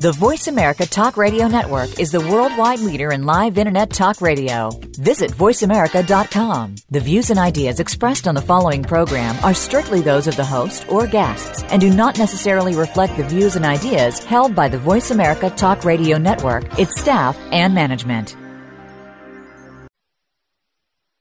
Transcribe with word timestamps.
The 0.00 0.12
Voice 0.12 0.48
America 0.48 0.84
Talk 0.84 1.16
Radio 1.16 1.48
Network 1.48 1.98
is 1.98 2.10
the 2.12 2.20
worldwide 2.20 2.80
leader 2.80 3.12
in 3.12 3.24
live 3.24 3.56
Internet 3.56 3.90
talk 3.90 4.20
radio. 4.20 4.70
Visit 4.98 5.30
VoiceAmerica.com. 5.30 6.74
The 6.90 7.00
views 7.00 7.30
and 7.30 7.38
ideas 7.38 7.80
expressed 7.80 8.28
on 8.28 8.34
the 8.34 8.42
following 8.42 8.82
program 8.82 9.36
are 9.42 9.54
strictly 9.54 10.02
those 10.02 10.26
of 10.26 10.36
the 10.36 10.44
host 10.44 10.86
or 10.90 11.06
guests 11.06 11.62
and 11.64 11.80
do 11.80 11.88
not 11.90 12.18
necessarily 12.18 12.76
reflect 12.76 13.16
the 13.16 13.24
views 13.24 13.56
and 13.56 13.64
ideas 13.64 14.22
held 14.22 14.54
by 14.54 14.68
the 14.68 14.78
Voice 14.78 15.10
America 15.10 15.48
Talk 15.48 15.84
Radio 15.84 16.18
Network, 16.18 16.78
its 16.78 17.00
staff, 17.00 17.38
and 17.50 17.74
management. 17.74 18.36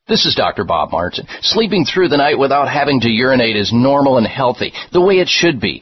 This 0.05 0.25
is 0.25 0.35
Dr. 0.35 0.65
Bob 0.65 0.91
Martin. 0.91 1.25
Sleeping 1.41 1.85
through 1.85 2.09
the 2.09 2.17
night 2.17 2.37
without 2.37 2.67
having 2.67 2.99
to 3.01 3.09
urinate 3.09 3.55
is 3.55 3.71
normal 3.71 4.17
and 4.17 4.27
healthy, 4.27 4.73
the 4.91 4.99
way 4.99 5.19
it 5.19 5.29
should 5.29 5.61
be. 5.61 5.81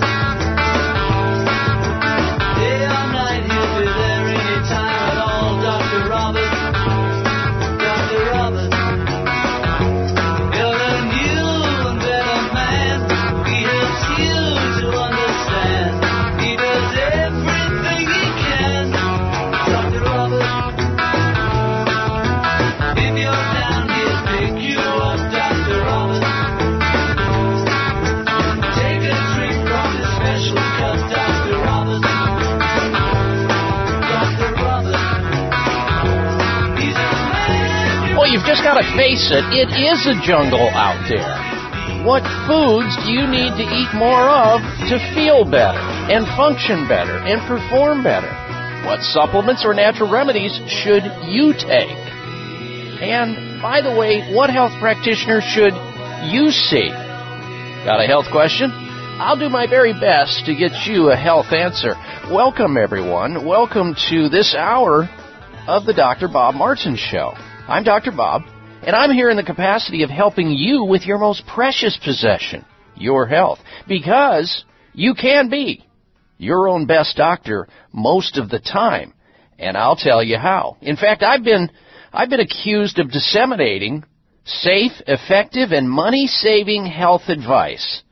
You've 38.31 38.47
just 38.47 38.63
got 38.63 38.79
to 38.79 38.87
face 38.95 39.27
it. 39.27 39.43
It 39.51 39.75
is 39.75 40.07
a 40.07 40.15
jungle 40.23 40.71
out 40.71 41.03
there. 41.11 41.35
What 42.07 42.23
foods 42.47 42.95
do 43.03 43.11
you 43.11 43.27
need 43.27 43.51
to 43.59 43.65
eat 43.67 43.91
more 43.91 44.23
of 44.31 44.63
to 44.87 44.95
feel 45.11 45.43
better 45.43 45.83
and 46.07 46.23
function 46.39 46.87
better 46.87 47.19
and 47.27 47.43
perform 47.43 48.03
better? 48.07 48.31
What 48.87 49.03
supplements 49.03 49.67
or 49.67 49.73
natural 49.73 50.09
remedies 50.09 50.55
should 50.65 51.03
you 51.27 51.51
take? 51.51 51.91
And 53.03 53.61
by 53.61 53.81
the 53.83 53.91
way, 53.91 54.33
what 54.33 54.49
health 54.49 54.71
practitioner 54.79 55.41
should 55.43 55.75
you 56.31 56.51
see? 56.51 56.87
Got 57.83 57.99
a 57.99 58.07
health 58.07 58.31
question? 58.31 58.71
I'll 59.19 59.37
do 59.37 59.49
my 59.49 59.67
very 59.67 59.91
best 59.91 60.45
to 60.45 60.55
get 60.55 60.71
you 60.87 61.11
a 61.11 61.17
health 61.17 61.51
answer. 61.51 61.99
Welcome, 62.31 62.77
everyone. 62.77 63.45
Welcome 63.45 63.93
to 64.09 64.29
this 64.29 64.55
hour 64.55 65.09
of 65.67 65.85
the 65.85 65.93
Dr. 65.93 66.29
Bob 66.29 66.55
Martin 66.55 66.95
Show. 66.95 67.35
I'm 67.71 67.85
Dr. 67.85 68.11
Bob, 68.11 68.41
and 68.85 68.93
I'm 68.93 69.13
here 69.13 69.29
in 69.29 69.37
the 69.37 69.43
capacity 69.43 70.03
of 70.03 70.09
helping 70.09 70.49
you 70.49 70.83
with 70.83 71.03
your 71.03 71.17
most 71.17 71.47
precious 71.47 71.97
possession, 72.03 72.65
your 72.97 73.25
health, 73.25 73.59
because 73.87 74.65
you 74.91 75.13
can 75.13 75.49
be 75.49 75.81
your 76.37 76.67
own 76.67 76.85
best 76.85 77.15
doctor 77.15 77.69
most 77.93 78.37
of 78.37 78.49
the 78.49 78.59
time, 78.59 79.13
and 79.57 79.77
I'll 79.77 79.95
tell 79.95 80.21
you 80.21 80.37
how. 80.37 80.75
In 80.81 80.97
fact, 80.97 81.23
I've 81.23 81.45
been 81.45 81.71
I've 82.11 82.29
been 82.29 82.41
accused 82.41 82.99
of 82.99 83.09
disseminating 83.09 84.03
safe, 84.43 84.91
effective, 85.07 85.71
and 85.71 85.89
money-saving 85.89 86.87
health 86.87 87.29
advice. 87.29 88.03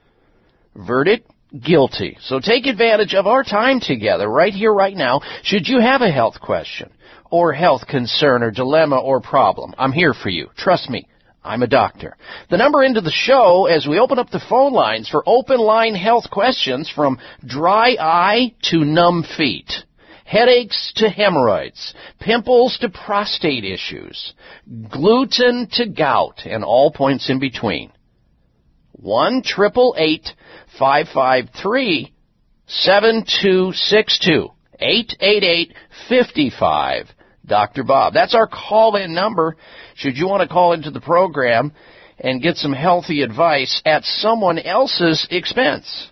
Verdict 0.73 1.29
guilty. 1.61 2.15
So 2.21 2.39
take 2.39 2.65
advantage 2.65 3.13
of 3.13 3.27
our 3.27 3.43
time 3.43 3.81
together 3.81 4.29
right 4.29 4.53
here, 4.53 4.73
right 4.73 4.95
now, 4.95 5.19
should 5.43 5.67
you 5.67 5.81
have 5.81 6.01
a 6.01 6.11
health 6.11 6.39
question 6.39 6.93
or 7.31 7.53
health 7.53 7.87
concern 7.87 8.43
or 8.43 8.51
dilemma 8.51 8.97
or 8.97 9.21
problem. 9.21 9.73
I'm 9.77 9.91
here 9.91 10.13
for 10.13 10.29
you. 10.29 10.49
Trust 10.57 10.89
me. 10.89 11.07
I'm 11.43 11.63
a 11.63 11.67
doctor. 11.67 12.17
The 12.49 12.57
number 12.57 12.83
into 12.83 13.01
the 13.01 13.11
show 13.11 13.65
as 13.65 13.87
we 13.87 13.97
open 13.99 14.19
up 14.19 14.29
the 14.29 14.43
phone 14.49 14.73
lines 14.73 15.07
for 15.07 15.23
open 15.25 15.59
line 15.59 15.95
health 15.95 16.29
questions 16.29 16.91
from 16.93 17.17
dry 17.45 17.95
eye 17.99 18.53
to 18.63 18.83
numb 18.83 19.23
feet, 19.37 19.71
headaches 20.25 20.91
to 20.97 21.09
hemorrhoids, 21.09 21.93
pimples 22.19 22.77
to 22.79 22.89
prostate 22.89 23.63
issues, 23.63 24.33
gluten 24.91 25.67
to 25.73 25.87
gout, 25.87 26.41
and 26.45 26.65
all 26.65 26.91
points 26.91 27.29
in 27.29 27.39
between. 27.39 27.91
1 28.93 29.43
553 30.77 32.13
888 34.81 35.73
55 36.07 37.07
Dr. 37.49 37.83
Bob. 37.83 38.13
That's 38.13 38.35
our 38.35 38.47
call 38.47 38.95
in 38.95 39.13
number. 39.13 39.57
Should 39.95 40.17
you 40.17 40.27
want 40.27 40.47
to 40.47 40.53
call 40.53 40.73
into 40.73 40.91
the 40.91 41.01
program 41.01 41.73
and 42.19 42.41
get 42.41 42.57
some 42.57 42.73
healthy 42.73 43.21
advice 43.21 43.81
at 43.85 44.03
someone 44.03 44.59
else's 44.59 45.27
expense. 45.31 46.09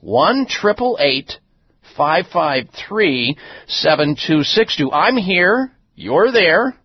One 0.00 0.46
triple 0.46 0.98
eight 1.00 1.32
five 1.96 2.26
five 2.32 2.68
three 2.88 3.36
seven 3.66 4.16
two 4.16 4.42
six 4.42 4.76
two. 4.76 4.90
I'm 4.92 5.16
here. 5.16 5.72
You're 5.94 6.32
there. 6.32 6.76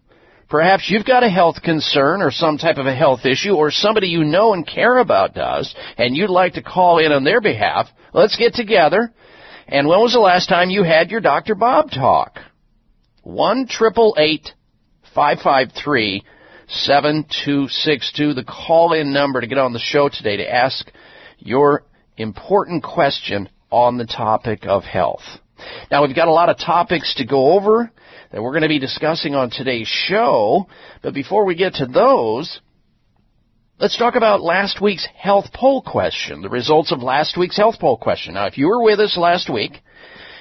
Perhaps 0.50 0.90
you've 0.90 1.06
got 1.06 1.24
a 1.24 1.30
health 1.30 1.62
concern 1.62 2.22
or 2.22 2.32
some 2.32 2.58
type 2.58 2.78
of 2.78 2.86
a 2.86 2.96
health 2.96 3.26
issue 3.26 3.54
or 3.54 3.70
somebody 3.70 4.08
you 4.08 4.24
know 4.24 4.54
and 4.54 4.66
care 4.66 4.98
about 4.98 5.34
does 5.34 5.76
and 5.98 6.16
you'd 6.16 6.30
like 6.30 6.54
to 6.54 6.64
call 6.64 7.00
in 7.00 7.12
on 7.12 7.24
their 7.24 7.42
behalf. 7.42 7.88
Let's 8.14 8.38
get 8.38 8.54
together. 8.54 9.12
And 9.68 9.88
when 9.88 10.00
was 10.00 10.14
the 10.14 10.20
last 10.20 10.48
time 10.48 10.70
you 10.70 10.84
had 10.84 11.12
your 11.12 11.20
Dr. 11.20 11.56
Bob 11.56 11.92
talk? 11.92 12.40
1 13.38 13.68
553 13.68 16.24
7262, 16.70 18.34
the 18.34 18.44
call 18.44 18.92
in 18.94 19.14
number 19.14 19.40
to 19.40 19.46
get 19.46 19.60
on 19.60 19.74
the 19.74 19.80
show 19.80 20.10
today 20.10 20.38
to 20.38 20.52
ask 20.52 20.92
your 21.38 21.84
important 22.18 22.84
question 22.84 23.48
on 23.70 24.00
the 24.00 24.08
topic 24.08 24.62
of 24.64 24.86
health. 24.86 25.22
Now 25.92 26.04
we've 26.04 26.16
got 26.16 26.28
a 26.28 26.34
lot 26.34 26.50
of 26.50 26.58
topics 26.58 27.14
to 27.18 27.28
go 27.28 27.52
over 27.52 27.92
that 28.32 28.42
we're 28.42 28.54
going 28.54 28.64
to 28.64 28.70
be 28.70 28.80
discussing 28.80 29.36
on 29.36 29.52
today's 29.52 29.88
show, 29.88 30.68
but 31.04 31.14
before 31.14 31.46
we 31.46 31.54
get 31.54 31.76
to 31.76 31.86
those, 31.86 32.60
let's 33.80 34.00
talk 34.00 34.16
about 34.16 34.42
last 34.42 34.82
week's 34.82 35.08
health 35.16 35.54
poll 35.54 35.84
question, 35.84 36.42
the 36.42 36.50
results 36.50 36.92
of 36.92 37.04
last 37.04 37.38
week's 37.38 37.58
health 37.58 37.76
poll 37.80 37.98
question. 37.98 38.34
Now 38.34 38.48
if 38.48 38.58
you 38.58 38.68
were 38.68 38.82
with 38.82 39.00
us 39.00 39.16
last 39.16 39.48
week, 39.48 39.74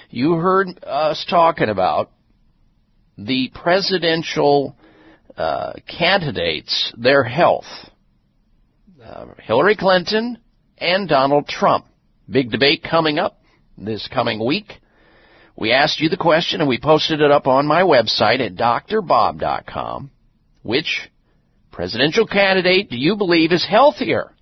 you 0.08 0.36
heard 0.36 0.82
us 0.82 1.26
talking 1.28 1.68
about 1.68 2.10
the 3.18 3.50
presidential 3.54 4.76
uh, 5.36 5.74
candidates, 5.86 6.92
their 6.96 7.24
health. 7.24 7.66
Uh, 9.02 9.26
Hillary 9.42 9.76
Clinton 9.76 10.38
and 10.78 11.08
Donald 11.08 11.46
Trump. 11.46 11.86
Big 12.28 12.50
debate 12.50 12.84
coming 12.88 13.18
up 13.18 13.40
this 13.78 14.08
coming 14.12 14.44
week. 14.44 14.72
We 15.56 15.72
asked 15.72 16.00
you 16.00 16.08
the 16.08 16.16
question 16.16 16.60
and 16.60 16.68
we 16.68 16.78
posted 16.78 17.20
it 17.20 17.30
up 17.30 17.46
on 17.46 17.66
my 17.66 17.82
website 17.82 18.44
at 18.44 18.56
drbob.com. 18.56 20.10
Which 20.62 21.08
presidential 21.70 22.26
candidate 22.26 22.90
do 22.90 22.96
you 22.96 23.16
believe 23.16 23.52
is 23.52 23.66
healthier? 23.66 24.32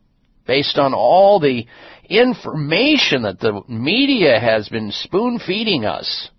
Based 0.47 0.79
on 0.79 0.94
all 0.94 1.41
the 1.41 1.67
information 2.09 3.23
that 3.23 3.41
the 3.41 3.62
media 3.69 4.38
has 4.41 4.69
been 4.69 4.91
spoon 4.93 5.38
feeding 5.38 5.85
us 5.85 6.31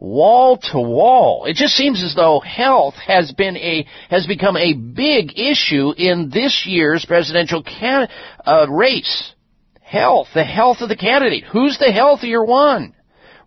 wall 0.00 0.56
to 0.56 0.80
wall. 0.80 1.44
It 1.44 1.54
just 1.54 1.74
seems 1.74 2.02
as 2.02 2.14
though 2.14 2.40
health 2.40 2.94
has 3.06 3.30
been 3.32 3.56
a 3.56 3.86
has 4.08 4.26
become 4.26 4.56
a 4.56 4.72
big 4.72 5.38
issue 5.38 5.92
in 5.96 6.30
this 6.30 6.64
year's 6.66 7.04
presidential 7.04 7.62
can, 7.62 8.08
uh, 8.44 8.66
race. 8.68 9.34
Health, 9.82 10.28
the 10.34 10.44
health 10.44 10.78
of 10.80 10.88
the 10.88 10.96
candidate. 10.96 11.44
Who's 11.44 11.76
the 11.78 11.92
healthier 11.92 12.44
one? 12.44 12.94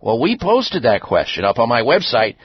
Well, 0.01 0.19
we 0.19 0.37
posted 0.37 0.83
that 0.83 1.01
question 1.01 1.45
up 1.45 1.57
on 1.57 1.69
my 1.69 1.81
website. 1.81 2.35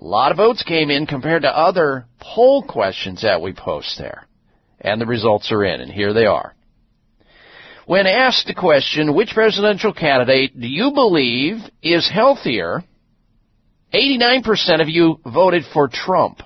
A 0.00 0.04
lot 0.04 0.32
of 0.32 0.36
votes 0.36 0.64
came 0.64 0.90
in 0.90 1.06
compared 1.06 1.42
to 1.42 1.56
other 1.56 2.06
poll 2.20 2.64
questions 2.64 3.22
that 3.22 3.40
we 3.40 3.52
post 3.52 3.96
there. 3.96 4.26
And 4.80 5.00
the 5.00 5.06
results 5.06 5.52
are 5.52 5.64
in, 5.64 5.80
and 5.80 5.90
here 5.90 6.12
they 6.12 6.26
are. 6.26 6.54
When 7.86 8.06
asked 8.06 8.48
the 8.48 8.54
question, 8.54 9.14
which 9.14 9.30
presidential 9.30 9.94
candidate 9.94 10.58
do 10.58 10.66
you 10.66 10.90
believe 10.92 11.58
is 11.80 12.10
healthier? 12.12 12.82
89% 13.94 14.80
of 14.80 14.88
you 14.88 15.20
voted 15.24 15.62
for 15.72 15.88
Trump. 15.88 16.40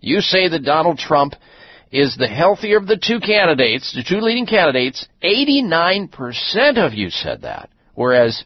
You 0.00 0.20
say 0.20 0.48
that 0.48 0.64
Donald 0.64 0.98
Trump 0.98 1.34
is 1.92 2.16
the 2.16 2.26
healthier 2.26 2.78
of 2.78 2.86
the 2.86 2.96
two 2.96 3.20
candidates, 3.20 3.92
the 3.94 4.02
two 4.02 4.20
leading 4.20 4.46
candidates. 4.46 5.06
89% 5.22 6.78
of 6.78 6.94
you 6.94 7.10
said 7.10 7.42
that. 7.42 7.68
Whereas 7.94 8.42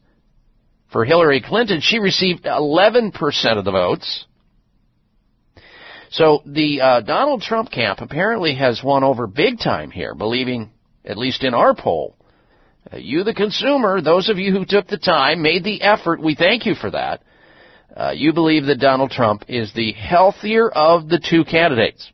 for 0.93 1.05
Hillary 1.05 1.41
Clinton, 1.41 1.81
she 1.81 2.01
received 2.01 2.45
11% 2.45 3.13
of 3.57 3.65
the 3.65 3.71
votes. 3.71 4.27
So 6.11 6.43
the 6.45 6.81
uh, 6.81 7.01
Donald 7.03 7.43
Trump 7.43 7.71
camp 7.71 8.01
apparently 8.01 8.57
has 8.57 8.83
won 8.83 9.05
over 9.05 9.29
big 9.29 9.61
time 9.61 9.93
here, 9.93 10.15
believing, 10.15 10.73
at 11.05 11.17
least 11.17 11.45
in 11.45 11.55
our 11.55 11.75
poll, 11.75 12.17
uh, 12.93 12.97
you 12.97 13.23
the 13.23 13.35
consumer, 13.35 14.01
those 14.01 14.29
of 14.29 14.39
you 14.39 14.53
who 14.53 14.65
took 14.65 14.89
the 14.89 14.99
time, 14.99 15.41
made 15.41 15.63
the 15.63 15.83
effort, 15.83 16.21
we 16.21 16.35
thank 16.35 16.67
you 16.67 16.75
for 16.75 16.91
that, 16.91 17.23
uh, 17.97 18.13
you 18.15 18.33
believe 18.33 18.67
that 18.67 18.79
Donald 18.79 19.11
Trump 19.11 19.45
is 19.49 19.73
the 19.75 19.93
healthier 19.93 20.69
of 20.69 21.09
the 21.09 21.19
two 21.19 21.45
candidates. 21.45 22.11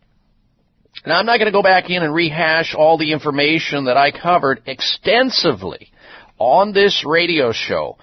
Now, 1.05 1.19
I'm 1.19 1.27
not 1.27 1.39
going 1.39 1.47
to 1.47 1.53
go 1.53 1.63
back 1.63 1.91
in 1.91 2.03
and 2.03 2.15
rehash 2.15 2.75
all 2.75 2.99
the 2.99 3.13
information 3.13 3.85
that 3.85 3.97
I 3.97 4.11
covered 4.11 4.63
extensively 4.67 5.93
on 6.39 6.73
this 6.73 7.05
radio 7.07 7.53
show, 7.53 7.99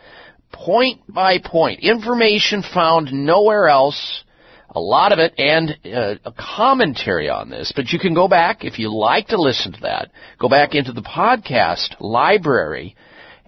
point 0.51 1.01
by 1.07 1.39
point, 1.39 1.81
information 1.81 2.63
found 2.63 3.11
nowhere 3.11 3.67
else, 3.67 4.23
a 4.69 4.79
lot 4.79 5.11
of 5.11 5.19
it, 5.19 5.33
and 5.37 5.77
uh, 5.85 6.15
a 6.23 6.31
commentary 6.31 7.29
on 7.29 7.49
this. 7.49 7.73
But 7.75 7.89
you 7.89 7.99
can 7.99 8.13
go 8.13 8.27
back, 8.27 8.63
if 8.63 8.79
you 8.79 8.93
like 8.93 9.27
to 9.27 9.41
listen 9.41 9.73
to 9.73 9.81
that, 9.81 10.11
go 10.39 10.47
back 10.47 10.73
into 10.73 10.93
the 10.93 11.01
podcast 11.01 11.95
library 11.99 12.95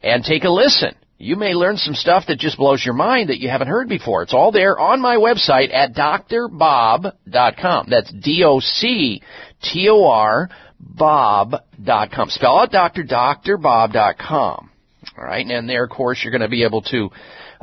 and 0.04 0.24
take 0.24 0.44
a 0.44 0.50
listen 0.50 0.96
you 1.18 1.36
may 1.36 1.54
learn 1.54 1.78
some 1.78 1.94
stuff 1.94 2.26
that 2.28 2.40
just 2.40 2.58
blows 2.58 2.84
your 2.84 2.94
mind 2.94 3.30
that 3.30 3.40
you 3.40 3.50
haven't 3.50 3.70
heard 3.70 3.88
before. 3.88 4.24
It's 4.24 4.34
all 4.34 4.52
there 4.52 4.78
on 4.78 5.00
my 5.02 5.16
website 5.16 5.74
at 5.74 5.94
drbob.com. 5.94 7.88
That's 7.90 8.12
D-O-C-T-O-R 8.12 9.20
bob.com. 10.80 12.30
Spell 12.30 12.60
out 12.60 12.72
doctor, 12.72 13.04
drbob.com. 13.04 14.70
All 15.18 15.24
right, 15.24 15.46
and 15.46 15.70
there, 15.70 15.86
of 15.86 15.90
course, 15.90 16.22
you're 16.24 16.32
going 16.32 16.42
to 16.42 16.50
be 16.50 16.64
able 16.64 16.82
to 16.84 17.10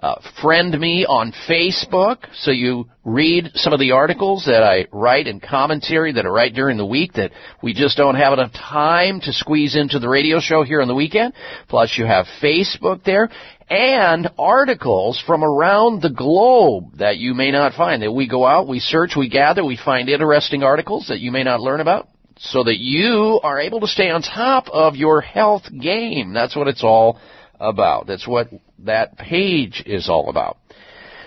uh, 0.03 0.21
friend 0.43 0.79
me 0.79 1.07
on 1.07 1.33
Facebook 1.49 2.25
so 2.35 2.51
you 2.51 2.87
read 3.05 3.53
some 3.55 3.73
of 3.73 3.79
the 3.79 3.93
articles 3.93 4.45
that 4.47 4.65
I 4.65 4.89
write 4.91 5.29
and 5.29 5.41
commentary 5.41 6.13
that 6.15 6.27
I 6.27 6.29
write 6.29 6.55
during 6.55 6.77
the 6.77 6.85
week 6.85 7.13
that 7.15 7.31
we 7.63 7.73
just 7.73 7.97
don't 7.97 8.17
have 8.17 8.33
enough 8.33 8.53
time 8.53 9.21
to 9.21 9.33
squeeze 9.33 9.77
into 9.77 10.01
the 10.01 10.09
radio 10.09 10.41
show 10.41 10.65
here 10.65 10.83
on 10.83 10.89
the 10.89 10.95
weekend. 10.95 11.35
Plus 11.69 11.97
you 11.97 12.05
have 12.05 12.27
Facebook 12.43 13.05
there 13.05 13.31
and 13.71 14.29
articles 14.37 15.23
from 15.25 15.45
around 15.45 16.03
the 16.03 16.11
globe 16.11 16.99
that 16.99 17.19
you 17.19 17.33
may 17.33 17.53
not 17.53 17.75
find. 17.75 18.03
That 18.03 18.13
we 18.13 18.29
go 18.29 18.45
out, 18.45 18.67
we 18.67 18.81
search, 18.81 19.13
we 19.17 19.29
gather, 19.29 19.65
we 19.65 19.79
find 19.83 20.09
interesting 20.09 20.65
articles 20.65 21.07
that 21.09 21.21
you 21.21 21.31
may 21.31 21.45
not 21.45 21.61
learn 21.61 21.81
about 21.81 22.09
so 22.39 22.65
that 22.65 22.79
you 22.79 23.39
are 23.45 23.61
able 23.61 23.79
to 23.81 23.87
stay 23.87 24.11
on 24.11 24.23
top 24.23 24.69
of 24.69 24.97
your 24.97 25.21
health 25.21 25.63
game. 25.81 26.33
That's 26.33 26.57
what 26.57 26.67
it's 26.67 26.83
all 26.83 27.21
about. 27.61 28.09
That's 28.09 28.27
what 28.27 28.49
that 28.85 29.17
page 29.17 29.83
is 29.87 30.09
all 30.09 30.29
about. 30.29 30.59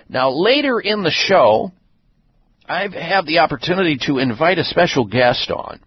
Now, 0.07 0.29
later 0.29 0.79
in 0.79 1.03
the 1.03 1.11
show, 1.11 1.71
I 2.67 2.81
have 2.81 2.93
had 2.93 3.25
the 3.25 3.39
opportunity 3.39 3.97
to 4.07 4.19
invite 4.19 4.57
a 4.57 4.63
special 4.63 5.05
guest 5.05 5.51
on. 5.51 5.79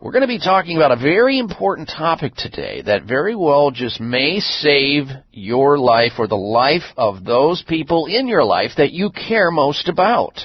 We're 0.00 0.12
going 0.12 0.22
to 0.22 0.28
be 0.28 0.38
talking 0.38 0.76
about 0.76 0.92
a 0.92 0.96
very 0.96 1.38
important 1.38 1.90
topic 1.94 2.34
today 2.34 2.80
that 2.82 3.04
very 3.04 3.36
well 3.36 3.70
just 3.70 4.00
may 4.00 4.40
save 4.40 5.08
your 5.30 5.78
life 5.78 6.12
or 6.18 6.26
the 6.26 6.36
life 6.36 6.84
of 6.96 7.22
those 7.22 7.62
people 7.68 8.06
in 8.06 8.26
your 8.26 8.44
life 8.44 8.72
that 8.78 8.92
you 8.92 9.10
care 9.10 9.50
most 9.50 9.88
about. 9.88 10.40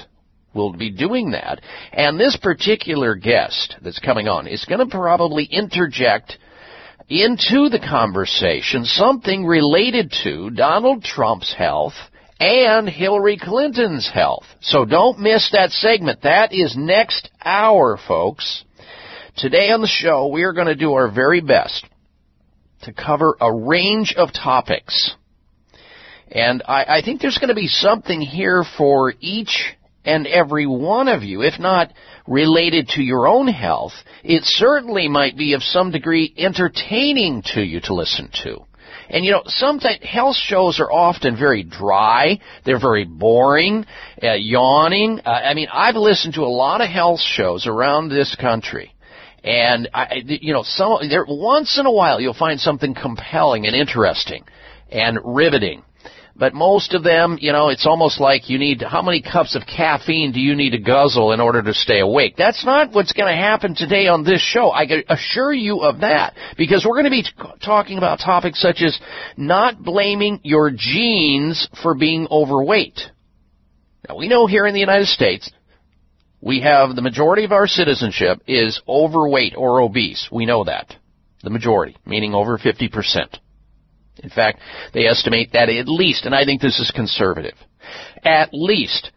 We'll 0.52 0.74
be 0.74 0.90
doing 0.90 1.30
that. 1.30 1.62
And 1.92 2.20
this 2.20 2.36
particular 2.36 3.14
guest 3.14 3.76
that's 3.82 3.98
coming 3.98 4.28
on 4.28 4.46
is 4.46 4.64
going 4.66 4.86
to 4.86 4.94
probably 4.94 5.44
interject 5.44 6.36
into 7.08 7.68
the 7.68 7.78
conversation 7.78 8.84
something 8.84 9.46
related 9.46 10.12
to 10.24 10.50
Donald 10.50 11.04
Trump's 11.04 11.54
health 11.56 11.94
and 12.40 12.88
Hillary 12.88 13.38
Clinton's 13.38 14.10
health. 14.12 14.44
So 14.60 14.84
don't 14.84 15.20
miss 15.20 15.50
that 15.52 15.70
segment. 15.70 16.22
That 16.22 16.52
is 16.52 16.76
next 16.76 17.30
hour, 17.42 17.98
folks. 18.08 18.64
Today 19.36 19.70
on 19.70 19.80
the 19.80 19.86
show, 19.86 20.28
we 20.28 20.42
are 20.42 20.52
going 20.52 20.66
to 20.66 20.74
do 20.74 20.94
our 20.94 21.10
very 21.10 21.40
best 21.40 21.86
to 22.82 22.92
cover 22.92 23.36
a 23.40 23.52
range 23.52 24.14
of 24.16 24.32
topics. 24.32 25.14
And 26.28 26.62
I, 26.66 26.98
I 26.98 27.02
think 27.04 27.20
there's 27.20 27.38
going 27.38 27.48
to 27.48 27.54
be 27.54 27.68
something 27.68 28.20
here 28.20 28.64
for 28.76 29.14
each 29.20 29.74
and 30.04 30.26
every 30.26 30.66
one 30.66 31.08
of 31.08 31.22
you, 31.22 31.42
if 31.42 31.58
not 31.58 31.92
related 32.26 32.88
to 32.88 33.02
your 33.02 33.26
own 33.26 33.48
health, 33.48 33.92
it 34.24 34.42
certainly 34.44 35.08
might 35.08 35.36
be 35.36 35.52
of 35.54 35.62
some 35.62 35.90
degree 35.90 36.32
entertaining 36.36 37.42
to 37.54 37.62
you 37.62 37.80
to 37.82 37.94
listen 37.94 38.30
to. 38.44 38.58
And 39.08 39.24
you 39.24 39.32
know, 39.32 39.42
sometimes 39.46 40.02
health 40.02 40.36
shows 40.36 40.80
are 40.80 40.90
often 40.90 41.36
very 41.36 41.62
dry. 41.62 42.40
They're 42.64 42.80
very 42.80 43.04
boring, 43.04 43.86
uh, 44.22 44.32
yawning. 44.32 45.20
Uh, 45.24 45.30
I 45.30 45.54
mean, 45.54 45.68
I've 45.72 45.96
listened 45.96 46.34
to 46.34 46.42
a 46.42 46.46
lot 46.50 46.80
of 46.80 46.88
health 46.88 47.20
shows 47.20 47.66
around 47.66 48.08
this 48.08 48.34
country. 48.34 48.92
And 49.44 49.88
I, 49.94 50.22
you 50.24 50.52
know, 50.52 50.64
some 50.64 51.08
there 51.08 51.24
once 51.28 51.78
in 51.78 51.86
a 51.86 51.92
while 51.92 52.20
you'll 52.20 52.34
find 52.34 52.58
something 52.58 52.94
compelling 52.94 53.66
and 53.66 53.76
interesting 53.76 54.44
and 54.90 55.18
riveting. 55.24 55.84
But 56.38 56.52
most 56.52 56.92
of 56.92 57.02
them, 57.02 57.38
you 57.40 57.50
know, 57.52 57.70
it's 57.70 57.86
almost 57.86 58.20
like 58.20 58.50
you 58.50 58.58
need, 58.58 58.82
how 58.82 59.00
many 59.00 59.22
cups 59.22 59.56
of 59.56 59.62
caffeine 59.66 60.32
do 60.32 60.40
you 60.40 60.54
need 60.54 60.70
to 60.70 60.78
guzzle 60.78 61.32
in 61.32 61.40
order 61.40 61.62
to 61.62 61.72
stay 61.72 62.00
awake? 62.00 62.34
That's 62.36 62.62
not 62.62 62.92
what's 62.92 63.12
going 63.12 63.30
to 63.34 63.36
happen 63.36 63.74
today 63.74 64.06
on 64.08 64.22
this 64.22 64.42
show. 64.42 64.70
I 64.70 64.86
can 64.86 65.02
assure 65.08 65.52
you 65.52 65.80
of 65.80 66.00
that. 66.00 66.34
Because 66.58 66.84
we're 66.84 67.00
going 67.00 67.04
to 67.04 67.10
be 67.10 67.22
t- 67.22 67.30
talking 67.64 67.96
about 67.96 68.18
topics 68.18 68.60
such 68.60 68.82
as 68.82 68.98
not 69.38 69.82
blaming 69.82 70.40
your 70.42 70.70
genes 70.70 71.68
for 71.82 71.94
being 71.94 72.28
overweight. 72.30 73.00
Now 74.06 74.16
we 74.16 74.28
know 74.28 74.46
here 74.46 74.66
in 74.66 74.74
the 74.74 74.80
United 74.80 75.06
States, 75.06 75.50
We 76.42 76.60
have 76.60 76.94
the 76.94 77.02
majority 77.02 77.44
of 77.44 77.52
our 77.52 77.66
citizenship 77.66 78.42
is 78.46 78.80
overweight 78.86 79.54
or 79.56 79.80
obese. 79.80 80.28
We 80.30 80.44
know 80.44 80.64
that. 80.64 80.94
The 81.42 81.50
majority, 81.50 81.96
meaning 82.04 82.34
over 82.34 82.58
50%. 82.58 83.38
In 84.22 84.30
fact, 84.30 84.60
they 84.94 85.06
estimate 85.06 85.52
that 85.52 85.68
at 85.68 85.88
least, 85.88 86.24
and 86.24 86.34
I 86.34 86.44
think 86.44 86.60
this 86.60 86.78
is 86.78 86.90
conservative, 86.94 87.56
at 88.24 88.48
least 88.52 89.10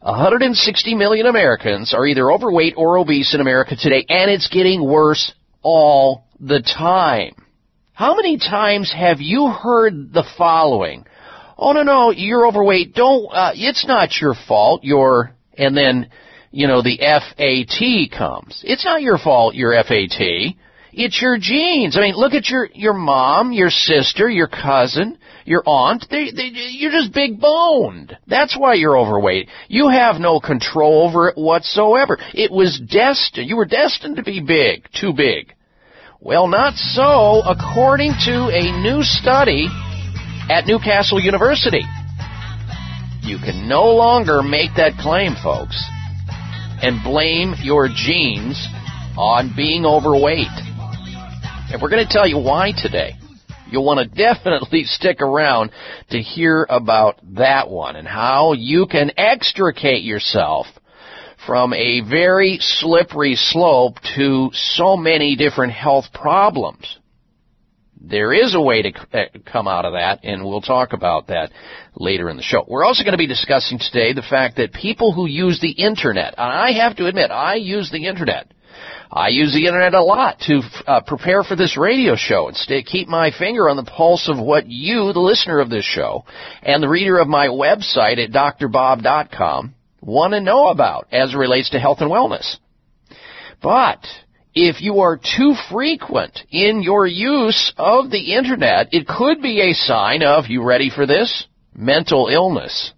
160 0.00 0.94
million 0.94 1.26
Americans 1.26 1.92
are 1.94 2.06
either 2.06 2.30
overweight 2.30 2.74
or 2.76 2.98
obese 2.98 3.34
in 3.34 3.40
America 3.40 3.76
today, 3.76 4.04
and 4.08 4.30
it's 4.30 4.48
getting 4.48 4.84
worse 4.84 5.32
all 5.62 6.26
the 6.38 6.62
time. 6.62 7.34
How 7.92 8.14
many 8.14 8.38
times 8.38 8.92
have 8.92 9.20
you 9.20 9.48
heard 9.48 10.12
the 10.12 10.24
following? 10.36 11.06
Oh 11.58 11.72
no, 11.72 11.82
no, 11.82 12.10
you're 12.10 12.46
overweight. 12.46 12.94
Don't, 12.94 13.26
uh, 13.32 13.52
it's 13.54 13.86
not 13.86 14.20
your 14.20 14.34
fault. 14.46 14.84
You're, 14.84 15.32
and 15.56 15.76
then, 15.76 16.10
you 16.50 16.66
know, 16.66 16.82
the 16.82 16.98
FAT 16.98 18.16
comes. 18.16 18.62
It's 18.64 18.84
not 18.84 19.02
your 19.02 19.18
fault, 19.18 19.54
your 19.54 19.72
FAT. 19.82 20.54
It's 20.98 21.20
your 21.20 21.36
genes. 21.38 21.94
I 21.94 22.00
mean, 22.00 22.14
look 22.16 22.32
at 22.32 22.48
your 22.48 22.70
your 22.72 22.94
mom, 22.94 23.52
your 23.52 23.68
sister, 23.68 24.30
your 24.30 24.46
cousin, 24.48 25.18
your 25.44 25.62
aunt. 25.66 26.06
They, 26.10 26.30
they, 26.30 26.50
you're 26.54 26.90
just 26.90 27.12
big 27.12 27.38
boned. 27.38 28.16
That's 28.26 28.56
why 28.58 28.74
you're 28.74 28.96
overweight. 28.96 29.50
You 29.68 29.90
have 29.90 30.16
no 30.18 30.40
control 30.40 31.06
over 31.06 31.28
it 31.28 31.36
whatsoever. 31.36 32.16
It 32.32 32.50
was 32.50 32.80
destined. 32.80 33.46
You 33.46 33.56
were 33.56 33.66
destined 33.66 34.16
to 34.16 34.22
be 34.22 34.40
big, 34.40 34.88
too 34.98 35.12
big. 35.12 35.52
Well, 36.18 36.48
not 36.48 36.76
so, 36.76 37.42
according 37.44 38.12
to 38.24 38.48
a 38.48 38.80
new 38.80 39.02
study 39.02 39.68
at 40.48 40.66
Newcastle 40.66 41.20
University. 41.20 41.82
You 43.20 43.36
can 43.36 43.68
no 43.68 43.90
longer 43.94 44.42
make 44.42 44.70
that 44.76 44.92
claim, 44.98 45.34
folks, 45.42 45.76
and 46.80 47.04
blame 47.04 47.54
your 47.62 47.88
genes 47.94 48.66
on 49.18 49.52
being 49.54 49.84
overweight. 49.84 50.46
And 51.68 51.82
we're 51.82 51.90
going 51.90 52.06
to 52.06 52.12
tell 52.12 52.28
you 52.28 52.38
why 52.38 52.72
today. 52.76 53.14
You'll 53.68 53.84
want 53.84 53.98
to 53.98 54.16
definitely 54.22 54.84
stick 54.84 55.20
around 55.20 55.72
to 56.10 56.22
hear 56.22 56.64
about 56.70 57.20
that 57.34 57.68
one 57.68 57.96
and 57.96 58.06
how 58.06 58.52
you 58.52 58.86
can 58.86 59.10
extricate 59.16 60.04
yourself 60.04 60.66
from 61.44 61.72
a 61.74 62.02
very 62.08 62.58
slippery 62.60 63.34
slope 63.34 63.96
to 64.16 64.50
so 64.52 64.96
many 64.96 65.34
different 65.34 65.72
health 65.72 66.06
problems. 66.14 66.98
There 68.00 68.32
is 68.32 68.54
a 68.54 68.60
way 68.60 68.82
to 68.82 68.92
uh, 69.12 69.24
come 69.44 69.66
out 69.66 69.84
of 69.84 69.94
that, 69.94 70.20
and 70.22 70.44
we'll 70.44 70.60
talk 70.60 70.92
about 70.92 71.26
that 71.28 71.50
later 71.96 72.30
in 72.30 72.36
the 72.36 72.42
show. 72.42 72.64
We're 72.68 72.84
also 72.84 73.02
going 73.02 73.12
to 73.12 73.18
be 73.18 73.26
discussing 73.26 73.80
today 73.80 74.12
the 74.12 74.22
fact 74.22 74.56
that 74.58 74.72
people 74.72 75.12
who 75.12 75.26
use 75.26 75.60
the 75.60 75.72
internet, 75.72 76.34
and 76.38 76.52
I 76.52 76.72
have 76.74 76.96
to 76.98 77.06
admit, 77.06 77.32
I 77.32 77.56
use 77.56 77.90
the 77.90 78.06
internet, 78.06 78.52
I 79.10 79.28
use 79.28 79.52
the 79.52 79.66
internet 79.66 79.94
a 79.94 80.02
lot 80.02 80.40
to 80.40 80.60
uh, 80.86 81.00
prepare 81.00 81.44
for 81.44 81.56
this 81.56 81.76
radio 81.76 82.16
show 82.16 82.48
and 82.48 82.56
stay, 82.56 82.82
keep 82.82 83.08
my 83.08 83.30
finger 83.30 83.68
on 83.68 83.76
the 83.76 83.84
pulse 83.84 84.28
of 84.28 84.38
what 84.38 84.66
you, 84.66 85.12
the 85.12 85.20
listener 85.20 85.60
of 85.60 85.70
this 85.70 85.84
show, 85.84 86.24
and 86.62 86.82
the 86.82 86.88
reader 86.88 87.18
of 87.18 87.28
my 87.28 87.46
website 87.46 88.22
at 88.22 88.32
drbob.com 88.32 89.74
want 90.00 90.32
to 90.32 90.40
know 90.40 90.68
about 90.68 91.08
as 91.12 91.34
it 91.34 91.36
relates 91.36 91.70
to 91.70 91.78
health 91.78 91.98
and 92.00 92.10
wellness. 92.10 92.56
But 93.62 94.04
if 94.54 94.80
you 94.80 95.00
are 95.00 95.18
too 95.18 95.54
frequent 95.70 96.40
in 96.50 96.82
your 96.82 97.06
use 97.06 97.72
of 97.76 98.10
the 98.10 98.34
internet, 98.34 98.88
it 98.92 99.06
could 99.06 99.42
be 99.42 99.60
a 99.60 99.74
sign 99.74 100.22
of, 100.22 100.46
you 100.48 100.62
ready 100.62 100.90
for 100.90 101.06
this? 101.06 101.46
Mental 101.74 102.28
illness. 102.28 102.92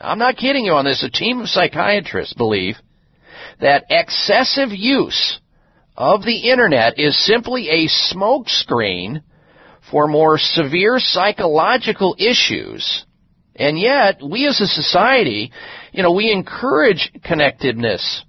I'm 0.00 0.18
not 0.18 0.36
kidding 0.36 0.64
you 0.64 0.72
on 0.72 0.84
this. 0.84 1.04
A 1.04 1.10
team 1.10 1.40
of 1.40 1.48
psychiatrists 1.48 2.34
believe 2.34 2.76
that 3.60 3.84
excessive 3.90 4.70
use 4.70 5.40
of 5.96 6.24
the 6.24 6.50
internet 6.50 6.98
is 6.98 7.24
simply 7.24 7.68
a 7.68 8.14
smokescreen 8.14 9.22
for 9.90 10.08
more 10.08 10.38
severe 10.38 10.98
psychological 10.98 12.16
issues. 12.18 13.04
And 13.56 13.78
yet, 13.78 14.20
we 14.22 14.46
as 14.48 14.60
a 14.60 14.66
society, 14.66 15.52
you 15.92 16.02
know, 16.02 16.12
we 16.12 16.32
encourage 16.32 17.12
connectedness 17.22 18.24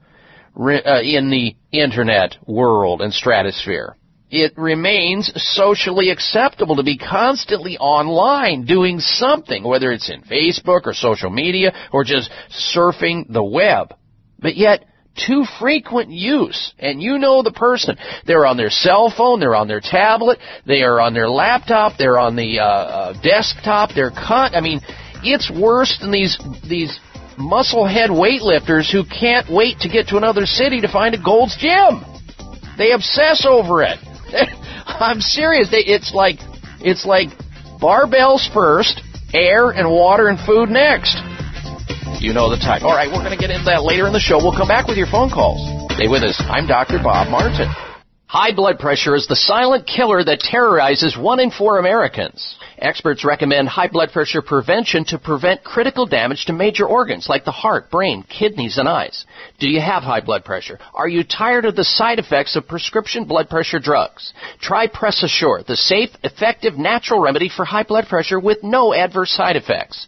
uh, 0.57 1.01
in 1.01 1.29
the 1.31 1.55
internet 1.71 2.35
world 2.45 3.01
and 3.01 3.11
stratosphere. 3.11 3.95
It 4.29 4.57
remains 4.57 5.31
socially 5.35 6.09
acceptable 6.09 6.75
to 6.75 6.83
be 6.83 6.97
constantly 6.97 7.77
online 7.77 8.65
doing 8.65 8.99
something, 8.99 9.63
whether 9.63 9.91
it's 9.91 10.09
in 10.09 10.21
Facebook 10.23 10.81
or 10.85 10.93
social 10.93 11.29
media 11.29 11.73
or 11.91 12.03
just 12.03 12.29
surfing 12.75 13.31
the 13.31 13.43
web. 13.43 13.93
But 14.39 14.57
yet, 14.57 14.85
too 15.15 15.45
frequent 15.59 16.09
use. 16.09 16.73
And 16.79 17.01
you 17.01 17.17
know 17.17 17.43
the 17.43 17.51
person. 17.51 17.97
They're 18.25 18.45
on 18.45 18.57
their 18.57 18.69
cell 18.69 19.13
phone, 19.15 19.39
they're 19.39 19.55
on 19.55 19.67
their 19.67 19.81
tablet, 19.81 20.39
they 20.65 20.83
are 20.83 20.99
on 20.99 21.13
their 21.13 21.29
laptop, 21.29 21.93
they're 21.97 22.19
on 22.19 22.35
the 22.35 22.59
uh, 22.59 22.63
uh, 22.63 23.21
desktop, 23.21 23.91
they're 23.95 24.11
cut. 24.11 24.55
I 24.55 24.61
mean, 24.61 24.81
it's 25.23 25.51
worse 25.51 25.97
than 25.99 26.11
these 26.11 26.37
these 26.67 26.99
musclehead 27.37 28.09
weightlifters 28.09 28.91
who 28.91 29.03
can't 29.03 29.51
wait 29.51 29.79
to 29.79 29.89
get 29.89 30.07
to 30.07 30.17
another 30.17 30.45
city 30.45 30.81
to 30.81 30.91
find 30.91 31.15
a 31.15 31.21
Gold's 31.21 31.57
Gym. 31.57 32.03
They 32.77 32.91
obsess 32.91 33.45
over 33.47 33.83
it. 33.83 33.99
I'm 34.85 35.21
serious. 35.21 35.69
They, 35.69 35.79
it's 35.79 36.13
like 36.13 36.37
it's 36.81 37.05
like 37.05 37.29
barbells 37.81 38.51
first, 38.53 39.01
air 39.33 39.69
and 39.69 39.89
water 39.89 40.27
and 40.27 40.39
food 40.39 40.69
next. 40.69 41.17
You 42.25 42.33
know 42.33 42.49
the 42.49 42.57
type. 42.57 42.81
All 42.81 42.97
right, 42.97 43.05
we're 43.05 43.21
going 43.21 43.37
to 43.37 43.39
get 43.39 43.51
into 43.51 43.65
that 43.65 43.83
later 43.83 44.07
in 44.07 44.13
the 44.13 44.19
show. 44.19 44.41
We'll 44.41 44.57
come 44.57 44.67
back 44.67 44.87
with 44.87 44.97
your 44.97 45.05
phone 45.05 45.29
calls. 45.29 45.61
Stay 45.93 46.07
with 46.07 46.23
us. 46.23 46.41
I'm 46.49 46.65
Dr. 46.65 46.97
Bob 46.97 47.29
Martin. 47.29 47.69
High 48.25 48.51
blood 48.51 48.79
pressure 48.79 49.13
is 49.13 49.27
the 49.27 49.35
silent 49.35 49.85
killer 49.85 50.23
that 50.23 50.39
terrorizes 50.39 51.15
one 51.15 51.39
in 51.39 51.51
four 51.51 51.77
Americans. 51.77 52.57
Experts 52.79 53.23
recommend 53.23 53.69
high 53.69 53.89
blood 53.89 54.09
pressure 54.11 54.41
prevention 54.41 55.05
to 55.05 55.19
prevent 55.19 55.63
critical 55.63 56.07
damage 56.07 56.45
to 56.45 56.53
major 56.53 56.87
organs 56.87 57.29
like 57.29 57.45
the 57.45 57.51
heart, 57.51 57.91
brain, 57.91 58.23
kidneys, 58.27 58.79
and 58.79 58.89
eyes. 58.89 59.27
Do 59.59 59.69
you 59.69 59.79
have 59.79 60.01
high 60.01 60.21
blood 60.21 60.43
pressure? 60.43 60.79
Are 60.95 61.07
you 61.07 61.23
tired 61.23 61.65
of 61.65 61.75
the 61.75 61.83
side 61.83 62.17
effects 62.17 62.55
of 62.55 62.67
prescription 62.67 63.25
blood 63.25 63.49
pressure 63.49 63.79
drugs? 63.79 64.33
Try 64.59 64.87
Press 64.87 65.21
Assure, 65.21 65.61
the 65.61 65.77
safe, 65.77 66.09
effective, 66.23 66.75
natural 66.75 67.21
remedy 67.21 67.49
for 67.55 67.65
high 67.65 67.83
blood 67.83 68.07
pressure 68.07 68.39
with 68.39 68.63
no 68.63 68.95
adverse 68.95 69.29
side 69.29 69.55
effects. 69.55 70.07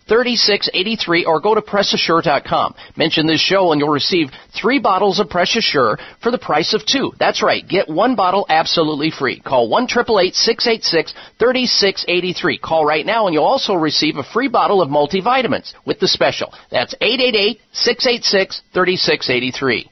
3683 0.11 1.23
or 1.23 1.39
go 1.39 1.55
to 1.55 1.61
PressAssure.com. 1.61 2.75
Mention 2.97 3.27
this 3.27 3.39
show 3.39 3.71
and 3.71 3.79
you'll 3.79 3.87
receive 3.87 4.27
three 4.53 4.77
bottles 4.77 5.21
of 5.21 5.29
Press 5.29 5.55
Assure 5.55 5.97
for 6.21 6.31
the 6.31 6.37
price 6.37 6.73
of 6.73 6.85
two. 6.85 7.13
That's 7.17 7.41
right. 7.41 7.65
Get 7.65 7.87
one 7.87 8.15
bottle 8.17 8.45
absolutely 8.49 9.09
free. 9.09 9.39
Call 9.39 9.69
1 9.69 9.87
686 9.87 11.13
3683. 11.39 12.57
Call 12.57 12.85
right 12.85 13.05
now 13.05 13.27
and 13.27 13.33
you'll 13.33 13.45
also 13.45 13.73
receive 13.73 14.17
a 14.17 14.23
free 14.33 14.49
bottle 14.49 14.81
of 14.81 14.89
multivitamins 14.89 15.71
with 15.85 16.01
the 16.01 16.09
special. 16.09 16.53
That's 16.69 16.93
888 16.99 17.61
686 17.71 18.63
3683. 18.73 19.91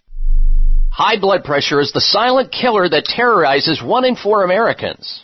High 0.92 1.18
blood 1.18 1.46
pressure 1.46 1.80
is 1.80 1.94
the 1.94 2.02
silent 2.02 2.52
killer 2.52 2.90
that 2.90 3.06
terrorizes 3.06 3.82
one 3.82 4.04
in 4.04 4.18
four 4.18 4.44
Americans. 4.44 5.24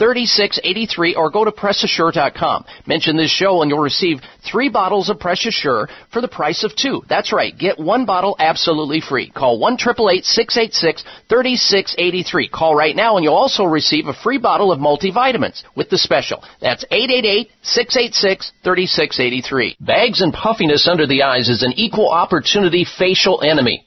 3683 0.00 1.14
or 1.14 1.30
go 1.30 1.44
to 1.44 1.52
PressAssure.com. 1.52 2.64
Mention 2.86 3.16
this 3.16 3.30
show 3.30 3.60
and 3.60 3.70
you'll 3.70 3.78
receive 3.78 4.18
three 4.50 4.70
bottles 4.70 5.10
of 5.10 5.20
Press 5.20 5.46
Assure 5.46 5.88
for 6.10 6.20
the 6.20 6.28
price 6.28 6.64
of 6.64 6.74
two. 6.74 7.02
That's 7.08 7.32
right. 7.32 7.56
Get 7.56 7.78
one 7.78 8.06
bottle 8.06 8.34
absolutely 8.38 9.00
free. 9.00 9.30
Call 9.30 9.60
1 9.60 9.78
686 9.78 11.04
3683 11.28 12.00
3683. 12.00 12.48
Call 12.48 12.74
right 12.74 12.96
now 12.96 13.16
and 13.16 13.24
you'll 13.24 13.34
also 13.34 13.64
receive 13.64 14.06
a 14.06 14.14
free 14.14 14.38
bottle 14.38 14.72
of 14.72 14.78
multivitamins 14.78 15.62
with 15.74 15.90
the 15.90 15.98
special. 15.98 16.42
That's 16.60 16.84
888-686-3683. 16.86 19.76
Bags 19.80 20.20
and 20.20 20.32
puffiness 20.32 20.86
under 20.88 21.06
the 21.06 21.22
eyes 21.22 21.48
is 21.48 21.62
an 21.62 21.72
equal 21.76 22.10
opportunity 22.10 22.84
facial 22.98 23.42
enemy. 23.42 23.86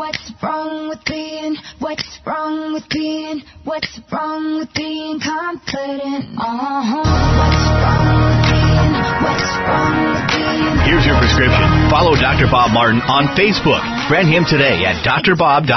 What's 0.00 0.32
wrong 0.42 0.88
with 0.88 1.04
being, 1.04 1.56
what's 1.78 2.08
wrong 2.24 2.72
with 2.72 2.88
being, 2.88 3.42
what's 3.64 4.00
wrong 4.10 4.60
with 4.60 4.72
being 4.72 5.20
confident? 5.20 6.40
Uh-huh. 6.40 7.04
What's 7.04 7.60
wrong 7.84 8.08
with 8.24 8.40
being, 8.48 8.96
what's 9.20 9.52
wrong 9.60 9.92
with 10.16 10.24
being? 10.32 10.88
Here's 10.88 11.04
your 11.04 11.20
prescription. 11.20 11.68
Follow 11.92 12.16
Dr. 12.16 12.48
Bob 12.48 12.72
Martin 12.72 13.04
on 13.12 13.28
Facebook. 13.36 13.84
Friend 14.08 14.24
him 14.24 14.48
today 14.48 14.88
at 14.88 15.04
drbob.com. 15.04 15.68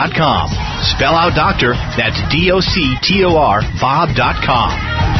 Spell 0.95 1.19
out 1.19 1.35
doctor, 1.35 1.75
that's 1.99 2.23
D-O-C-T-O-R, 2.31 3.59
bob.com. 3.83 5.12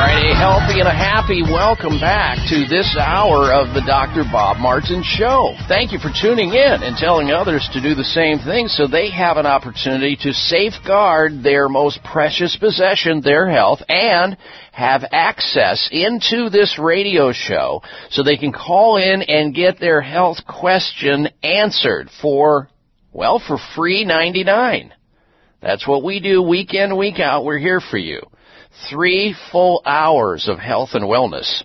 All 0.00 0.06
right, 0.06 0.32
a 0.32 0.34
healthy 0.34 0.80
and 0.80 0.88
a 0.88 0.96
happy 0.96 1.42
welcome 1.42 2.00
back 2.00 2.38
to 2.48 2.64
this 2.64 2.96
hour 2.98 3.52
of 3.52 3.74
the 3.74 3.84
Dr. 3.84 4.24
Bob 4.32 4.56
Martin 4.56 5.02
Show. 5.04 5.52
Thank 5.68 5.92
you 5.92 5.98
for 5.98 6.08
tuning 6.08 6.54
in 6.54 6.82
and 6.82 6.96
telling 6.96 7.28
others 7.28 7.68
to 7.74 7.82
do 7.82 7.94
the 7.94 8.02
same 8.16 8.38
thing 8.38 8.66
so 8.66 8.86
they 8.86 9.10
have 9.10 9.36
an 9.36 9.44
opportunity 9.44 10.16
to 10.22 10.32
safeguard 10.32 11.42
their 11.42 11.68
most 11.68 12.02
precious 12.02 12.56
possession, 12.56 13.20
their 13.20 13.50
health, 13.50 13.80
and 13.90 14.38
have 14.72 15.04
access 15.12 15.90
into 15.92 16.48
this 16.48 16.78
radio 16.78 17.30
show 17.30 17.82
so 18.08 18.22
they 18.22 18.38
can 18.38 18.54
call 18.54 18.96
in 18.96 19.20
and 19.20 19.54
get 19.54 19.78
their 19.78 20.00
health 20.00 20.38
question 20.48 21.28
answered 21.42 22.08
for, 22.22 22.70
well, 23.12 23.38
for 23.38 23.58
free 23.76 24.06
99. 24.06 24.94
That's 25.60 25.86
what 25.86 26.02
we 26.02 26.20
do 26.20 26.40
week 26.40 26.72
in, 26.72 26.96
week 26.96 27.20
out. 27.20 27.44
We're 27.44 27.58
here 27.58 27.82
for 27.82 27.98
you 27.98 28.22
three 28.88 29.34
full 29.52 29.82
hours 29.84 30.48
of 30.48 30.58
health 30.58 30.90
and 30.94 31.04
wellness. 31.04 31.62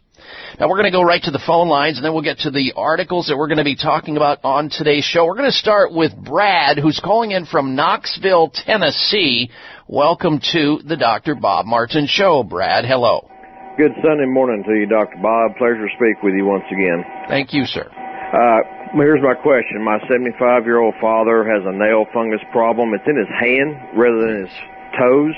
Now 0.59 0.69
we're 0.69 0.77
going 0.77 0.91
to 0.91 0.97
go 0.97 1.03
right 1.03 1.21
to 1.21 1.31
the 1.31 1.43
phone 1.45 1.67
lines 1.67 1.97
and 1.97 2.05
then 2.05 2.13
we'll 2.13 2.23
get 2.23 2.39
to 2.39 2.51
the 2.51 2.73
articles 2.75 3.27
that 3.27 3.37
we're 3.37 3.47
going 3.47 3.59
to 3.59 3.63
be 3.63 3.75
talking 3.75 4.17
about 4.17 4.39
on 4.43 4.69
today's 4.69 5.03
show. 5.03 5.25
We're 5.25 5.35
going 5.35 5.51
to 5.51 5.57
start 5.57 5.93
with 5.93 6.15
Brad 6.15 6.77
who's 6.77 6.99
calling 7.03 7.31
in 7.31 7.45
from 7.45 7.75
Knoxville, 7.75 8.51
Tennessee. 8.53 9.49
Welcome 9.87 10.39
to 10.53 10.79
the 10.83 10.97
Dr. 10.97 11.35
Bob 11.35 11.65
Martin 11.65 12.07
Show. 12.07 12.43
Brad, 12.43 12.85
hello. 12.85 13.29
Good 13.77 13.91
Sunday 14.01 14.25
morning 14.25 14.63
to 14.63 14.73
you, 14.73 14.87
Dr. 14.87 15.19
Bob. 15.21 15.57
Pleasure 15.57 15.83
to 15.83 15.93
speak 15.99 16.23
with 16.23 16.33
you 16.33 16.45
once 16.45 16.63
again. 16.71 17.03
Thank 17.27 17.53
you, 17.53 17.65
sir. 17.65 17.83
Uh, 17.85 18.63
here's 18.95 19.21
my 19.21 19.35
question. 19.35 19.83
My 19.83 19.99
75 20.09 20.63
year 20.63 20.79
old 20.79 20.95
father 21.01 21.43
has 21.43 21.61
a 21.67 21.75
nail 21.75 22.05
fungus 22.13 22.39
problem. 22.51 22.93
It's 22.93 23.03
in 23.05 23.19
his 23.19 23.27
hand 23.35 23.75
rather 23.99 24.23
than 24.23 24.47
his 24.47 24.55
toes. 24.97 25.35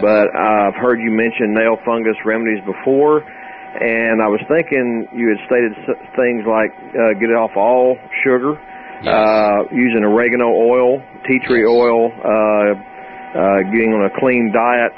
But 0.00 0.34
I've 0.36 0.74
heard 0.74 1.00
you 1.00 1.10
mention 1.10 1.54
nail 1.54 1.76
fungus 1.84 2.16
remedies 2.24 2.62
before, 2.64 3.22
and 3.80 4.20
I 4.20 4.28
was 4.28 4.40
thinking 4.48 5.08
you 5.12 5.28
had 5.32 5.40
stated 5.46 5.72
things 6.16 6.44
like 6.44 6.72
uh, 6.92 7.14
get 7.18 7.30
it 7.30 7.38
off 7.38 7.56
all 7.56 7.96
sugar, 8.24 8.60
Yes. 9.00 9.14
uh, 9.16 9.64
using 9.72 10.04
oregano 10.04 10.52
oil, 10.52 11.00
tea 11.26 11.40
tree 11.48 11.64
Yes. 11.64 11.72
oil, 11.72 12.12
uh, 12.20 12.76
uh, 13.32 13.62
getting 13.72 13.96
on 13.96 14.04
a 14.04 14.12
clean 14.20 14.52
diet. 14.52 14.92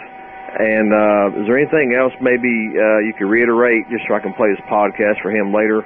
And 0.53 0.93
uh, 0.93 1.41
is 1.41 1.47
there 1.47 1.57
anything 1.57 1.95
else 1.95 2.13
maybe 2.21 2.75
uh, 2.77 2.99
you 3.07 3.15
could 3.17 3.31
reiterate 3.31 3.89
just 3.89 4.05
so 4.09 4.15
I 4.15 4.21
can 4.21 4.35
play 4.35 4.51
this 4.51 4.61
podcast 4.69 5.23
for 5.23 5.31
him 5.31 5.55
later? 5.55 5.81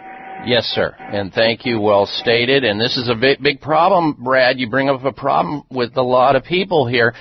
Yes, 0.46 0.64
sir. 0.66 0.94
And 0.98 1.32
thank 1.32 1.66
you. 1.66 1.80
Well 1.80 2.06
stated. 2.06 2.62
And 2.62 2.80
this 2.80 2.96
is 2.96 3.08
a 3.08 3.16
big, 3.16 3.42
big 3.42 3.60
problem, 3.60 4.16
Brad. 4.22 4.60
You 4.60 4.70
bring 4.70 4.88
up 4.88 5.04
a 5.04 5.12
problem 5.12 5.64
with 5.72 5.96
a 5.96 6.02
lot 6.02 6.36
of 6.36 6.44
people 6.44 6.86
here. 6.86 7.14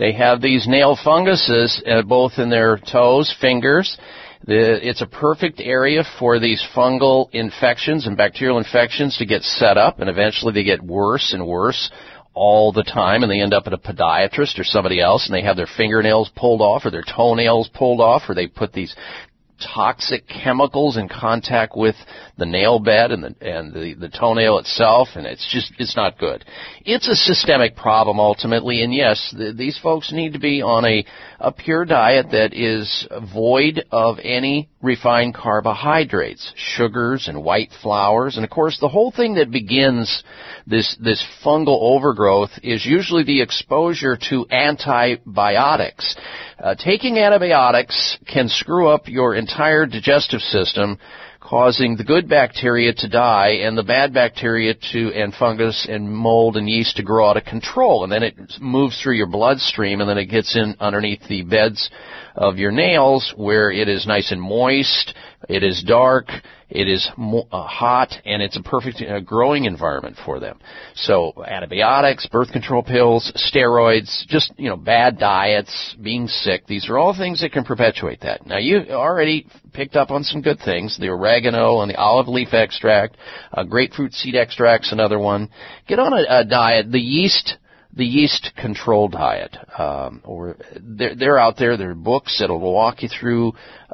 They 0.00 0.12
have 0.14 0.42
these 0.42 0.66
nail 0.66 0.98
funguses, 1.02 1.80
uh, 1.86 2.02
both 2.02 2.32
in 2.38 2.50
their 2.50 2.78
toes, 2.78 3.32
fingers. 3.40 3.96
The, 4.44 4.80
it's 4.86 5.00
a 5.00 5.06
perfect 5.06 5.60
area 5.60 6.02
for 6.18 6.40
these 6.40 6.60
fungal 6.74 7.28
infections 7.30 8.08
and 8.08 8.16
bacterial 8.16 8.58
infections 8.58 9.16
to 9.18 9.26
get 9.26 9.42
set 9.42 9.78
up, 9.78 10.00
and 10.00 10.10
eventually 10.10 10.52
they 10.52 10.64
get 10.64 10.82
worse 10.82 11.32
and 11.32 11.46
worse 11.46 11.88
all 12.34 12.72
the 12.72 12.82
time, 12.82 13.22
and 13.22 13.30
they 13.30 13.40
end 13.40 13.54
up 13.54 13.68
at 13.68 13.72
a 13.72 13.78
podiatrist 13.78 14.58
or 14.58 14.64
somebody 14.64 15.00
else, 15.00 15.28
and 15.28 15.34
they 15.36 15.42
have 15.46 15.56
their 15.56 15.68
fingernails 15.76 16.32
pulled 16.34 16.60
off 16.60 16.84
or 16.84 16.90
their 16.90 17.04
toenails 17.04 17.70
pulled 17.72 18.00
off, 18.00 18.22
or 18.28 18.34
they 18.34 18.48
put 18.48 18.72
these 18.72 18.96
toxic 19.62 20.24
chemicals 20.26 20.96
in 20.96 21.08
contact 21.08 21.76
with 21.76 21.94
the 22.42 22.46
nail 22.46 22.80
bed 22.80 23.12
and 23.12 23.22
the 23.22 23.34
and 23.40 23.72
the, 23.72 23.94
the 23.94 24.08
toenail 24.08 24.58
itself 24.58 25.06
and 25.14 25.28
it's 25.28 25.48
just 25.52 25.72
it's 25.78 25.94
not 25.94 26.18
good. 26.18 26.44
It's 26.84 27.06
a 27.06 27.14
systemic 27.14 27.76
problem 27.76 28.18
ultimately 28.18 28.82
and 28.82 28.92
yes 28.92 29.32
th 29.38 29.56
these 29.56 29.78
folks 29.78 30.10
need 30.10 30.32
to 30.32 30.40
be 30.40 30.60
on 30.60 30.84
a 30.84 31.06
a 31.38 31.52
pure 31.52 31.84
diet 31.84 32.26
that 32.32 32.52
is 32.52 33.06
void 33.32 33.84
of 33.92 34.18
any 34.24 34.68
refined 34.82 35.34
carbohydrates 35.34 36.52
sugars 36.56 37.28
and 37.28 37.44
white 37.44 37.70
flours 37.80 38.34
and 38.34 38.44
of 38.44 38.50
course 38.50 38.76
the 38.80 38.88
whole 38.88 39.12
thing 39.12 39.34
that 39.34 39.52
begins 39.52 40.24
this 40.66 40.96
this 41.00 41.24
fungal 41.44 41.78
overgrowth 41.80 42.50
is 42.64 42.84
usually 42.84 43.24
the 43.24 43.40
exposure 43.40 44.18
to 44.30 44.46
antibiotics. 44.50 46.16
Uh, 46.58 46.74
taking 46.74 47.18
antibiotics 47.18 48.18
can 48.26 48.48
screw 48.48 48.88
up 48.88 49.08
your 49.08 49.34
entire 49.34 49.86
digestive 49.86 50.40
system, 50.40 50.98
causing 51.52 51.96
the 51.96 52.04
good 52.04 52.30
bacteria 52.30 52.94
to 52.94 53.06
die 53.06 53.58
and 53.60 53.76
the 53.76 53.82
bad 53.82 54.14
bacteria 54.14 54.72
to 54.90 55.12
and 55.12 55.34
fungus 55.34 55.86
and 55.86 56.10
mold 56.10 56.56
and 56.56 56.66
yeast 56.66 56.96
to 56.96 57.02
grow 57.02 57.28
out 57.28 57.36
of 57.36 57.44
control. 57.44 58.04
And 58.04 58.10
then 58.10 58.22
it 58.22 58.34
moves 58.58 58.98
through 58.98 59.16
your 59.16 59.26
bloodstream 59.26 60.00
and 60.00 60.08
then 60.08 60.16
it 60.16 60.30
gets 60.30 60.56
in 60.56 60.74
underneath 60.80 61.20
the 61.28 61.42
beds 61.42 61.90
of 62.34 62.56
your 62.56 62.72
nails 62.72 63.34
where 63.36 63.70
it 63.70 63.86
is 63.86 64.06
nice 64.06 64.32
and 64.32 64.40
moist, 64.40 65.12
it 65.46 65.62
is 65.62 65.84
dark, 65.86 66.28
it 66.74 66.88
is 66.88 67.08
mo- 67.16 67.46
uh, 67.52 67.66
hot, 67.66 68.14
and 68.24 68.42
it's 68.42 68.56
a 68.56 68.62
perfect 68.62 69.02
uh, 69.02 69.20
growing 69.20 69.66
environment 69.66 70.16
for 70.24 70.40
them. 70.40 70.58
So 70.94 71.32
antibiotics, 71.46 72.26
birth 72.26 72.50
control 72.50 72.82
pills, 72.82 73.30
steroids, 73.36 74.26
just 74.26 74.52
you 74.56 74.70
know 74.70 74.76
bad 74.76 75.18
diets, 75.18 75.94
being 76.02 76.28
sick. 76.28 76.66
These 76.66 76.88
are 76.88 76.98
all 76.98 77.14
things 77.14 77.42
that 77.42 77.52
can 77.52 77.64
perpetuate 77.64 78.20
that. 78.22 78.46
Now 78.46 78.58
you 78.58 78.78
already 78.90 79.46
picked 79.72 79.96
up 79.96 80.10
on 80.10 80.24
some 80.24 80.40
good 80.40 80.58
things: 80.64 80.98
the 80.98 81.08
oregano 81.08 81.80
and 81.80 81.90
the 81.90 81.96
olive 81.96 82.28
leaf 82.28 82.54
extract, 82.54 83.16
uh, 83.52 83.64
grapefruit 83.64 84.14
seed 84.14 84.34
extract's 84.34 84.92
another 84.92 85.18
one. 85.18 85.50
Get 85.86 85.98
on 85.98 86.12
a, 86.12 86.24
a 86.40 86.44
diet. 86.44 86.90
The 86.90 87.00
yeast 87.00 87.58
the 87.94 88.04
yeast 88.04 88.52
control 88.56 89.08
diet. 89.08 89.56
Um, 89.78 90.22
or 90.24 90.56
they're, 90.80 91.14
they're 91.14 91.38
out 91.38 91.56
there. 91.58 91.76
There 91.76 91.90
are 91.90 91.94
books 91.94 92.38
that'll 92.40 92.58
walk 92.58 93.02
you 93.02 93.08
through 93.08 93.52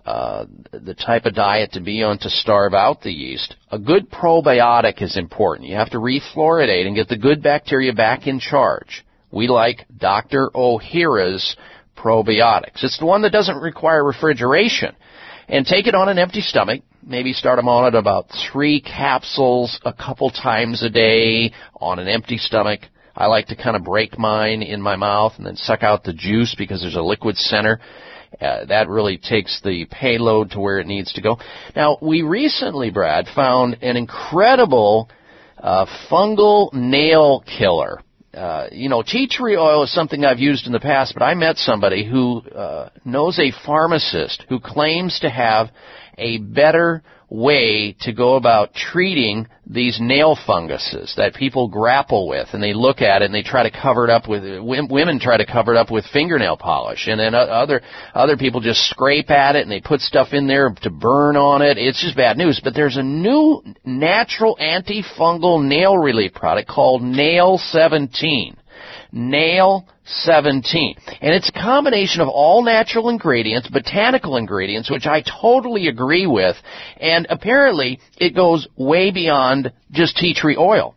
uh, 0.09 0.47
the 0.73 0.94
type 0.94 1.27
of 1.27 1.35
diet 1.35 1.73
to 1.73 1.81
be 1.81 2.03
on 2.03 2.18
to 2.18 2.31
starve 2.31 2.73
out 2.73 3.03
the 3.03 3.12
yeast. 3.12 3.55
A 3.71 3.79
good 3.79 4.11
probiotic 4.11 5.03
is 5.03 5.18
important. 5.18 5.68
You 5.68 5.77
have 5.77 5.90
to 5.90 5.99
refluoridate 5.99 6.87
and 6.87 6.97
get 6.97 7.09
the 7.09 7.18
good 7.18 7.42
bacteria 7.42 7.92
back 7.92 8.27
in 8.27 8.40
charge. 8.40 9.05
We 9.31 9.49
like 9.49 9.85
Dr. 9.94 10.49
Ohhira's 10.55 11.57
probiotics. 11.94 12.83
It's 12.83 12.99
the 12.99 13.05
one 13.05 13.21
that 13.21 13.33
doesn't 13.33 13.59
require 13.59 14.03
refrigeration. 14.03 14.97
And 15.47 15.66
take 15.66 15.87
it 15.87 15.94
on 15.94 16.09
an 16.09 16.18
empty 16.18 16.40
stomach. 16.40 16.81
Maybe 17.07 17.35
start 17.35 17.59
them 17.59 17.68
on 17.68 17.88
at 17.88 17.94
about 17.94 18.31
three 18.51 18.81
capsules 18.81 19.79
a 19.85 19.92
couple 19.92 20.31
times 20.31 20.83
a 20.83 20.88
day 20.88 21.53
on 21.83 21.99
an 21.99 22.09
empty 22.09 22.38
stomach. 22.38 22.81
I 23.14 23.27
like 23.27 23.49
to 23.49 23.57
kind 23.57 23.77
of 23.77 23.85
break 23.85 24.18
mine 24.18 24.62
in 24.62 24.81
my 24.81 24.97
mouth 24.97 25.35
and 25.37 25.44
then 25.44 25.57
suck 25.57 25.83
out 25.83 26.03
the 26.03 26.14
juice 26.14 26.55
because 26.57 26.81
there's 26.81 26.97
a 26.97 27.03
liquid 27.03 27.37
center. 27.37 27.79
Uh, 28.41 28.64
that 28.67 28.88
really 28.88 29.19
takes 29.19 29.61
the 29.62 29.87
payload 29.91 30.51
to 30.51 30.61
where 30.61 30.79
it 30.79 30.87
needs 30.87 31.12
to 31.14 31.23
go. 31.23 31.38
Now, 31.75 31.99
we 32.01 32.23
recently, 32.23 32.91
Brad, 32.91 33.27
found 33.35 33.79
an 33.83 33.97
incredible 33.97 35.09
uh, 35.57 35.87
fungal 36.11 36.73
nail 36.73 37.43
killer. 37.59 38.01
Uh, 38.35 38.69
you 38.71 38.88
know, 38.88 39.03
tea 39.03 39.27
tree 39.27 39.57
oil 39.57 39.83
is 39.83 39.93
something 39.93 40.25
I've 40.25 40.38
used 40.38 40.67
in 40.67 40.73
the 40.73 40.81
past, 40.81 41.14
but 41.14 41.25
I 41.25 41.35
met 41.35 41.57
somebody 41.57 42.09
who 42.09 42.43
uh, 42.51 42.91
knows 43.05 43.38
a 43.38 43.53
pharmacist 43.64 44.45
who 44.49 44.61
claims 44.61 45.19
to 45.21 45.31
have 45.31 45.71
a 46.19 46.38
better 46.38 47.03
way 47.31 47.95
to 48.01 48.12
go 48.12 48.37
about 48.37 48.73
treating 48.75 49.47
these 49.67 49.99
nail 50.01 50.37
funguses 50.47 51.12
that 51.19 51.35
people 51.35 51.69
grapple 51.69 52.27
with 52.27 52.49
and 52.55 52.62
they 52.62 52.73
look 52.73 53.03
at 53.03 53.21
it 53.21 53.27
and 53.27 53.35
they 53.35 53.43
try 53.43 53.62
to 53.62 53.71
cover 53.71 54.05
it 54.05 54.11
up 54.11 54.27
with 54.27 54.43
women 54.62 55.21
try 55.21 55.37
to 55.37 55.45
cover 55.45 55.75
it 55.75 55.79
up 55.79 55.91
with 55.91 56.07
fingernail 56.11 56.57
polish 56.57 57.07
and 57.07 57.21
then 57.21 57.35
other 57.35 57.83
other 58.14 58.38
people 58.38 58.62
just 58.62 58.81
scrape 58.88 59.31
at 59.31 59.57
it 59.57 59.62
and 59.62 59.71
they 59.71 59.81
put 59.81 60.01
stuff 60.01 60.29
in 60.33 60.47
there 60.47 60.71
to 60.83 60.88
burn 60.88 61.37
on 61.37 61.61
it. 61.61 61.77
It's 61.77 62.03
just 62.03 62.17
bad 62.17 62.38
news. 62.38 62.61
But 62.64 62.75
there's 62.75 62.97
a 62.97 63.03
new 63.03 63.62
natural 63.85 64.57
antifungal 64.59 65.62
nail 65.62 65.99
relief 65.99 66.33
product 66.33 66.69
called 66.69 67.03
nail 67.03 67.59
17 67.59 68.57
nail 69.12 69.87
17. 70.09 70.97
And 71.21 71.35
it's 71.35 71.49
a 71.49 71.53
combination 71.53 72.21
of 72.21 72.29
all 72.29 72.64
natural 72.64 73.09
ingredients, 73.09 73.68
botanical 73.68 74.37
ingredients, 74.37 74.90
which 74.90 75.07
I 75.07 75.23
totally 75.23 75.88
agree 75.88 76.27
with, 76.27 76.57
and 77.01 77.27
apparently 77.31 78.01
it 78.18 78.35
goes 78.35 78.66
way 78.77 79.11
beyond 79.11 79.73
just 79.90 80.16
tea 80.16 80.35
tree 80.35 80.57
oil. 80.57 80.94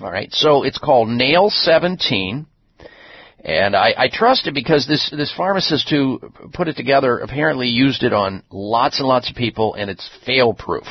Alright, 0.00 0.32
so 0.32 0.62
it's 0.62 0.78
called 0.78 1.08
Nail 1.08 1.50
17. 1.50 2.46
And 3.40 3.76
I, 3.76 3.94
I 3.96 4.08
trust 4.12 4.46
it 4.46 4.54
because 4.54 4.86
this, 4.86 5.10
this 5.10 5.32
pharmacist 5.36 5.88
who 5.90 6.20
put 6.52 6.68
it 6.68 6.76
together 6.76 7.18
apparently 7.18 7.68
used 7.68 8.02
it 8.02 8.12
on 8.12 8.42
lots 8.50 8.98
and 8.98 9.08
lots 9.08 9.30
of 9.30 9.36
people 9.36 9.74
and 9.74 9.90
it's 9.90 10.08
fail 10.26 10.54
proof. 10.54 10.86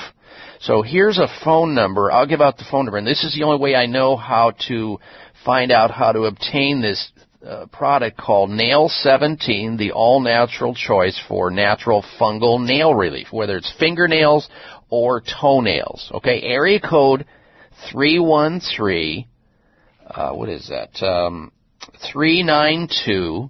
So 0.59 0.81
here's 0.81 1.19
a 1.19 1.27
phone 1.43 1.75
number. 1.75 2.11
I'll 2.11 2.25
give 2.25 2.41
out 2.41 2.57
the 2.57 2.65
phone 2.69 2.85
number 2.85 2.97
and 2.97 3.07
this 3.07 3.23
is 3.23 3.35
the 3.35 3.43
only 3.43 3.59
way 3.61 3.75
I 3.75 3.85
know 3.85 4.15
how 4.15 4.53
to 4.67 4.99
find 5.45 5.71
out 5.71 5.91
how 5.91 6.11
to 6.11 6.23
obtain 6.23 6.81
this 6.81 7.11
uh, 7.45 7.67
product 7.67 8.17
called 8.17 8.49
Nail 8.49 8.89
17, 8.89 9.77
the 9.77 9.91
all 9.91 10.19
natural 10.19 10.73
choice 10.73 11.21
for 11.27 11.51
natural 11.51 12.03
fungal 12.19 12.65
nail 12.65 12.93
relief, 12.93 13.27
whether 13.31 13.57
it's 13.57 13.73
fingernails 13.79 14.49
or 14.89 15.21
toenails. 15.21 16.11
Okay, 16.15 16.41
area 16.41 16.79
code 16.79 17.25
313, 17.91 19.27
uh, 20.09 20.31
what 20.31 20.49
is 20.49 20.69
that? 20.69 21.05
Um, 21.05 21.51
392 22.11 23.49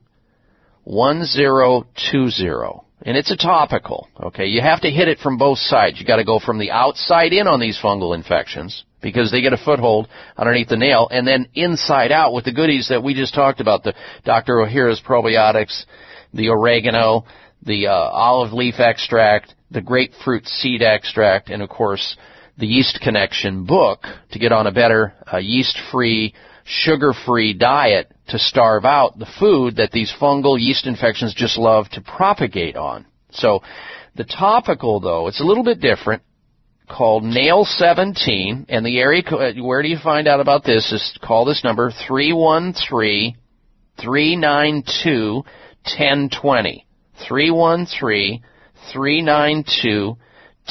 1020. 0.84 2.84
And 3.04 3.16
it's 3.16 3.32
a 3.32 3.38
topical, 3.38 4.10
okay? 4.20 4.48
You 4.48 4.62
have 4.62 4.82
to 4.82 4.90
hit 4.90 5.08
it 5.08 5.20
from 5.20 5.38
both 5.38 5.60
sides. 5.60 6.00
You 6.00 6.06
gotta 6.06 6.26
go 6.26 6.40
from 6.40 6.58
the 6.58 6.72
outside 6.72 7.32
in 7.32 7.48
on 7.48 7.60
these 7.60 7.80
fungal 7.82 8.16
infections 8.16 8.84
because 9.02 9.32
they 9.32 9.42
get 9.42 9.54
a 9.54 9.58
foothold 9.58 10.08
underneath 10.36 10.70
the 10.70 10.78
nail 10.78 11.08
and 11.12 11.28
then 11.28 11.48
inside 11.54 12.12
out 12.12 12.34
with 12.34 12.46
the 12.46 12.54
goodies 12.54 12.90
that 12.90 13.04
we 13.04 13.14
just 13.14 13.34
talked 13.34 13.60
about, 13.60 13.84
the 13.84 13.94
Dr. 14.26 14.56
Ohhira's 14.56 15.02
probiotics, 15.06 15.86
the 16.34 16.50
oregano, 16.50 17.26
the 17.64 17.88
uh, 17.88 17.92
olive 17.92 18.54
leaf 18.54 18.76
extract, 18.80 19.54
the 19.72 19.82
grapefruit 19.82 20.48
seed 20.48 20.82
extract, 20.82 21.50
and 21.50 21.62
of 21.62 21.70
course 21.70 22.18
the 22.58 22.68
Yeast 22.68 23.00
Connection 23.02 23.66
book 23.66 24.04
to 24.32 24.40
get 24.40 24.52
on 24.52 24.66
a 24.66 24.72
better 24.72 25.14
uh, 25.32 25.38
yeast-free, 25.38 26.34
sugar-free 26.66 27.54
diet 27.54 28.12
to 28.30 28.40
starve 28.40 28.84
out 28.84 29.20
the 29.20 29.28
food 29.40 29.76
that 29.78 29.92
these 29.92 30.14
fungal 30.20 30.60
yeast 30.60 30.88
infections 30.88 31.34
just 31.36 31.58
love 31.58 31.88
to 31.90 32.02
propagate 32.02 32.76
on. 32.76 33.06
So 33.32 33.62
the 34.16 34.24
topical 34.24 35.00
though, 35.00 35.28
it's 35.28 35.40
a 35.40 35.46
little 35.46 35.64
bit 35.64 35.80
different 35.80 36.24
called 36.90 37.24
Nail 37.24 37.66
17, 37.66 38.66
and 38.70 38.86
the 38.86 39.00
area, 39.00 39.22
uh, 39.24 39.54
where 39.62 39.82
do 39.82 39.90
you 39.90 39.98
find 40.02 40.28
out 40.28 40.40
about 40.40 40.64
this? 40.64 40.92
Is 40.92 41.18
call 41.22 41.46
this 41.46 41.64
number 41.64 41.92
313 42.08 43.36
392 44.02 45.44
1020. 45.84 46.86
313 47.28 48.44
392 48.94 50.18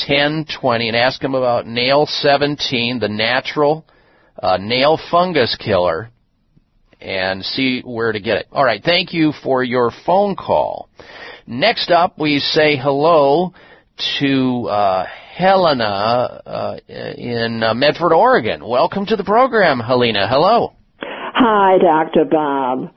1020 0.09 0.89
and 0.89 0.97
ask 0.97 1.21
them 1.21 1.35
about 1.35 1.67
Nail 1.67 2.07
17, 2.07 2.99
the 2.99 3.09
natural 3.09 3.87
uh, 4.43 4.59
nail 4.59 4.99
fungus 5.11 5.57
killer, 5.57 6.11
and 7.01 7.43
see 7.43 7.81
where 7.83 8.13
to 8.13 8.21
get 8.21 8.37
it. 8.37 8.47
All 8.53 8.65
right, 8.65 8.83
thank 8.83 9.13
you 9.13 9.33
for 9.43 9.65
your 9.65 9.91
phone 10.05 10.37
call. 10.37 10.89
Next 11.47 11.91
up, 11.91 12.19
we 12.19 12.39
say 12.39 12.77
hello 12.77 13.55
to 13.97 14.69
uh, 14.69 15.07
Helena 15.37 16.43
uh, 16.47 16.77
in 16.89 17.63
uh, 17.63 17.75
Medford, 17.75 18.13
Oregon. 18.13 18.67
Welcome 18.67 19.07
to 19.07 19.17
the 19.17 19.25
program, 19.25 19.81
Helena. 19.81 20.29
Hello. 20.29 20.75
Hi, 21.01 21.79
Dr. 21.79 22.25
Bob. 22.25 22.91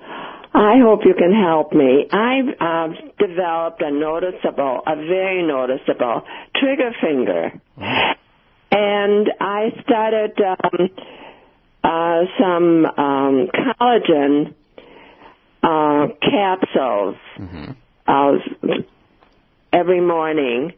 I 0.53 0.75
hope 0.81 1.01
you 1.05 1.13
can 1.13 1.31
help 1.31 1.73
me. 1.73 2.07
I've 2.11 2.49
uh, 2.59 2.87
developed 3.19 3.81
a 3.81 3.91
noticeable, 3.91 4.81
a 4.87 4.95
very 4.95 5.45
noticeable 5.45 6.23
trigger 6.55 6.91
finger. 7.01 7.51
And 8.71 9.27
I 9.39 9.69
started 9.83 10.39
um, 10.41 10.89
uh, 11.83 12.21
some 12.39 12.85
um, 12.85 13.47
collagen 13.53 14.53
uh, 15.61 16.07
capsules 16.21 17.15
mm-hmm. 17.37 17.71
uh, 18.07 18.81
every 19.71 20.01
morning 20.01 20.73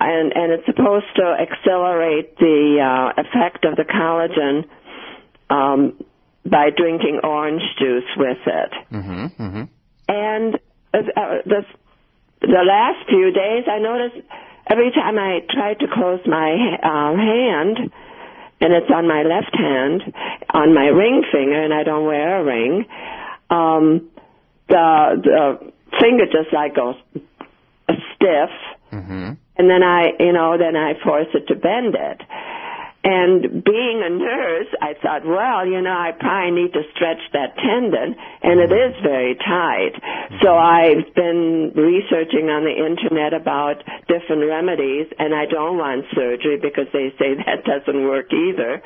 and 0.00 0.32
and 0.34 0.52
it's 0.52 0.66
supposed 0.66 1.06
to 1.16 1.22
accelerate 1.22 2.36
the 2.38 2.78
uh, 2.82 3.20
effect 3.20 3.64
of 3.64 3.76
the 3.76 3.84
collagen 3.84 4.68
um, 5.50 6.04
by 6.44 6.70
drinking 6.70 7.20
orange 7.22 7.62
juice 7.78 8.10
with 8.16 8.38
it. 8.46 8.72
Mm-hmm, 8.92 9.42
mm-hmm. 9.42 9.62
And 10.08 10.54
uh, 10.92 11.42
the 11.46 11.64
the 12.40 12.64
last 12.66 13.08
few 13.08 13.30
days, 13.32 13.64
I 13.70 13.78
noticed 13.78 14.26
every 14.68 14.90
time 14.90 15.18
I 15.18 15.40
tried 15.50 15.78
to 15.80 15.86
close 15.92 16.20
my 16.26 16.76
uh, 16.82 17.16
hand, 17.16 17.78
and 18.60 18.72
it's 18.72 18.90
on 18.94 19.08
my 19.08 19.22
left 19.22 19.56
hand, 19.56 20.02
on 20.50 20.74
my 20.74 20.86
ring 20.86 21.24
finger, 21.32 21.62
and 21.62 21.72
I 21.72 21.82
don't 21.84 22.04
wear 22.04 22.40
a 22.40 22.44
ring. 22.44 22.84
Um, 23.48 24.10
the 24.68 25.22
the 25.22 25.72
finger 26.00 26.26
just 26.26 26.52
like 26.52 26.74
goes 26.74 26.96
stiff. 28.24 28.50
Mm-hmm 28.92 29.32
and 29.56 29.70
then 29.70 29.82
I, 29.82 30.10
you 30.18 30.32
know, 30.32 30.58
then 30.58 30.76
I 30.76 30.94
force 31.02 31.28
it 31.34 31.46
to 31.48 31.54
bend 31.54 31.94
it. 31.94 32.20
And 33.04 33.62
being 33.62 34.00
a 34.00 34.08
nurse, 34.08 34.72
I 34.80 34.94
thought, 34.96 35.28
well, 35.28 35.68
you 35.68 35.82
know, 35.82 35.92
I 35.92 36.12
probably 36.18 36.62
need 36.62 36.72
to 36.72 36.82
stretch 36.96 37.20
that 37.36 37.52
tendon, 37.60 38.16
and 38.42 38.60
it 38.60 38.72
is 38.72 38.96
very 39.04 39.36
tight. 39.36 39.92
So 40.40 40.56
I've 40.56 41.12
been 41.14 41.76
researching 41.76 42.48
on 42.48 42.64
the 42.64 42.72
internet 42.72 43.36
about 43.36 43.84
different 44.08 44.48
remedies, 44.48 45.12
and 45.18 45.36
I 45.36 45.44
don't 45.44 45.76
want 45.76 46.06
surgery 46.16 46.56
because 46.56 46.88
they 46.96 47.12
say 47.20 47.36
that 47.44 47.68
doesn't 47.68 48.08
work 48.08 48.32
either. 48.32 48.80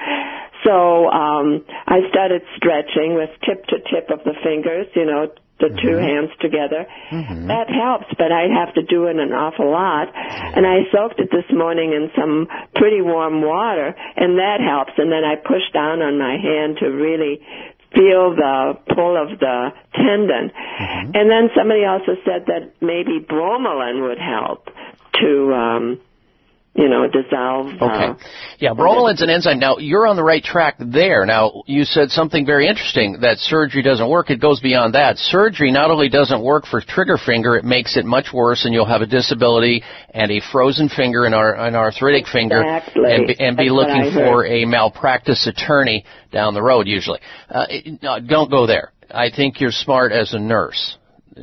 So 0.64 1.08
um, 1.08 1.64
I 1.86 2.00
started 2.10 2.42
stretching 2.56 3.14
with 3.14 3.30
tip 3.44 3.64
to 3.66 3.78
tip 3.90 4.10
of 4.10 4.24
the 4.24 4.34
fingers, 4.42 4.86
you 4.94 5.04
know, 5.04 5.30
the 5.60 5.66
mm-hmm. 5.66 5.86
two 5.86 5.96
hands 5.96 6.30
together. 6.40 6.86
Mm-hmm. 7.10 7.48
That 7.48 7.68
helps, 7.68 8.06
but 8.16 8.30
I 8.30 8.46
have 8.46 8.74
to 8.74 8.82
do 8.82 9.06
it 9.06 9.16
an 9.18 9.32
awful 9.32 9.70
lot. 9.70 10.08
And 10.14 10.66
I 10.66 10.86
soaked 10.92 11.20
it 11.20 11.30
this 11.30 11.46
morning 11.50 11.92
in 11.92 12.10
some 12.14 12.46
pretty 12.74 13.02
warm 13.02 13.42
water, 13.42 13.94
and 14.16 14.38
that 14.38 14.58
helps. 14.62 14.92
And 14.98 15.10
then 15.10 15.24
I 15.24 15.34
push 15.36 15.66
down 15.74 16.02
on 16.02 16.18
my 16.18 16.38
hand 16.38 16.78
to 16.80 16.86
really 16.86 17.42
feel 17.94 18.36
the 18.36 18.78
pull 18.94 19.16
of 19.16 19.38
the 19.38 19.70
tendon. 19.94 20.50
Mm-hmm. 20.54 21.10
And 21.14 21.30
then 21.30 21.50
somebody 21.56 21.84
also 21.84 22.14
said 22.24 22.46
that 22.46 22.74
maybe 22.80 23.18
bromelain 23.18 24.06
would 24.06 24.18
help 24.18 24.68
to 25.20 25.52
um 25.52 26.00
you 26.74 26.88
know, 26.88 27.06
dissolve. 27.08 27.66
Uh, 27.80 27.84
okay. 27.84 28.04
Uh, 28.04 28.28
yeah, 28.60 28.72
bromelain's 28.72 29.20
an 29.20 29.30
enzyme. 29.30 29.58
Now, 29.58 29.78
you're 29.78 30.06
on 30.06 30.16
the 30.16 30.22
right 30.22 30.42
track 30.42 30.76
there. 30.78 31.26
Now, 31.26 31.62
you 31.66 31.84
said 31.84 32.10
something 32.10 32.46
very 32.46 32.68
interesting, 32.68 33.18
that 33.22 33.38
surgery 33.38 33.82
doesn't 33.82 34.08
work. 34.08 34.30
It 34.30 34.40
goes 34.40 34.60
beyond 34.60 34.94
that. 34.94 35.18
Surgery 35.18 35.72
not 35.72 35.90
only 35.90 36.08
doesn't 36.08 36.42
work 36.42 36.66
for 36.66 36.80
trigger 36.80 37.18
finger, 37.18 37.56
it 37.56 37.64
makes 37.64 37.96
it 37.96 38.04
much 38.04 38.26
worse, 38.32 38.64
and 38.64 38.72
you'll 38.72 38.86
have 38.86 39.02
a 39.02 39.06
disability 39.06 39.82
and 40.14 40.30
a 40.30 40.40
frozen 40.52 40.88
finger 40.88 41.24
and 41.24 41.34
an 41.34 41.74
arthritic 41.74 42.22
exactly. 42.22 42.40
finger 42.40 42.62
and 43.08 43.26
be, 43.26 43.36
and 43.40 43.56
be 43.56 43.70
looking 43.70 44.12
for 44.12 44.46
a 44.46 44.64
malpractice 44.64 45.46
attorney 45.46 46.04
down 46.32 46.54
the 46.54 46.62
road, 46.62 46.86
usually. 46.86 47.18
Uh, 47.50 47.66
no, 48.02 48.20
don't 48.20 48.50
go 48.50 48.66
there. 48.66 48.92
I 49.10 49.30
think 49.34 49.60
you're 49.60 49.72
smart 49.72 50.12
as 50.12 50.34
a 50.34 50.38
nurse 50.38 50.96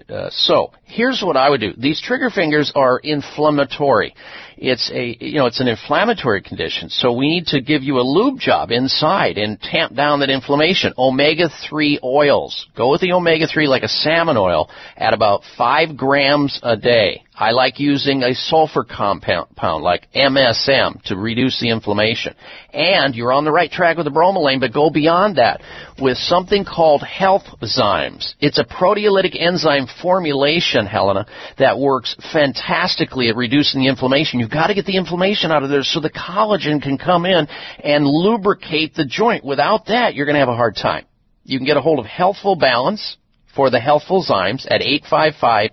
Uh, 0.10 0.30
so 0.30 0.72
here's 0.86 1.22
what 1.22 1.38
I 1.38 1.50
would 1.50 1.62
do. 1.62 1.74
These 1.78 2.02
trigger 2.02 2.30
fingers 2.30 2.72
are 2.76 3.00
inflammatory. 3.00 4.14
It's 4.58 4.90
a, 4.94 5.18
you 5.20 5.38
know, 5.38 5.48
it's 5.48 5.60
an 5.60 5.68
inflammatory 5.68 6.42
condition. 6.42 6.90
So 6.90 7.12
we 7.12 7.28
need 7.28 7.48
to 7.48 7.62
give 7.62 7.84
you 7.84 8.00
a 8.00 8.02
lube 8.02 8.40
job 8.40 8.72
inside 8.72 9.38
and 9.38 9.60
tamp 9.60 9.96
down 9.96 10.22
that 10.22 10.30
inflammation. 10.30 10.94
Omega-3 10.98 12.04
oils. 12.04 12.68
Go 12.78 12.92
with 12.92 13.02
the 13.02 13.12
omega-3 13.12 13.68
like 13.68 13.84
a 13.84 13.90
salmon 13.90 14.38
oil 14.38 14.70
at 14.96 15.14
about 15.14 15.42
five 15.58 15.98
grams 15.98 16.60
a 16.64 16.78
day. 16.78 17.26
I 17.38 17.52
like 17.52 17.82
using 17.82 18.24
a 18.24 18.34
sulfur 18.34 18.86
compound 18.86 19.84
like 19.84 20.08
MSM 20.16 21.04
to 21.04 21.18
reduce 21.18 21.60
the 21.60 21.70
inflammation. 21.70 22.34
And 22.72 23.14
you're 23.14 23.34
on 23.34 23.44
the 23.44 23.52
right 23.52 23.70
track 23.70 23.98
with 23.98 24.06
the 24.06 24.12
bromelain, 24.12 24.62
but 24.62 24.72
go 24.72 24.90
beyond 24.90 25.38
that 25.38 25.62
with 26.00 26.18
something 26.18 26.64
called 26.64 27.04
health 27.04 27.44
zymes. 27.62 28.36
It's 28.40 28.58
a 28.58 28.64
proteolytic 28.64 29.36
enzyme 29.38 29.88
formulation, 30.02 30.75
Helena, 30.84 31.26
that 31.58 31.80
works 31.80 32.16
fantastically 32.34 33.30
at 33.30 33.36
reducing 33.36 33.82
the 33.82 33.88
inflammation. 33.88 34.40
You've 34.40 34.50
got 34.50 34.68
to 34.68 34.74
get 34.74 34.86
the 34.86 34.98
inflammation 34.98 35.52
out 35.52 35.64
of 35.64 35.70
there 35.70 35.84
so 35.84 36.00
the 36.00 36.10
collagen 36.10 36.82
can 36.82 36.98
come 36.98 37.26
in 37.26 37.48
and 37.84 38.06
lubricate 38.06 38.96
the 38.96 39.06
joint. 39.06 39.46
Without 39.46 39.86
that, 39.86 40.16
you're 40.16 40.26
going 40.26 40.36
to 40.36 40.40
have 40.40 40.50
a 40.50 40.56
hard 40.56 40.76
time. 40.76 41.06
You 41.44 41.60
can 41.60 41.66
get 41.66 41.78
a 41.78 41.82
hold 41.82 42.00
of 42.00 42.06
Healthful 42.06 42.56
Balance 42.56 43.18
for 43.56 43.70
the 43.70 43.80
Healthful 43.80 44.26
Zymes 44.28 44.66
at 44.66 44.82
855 44.82 45.72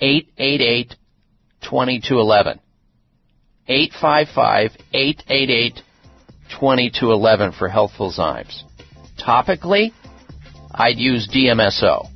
888 0.00 0.94
2211. 1.62 2.60
855 3.68 4.70
888 4.92 5.74
2211 6.50 7.52
for 7.52 7.68
Healthful 7.68 8.12
Zymes. 8.12 8.62
Topically, 9.18 9.92
I'd 10.72 10.98
use 10.98 11.28
DMSO. 11.34 12.15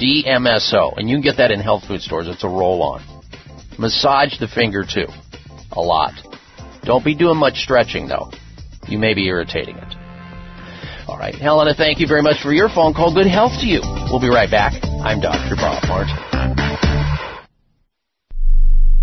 DMSO. 0.00 0.96
And 0.96 1.08
you 1.08 1.16
can 1.16 1.22
get 1.22 1.36
that 1.36 1.50
in 1.50 1.60
health 1.60 1.84
food 1.86 2.00
stores. 2.00 2.26
It's 2.28 2.44
a 2.44 2.48
roll 2.48 2.82
on. 2.82 3.02
Massage 3.78 4.38
the 4.38 4.48
finger 4.48 4.84
too. 4.84 5.06
A 5.72 5.80
lot. 5.80 6.12
Don't 6.82 7.04
be 7.04 7.14
doing 7.14 7.36
much 7.36 7.56
stretching 7.56 8.08
though. 8.08 8.30
You 8.88 8.98
may 8.98 9.14
be 9.14 9.26
irritating 9.26 9.76
it. 9.76 9.94
All 11.06 11.18
right, 11.18 11.34
Helena, 11.34 11.74
thank 11.74 11.98
you 11.98 12.06
very 12.06 12.22
much 12.22 12.40
for 12.42 12.52
your 12.52 12.68
phone 12.68 12.94
call. 12.94 13.12
Good 13.14 13.26
health 13.26 13.52
to 13.60 13.66
you. 13.66 13.80
We'll 14.10 14.20
be 14.20 14.28
right 14.28 14.50
back. 14.50 14.74
I'm 14.82 15.20
Dr. 15.20 15.56
Bob 15.56 15.82
Martin. 15.88 16.59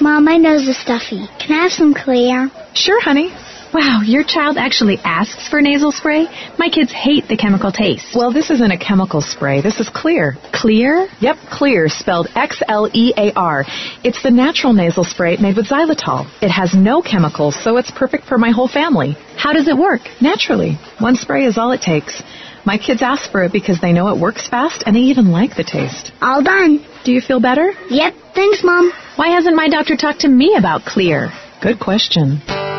Mom, 0.00 0.24
my 0.24 0.38
nose 0.38 0.66
is 0.66 0.80
stuffy. 0.80 1.26
Can 1.38 1.52
I 1.52 1.64
have 1.64 1.72
some 1.72 1.92
Xlear? 1.92 2.48
Sure, 2.74 3.00
honey. 3.02 3.30
Wow, 3.74 4.00
your 4.02 4.24
child 4.24 4.56
actually 4.56 4.98
asks 5.04 5.48
for 5.48 5.60
nasal 5.60 5.92
spray? 5.92 6.26
My 6.58 6.68
kids 6.70 6.90
hate 6.90 7.28
the 7.28 7.36
chemical 7.36 7.70
taste. 7.70 8.16
Well, 8.16 8.32
this 8.32 8.50
isn't 8.50 8.70
a 8.70 8.78
chemical 8.78 9.20
spray. 9.20 9.60
This 9.60 9.78
is 9.78 9.88
Xlear. 9.90 10.38
Xlear? 10.50 11.08
Yep, 11.20 11.36
Xlear, 11.50 11.90
spelled 11.90 12.28
X-L-E-A-R. 12.34 13.64
It's 14.02 14.22
the 14.22 14.30
natural 14.30 14.72
nasal 14.72 15.04
spray 15.04 15.36
made 15.36 15.56
with 15.56 15.68
xylitol. 15.68 16.26
It 16.40 16.50
has 16.50 16.74
no 16.74 17.02
chemicals, 17.02 17.54
so 17.62 17.76
it's 17.76 17.90
perfect 17.90 18.24
for 18.24 18.38
my 18.38 18.50
whole 18.50 18.68
family. 18.68 19.12
How 19.36 19.52
does 19.52 19.68
it 19.68 19.76
work? 19.76 20.00
Naturally. 20.20 20.78
One 20.98 21.16
spray 21.16 21.44
is 21.44 21.58
all 21.58 21.70
it 21.72 21.82
takes. 21.82 22.22
My 22.64 22.78
kids 22.78 23.02
ask 23.02 23.30
for 23.30 23.42
it 23.44 23.52
because 23.52 23.80
they 23.80 23.92
know 23.92 24.08
it 24.08 24.20
works 24.20 24.48
fast 24.48 24.84
and 24.86 24.94
they 24.94 25.00
even 25.00 25.30
like 25.30 25.56
the 25.56 25.64
taste. 25.64 26.12
All 26.20 26.42
done. 26.42 26.84
Do 27.04 27.12
you 27.12 27.20
feel 27.20 27.40
better? 27.40 27.72
Yep. 27.88 28.14
Thanks, 28.34 28.62
Mom. 28.62 28.92
Why 29.16 29.28
hasn't 29.28 29.56
my 29.56 29.68
doctor 29.68 29.96
talked 29.96 30.20
to 30.20 30.28
me 30.28 30.56
about 30.56 30.82
Xlear? 30.82 31.30
Good 31.62 31.80
question. 31.80 32.40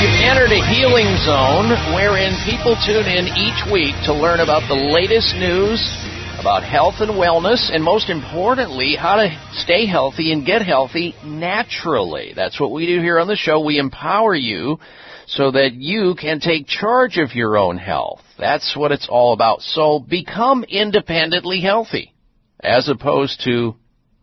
You've 0.00 0.22
entered 0.22 0.54
a 0.54 0.62
healing 0.70 1.10
zone 1.26 1.74
wherein 1.90 2.30
people 2.46 2.78
tune 2.86 3.10
in 3.10 3.26
each 3.34 3.66
week 3.72 3.94
to 4.06 4.14
learn 4.14 4.38
about 4.38 4.62
the 4.68 4.74
latest 4.74 5.34
news 5.34 5.82
about 6.38 6.62
health 6.62 6.94
and 7.00 7.10
wellness, 7.10 7.74
and 7.74 7.82
most 7.82 8.08
importantly, 8.08 8.94
how 8.94 9.16
to 9.16 9.28
stay 9.54 9.86
healthy 9.86 10.32
and 10.32 10.46
get 10.46 10.62
healthy 10.62 11.16
naturally. 11.24 12.32
That's 12.36 12.60
what 12.60 12.70
we 12.70 12.86
do 12.86 13.00
here 13.00 13.18
on 13.18 13.26
the 13.26 13.34
show. 13.34 13.58
We 13.58 13.80
empower 13.80 14.36
you 14.36 14.78
so 15.26 15.50
that 15.50 15.74
you 15.74 16.14
can 16.14 16.38
take 16.38 16.68
charge 16.68 17.18
of 17.18 17.34
your 17.34 17.56
own 17.56 17.76
health. 17.76 18.20
That's 18.38 18.76
what 18.76 18.92
it's 18.92 19.08
all 19.10 19.32
about. 19.32 19.62
So 19.62 19.98
become 19.98 20.62
independently 20.62 21.60
healthy 21.60 22.14
as 22.60 22.88
opposed 22.88 23.42
to 23.46 23.74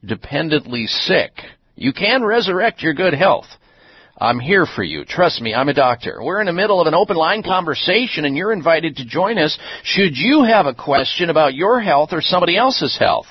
dependently 0.06 0.88
sick. 0.88 1.34
You 1.76 1.92
can 1.92 2.24
resurrect 2.24 2.82
your 2.82 2.94
good 2.94 3.14
health. 3.14 3.48
I'm 4.18 4.40
here 4.40 4.66
for 4.66 4.84
you. 4.84 5.04
Trust 5.04 5.42
me, 5.42 5.54
I'm 5.54 5.68
a 5.68 5.74
doctor. 5.74 6.22
We're 6.24 6.40
in 6.40 6.46
the 6.46 6.54
middle 6.54 6.80
of 6.80 6.88
an 6.88 6.94
open 6.94 7.18
line 7.18 7.44
conversation 7.44 8.24
and 8.24 8.38
you're 8.38 8.54
invited 8.54 8.98
to 8.98 9.06
join 9.06 9.38
us 9.38 9.58
should 9.84 10.16
you 10.16 10.44
have 10.44 10.68
a 10.68 10.74
question 10.74 11.30
about 11.30 11.54
your 11.54 11.82
health 11.82 12.10
or 12.14 12.22
somebody 12.22 12.56
else's 12.56 12.98
health. 12.98 13.26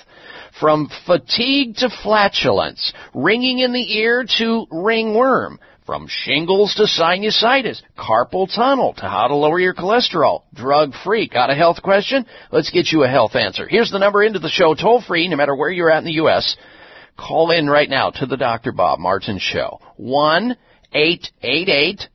From 0.60 0.90
fatigue 1.06 1.76
to 1.76 1.88
flatulence, 2.02 2.92
ringing 3.14 3.60
in 3.60 3.72
the 3.72 3.96
ear 3.96 4.24
to 4.38 4.66
ringworm, 4.70 5.58
from 5.86 6.06
shingles 6.08 6.74
to 6.74 6.84
sinusitis, 6.84 7.82
carpal 7.98 8.54
tunnel 8.54 8.94
to 8.94 9.08
how 9.08 9.26
to 9.26 9.34
lower 9.34 9.58
your 9.58 9.74
cholesterol, 9.74 10.42
drug 10.54 10.92
free. 11.02 11.28
Got 11.28 11.50
a 11.50 11.54
health 11.54 11.82
question? 11.82 12.24
Let's 12.52 12.70
get 12.70 12.92
you 12.92 13.02
a 13.04 13.08
health 13.08 13.34
answer. 13.34 13.66
Here's 13.66 13.90
the 13.90 13.98
number 13.98 14.22
into 14.22 14.38
the 14.38 14.48
show 14.48 14.74
toll 14.74 15.02
free, 15.02 15.28
no 15.28 15.36
matter 15.36 15.56
where 15.56 15.70
you're 15.70 15.90
at 15.90 15.98
in 15.98 16.04
the 16.04 16.12
U.S. 16.12 16.56
Call 17.18 17.50
in 17.50 17.66
right 17.68 17.88
now 17.88 18.10
to 18.10 18.26
the 18.26 18.36
Dr. 18.36 18.70
Bob 18.70 18.98
Martin 18.98 19.38
Show. 19.38 19.80
1 19.96 20.56
888 20.94 22.08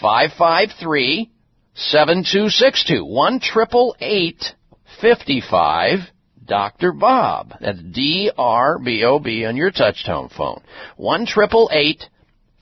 553 0.00 1.30
7262. 1.74 3.04
1 3.04 3.40
55 5.00 5.98
Dr. 6.44 6.92
Bob. 6.92 7.54
That's 7.60 7.80
D 7.80 8.32
R 8.36 8.78
B 8.78 9.04
O 9.04 9.20
B 9.20 9.44
on 9.44 9.56
your 9.56 9.70
touchtone 9.70 10.32
phone. 10.32 10.62
1 10.96 11.26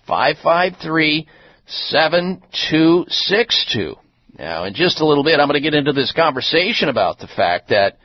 553 0.07 1.27
7262. 1.67 3.95
Now, 4.39 4.65
in 4.65 4.75
just 4.75 5.01
a 5.01 5.07
little 5.07 5.25
bit, 5.25 5.41
I'm 5.41 5.49
going 5.49 5.55
to 5.55 5.61
get 5.61 5.75
into 5.75 5.93
this 5.93 6.13
conversation 6.13 6.89
about 6.89 7.19
the 7.19 7.27
fact 7.27 7.71
that 7.71 7.99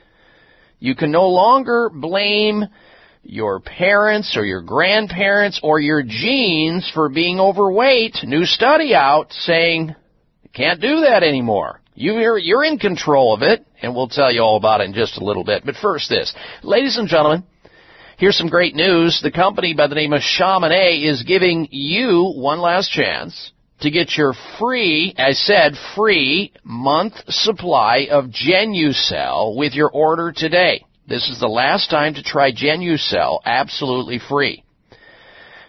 you 0.80 0.94
can 0.94 1.12
no 1.12 1.28
longer 1.28 1.90
blame 1.90 2.64
your 3.24 3.60
parents 3.60 4.36
or 4.36 4.44
your 4.44 4.62
grandparents 4.62 5.60
or 5.62 5.80
your 5.80 6.02
genes 6.02 6.90
for 6.94 7.08
being 7.08 7.40
overweight. 7.40 8.16
New 8.24 8.44
study 8.44 8.94
out 8.94 9.32
saying 9.32 9.94
can't 10.54 10.80
do 10.80 11.00
that 11.00 11.22
anymore. 11.22 11.80
You're, 11.96 12.38
you're 12.38 12.64
in 12.64 12.78
control 12.78 13.34
of 13.34 13.42
it, 13.42 13.64
and 13.82 13.94
we'll 13.94 14.08
tell 14.08 14.32
you 14.32 14.40
all 14.40 14.56
about 14.56 14.80
it 14.80 14.84
in 14.84 14.94
just 14.94 15.16
a 15.16 15.24
little 15.24 15.44
bit. 15.44 15.64
But 15.64 15.76
first 15.76 16.08
this. 16.08 16.34
Ladies 16.62 16.96
and 16.96 17.08
gentlemen, 17.08 17.44
here's 18.18 18.36
some 18.36 18.48
great 18.48 18.74
news. 18.74 19.20
The 19.22 19.30
company 19.30 19.74
by 19.74 19.86
the 19.86 19.94
name 19.94 20.12
of 20.12 20.22
Chamonix 20.22 21.04
is 21.04 21.22
giving 21.22 21.68
you 21.70 22.32
one 22.36 22.60
last 22.60 22.90
chance 22.90 23.52
to 23.80 23.90
get 23.90 24.16
your 24.16 24.34
free, 24.58 25.14
I 25.18 25.32
said 25.32 25.74
free, 25.96 26.52
month 26.62 27.14
supply 27.28 28.08
of 28.10 28.26
Genucell 28.26 29.56
with 29.56 29.74
your 29.74 29.90
order 29.90 30.32
today. 30.34 30.84
This 31.06 31.28
is 31.28 31.38
the 31.38 31.48
last 31.48 31.90
time 31.90 32.14
to 32.14 32.22
try 32.22 32.50
Genucell 32.50 33.40
absolutely 33.44 34.18
free. 34.18 34.64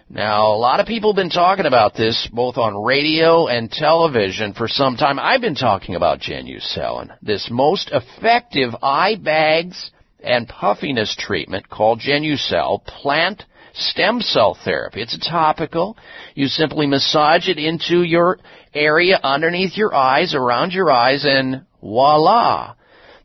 Now, 0.08 0.52
a 0.52 0.56
lot 0.56 0.80
of 0.80 0.86
people 0.86 1.12
have 1.12 1.16
been 1.16 1.28
talking 1.28 1.66
about 1.66 1.94
this 1.94 2.26
both 2.32 2.56
on 2.56 2.82
radio 2.82 3.46
and 3.46 3.70
television 3.70 4.54
for 4.54 4.66
some 4.66 4.96
time. 4.96 5.18
I've 5.18 5.42
been 5.42 5.54
talking 5.54 5.94
about 5.94 6.20
Genucell 6.20 7.02
and 7.02 7.12
this 7.20 7.48
most 7.50 7.90
effective 7.92 8.70
eye 8.82 9.16
bags 9.16 9.90
and 10.20 10.48
puffiness 10.48 11.14
treatment 11.18 11.68
called 11.68 12.00
Genucell 12.00 12.82
plant 12.86 13.44
stem 13.74 14.22
cell 14.22 14.56
therapy. 14.64 15.02
It's 15.02 15.16
a 15.16 15.30
topical. 15.30 15.98
You 16.34 16.46
simply 16.46 16.86
massage 16.86 17.48
it 17.48 17.58
into 17.58 18.04
your 18.04 18.38
area 18.72 19.20
underneath 19.22 19.76
your 19.76 19.94
eyes, 19.94 20.34
around 20.34 20.72
your 20.72 20.90
eyes, 20.90 21.26
and 21.28 21.66
voila. 21.82 22.74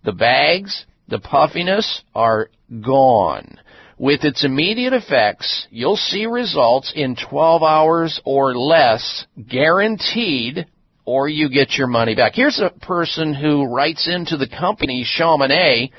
The 0.03 0.11
bags 0.11 0.85
the 1.11 1.19
puffiness 1.19 2.01
are 2.15 2.49
gone. 2.81 3.59
With 3.99 4.23
its 4.23 4.43
immediate 4.43 4.93
effects, 4.93 5.67
you'll 5.69 5.97
see 5.97 6.25
results 6.25 6.91
in 6.95 7.15
12 7.15 7.61
hours 7.61 8.19
or 8.25 8.55
less, 8.55 9.27
guaranteed, 9.47 10.65
or 11.05 11.27
you 11.27 11.49
get 11.49 11.73
your 11.73 11.87
money 11.87 12.15
back. 12.15 12.31
Here's 12.33 12.59
a 12.59 12.71
person 12.71 13.35
who 13.35 13.65
writes 13.65 14.09
into 14.11 14.37
the 14.37 14.47
company 14.47 15.05
Chamonix 15.05 15.91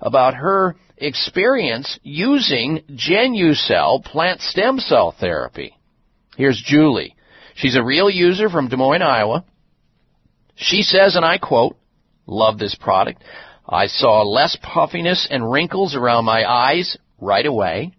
about 0.00 0.34
her 0.34 0.74
experience 0.96 2.00
using 2.02 2.82
Genucell 2.90 4.02
plant 4.02 4.40
stem 4.40 4.78
cell 4.78 5.14
therapy. 5.18 5.76
Here's 6.36 6.60
Julie. 6.64 7.14
She's 7.54 7.76
a 7.76 7.84
real 7.84 8.10
user 8.10 8.48
from 8.48 8.68
Des 8.68 8.76
Moines, 8.76 9.02
Iowa. 9.02 9.44
She 10.56 10.82
says, 10.82 11.16
and 11.16 11.24
I 11.24 11.38
quote, 11.38 11.76
love 12.26 12.58
this 12.58 12.74
product. 12.74 13.22
I 13.68 13.86
saw 13.86 14.22
less 14.22 14.56
puffiness 14.62 15.26
and 15.30 15.50
wrinkles 15.50 15.94
around 15.94 16.24
my 16.24 16.44
eyes 16.44 16.96
right 17.20 17.46
away. 17.46 17.92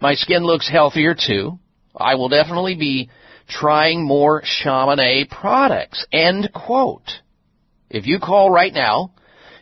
My 0.00 0.14
skin 0.14 0.44
looks 0.44 0.68
healthier 0.68 1.14
too. 1.14 1.58
I 1.96 2.16
will 2.16 2.28
definitely 2.28 2.74
be 2.74 3.08
trying 3.48 4.04
more 4.04 4.42
Chamonix 4.44 5.26
products. 5.30 6.04
End 6.12 6.50
quote. 6.52 7.10
If 7.88 8.06
you 8.06 8.18
call 8.18 8.50
right 8.50 8.72
now, 8.72 9.12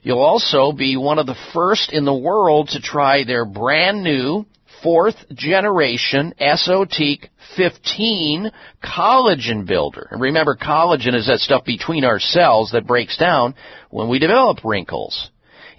you'll 0.02 0.20
also 0.20 0.72
be 0.72 0.96
one 0.96 1.18
of 1.18 1.26
the 1.26 1.36
first 1.52 1.92
in 1.92 2.04
the 2.04 2.14
world 2.14 2.70
to 2.70 2.80
try 2.80 3.24
their 3.24 3.44
brand 3.44 4.02
new 4.02 4.46
fourth 4.82 5.16
generation 5.32 6.34
Esotique 6.40 7.28
15 7.56 8.50
collagen 8.82 9.66
builder. 9.66 10.08
And 10.10 10.20
remember, 10.20 10.56
collagen 10.56 11.14
is 11.14 11.26
that 11.26 11.38
stuff 11.38 11.64
between 11.64 12.04
our 12.04 12.18
cells 12.18 12.70
that 12.72 12.86
breaks 12.86 13.16
down 13.16 13.54
when 13.90 14.08
we 14.08 14.18
develop 14.18 14.64
wrinkles. 14.64 15.30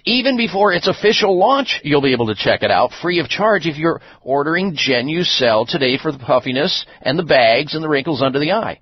Even 0.07 0.37
before 0.37 0.71
its 0.71 0.87
official 0.87 1.39
launch, 1.39 1.81
you'll 1.83 1.99
be 1.99 2.11
able 2.11 2.27
to 2.27 2.35
check 2.35 2.61
it 2.61 2.69
out 2.69 2.91
free 3.01 3.17
of 3.19 3.27
charge 3.27 3.65
if 3.65 3.77
you're 3.77 4.01
ordering 4.21 4.75
Genucell 4.75 5.67
today 5.67 5.97
for 5.97 6.11
the 6.11 6.19
puffiness 6.19 6.85
and 7.01 7.17
the 7.17 7.23
bags 7.23 7.73
and 7.73 7.83
the 7.83 7.89
wrinkles 7.89 8.21
under 8.21 8.37
the 8.37 8.51
eye. 8.51 8.81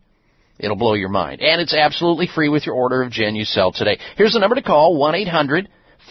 It'll 0.59 0.75
blow 0.75 0.95
your 0.95 1.07
mind. 1.07 1.39
And 1.41 1.61
it's 1.61 1.73
absolutely 1.73 2.27
free 2.27 2.49
with 2.49 2.65
your 2.65 2.75
order 2.75 3.01
of 3.01 3.13
Genucell 3.13 3.73
today. 3.73 3.99
Here's 4.17 4.33
the 4.33 4.39
number 4.39 4.55
to 4.55 4.61
call, 4.61 4.99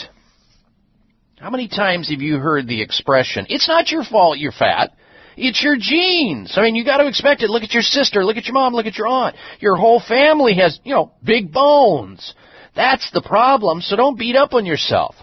How 1.40 1.50
many 1.50 1.68
times 1.68 2.10
have 2.10 2.22
you 2.22 2.38
heard 2.38 2.68
the 2.68 2.82
expression, 2.82 3.46
it's 3.50 3.68
not 3.68 3.90
your 3.90 4.04
fault 4.04 4.38
you're 4.38 4.52
fat, 4.52 4.92
it's 5.36 5.64
your 5.64 5.76
genes. 5.80 6.54
I 6.58 6.62
mean, 6.62 6.76
you 6.76 6.86
got 6.86 6.98
to 6.98 7.08
expect 7.08 7.42
it. 7.42 7.50
Look 7.50 7.64
at 7.64 7.74
your 7.74 7.82
sister, 7.82 8.24
look 8.24 8.38
at 8.38 8.46
your 8.46 8.54
mom, 8.54 8.74
look 8.74 8.86
at 8.86 8.98
your 8.98 9.08
aunt. 9.08 9.36
Your 9.60 9.76
whole 9.76 10.00
family 10.00 10.54
has, 10.56 10.80
you 10.84 10.94
know, 10.94 11.12
big 11.24 11.52
bones. 11.52 12.36
That's 12.76 13.10
the 13.12 13.22
problem, 13.22 13.82
so 13.82 13.96
don't 13.96 14.18
beat 14.18 14.36
up 14.36 14.54
on 14.54 14.66
yourself. 14.66 15.16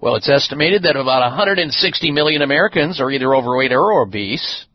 Well, 0.00 0.16
it's 0.16 0.28
estimated 0.28 0.82
that 0.82 0.96
about 0.96 1.22
160 1.22 2.10
million 2.10 2.42
Americans 2.42 3.00
are 3.00 3.10
either 3.10 3.34
overweight 3.34 3.72
or 3.72 4.02
obese. 4.02 4.66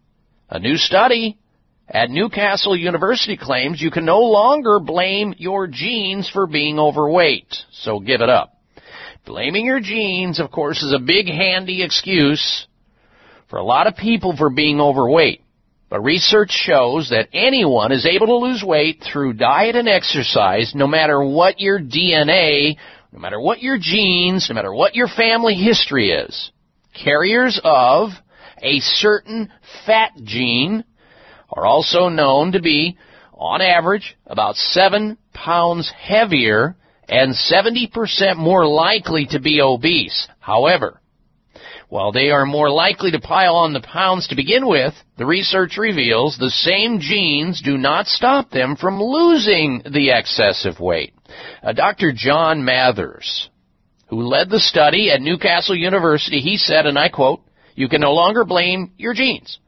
A 0.50 0.60
new 0.60 0.78
study 0.78 1.38
at 1.90 2.10
Newcastle 2.10 2.76
University 2.76 3.38
claims 3.38 3.82
you 3.82 3.92
can 3.92 4.06
no 4.06 4.20
longer 4.20 4.80
blame 4.80 5.34
your 5.38 5.68
genes 5.68 6.30
for 6.30 6.48
being 6.48 6.80
overweight, 6.80 7.54
so 7.72 8.00
give 8.00 8.22
it 8.22 8.30
up. 8.30 8.54
Blaming 9.26 9.66
your 9.66 9.82
genes, 9.82 10.40
of 10.40 10.52
course, 10.52 10.82
is 10.82 10.94
a 10.94 11.00
big 11.00 11.28
handy 11.28 11.84
excuse 11.84 12.66
for 13.50 13.58
a 13.58 13.64
lot 13.64 13.88
of 13.88 13.96
people 13.96 14.36
for 14.36 14.50
being 14.50 14.80
overweight. 14.80 15.42
But 15.90 16.02
research 16.02 16.52
shows 16.52 17.10
that 17.12 17.30
anyone 17.32 17.94
is 17.94 18.06
able 18.06 18.28
to 18.28 18.36
lose 18.36 18.64
weight 18.64 19.02
through 19.02 19.34
diet 19.34 19.76
and 19.76 19.88
exercise 19.88 20.74
no 20.76 20.86
matter 20.86 21.24
what 21.24 21.62
your 21.62 21.80
DNA, 21.80 22.76
no 23.14 23.20
matter 23.20 23.40
what 23.40 23.62
your 23.62 23.78
genes, 23.80 24.48
no 24.50 24.56
matter 24.56 24.74
what 24.74 24.96
your 24.96 25.08
family 25.08 25.54
history 25.54 26.12
is. 26.12 26.52
Carriers 26.94 27.60
of 27.64 28.10
a 28.62 28.80
certain 28.80 29.50
fat 29.86 30.12
gene 30.24 30.84
are 31.52 31.66
also 31.66 32.10
known 32.10 32.52
to 32.52 32.62
be, 32.62 32.98
on 33.34 33.62
average, 33.62 34.18
about 34.26 34.56
7 34.56 35.18
pounds 35.34 35.90
heavier 35.98 36.76
and 37.08 37.34
70% 37.34 38.36
more 38.36 38.66
likely 38.68 39.28
to 39.28 39.40
be 39.40 39.62
obese. 39.62 40.28
However, 40.40 41.00
while 41.90 42.12
they 42.12 42.30
are 42.30 42.46
more 42.46 42.70
likely 42.70 43.12
to 43.12 43.20
pile 43.20 43.56
on 43.56 43.74
the 43.74 43.82
pounds 43.82 44.28
to 44.28 44.36
begin 44.36 44.68
with, 44.68 44.94
the 45.18 45.26
research 45.26 45.78
reveals 45.78 46.38
the 46.38 46.50
same 46.50 47.00
genes 47.00 47.62
do 47.62 47.78
not 47.78 48.08
stop 48.08 48.50
them 48.50 48.76
from 48.76 49.02
losing 49.02 49.82
the 49.90 50.12
excessive 50.12 50.80
weight. 50.80 51.14
Uh, 51.64 51.72
Dr. 51.72 52.12
John 52.14 52.66
Mathers, 52.66 53.50
who 54.10 54.22
led 54.22 54.50
the 54.50 54.60
study 54.60 55.12
at 55.12 55.22
Newcastle 55.22 55.76
University, 55.76 56.40
he 56.40 56.58
said, 56.58 56.86
and 56.86 57.00
I 57.00 57.10
quote, 57.10 57.42
you 57.76 57.88
can 57.88 58.02
no 58.02 58.14
longer 58.14 58.44
blame 58.44 58.92
your 58.98 59.14
genes. 59.14 59.60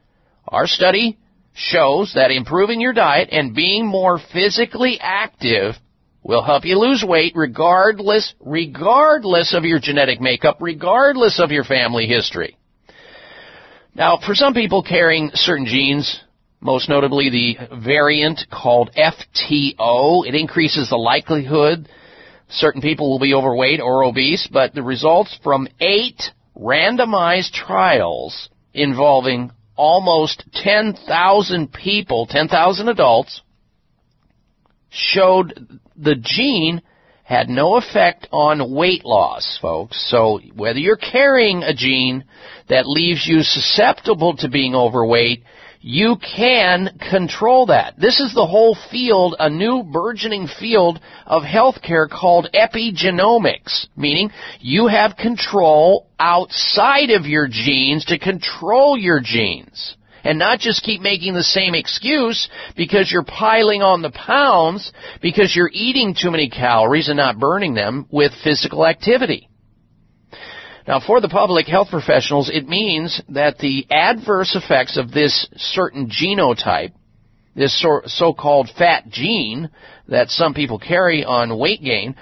Our 0.48 0.68
study 0.68 1.18
shows 1.54 2.14
that 2.16 2.32
improving 2.32 2.82
your 2.82 2.94
diet 2.94 3.30
and 3.32 3.56
being 3.56 3.86
more 3.86 4.20
physically 4.34 4.98
active 5.00 5.76
will 6.24 6.44
help 6.44 6.66
you 6.66 6.78
lose 6.78 7.04
weight 7.08 7.34
regardless, 7.36 8.34
regardless 8.40 9.54
of 9.54 9.64
your 9.64 9.80
genetic 9.80 10.20
makeup, 10.20 10.58
regardless 10.60 11.40
of 11.40 11.52
your 11.52 11.64
family 11.64 12.06
history. 12.06 12.58
Now, 13.96 14.20
for 14.26 14.36
some 14.36 14.54
people 14.54 14.84
carrying 14.84 15.32
certain 15.34 15.66
genes, 15.66 16.22
most 16.62 16.90
notably 16.90 17.30
the 17.30 17.78
variant 17.84 18.42
called 18.52 18.92
FTO, 18.96 20.28
it 20.28 20.36
increases 20.36 20.90
the 20.90 20.98
likelihood 20.98 21.90
certain 22.50 22.82
people 22.82 23.10
will 23.10 23.20
be 23.20 23.34
overweight 23.34 23.80
or 23.80 24.04
obese, 24.04 24.48
but 24.52 24.74
the 24.74 24.84
results 24.84 25.38
from 25.44 25.68
eight 25.80 26.22
randomized 26.58 27.52
trials 27.52 28.50
involving 28.74 29.52
almost 29.76 30.44
10,000 30.54 31.72
people, 31.72 32.28
10,000 32.28 32.90
adults, 32.90 33.42
showed 34.90 35.80
the 35.96 36.16
gene 36.16 36.82
had 37.24 37.48
no 37.48 37.76
effect 37.76 38.28
on 38.32 38.74
weight 38.74 39.06
loss, 39.06 39.60
folks. 39.62 40.04
So 40.10 40.40
whether 40.56 40.80
you're 40.80 40.98
carrying 40.98 41.62
a 41.62 41.76
gene 41.76 42.24
that 42.70 42.88
leaves 42.88 43.28
you 43.28 43.44
susceptible 43.44 44.36
to 44.38 44.50
being 44.50 44.74
overweight, 44.74 45.44
you 45.80 46.18
can 46.36 46.98
control 47.10 47.68
that. 47.68 47.94
This 48.00 48.20
is 48.20 48.34
the 48.34 48.48
whole 48.48 48.76
field, 48.90 49.36
a 49.40 49.50
new 49.50 49.84
burgeoning 49.84 50.48
field 50.60 51.00
of 51.28 51.44
healthcare 51.44 52.10
called 52.10 52.50
epigenomics, 52.54 53.88
meaning 53.96 54.32
you 54.60 54.88
have 54.88 55.16
control 55.16 56.08
outside 56.20 57.12
of 57.12 57.28
your 57.28 57.48
genes 57.48 58.06
to 58.06 58.18
control 58.18 58.98
your 58.98 59.22
genes 59.24 59.96
and 60.30 60.38
not 60.38 60.60
just 60.60 60.84
keep 60.84 61.02
making 61.02 61.34
the 61.34 61.42
same 61.42 61.74
excuse 61.74 62.50
because 62.78 63.12
you're 63.12 63.24
piling 63.24 63.82
on 63.82 64.04
the 64.04 64.12
pounds 64.12 64.94
because 65.24 65.56
you're 65.56 65.72
eating 65.74 66.14
too 66.14 66.30
many 66.30 66.52
calories 66.52 67.08
and 67.08 67.18
not 67.18 67.40
burning 67.40 67.74
them 67.74 68.06
with 68.12 68.32
physical 68.44 68.86
activity. 68.86 69.50
Now, 70.88 71.00
for 71.00 71.20
the 71.20 71.30
public 71.30 71.66
health 71.66 71.88
professionals, 71.90 72.48
it 72.54 72.68
means 72.68 73.20
that 73.30 73.58
the 73.58 73.88
adverse 73.90 74.56
effects 74.56 74.98
of 74.98 75.12
this 75.12 75.48
certain 75.56 76.12
genotype, 76.12 76.92
this 77.56 77.84
so-called 78.06 78.70
fat 78.78 79.10
gene 79.10 79.72
that 80.10 80.30
some 80.30 80.54
people 80.54 80.78
carry 80.78 81.26
on 81.26 81.58
weight 81.58 81.82
gain, 81.82 82.16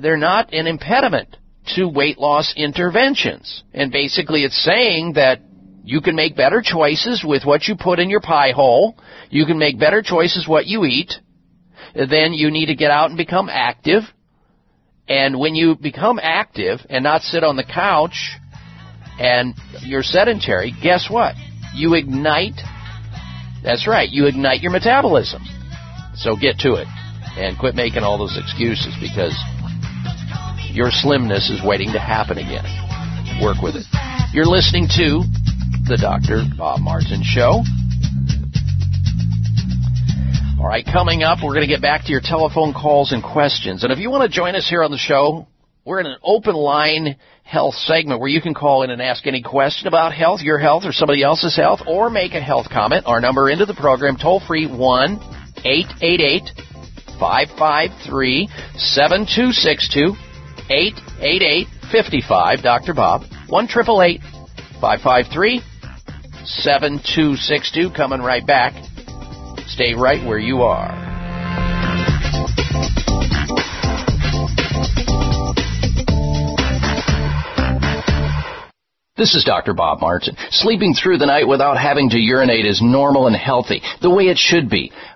they're 0.00 0.16
not 0.16 0.52
an 0.52 0.66
impediment 0.66 1.36
to 1.76 1.86
weight 1.86 2.18
loss 2.18 2.54
interventions. 2.56 3.62
And 3.72 3.92
basically 3.92 4.42
it's 4.42 4.64
saying 4.64 5.12
that 5.12 5.42
you 5.84 6.00
can 6.00 6.14
make 6.14 6.36
better 6.36 6.62
choices 6.64 7.24
with 7.26 7.44
what 7.44 7.66
you 7.66 7.74
put 7.76 7.98
in 7.98 8.08
your 8.08 8.20
pie 8.20 8.52
hole. 8.52 8.96
You 9.30 9.46
can 9.46 9.58
make 9.58 9.78
better 9.78 10.02
choices 10.02 10.46
what 10.46 10.66
you 10.66 10.84
eat. 10.84 11.12
Then 11.94 12.32
you 12.32 12.50
need 12.50 12.66
to 12.66 12.76
get 12.76 12.90
out 12.90 13.10
and 13.10 13.16
become 13.16 13.48
active. 13.48 14.04
And 15.08 15.38
when 15.38 15.54
you 15.54 15.74
become 15.74 16.20
active 16.22 16.80
and 16.88 17.02
not 17.02 17.22
sit 17.22 17.42
on 17.42 17.56
the 17.56 17.64
couch 17.64 18.36
and 19.18 19.54
you're 19.80 20.04
sedentary, 20.04 20.72
guess 20.82 21.08
what? 21.10 21.34
You 21.74 21.94
ignite. 21.94 22.60
That's 23.64 23.88
right. 23.88 24.08
You 24.08 24.26
ignite 24.26 24.60
your 24.60 24.70
metabolism. 24.70 25.42
So 26.14 26.36
get 26.36 26.58
to 26.60 26.74
it 26.74 26.86
and 27.36 27.58
quit 27.58 27.74
making 27.74 28.04
all 28.04 28.18
those 28.18 28.38
excuses 28.38 28.94
because 29.00 29.36
your 30.70 30.90
slimness 30.90 31.50
is 31.50 31.60
waiting 31.64 31.92
to 31.92 31.98
happen 31.98 32.38
again. 32.38 32.64
Work 33.42 33.62
with 33.62 33.74
it. 33.74 33.86
You're 34.32 34.46
listening 34.46 34.86
to 34.96 35.24
the 35.88 35.96
Dr. 35.96 36.44
Bob 36.56 36.80
Martin 36.80 37.22
Show. 37.24 37.62
All 40.60 40.68
right, 40.68 40.84
coming 40.84 41.24
up, 41.24 41.38
we're 41.42 41.54
going 41.54 41.66
to 41.66 41.72
get 41.72 41.82
back 41.82 42.04
to 42.04 42.12
your 42.12 42.20
telephone 42.22 42.72
calls 42.72 43.10
and 43.10 43.22
questions. 43.22 43.82
And 43.82 43.92
if 43.92 43.98
you 43.98 44.10
want 44.10 44.22
to 44.22 44.28
join 44.28 44.54
us 44.54 44.68
here 44.68 44.84
on 44.84 44.92
the 44.92 44.98
show, 44.98 45.48
we're 45.84 45.98
in 45.98 46.06
an 46.06 46.18
open 46.22 46.54
line 46.54 47.16
health 47.42 47.74
segment 47.74 48.20
where 48.20 48.28
you 48.28 48.40
can 48.40 48.54
call 48.54 48.84
in 48.84 48.90
and 48.90 49.02
ask 49.02 49.26
any 49.26 49.42
question 49.42 49.88
about 49.88 50.14
health, 50.14 50.40
your 50.40 50.58
health, 50.58 50.84
or 50.84 50.92
somebody 50.92 51.24
else's 51.24 51.56
health, 51.56 51.80
or 51.88 52.10
make 52.10 52.34
a 52.34 52.40
health 52.40 52.68
comment. 52.70 53.04
Our 53.06 53.20
number 53.20 53.50
into 53.50 53.66
the 53.66 53.74
program, 53.74 54.16
toll 54.16 54.40
free 54.46 54.68
1 54.68 55.18
888 55.64 56.48
553 57.18 58.48
7262 58.76 60.14
888 60.70 61.66
55 61.90 62.62
Dr. 62.62 62.94
Bob 62.94 63.22
1 63.48 63.66
553 63.68 65.62
7262. 66.44 67.90
Coming 67.90 68.20
right 68.20 68.46
back. 68.46 68.74
Stay 69.66 69.94
right 69.94 70.24
where 70.26 70.38
you 70.38 70.62
are. 70.62 71.12
This 79.22 79.36
is 79.36 79.44
Dr. 79.44 79.72
Bob 79.72 80.00
Martin. 80.00 80.36
Sleeping 80.50 80.94
through 80.94 81.18
the 81.18 81.26
night 81.26 81.46
without 81.46 81.78
having 81.78 82.10
to 82.10 82.18
urinate 82.18 82.66
is 82.66 82.82
normal 82.82 83.28
and 83.28 83.36
healthy, 83.36 83.80
the 84.00 84.10
way 84.10 84.24
it 84.24 84.36
should 84.36 84.68
be. 84.68 84.90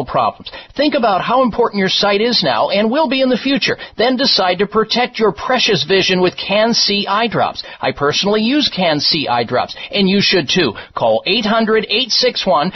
problems. 0.00 0.50
Think 0.76 0.94
about 0.94 1.20
how 1.20 1.42
important 1.42 1.78
your 1.78 1.88
sight 1.88 2.20
is 2.20 2.42
now 2.42 2.70
and 2.70 2.90
will 2.90 3.08
be 3.08 3.20
in 3.20 3.28
the 3.28 3.36
future. 3.36 3.76
Then 3.98 4.16
decide 4.16 4.58
to 4.58 4.66
protect 4.66 5.18
your 5.18 5.32
precious 5.32 5.84
vision 5.84 6.22
with 6.22 6.36
CAN-C 6.36 7.06
eye 7.06 7.28
drops. 7.28 7.62
I 7.80 7.92
personally 7.92 8.40
use 8.40 8.70
CAN-C 8.74 9.28
eye 9.28 9.44
drops, 9.44 9.76
and 9.90 10.08
you 10.08 10.22
should 10.22 10.48
too. 10.48 10.72
Call 10.96 11.22
800-861-4936. 11.26 12.72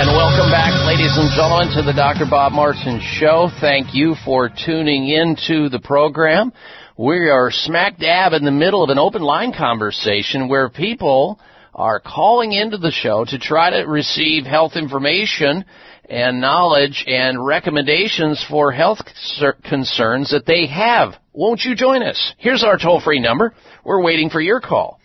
And 0.00 0.16
welcome 0.16 0.48
back, 0.48 0.72
ladies 0.88 1.12
and 1.20 1.28
gentlemen, 1.36 1.68
to 1.76 1.82
the 1.82 1.92
Dr. 1.92 2.24
Bob 2.24 2.52
Martin 2.52 3.02
Show. 3.20 3.50
Thank 3.60 3.92
you 3.92 4.14
for 4.24 4.48
tuning 4.48 5.10
into 5.10 5.68
the 5.68 5.78
program. 5.78 6.54
We 6.96 7.28
are 7.28 7.50
smack 7.50 7.98
dab 7.98 8.32
in 8.32 8.46
the 8.46 8.50
middle 8.50 8.82
of 8.82 8.88
an 8.88 8.98
open 8.98 9.20
line 9.20 9.52
conversation 9.52 10.48
where 10.48 10.70
people 10.70 11.38
are 11.78 12.00
calling 12.00 12.52
into 12.52 12.76
the 12.76 12.90
show 12.90 13.24
to 13.24 13.38
try 13.38 13.70
to 13.70 13.86
receive 13.86 14.44
health 14.44 14.72
information 14.74 15.64
and 16.10 16.40
knowledge 16.40 17.04
and 17.06 17.46
recommendations 17.46 18.44
for 18.50 18.72
health 18.72 18.98
concerns 19.62 20.32
that 20.32 20.44
they 20.44 20.66
have. 20.66 21.14
Won't 21.32 21.62
you 21.62 21.76
join 21.76 22.02
us? 22.02 22.34
Here's 22.38 22.64
our 22.64 22.78
toll 22.78 23.00
free 23.00 23.20
number. 23.20 23.54
We're 23.84 24.02
waiting 24.02 24.28
for 24.28 24.40
your 24.40 24.60
call. 24.60 24.98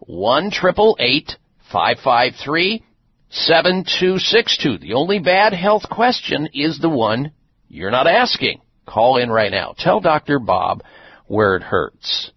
1 0.00 0.50
553 0.50 2.82
7262. 3.30 4.78
The 4.78 4.94
only 4.94 5.20
bad 5.20 5.52
health 5.52 5.84
question 5.88 6.48
is 6.52 6.80
the 6.80 6.90
one 6.90 7.30
you're 7.68 7.92
not 7.92 8.08
asking. 8.08 8.60
Call 8.86 9.18
in 9.18 9.30
right 9.30 9.52
now. 9.52 9.76
Tell 9.78 10.00
Dr. 10.00 10.40
Bob 10.40 10.82
where 11.26 11.54
it 11.54 11.62
hurts. 11.62 12.32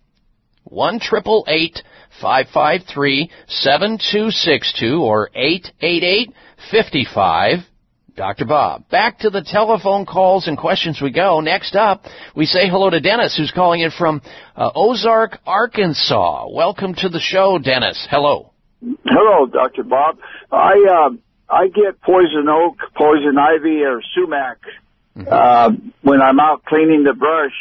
1 0.66 1.00
553 2.22 3.30
7262 3.48 5.02
or 5.02 5.30
888 5.34 6.34
55 6.72 7.60
Dr. 8.16 8.46
Bob. 8.46 8.88
Back 8.90 9.20
to 9.20 9.30
the 9.30 9.42
telephone 9.44 10.06
calls 10.06 10.48
and 10.48 10.58
questions 10.58 11.02
we 11.02 11.12
go. 11.12 11.42
Next 11.42 11.76
up, 11.76 12.06
we 12.34 12.46
say 12.46 12.70
hello 12.70 12.90
to 12.90 13.02
Dennis, 13.02 13.36
who's 13.36 13.52
calling 13.52 13.82
in 13.82 13.92
from 13.92 14.22
uh, 14.56 14.70
Ozark, 14.74 15.40
Arkansas. 15.46 16.48
Welcome 16.50 16.96
to 16.96 17.10
the 17.10 17.20
show, 17.20 17.60
Dennis. 17.60 18.08
Hello. 18.10 18.54
Hello, 19.06 19.48
Dr. 19.48 19.84
Bob. 19.84 20.18
I 20.50 21.10
uh, 21.10 21.10
I 21.50 21.68
get 21.68 22.02
poison 22.02 22.48
oak, 22.48 22.78
poison 22.96 23.38
ivy, 23.38 23.84
or 23.84 24.02
sumac 24.16 24.58
Mm-hmm. 25.18 25.30
uh, 25.32 25.70
when 26.02 26.22
I'm 26.22 26.42
out 26.42 26.66
cleaning 26.66 27.04
the 27.04 27.14
brush, 27.14 27.54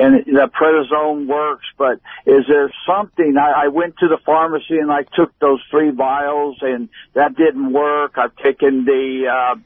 and 0.00 0.24
the 0.24 0.48
prednisone 0.48 1.26
works. 1.26 1.66
But 1.76 2.00
is 2.26 2.44
there 2.48 2.72
something? 2.86 3.36
I, 3.38 3.64
I 3.64 3.68
went 3.68 3.96
to 3.98 4.08
the 4.08 4.18
pharmacy 4.24 4.78
and 4.78 4.90
I 4.90 5.02
took 5.14 5.38
those 5.38 5.62
three 5.70 5.90
vials, 5.90 6.58
and 6.62 6.88
that 7.14 7.36
didn't 7.36 7.72
work. 7.72 8.14
I've 8.16 8.36
taken 8.36 8.84
the 8.84 9.26
uh, 9.30 9.60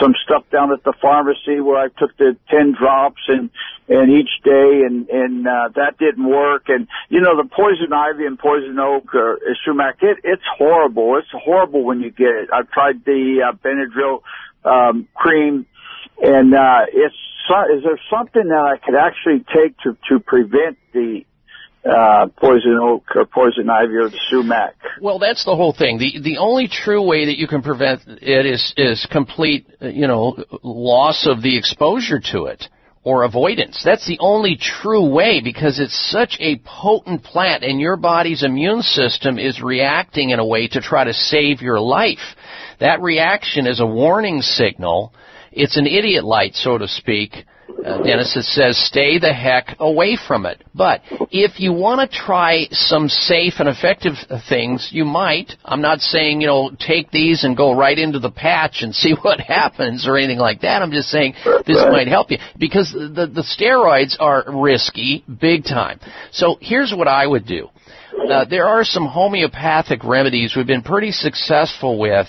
some 0.00 0.14
stuff 0.24 0.44
down 0.52 0.72
at 0.72 0.84
the 0.84 0.92
pharmacy 1.00 1.60
where 1.60 1.76
I 1.76 1.88
took 1.88 2.16
the 2.16 2.36
ten 2.48 2.74
drops 2.78 3.22
and 3.28 3.50
and 3.88 4.12
each 4.12 4.30
day 4.44 4.82
and 4.86 5.08
and 5.08 5.46
uh, 5.46 5.70
that 5.74 5.98
didn't 5.98 6.28
work 6.28 6.68
and 6.68 6.86
you 7.08 7.20
know 7.20 7.36
the 7.36 7.48
poison 7.48 7.92
ivy 7.92 8.24
and 8.24 8.38
poison 8.38 8.78
oak 8.78 9.14
or 9.14 9.34
uh, 9.34 9.54
sumac 9.64 9.96
it 10.02 10.18
it's 10.22 10.42
horrible 10.56 11.18
it's 11.18 11.28
horrible 11.32 11.84
when 11.84 12.00
you 12.00 12.10
get 12.10 12.28
it 12.28 12.48
I've 12.52 12.70
tried 12.70 13.04
the 13.04 13.48
uh, 13.48 13.52
Benadryl 13.56 14.22
um, 14.64 15.08
cream 15.14 15.66
and 16.22 16.54
uh, 16.54 16.86
it's 16.92 17.16
so- 17.50 17.76
is 17.76 17.82
there 17.82 17.98
something 18.10 18.48
that 18.48 18.64
I 18.64 18.76
could 18.84 18.94
actually 18.94 19.44
take 19.52 19.76
to 19.78 19.96
to 20.08 20.20
prevent 20.20 20.78
the 20.92 21.24
uh, 21.84 22.26
poison 22.36 22.78
oak 22.80 23.04
or 23.14 23.24
poison 23.24 23.70
ivy 23.70 23.96
or 23.96 24.10
the 24.10 24.20
sumac 24.30 24.74
Well, 25.00 25.18
that's 25.18 25.44
the 25.46 25.56
whole 25.56 25.72
thing. 25.72 25.98
The 25.98 26.20
the 26.20 26.38
only 26.38 26.68
true 26.68 27.02
way 27.02 27.26
that 27.26 27.38
you 27.38 27.48
can 27.48 27.62
prevent 27.62 28.02
it 28.06 28.46
is 28.46 28.74
is 28.76 29.06
complete, 29.10 29.66
you 29.80 30.06
know, 30.06 30.36
loss 30.62 31.26
of 31.26 31.42
the 31.42 31.56
exposure 31.56 32.20
to 32.32 32.44
it 32.46 32.68
or 33.02 33.22
avoidance. 33.24 33.80
That's 33.82 34.06
the 34.06 34.18
only 34.20 34.58
true 34.60 35.08
way 35.08 35.40
because 35.42 35.80
it's 35.80 36.10
such 36.10 36.36
a 36.38 36.60
potent 36.66 37.22
plant 37.22 37.64
and 37.64 37.80
your 37.80 37.96
body's 37.96 38.42
immune 38.42 38.82
system 38.82 39.38
is 39.38 39.62
reacting 39.62 40.30
in 40.30 40.38
a 40.38 40.46
way 40.46 40.68
to 40.68 40.82
try 40.82 41.04
to 41.04 41.14
save 41.14 41.62
your 41.62 41.80
life. 41.80 42.36
That 42.78 43.00
reaction 43.00 43.66
is 43.66 43.80
a 43.80 43.86
warning 43.86 44.42
signal. 44.42 45.14
It's 45.52 45.76
an 45.76 45.86
idiot 45.86 46.24
light, 46.24 46.54
so 46.54 46.78
to 46.78 46.88
speak. 46.88 47.44
Uh, 47.84 48.02
Dennis, 48.02 48.36
it 48.36 48.44
says 48.44 48.76
stay 48.76 49.18
the 49.18 49.32
heck 49.32 49.76
away 49.78 50.16
from 50.16 50.44
it. 50.44 50.62
But 50.74 51.00
if 51.30 51.60
you 51.60 51.72
want 51.72 52.10
to 52.10 52.16
try 52.16 52.66
some 52.70 53.08
safe 53.08 53.54
and 53.58 53.68
effective 53.68 54.14
things, 54.48 54.90
you 54.92 55.04
might. 55.04 55.52
I'm 55.64 55.80
not 55.80 56.00
saying, 56.00 56.40
you 56.42 56.46
know, 56.46 56.70
take 56.78 57.10
these 57.10 57.42
and 57.42 57.56
go 57.56 57.74
right 57.74 57.98
into 57.98 58.18
the 58.18 58.30
patch 58.30 58.82
and 58.82 58.94
see 58.94 59.14
what 59.22 59.40
happens 59.40 60.06
or 60.06 60.18
anything 60.18 60.38
like 60.38 60.60
that. 60.60 60.82
I'm 60.82 60.92
just 60.92 61.08
saying 61.08 61.34
this 61.66 61.78
might 61.90 62.08
help 62.08 62.30
you 62.30 62.38
because 62.58 62.92
the, 62.92 63.30
the 63.32 63.42
steroids 63.42 64.16
are 64.20 64.44
risky 64.46 65.24
big 65.40 65.64
time. 65.64 66.00
So 66.32 66.58
here's 66.60 66.92
what 66.94 67.08
I 67.08 67.26
would 67.26 67.46
do. 67.46 67.68
Uh, 68.28 68.44
there 68.44 68.66
are 68.66 68.84
some 68.84 69.06
homeopathic 69.06 70.04
remedies 70.04 70.54
we've 70.54 70.66
been 70.66 70.82
pretty 70.82 71.12
successful 71.12 71.98
with 71.98 72.26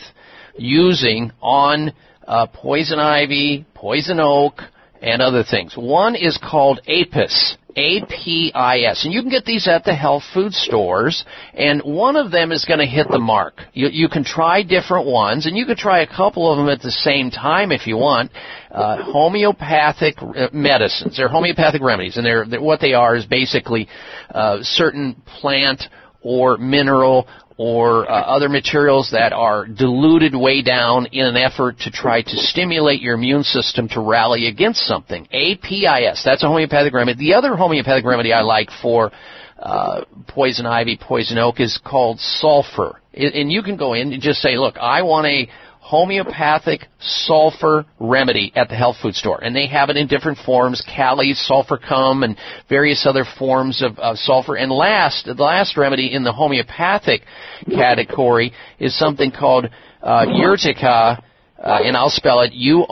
using 0.57 1.31
on 1.41 1.91
uh, 2.31 2.47
poison 2.47 2.97
ivy, 2.97 3.65
poison 3.75 4.19
oak, 4.21 4.61
and 5.01 5.21
other 5.21 5.43
things. 5.43 5.75
One 5.75 6.15
is 6.15 6.39
called 6.41 6.79
Apis, 6.87 7.57
APIS. 7.75 9.03
And 9.03 9.13
you 9.13 9.21
can 9.21 9.29
get 9.29 9.43
these 9.43 9.67
at 9.67 9.83
the 9.83 9.93
health 9.93 10.23
food 10.33 10.53
stores, 10.53 11.25
and 11.53 11.81
one 11.81 12.15
of 12.15 12.31
them 12.31 12.53
is 12.53 12.63
going 12.63 12.79
to 12.79 12.85
hit 12.85 13.07
the 13.09 13.19
mark. 13.19 13.55
You, 13.73 13.89
you 13.91 14.07
can 14.07 14.23
try 14.23 14.63
different 14.63 15.07
ones, 15.07 15.45
and 15.45 15.57
you 15.57 15.65
can 15.65 15.75
try 15.75 16.03
a 16.03 16.07
couple 16.07 16.49
of 16.49 16.57
them 16.57 16.69
at 16.69 16.81
the 16.81 16.91
same 16.91 17.31
time 17.31 17.73
if 17.73 17.85
you 17.85 17.97
want. 17.97 18.31
Uh, 18.71 19.03
homeopathic 19.03 20.15
medicines. 20.53 21.17
They're 21.17 21.27
homeopathic 21.27 21.81
remedies, 21.81 22.15
and 22.15 22.25
they're, 22.25 22.45
they're 22.45 22.61
what 22.61 22.79
they 22.79 22.93
are 22.93 23.13
is 23.13 23.25
basically 23.25 23.89
uh, 24.33 24.59
certain 24.61 25.21
plant 25.25 25.83
or 26.21 26.57
mineral 26.57 27.27
or 27.63 28.09
uh, 28.09 28.13
other 28.15 28.49
materials 28.49 29.11
that 29.11 29.33
are 29.33 29.67
diluted 29.67 30.33
way 30.33 30.63
down 30.63 31.05
in 31.11 31.27
an 31.27 31.37
effort 31.37 31.77
to 31.77 31.91
try 31.91 32.19
to 32.19 32.35
stimulate 32.35 33.01
your 33.01 33.13
immune 33.13 33.43
system 33.43 33.87
to 33.87 34.01
rally 34.01 34.47
against 34.47 34.79
something. 34.79 35.27
APIS, 35.31 36.23
that's 36.25 36.41
a 36.41 36.47
homeopathic 36.47 36.91
remedy. 36.91 37.19
The 37.19 37.35
other 37.35 37.55
homeopathic 37.55 38.03
remedy 38.03 38.33
I 38.33 38.41
like 38.41 38.69
for 38.81 39.11
uh, 39.59 40.05
poison 40.27 40.65
ivy, 40.65 40.97
poison 40.99 41.37
oak 41.37 41.59
is 41.59 41.79
called 41.85 42.19
sulfur. 42.19 42.99
And 43.13 43.51
you 43.51 43.61
can 43.61 43.77
go 43.77 43.93
in 43.93 44.11
and 44.11 44.23
just 44.23 44.39
say, 44.39 44.57
look, 44.57 44.77
I 44.77 45.03
want 45.03 45.27
a 45.27 45.47
homeopathic 45.91 46.87
sulfur 47.01 47.85
remedy 47.99 48.49
at 48.55 48.69
the 48.69 48.75
health 48.75 48.95
food 49.01 49.13
store. 49.13 49.43
And 49.43 49.53
they 49.53 49.67
have 49.67 49.89
it 49.89 49.97
in 49.97 50.07
different 50.07 50.37
forms, 50.45 50.81
kali, 50.95 51.33
sulfuricum, 51.33 52.23
and 52.23 52.37
various 52.69 53.05
other 53.05 53.25
forms 53.37 53.83
of, 53.83 53.99
of 53.99 54.15
sulfur. 54.15 54.55
And 54.55 54.71
last, 54.71 55.25
the 55.25 55.33
last 55.33 55.75
remedy 55.75 56.13
in 56.13 56.23
the 56.23 56.31
homeopathic 56.31 57.23
category 57.65 58.53
is 58.79 58.97
something 58.97 59.31
called 59.31 59.65
uh, 60.01 60.25
urtica, 60.27 61.21
uh, 61.63 61.79
and 61.83 61.95
I'll 61.95 62.09
spell 62.09 62.41
it 62.41 62.53
U-R-T-I-C-A, 62.53 62.91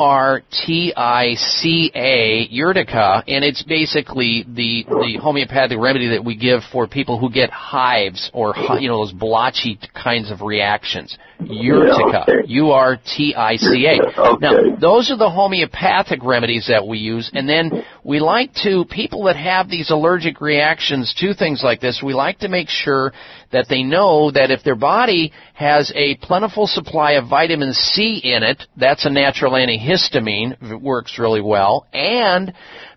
Urtica, 2.54 3.24
and 3.28 3.44
it's 3.44 3.64
basically 3.64 4.46
the 4.48 4.86
the 4.88 5.18
homeopathic 5.22 5.80
remedy 5.80 6.10
that 6.10 6.24
we 6.24 6.38
give 6.38 6.62
for 6.72 6.88
people 6.88 7.18
who 7.20 7.32
get 7.32 7.50
hives 7.50 8.30
or 8.32 8.54
you 8.80 8.88
know 8.88 9.00
those 9.00 9.12
blotchy 9.12 9.80
kinds 9.96 10.30
of 10.30 10.42
reactions. 10.42 11.18
Urtica, 11.42 12.44
U-R-T-I-C-A. 12.48 13.98
Now, 14.40 14.76
those 14.80 15.10
are 15.10 15.18
the 15.18 15.30
homeopathic 15.30 16.22
remedies 16.24 16.68
that 16.68 16.86
we 16.86 17.00
use, 17.00 17.32
and 17.34 17.48
then 17.50 17.84
we 18.04 18.20
like 18.20 18.54
to 18.64 18.86
people 18.86 19.24
that 19.24 19.38
have 19.38 19.70
these 19.70 19.90
allergic 19.90 20.42
reactions 20.42 21.14
to 21.20 21.34
things 21.34 21.62
like 21.64 21.80
this. 21.80 22.02
We 22.04 22.14
like 22.14 22.40
to 22.40 22.50
make 22.50 22.68
sure 22.70 23.14
that 23.52 23.68
they 23.70 23.84
know 23.84 24.32
that 24.32 24.52
if 24.52 24.64
their 24.64 24.76
body 24.76 25.32
has 25.54 25.92
a 25.96 26.16
plentiful 26.18 26.68
supply 26.68 27.14
of 27.14 27.30
vitamin 27.30 27.74
C 27.74 28.22
in 28.24 28.44
it, 28.44 28.64
that's 28.78 29.06
a 29.06 29.10
natural 29.10 29.54
antihistamine, 29.54 30.72
it 30.72 30.82
works 30.82 31.18
really 31.20 31.42
well, 31.42 31.88
and 31.94 32.54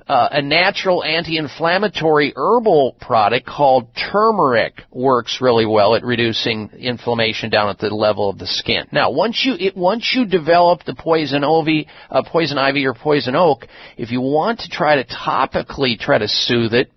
uh, 0.09 0.29
a 0.33 0.43
natural 0.43 1.05
anti-inflammatory 1.05 2.33
herbal 2.35 2.97
product 3.01 3.47
called 3.47 3.89
turmeric 3.95 4.83
works 4.91 5.39
really 5.41 5.67
well 5.67 5.95
at 5.95 6.05
reducing 6.05 6.71
inflammation 6.79 7.51
down 7.51 7.69
at 7.69 7.79
the 7.79 7.89
level 7.89 8.29
of 8.29 8.39
the 8.39 8.47
skin. 8.47 8.85
Now, 8.93 9.11
once 9.11 9.43
you 9.45 9.55
it, 9.59 9.77
once 9.77 10.13
you 10.15 10.27
develop 10.27 10.85
the 10.85 10.95
poison 10.95 11.45
ivy, 11.45 11.89
uh, 12.11 12.23
poison 12.27 12.59
ivy 12.59 12.85
or 12.85 12.95
poison 12.95 13.37
oak, 13.37 13.67
if 13.97 14.11
you 14.11 14.21
want 14.21 14.61
to 14.61 14.69
try 14.69 14.97
to 14.97 15.05
topically 15.05 15.99
try 15.99 16.19
to 16.19 16.29
soothe 16.29 16.75
it, 16.75 16.91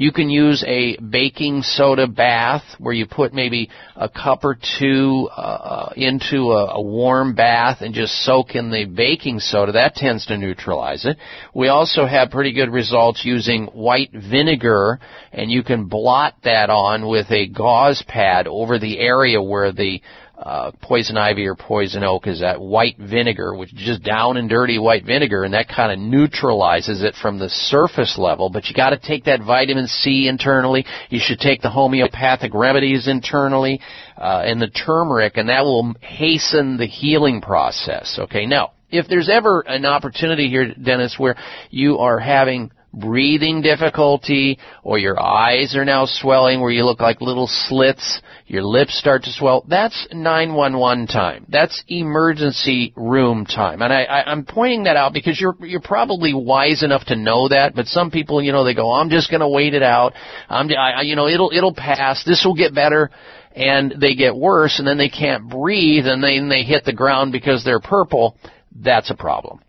you 0.00 0.12
can 0.12 0.30
use 0.30 0.64
a 0.66 0.96
baking 0.96 1.60
soda 1.60 2.06
bath 2.06 2.62
where 2.78 2.94
you 2.94 3.04
put 3.04 3.34
maybe 3.34 3.68
a 3.94 4.08
cup 4.08 4.44
or 4.44 4.56
two 4.78 5.28
uh, 5.36 5.92
into 5.94 6.52
a, 6.52 6.76
a 6.76 6.82
warm 6.82 7.34
bath 7.34 7.82
and 7.82 7.92
just 7.92 8.14
soak 8.24 8.54
in 8.54 8.70
the 8.70 8.86
baking 8.86 9.40
soda. 9.40 9.72
That 9.72 9.94
tends 9.94 10.24
to 10.26 10.38
neutralize 10.38 11.04
it. 11.04 11.18
We 11.54 11.68
also 11.68 12.06
have 12.06 12.30
pretty 12.30 12.54
good 12.54 12.70
results 12.70 13.26
using 13.26 13.66
white 13.66 14.10
vinegar, 14.10 15.00
and 15.32 15.50
you 15.50 15.62
can 15.62 15.84
blot 15.84 16.34
that 16.44 16.70
on 16.70 17.06
with 17.06 17.30
a 17.30 17.48
gauze 17.48 18.02
pad 18.08 18.46
over 18.46 18.78
the 18.78 18.98
area 19.00 19.42
where 19.42 19.70
the 19.70 20.00
uh, 20.40 20.72
poison 20.80 21.18
ivy 21.18 21.46
or 21.46 21.54
poison 21.54 22.02
oak 22.02 22.26
is 22.26 22.40
that 22.40 22.60
white 22.60 22.96
vinegar, 22.96 23.54
which 23.54 23.74
is 23.74 23.78
just 23.78 24.02
down 24.02 24.38
and 24.38 24.48
dirty 24.48 24.78
white 24.78 25.04
vinegar, 25.04 25.44
and 25.44 25.52
that 25.52 25.68
kind 25.68 25.92
of 25.92 25.98
neutralizes 25.98 27.02
it 27.02 27.14
from 27.20 27.38
the 27.38 27.50
surface 27.50 28.16
level. 28.16 28.48
But 28.48 28.66
you 28.66 28.74
got 28.74 28.90
to 28.90 28.98
take 28.98 29.24
that 29.24 29.40
vitamin 29.40 29.86
C 29.86 30.28
internally. 30.28 30.86
You 31.10 31.20
should 31.22 31.40
take 31.40 31.60
the 31.60 31.68
homeopathic 31.68 32.54
remedies 32.54 33.06
internally, 33.06 33.80
uh, 34.16 34.42
and 34.46 34.62
the 34.62 34.68
turmeric, 34.68 35.36
and 35.36 35.50
that 35.50 35.64
will 35.64 35.94
hasten 36.00 36.78
the 36.78 36.86
healing 36.86 37.42
process. 37.42 38.18
Okay, 38.18 38.46
now 38.46 38.72
if 38.90 39.06
there's 39.08 39.28
ever 39.28 39.60
an 39.60 39.84
opportunity 39.84 40.48
here, 40.48 40.72
Dennis, 40.74 41.16
where 41.18 41.36
you 41.70 41.98
are 41.98 42.18
having 42.18 42.70
breathing 42.92 43.62
difficulty 43.62 44.58
or 44.82 44.98
your 44.98 45.20
eyes 45.20 45.76
are 45.76 45.84
now 45.84 46.06
swelling 46.06 46.60
where 46.60 46.70
you 46.70 46.84
look 46.84 47.00
like 47.00 47.20
little 47.20 47.46
slits, 47.46 48.20
your 48.46 48.62
lips 48.62 48.98
start 48.98 49.22
to 49.22 49.32
swell, 49.32 49.64
that's 49.68 50.08
911 50.12 51.06
time. 51.06 51.46
That's 51.48 51.82
emergency 51.88 52.92
room 52.96 53.46
time. 53.46 53.82
And 53.82 53.92
I, 53.92 54.02
I, 54.04 54.30
I'm 54.30 54.44
pointing 54.44 54.84
that 54.84 54.96
out 54.96 55.12
because 55.12 55.40
you're, 55.40 55.56
you're 55.60 55.80
probably 55.80 56.34
wise 56.34 56.82
enough 56.82 57.04
to 57.06 57.16
know 57.16 57.48
that, 57.48 57.74
but 57.74 57.86
some 57.86 58.10
people, 58.10 58.42
you 58.42 58.52
know, 58.52 58.64
they 58.64 58.74
go, 58.74 58.92
I'm 58.92 59.10
just 59.10 59.30
gonna 59.30 59.48
wait 59.48 59.74
it 59.74 59.82
out. 59.82 60.14
I'm, 60.48 60.68
I, 60.76 61.02
you 61.02 61.16
know, 61.16 61.28
it'll, 61.28 61.50
it'll 61.54 61.74
pass. 61.74 62.24
This 62.24 62.44
will 62.44 62.56
get 62.56 62.74
better. 62.74 63.10
And 63.52 63.94
they 64.00 64.14
get 64.14 64.36
worse 64.36 64.78
and 64.78 64.86
then 64.86 64.96
they 64.96 65.08
can't 65.08 65.48
breathe 65.48 66.06
and 66.06 66.22
then 66.22 66.48
they 66.48 66.62
hit 66.62 66.84
the 66.84 66.92
ground 66.92 67.32
because 67.32 67.64
they're 67.64 67.80
purple. 67.80 68.36
That's 68.74 69.10
a 69.10 69.16
problem. 69.16 69.60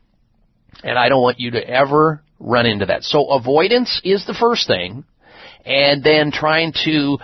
And 0.83 0.97
I 0.97 1.09
don't 1.09 1.21
want 1.21 1.39
you 1.39 1.51
to 1.51 1.67
ever 1.67 2.21
run 2.41 2.65
into 2.65 2.87
that. 2.87 3.03
So 3.03 3.27
avoidance 3.31 4.01
is 4.03 4.25
the 4.25 4.33
first 4.33 4.67
thing, 4.67 5.05
and 5.65 6.03
then 6.03 6.31
trying 6.31 6.73
to 6.85 7.17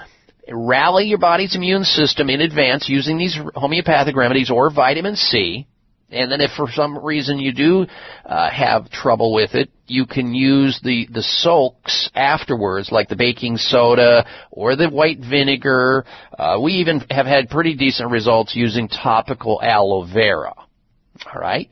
rally 0.49 1.05
your 1.05 1.17
body's 1.17 1.55
immune 1.55 1.83
system 1.83 2.29
in 2.29 2.41
advance 2.41 2.87
using 2.87 3.17
these 3.17 3.37
homeopathic 3.55 4.15
remedies 4.15 4.49
or 4.49 4.71
vitamin 4.71 5.15
C. 5.15 5.67
And 6.09 6.31
then 6.31 6.39
if 6.39 6.51
for 6.51 6.67
some 6.71 7.03
reason 7.03 7.37
you 7.37 7.51
do 7.51 7.85
uh, 8.25 8.49
have 8.49 8.89
trouble 8.89 9.33
with 9.33 9.55
it, 9.55 9.69
you 9.87 10.05
can 10.05 10.33
use 10.33 10.79
the, 10.81 11.05
the 11.11 11.21
soaks 11.21 12.09
afterwards, 12.15 12.93
like 12.93 13.09
the 13.09 13.17
baking 13.17 13.57
soda 13.57 14.25
or 14.49 14.77
the 14.77 14.89
white 14.89 15.19
vinegar. 15.19 16.05
Uh, 16.37 16.59
we 16.61 16.73
even 16.73 17.01
have 17.09 17.25
had 17.25 17.49
pretty 17.49 17.75
decent 17.75 18.09
results 18.09 18.55
using 18.55 18.87
topical 18.87 19.61
aloe 19.61 20.05
vera. 20.05 20.53
All 20.55 21.41
right. 21.41 21.69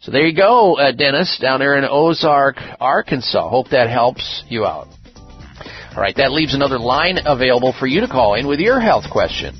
So 0.00 0.12
there 0.12 0.26
you 0.26 0.36
go, 0.36 0.78
uh, 0.78 0.92
Dennis, 0.92 1.38
down 1.40 1.58
there 1.58 1.76
in 1.76 1.84
Ozark, 1.84 2.56
Arkansas. 2.80 3.48
Hope 3.48 3.70
that 3.70 3.90
helps 3.90 4.44
you 4.48 4.64
out. 4.64 4.86
All 5.94 6.02
right, 6.02 6.14
that 6.16 6.30
leaves 6.30 6.54
another 6.54 6.78
line 6.78 7.18
available 7.26 7.74
for 7.78 7.88
you 7.88 8.00
to 8.00 8.06
call 8.06 8.34
in 8.34 8.46
with 8.46 8.60
your 8.60 8.78
health 8.78 9.04
question. 9.10 9.56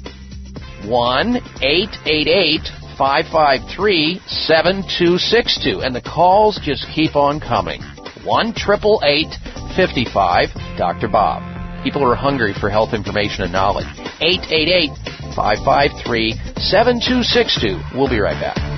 1 0.86 1.36
888 1.60 2.60
553 2.96 4.20
7262. 4.26 5.80
And 5.82 5.94
the 5.94 6.00
calls 6.00 6.60
just 6.62 6.86
keep 6.94 7.16
on 7.16 7.40
coming. 7.40 7.82
1 8.24 8.54
55 8.54 10.48
Dr. 10.76 11.08
Bob. 11.08 11.42
People 11.82 12.04
are 12.04 12.14
hungry 12.14 12.54
for 12.60 12.70
health 12.70 12.94
information 12.94 13.42
and 13.42 13.52
knowledge. 13.52 13.86
888 14.20 14.90
553 15.34 16.32
7262. 16.62 17.98
We'll 17.98 18.08
be 18.08 18.20
right 18.20 18.40
back. 18.40 18.77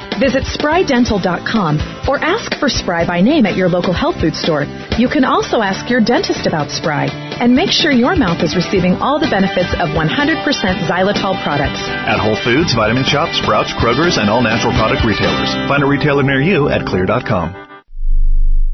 Visit 0.19 0.43
sprydental.com 0.43 2.07
or 2.07 2.17
ask 2.19 2.57
for 2.59 2.69
Spry 2.69 3.05
by 3.05 3.21
name 3.21 3.45
at 3.45 3.55
your 3.55 3.69
local 3.69 3.93
health 3.93 4.19
food 4.19 4.35
store. 4.35 4.65
You 4.97 5.07
can 5.07 5.23
also 5.23 5.61
ask 5.61 5.89
your 5.89 6.01
dentist 6.01 6.47
about 6.47 6.71
Spry 6.71 7.05
and 7.39 7.55
make 7.55 7.71
sure 7.71 7.91
your 7.91 8.15
mouth 8.15 8.43
is 8.43 8.55
receiving 8.55 8.95
all 8.95 9.19
the 9.19 9.29
benefits 9.29 9.73
of 9.75 9.89
100% 9.93 10.07
xylitol 10.89 11.41
products. 11.43 11.81
At 12.09 12.19
Whole 12.19 12.37
Foods, 12.43 12.73
Vitamin 12.73 13.03
Shoppe, 13.03 13.33
Sprouts, 13.33 13.73
Kroger's, 13.73 14.17
and 14.17 14.29
all 14.29 14.41
natural 14.41 14.73
product 14.73 15.05
retailers. 15.05 15.53
Find 15.67 15.83
a 15.83 15.87
retailer 15.87 16.23
near 16.23 16.41
you 16.41 16.69
at 16.69 16.81
xlear.com. 16.81 17.60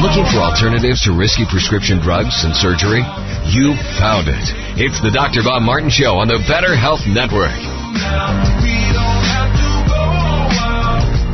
Looking 0.00 0.24
for 0.32 0.40
alternatives 0.40 1.04
to 1.04 1.12
risky 1.12 1.44
prescription 1.44 2.00
drugs 2.00 2.40
and 2.48 2.56
surgery? 2.56 3.04
You 3.52 3.76
found 4.00 4.32
it. 4.32 4.48
It's 4.80 4.96
the 5.04 5.12
Dr. 5.12 5.44
Bob 5.44 5.60
Martin 5.60 5.90
Show 5.92 6.16
on 6.16 6.26
the 6.26 6.40
Better 6.48 6.72
Health 6.72 7.04
Network. 7.04 7.52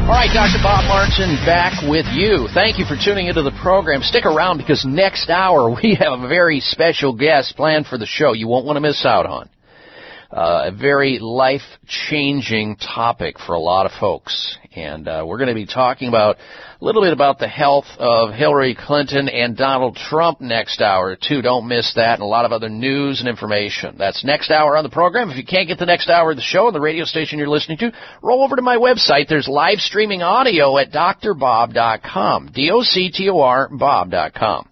All 0.03 0.11
right, 0.11 0.27
Dr. 0.35 0.59
Bob 0.67 0.83
Martin 0.91 1.39
back 1.47 1.79
with 1.87 2.07
you. 2.11 2.49
Thank 2.55 2.81
you 2.83 2.85
for 2.87 2.99
tuning 2.99 3.29
into 3.29 3.43
the 3.43 3.55
program. 3.63 4.03
Stick 4.03 4.27
around 4.27 4.59
because 4.59 4.85
next 4.85 5.31
hour 5.31 5.71
we 5.83 5.95
have 5.95 6.19
a 6.19 6.27
very 6.27 6.59
special 6.59 7.15
guest 7.15 7.55
planned 7.55 7.87
for 7.87 7.99
the 7.99 8.07
show 8.07 8.33
you 8.33 8.49
won't 8.49 8.67
want 8.67 8.79
to 8.79 8.81
miss 8.81 9.07
out 9.07 9.27
on. 9.27 9.49
Uh, 10.29 10.71
a 10.71 10.73
very 10.73 11.21
life 11.21 11.63
changing 11.87 12.75
topic 12.75 13.39
for 13.39 13.55
a 13.55 13.61
lot 13.61 13.87
of 13.87 13.93
folks. 14.01 14.59
And 14.77 15.09
uh, 15.09 15.25
we're 15.27 15.39
going 15.39 15.49
to 15.49 15.55
be 15.55 15.67
talking 15.67 16.09
about 16.09 16.37
a 16.37 16.85
little 16.85 17.03
bit 17.03 17.15
about 17.15 17.39
the 17.39 17.49
health 17.49 17.87
of 17.99 18.35
Hillary 18.35 18.77
Clinton 18.79 19.29
and 19.29 19.57
Donald 19.57 19.97
Trump 19.97 20.41
next 20.41 20.83
hour, 20.83 21.17
too. 21.17 21.41
Don't 21.41 21.67
miss 21.67 21.95
that 21.95 22.15
and 22.15 22.23
a 22.23 22.27
lot 22.27 22.45
of 22.45 22.53
other 22.53 22.69
news 22.69 23.21
and 23.21 23.29
information. 23.29 23.97
That's 23.99 24.23
next 24.23 24.51
hour 24.51 24.77
on 24.77 24.85
the 24.85 24.91
program. 24.91 25.31
If 25.31 25.39
you 25.39 25.47
can't 25.47 25.67
get 25.67 25.79
the 25.79 25.87
next 25.87 26.11
hour 26.11 26.31
of 26.31 26.37
the 26.37 26.43
show 26.43 26.67
on 26.67 26.75
the 26.75 26.81
radio 26.81 27.05
station 27.05 27.39
you're 27.39 27.49
listening 27.49 27.79
to, 27.79 27.93
roll 28.23 28.45
over 28.45 28.57
to 28.57 28.63
my 28.63 28.77
website. 28.77 29.29
There's 29.29 29.49
live 29.49 29.79
streaming 29.79 30.21
audio 30.21 30.77
at 30.77 30.93
drbob.com. 30.93 32.51
D-O-C-T-O-R 32.53 33.71
Bob.com. 33.73 34.69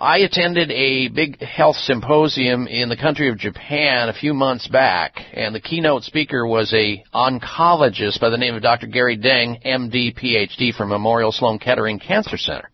I 0.00 0.18
attended 0.18 0.70
a 0.70 1.08
big 1.08 1.42
health 1.42 1.74
symposium 1.74 2.68
in 2.68 2.88
the 2.88 2.96
country 2.96 3.30
of 3.30 3.36
Japan 3.36 4.08
a 4.08 4.12
few 4.12 4.32
months 4.32 4.68
back, 4.68 5.18
and 5.32 5.52
the 5.52 5.60
keynote 5.60 6.04
speaker 6.04 6.46
was 6.46 6.72
a 6.72 7.02
oncologist 7.12 8.20
by 8.20 8.30
the 8.30 8.36
name 8.36 8.54
of 8.54 8.62
Dr. 8.62 8.86
Gary 8.86 9.18
Deng, 9.18 9.60
MD, 9.66 10.16
PhD 10.16 10.72
from 10.72 10.90
Memorial 10.90 11.32
Sloan 11.32 11.58
Kettering 11.58 11.98
Cancer 11.98 12.36
Center. 12.36 12.70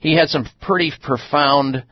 He 0.00 0.16
had 0.16 0.30
some 0.30 0.46
pretty 0.62 0.94
profound 1.02 1.84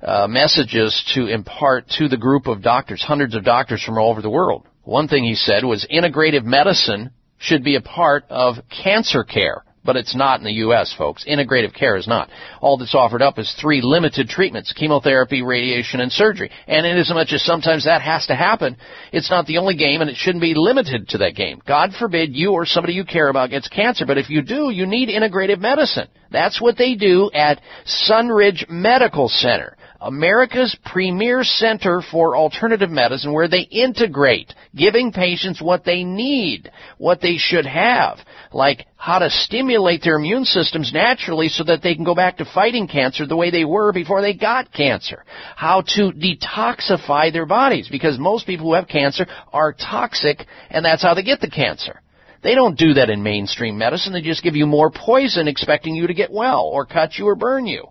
uh, 0.00 0.26
messages 0.26 1.04
to 1.14 1.26
impart 1.26 1.90
to 1.98 2.08
the 2.08 2.16
group 2.16 2.46
of 2.46 2.62
doctors, 2.62 3.02
hundreds 3.02 3.34
of 3.34 3.44
doctors 3.44 3.82
from 3.82 3.98
all 3.98 4.10
over 4.10 4.22
the 4.22 4.30
world. 4.30 4.66
One 4.84 5.08
thing 5.08 5.22
he 5.22 5.34
said 5.34 5.64
was 5.64 5.86
integrative 5.92 6.44
medicine 6.44 7.10
should 7.36 7.62
be 7.62 7.76
a 7.76 7.82
part 7.82 8.24
of 8.30 8.54
cancer 8.70 9.22
care 9.22 9.64
but 9.88 9.96
it's 9.96 10.14
not 10.14 10.38
in 10.38 10.44
the 10.44 10.52
U.S., 10.68 10.94
folks. 10.98 11.24
Integrative 11.24 11.72
care 11.72 11.96
is 11.96 12.06
not. 12.06 12.28
All 12.60 12.76
that's 12.76 12.94
offered 12.94 13.22
up 13.22 13.38
is 13.38 13.56
three 13.58 13.80
limited 13.82 14.28
treatments, 14.28 14.74
chemotherapy, 14.74 15.40
radiation, 15.40 16.00
and 16.00 16.12
surgery. 16.12 16.50
And 16.66 16.84
in 16.84 16.98
as 16.98 17.08
much 17.08 17.32
as 17.32 17.42
sometimes 17.42 17.86
that 17.86 18.02
has 18.02 18.26
to 18.26 18.34
happen, 18.34 18.76
it's 19.14 19.30
not 19.30 19.46
the 19.46 19.56
only 19.56 19.76
game 19.76 20.02
and 20.02 20.10
it 20.10 20.16
shouldn't 20.16 20.42
be 20.42 20.52
limited 20.54 21.08
to 21.08 21.18
that 21.18 21.36
game. 21.36 21.62
God 21.66 21.94
forbid 21.98 22.36
you 22.36 22.52
or 22.52 22.66
somebody 22.66 22.92
you 22.92 23.06
care 23.06 23.28
about 23.28 23.48
gets 23.48 23.66
cancer, 23.68 24.04
but 24.04 24.18
if 24.18 24.28
you 24.28 24.42
do, 24.42 24.68
you 24.68 24.84
need 24.84 25.08
integrative 25.08 25.58
medicine. 25.58 26.08
That's 26.30 26.60
what 26.60 26.76
they 26.76 26.94
do 26.94 27.30
at 27.32 27.62
Sunridge 27.86 28.68
Medical 28.68 29.30
Center. 29.30 29.74
America's 30.00 30.76
premier 30.84 31.42
center 31.42 32.00
for 32.00 32.36
alternative 32.36 32.90
medicine 32.90 33.32
where 33.32 33.48
they 33.48 33.62
integrate 33.62 34.54
giving 34.76 35.10
patients 35.10 35.60
what 35.60 35.84
they 35.84 36.04
need, 36.04 36.70
what 36.98 37.20
they 37.20 37.36
should 37.36 37.66
have, 37.66 38.18
like 38.52 38.86
how 38.96 39.18
to 39.18 39.28
stimulate 39.28 40.02
their 40.02 40.16
immune 40.16 40.44
systems 40.44 40.92
naturally 40.92 41.48
so 41.48 41.64
that 41.64 41.82
they 41.82 41.96
can 41.96 42.04
go 42.04 42.14
back 42.14 42.36
to 42.36 42.44
fighting 42.44 42.86
cancer 42.86 43.26
the 43.26 43.36
way 43.36 43.50
they 43.50 43.64
were 43.64 43.92
before 43.92 44.22
they 44.22 44.34
got 44.34 44.72
cancer, 44.72 45.24
how 45.56 45.80
to 45.80 46.12
detoxify 46.12 47.32
their 47.32 47.46
bodies 47.46 47.88
because 47.90 48.20
most 48.20 48.46
people 48.46 48.66
who 48.66 48.74
have 48.74 48.86
cancer 48.86 49.26
are 49.52 49.72
toxic 49.72 50.46
and 50.70 50.84
that's 50.84 51.02
how 51.02 51.14
they 51.14 51.24
get 51.24 51.40
the 51.40 51.50
cancer. 51.50 52.00
They 52.44 52.54
don't 52.54 52.78
do 52.78 52.94
that 52.94 53.10
in 53.10 53.24
mainstream 53.24 53.78
medicine. 53.78 54.12
They 54.12 54.22
just 54.22 54.44
give 54.44 54.54
you 54.54 54.66
more 54.66 54.92
poison 54.92 55.48
expecting 55.48 55.96
you 55.96 56.06
to 56.06 56.14
get 56.14 56.30
well 56.30 56.62
or 56.62 56.86
cut 56.86 57.18
you 57.18 57.26
or 57.26 57.34
burn 57.34 57.66
you. 57.66 57.88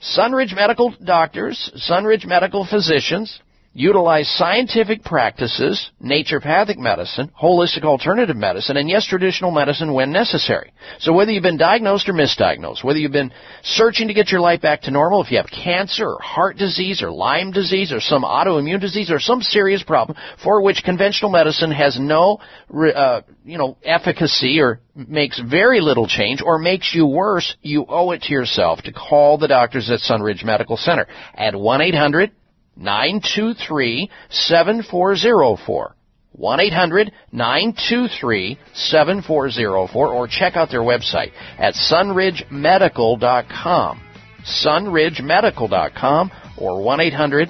Sunridge 0.00 0.54
Medical 0.54 0.94
doctors, 1.02 1.70
Sunridge 1.88 2.26
Medical 2.26 2.66
physicians 2.66 3.40
utilize 3.76 4.26
scientific 4.38 5.04
practices, 5.04 5.90
naturopathic 6.02 6.78
medicine, 6.78 7.30
holistic 7.38 7.84
alternative 7.84 8.34
medicine, 8.34 8.78
and 8.78 8.88
yes, 8.88 9.06
traditional 9.06 9.50
medicine 9.50 9.92
when 9.92 10.10
necessary. 10.10 10.72
So 10.98 11.12
whether 11.12 11.30
you've 11.30 11.42
been 11.42 11.58
diagnosed 11.58 12.08
or 12.08 12.14
misdiagnosed, 12.14 12.82
whether 12.82 12.98
you've 12.98 13.12
been 13.12 13.32
searching 13.62 14.08
to 14.08 14.14
get 14.14 14.30
your 14.30 14.40
life 14.40 14.62
back 14.62 14.82
to 14.82 14.90
normal, 14.90 15.22
if 15.22 15.30
you 15.30 15.36
have 15.36 15.50
cancer 15.50 16.06
or 16.06 16.18
heart 16.22 16.56
disease 16.56 17.02
or 17.02 17.10
Lyme 17.10 17.52
disease 17.52 17.92
or 17.92 18.00
some 18.00 18.22
autoimmune 18.22 18.80
disease 18.80 19.10
or 19.10 19.20
some 19.20 19.42
serious 19.42 19.82
problem 19.82 20.16
for 20.42 20.62
which 20.62 20.82
conventional 20.82 21.30
medicine 21.30 21.70
has 21.70 21.98
no, 22.00 22.38
uh, 22.74 23.20
you 23.44 23.58
know, 23.58 23.76
efficacy 23.84 24.58
or 24.58 24.80
makes 24.94 25.38
very 25.38 25.82
little 25.82 26.08
change 26.08 26.40
or 26.42 26.58
makes 26.58 26.94
you 26.94 27.06
worse, 27.06 27.54
you 27.60 27.84
owe 27.86 28.12
it 28.12 28.22
to 28.22 28.32
yourself 28.32 28.80
to 28.84 28.92
call 28.92 29.36
the 29.36 29.48
doctors 29.48 29.90
at 29.90 30.00
Sunridge 30.00 30.44
Medical 30.44 30.78
Center 30.78 31.06
at 31.34 31.52
1-800 31.52 32.30
923 32.76 34.10
7404. 34.30 35.96
1 36.32 36.60
800 36.60 37.12
923 37.32 38.58
7404 38.74 40.08
or 40.08 40.28
check 40.28 40.56
out 40.56 40.70
their 40.70 40.82
website 40.82 41.32
at 41.58 41.74
sunridgemedical.com. 41.74 44.00
sunridgemedical.com 44.44 46.30
or 46.58 46.82
1 46.82 47.00
800 47.00 47.48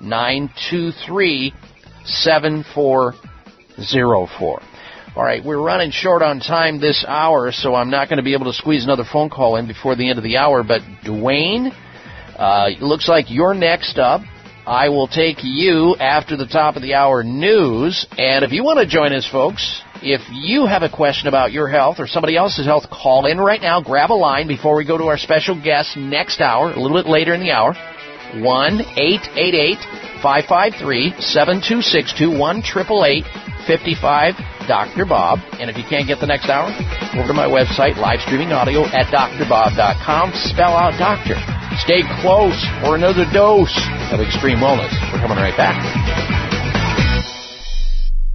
923 0.00 1.54
7404. 2.04 4.62
All 5.16 5.22
right, 5.22 5.44
we're 5.44 5.62
running 5.62 5.92
short 5.92 6.22
on 6.22 6.40
time 6.40 6.80
this 6.80 7.04
hour, 7.06 7.52
so 7.52 7.76
I'm 7.76 7.88
not 7.88 8.08
going 8.08 8.16
to 8.16 8.24
be 8.24 8.32
able 8.32 8.46
to 8.46 8.52
squeeze 8.52 8.82
another 8.82 9.04
phone 9.04 9.30
call 9.30 9.54
in 9.56 9.68
before 9.68 9.94
the 9.94 10.10
end 10.10 10.18
of 10.18 10.24
the 10.24 10.38
hour. 10.38 10.64
But 10.64 10.82
Dwayne, 11.04 11.72
uh, 12.36 12.70
looks 12.80 13.08
like 13.08 13.30
you're 13.30 13.54
next 13.54 13.96
up. 13.98 14.22
I 14.66 14.88
will 14.88 15.08
take 15.08 15.38
you 15.42 15.94
after 15.96 16.38
the 16.38 16.46
top 16.46 16.76
of 16.76 16.82
the 16.82 16.94
hour 16.94 17.22
news. 17.22 18.06
And 18.16 18.44
if 18.44 18.52
you 18.52 18.64
want 18.64 18.78
to 18.78 18.86
join 18.86 19.12
us, 19.12 19.28
folks, 19.30 19.82
if 20.02 20.22
you 20.32 20.64
have 20.64 20.82
a 20.82 20.88
question 20.88 21.28
about 21.28 21.52
your 21.52 21.68
health 21.68 21.96
or 21.98 22.06
somebody 22.06 22.34
else's 22.34 22.64
health, 22.64 22.84
call 22.90 23.26
in 23.26 23.36
right 23.38 23.60
now. 23.60 23.82
Grab 23.82 24.10
a 24.10 24.14
line 24.14 24.48
before 24.48 24.76
we 24.76 24.86
go 24.86 24.96
to 24.96 25.04
our 25.04 25.18
special 25.18 25.60
guest 25.62 25.98
next 25.98 26.40
hour, 26.40 26.72
a 26.72 26.80
little 26.80 26.96
bit 26.96 27.08
later 27.08 27.34
in 27.34 27.40
the 27.40 27.50
hour. 27.50 27.74
1 28.42 28.80
888 28.96 29.78
553 30.22 31.20
7262 31.20 32.38
1 32.38 32.62
55 33.66 34.34
Dr. 34.66 35.04
Bob. 35.04 35.40
And 35.60 35.70
if 35.70 35.76
you 35.76 35.84
can't 35.84 36.06
get 36.06 36.20
the 36.20 36.26
next 36.26 36.48
hour, 36.48 36.68
over 37.16 37.28
to 37.28 37.34
my 37.34 37.46
website, 37.46 37.96
live 37.96 38.20
streaming 38.20 38.52
audio 38.52 38.84
at 38.84 39.12
drbob.com. 39.12 40.32
Spell 40.34 40.72
out 40.72 40.98
doctor. 40.98 41.36
Stay 41.84 42.02
close 42.22 42.58
for 42.80 42.96
another 42.96 43.24
dose 43.32 43.74
of 44.12 44.20
extreme 44.20 44.58
wellness. 44.58 44.92
We're 45.12 45.20
coming 45.20 45.38
right 45.38 45.56
back. 45.56 46.43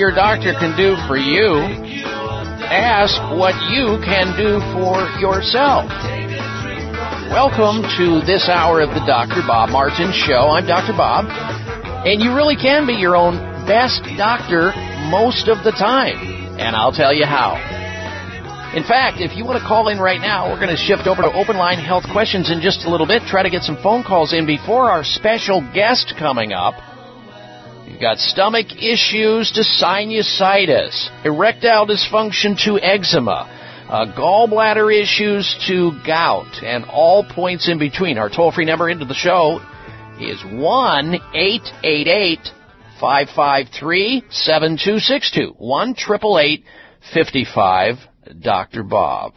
Your 0.00 0.16
doctor 0.16 0.56
can 0.56 0.72
do 0.80 0.96
for 1.04 1.20
you. 1.20 1.60
Ask 2.72 3.20
what 3.36 3.52
you 3.68 4.00
can 4.00 4.32
do 4.32 4.56
for 4.72 4.96
yourself. 5.20 5.92
Welcome 7.28 7.84
to 8.00 8.24
this 8.24 8.48
hour 8.48 8.80
of 8.80 8.96
the 8.96 9.04
Dr. 9.04 9.44
Bob 9.44 9.68
Martin 9.68 10.08
Show. 10.16 10.56
I'm 10.56 10.64
Dr. 10.64 10.96
Bob, 10.96 11.28
and 12.08 12.22
you 12.22 12.32
really 12.34 12.56
can 12.56 12.86
be 12.86 12.94
your 12.94 13.14
own 13.14 13.36
best 13.68 14.00
doctor 14.16 14.72
most 15.12 15.52
of 15.52 15.60
the 15.68 15.70
time. 15.76 16.16
And 16.56 16.74
I'll 16.74 16.96
tell 16.96 17.12
you 17.12 17.26
how. 17.26 17.60
In 18.72 18.84
fact, 18.84 19.20
if 19.20 19.36
you 19.36 19.44
want 19.44 19.60
to 19.60 19.68
call 19.68 19.88
in 19.88 19.98
right 20.00 20.20
now, 20.20 20.48
we're 20.48 20.64
going 20.64 20.72
to 20.72 20.80
shift 20.80 21.06
over 21.06 21.20
to 21.20 21.30
open 21.30 21.58
line 21.58 21.76
health 21.76 22.04
questions 22.10 22.50
in 22.50 22.62
just 22.62 22.86
a 22.86 22.90
little 22.90 23.06
bit. 23.06 23.20
Try 23.28 23.42
to 23.42 23.50
get 23.50 23.68
some 23.68 23.76
phone 23.82 24.02
calls 24.02 24.32
in 24.32 24.46
before 24.46 24.90
our 24.90 25.04
special 25.04 25.60
guest 25.74 26.14
coming 26.18 26.54
up. 26.54 26.89
Got 28.00 28.16
stomach 28.18 28.72
issues 28.82 29.52
to 29.52 29.60
sinusitis, 29.60 31.10
erectile 31.22 31.86
dysfunction 31.86 32.56
to 32.64 32.80
eczema, 32.80 33.46
uh, 33.90 34.06
gallbladder 34.16 34.90
issues 34.90 35.54
to 35.68 35.92
gout, 36.06 36.62
and 36.64 36.86
all 36.86 37.22
points 37.22 37.68
in 37.68 37.78
between. 37.78 38.16
Our 38.16 38.30
toll 38.30 38.52
free 38.52 38.64
number 38.64 38.88
into 38.88 39.04
the 39.04 39.12
show 39.12 39.60
is 40.18 40.42
1 40.42 41.14
888 41.34 42.38
553 42.98 44.24
7262. 44.30 45.54
1 45.58 45.90
888 45.90 46.64
55 47.12 47.96
Dr. 48.40 48.82
Bob. 48.82 49.34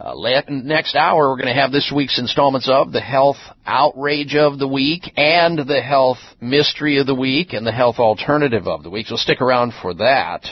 Uh, 0.00 0.14
next 0.48 0.94
hour, 0.94 1.28
we're 1.28 1.42
going 1.42 1.52
to 1.52 1.60
have 1.60 1.72
this 1.72 1.92
week's 1.92 2.20
installments 2.20 2.68
of 2.70 2.92
the 2.92 3.00
Health 3.00 3.38
Outrage 3.66 4.36
of 4.36 4.56
the 4.56 4.68
Week 4.68 5.02
and 5.16 5.58
the 5.58 5.80
Health 5.80 6.18
Mystery 6.40 6.98
of 6.98 7.08
the 7.08 7.16
Week 7.16 7.52
and 7.52 7.66
the 7.66 7.72
Health 7.72 7.98
Alternative 7.98 8.68
of 8.68 8.84
the 8.84 8.90
Week. 8.90 9.08
So 9.08 9.16
stick 9.16 9.40
around 9.40 9.72
for 9.82 9.94
that. 9.94 10.46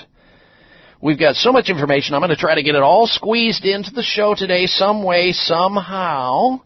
We've 1.01 1.19
got 1.19 1.37
so 1.37 1.53
much 1.53 1.69
information. 1.69 2.17
I'm 2.17 2.23
going 2.23 2.31
to 2.31 2.37
try 2.37 2.57
to 2.57 2.63
get 2.65 2.75
it 2.75 2.83
all 2.83 3.07
squeezed 3.07 3.65
into 3.65 3.93
the 3.93 4.03
show 4.03 4.35
today, 4.35 4.67
some 4.67 5.05
way, 5.05 5.31
somehow. 5.31 6.63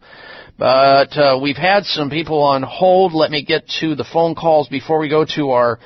But 0.56 1.18
uh, 1.18 1.38
we've 1.42 1.58
had 1.58 1.84
some 1.84 2.08
people 2.08 2.42
on 2.42 2.62
hold. 2.62 3.12
Let 3.12 3.30
me 3.30 3.44
get 3.44 3.68
to 3.80 3.94
the 3.94 4.08
phone 4.10 4.34
calls 4.34 4.68
before 4.68 5.00
we 5.00 5.10
go 5.10 5.26
to 5.36 5.50
our 5.50 5.78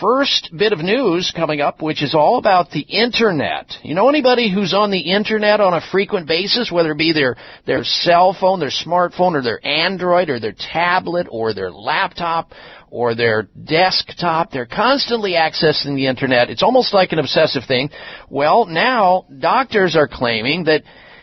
first 0.00 0.50
bit 0.56 0.72
of 0.72 0.78
news 0.80 1.32
coming 1.34 1.60
up, 1.60 1.82
which 1.82 2.02
is 2.02 2.14
all 2.14 2.38
about 2.38 2.70
the 2.70 2.80
internet. 2.80 3.72
You 3.82 3.94
know 3.94 4.08
anybody 4.08 4.52
who's 4.52 4.74
on 4.74 4.90
the 4.90 5.12
internet 5.12 5.60
on 5.60 5.74
a 5.74 5.80
frequent 5.92 6.26
basis, 6.26 6.70
whether 6.70 6.92
it 6.92 6.98
be 6.98 7.12
their 7.12 7.36
their 7.66 7.84
cell 7.84 8.36
phone, 8.38 8.60
their 8.60 8.70
smartphone, 8.70 9.34
or 9.34 9.42
their 9.42 9.64
Android, 9.66 10.30
or 10.30 10.40
their 10.40 10.54
tablet, 10.56 11.26
or 11.30 11.54
their 11.54 11.70
laptop, 11.70 12.52
or 12.90 13.14
their 13.14 13.42
desktop. 13.42 14.50
They're 14.50 14.66
constantly 14.66 15.32
accessing 15.32 15.96
the 15.96 16.06
internet. 16.06 16.50
It's 16.50 16.62
almost 16.62 16.94
like 16.94 17.12
an 17.12 17.18
obsessive 17.18 17.64
thing. 17.66 17.90
Well, 18.30 18.66
now 18.66 19.26
doctors 19.36 19.96
are 19.96 20.08
claiming 20.08 20.64
that 20.64 20.82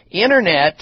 internet 0.09 0.82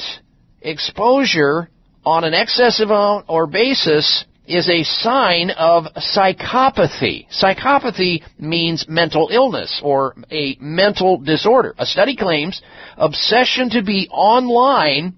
exposure 0.62 1.70
on 2.06 2.24
an 2.24 2.34
excessive 2.34 2.90
or 2.90 3.48
basis 3.48 4.26
is 4.50 4.68
a 4.68 4.84
sign 4.84 5.52
of 5.52 5.86
psychopathy. 5.96 7.28
Psychopathy 7.32 8.24
means 8.40 8.86
mental 8.90 9.30
illness 9.32 9.80
or 9.84 10.16
a 10.32 10.58
mental 10.60 11.18
disorder. 11.20 11.76
A 11.78 11.86
study 11.86 12.16
claims 12.16 12.60
obsession 12.98 13.70
to 13.70 13.84
be 13.84 14.10
online 14.12 15.16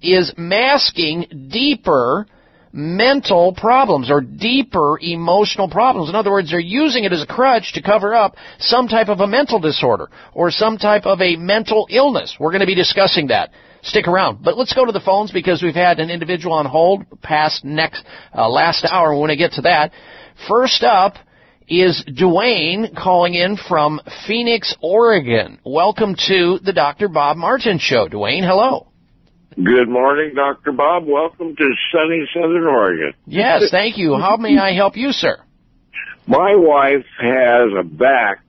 is 0.00 0.32
masking 0.38 1.48
deeper 1.52 2.26
mental 2.72 3.52
problems 3.54 4.10
or 4.10 4.22
deeper 4.22 4.98
emotional 5.00 5.68
problems. 5.68 6.08
In 6.08 6.14
other 6.14 6.30
words, 6.30 6.50
they're 6.50 6.60
using 6.60 7.04
it 7.04 7.12
as 7.12 7.22
a 7.22 7.26
crutch 7.26 7.74
to 7.74 7.82
cover 7.82 8.14
up 8.14 8.34
some 8.58 8.88
type 8.88 9.08
of 9.08 9.20
a 9.20 9.26
mental 9.26 9.58
disorder 9.58 10.08
or 10.32 10.50
some 10.50 10.78
type 10.78 11.04
of 11.04 11.20
a 11.20 11.36
mental 11.36 11.86
illness. 11.90 12.36
We're 12.40 12.50
going 12.50 12.60
to 12.60 12.66
be 12.66 12.74
discussing 12.74 13.26
that 13.28 13.50
stick 13.82 14.06
around. 14.06 14.42
But 14.42 14.56
let's 14.56 14.74
go 14.74 14.84
to 14.84 14.92
the 14.92 15.00
phones 15.00 15.30
because 15.30 15.62
we've 15.62 15.74
had 15.74 16.00
an 16.00 16.10
individual 16.10 16.54
on 16.54 16.66
hold 16.66 17.04
past 17.22 17.64
next 17.64 18.04
uh, 18.34 18.48
last 18.48 18.84
hour. 18.84 19.18
When 19.18 19.30
I 19.30 19.34
get 19.34 19.52
to 19.52 19.62
that, 19.62 19.92
first 20.48 20.82
up 20.82 21.14
is 21.68 22.04
Dwayne 22.08 22.96
calling 22.96 23.34
in 23.34 23.56
from 23.56 24.00
Phoenix, 24.26 24.74
Oregon. 24.80 25.58
Welcome 25.64 26.14
to 26.26 26.58
the 26.64 26.72
Dr. 26.72 27.08
Bob 27.08 27.36
Martin 27.36 27.78
Show. 27.78 28.08
Dwayne, 28.08 28.46
hello. 28.46 28.88
Good 29.54 29.88
morning, 29.88 30.34
Dr. 30.34 30.72
Bob. 30.72 31.04
Welcome 31.06 31.56
to 31.56 31.70
sunny 31.92 32.28
Southern 32.32 32.64
Oregon. 32.64 33.12
Yes, 33.26 33.64
thank 33.70 33.98
you. 33.98 34.14
How 34.14 34.36
may 34.36 34.56
I 34.56 34.72
help 34.72 34.96
you, 34.96 35.10
sir? 35.10 35.38
My 36.26 36.54
wife 36.54 37.04
has 37.20 37.70
a 37.78 37.82
back 37.82 38.44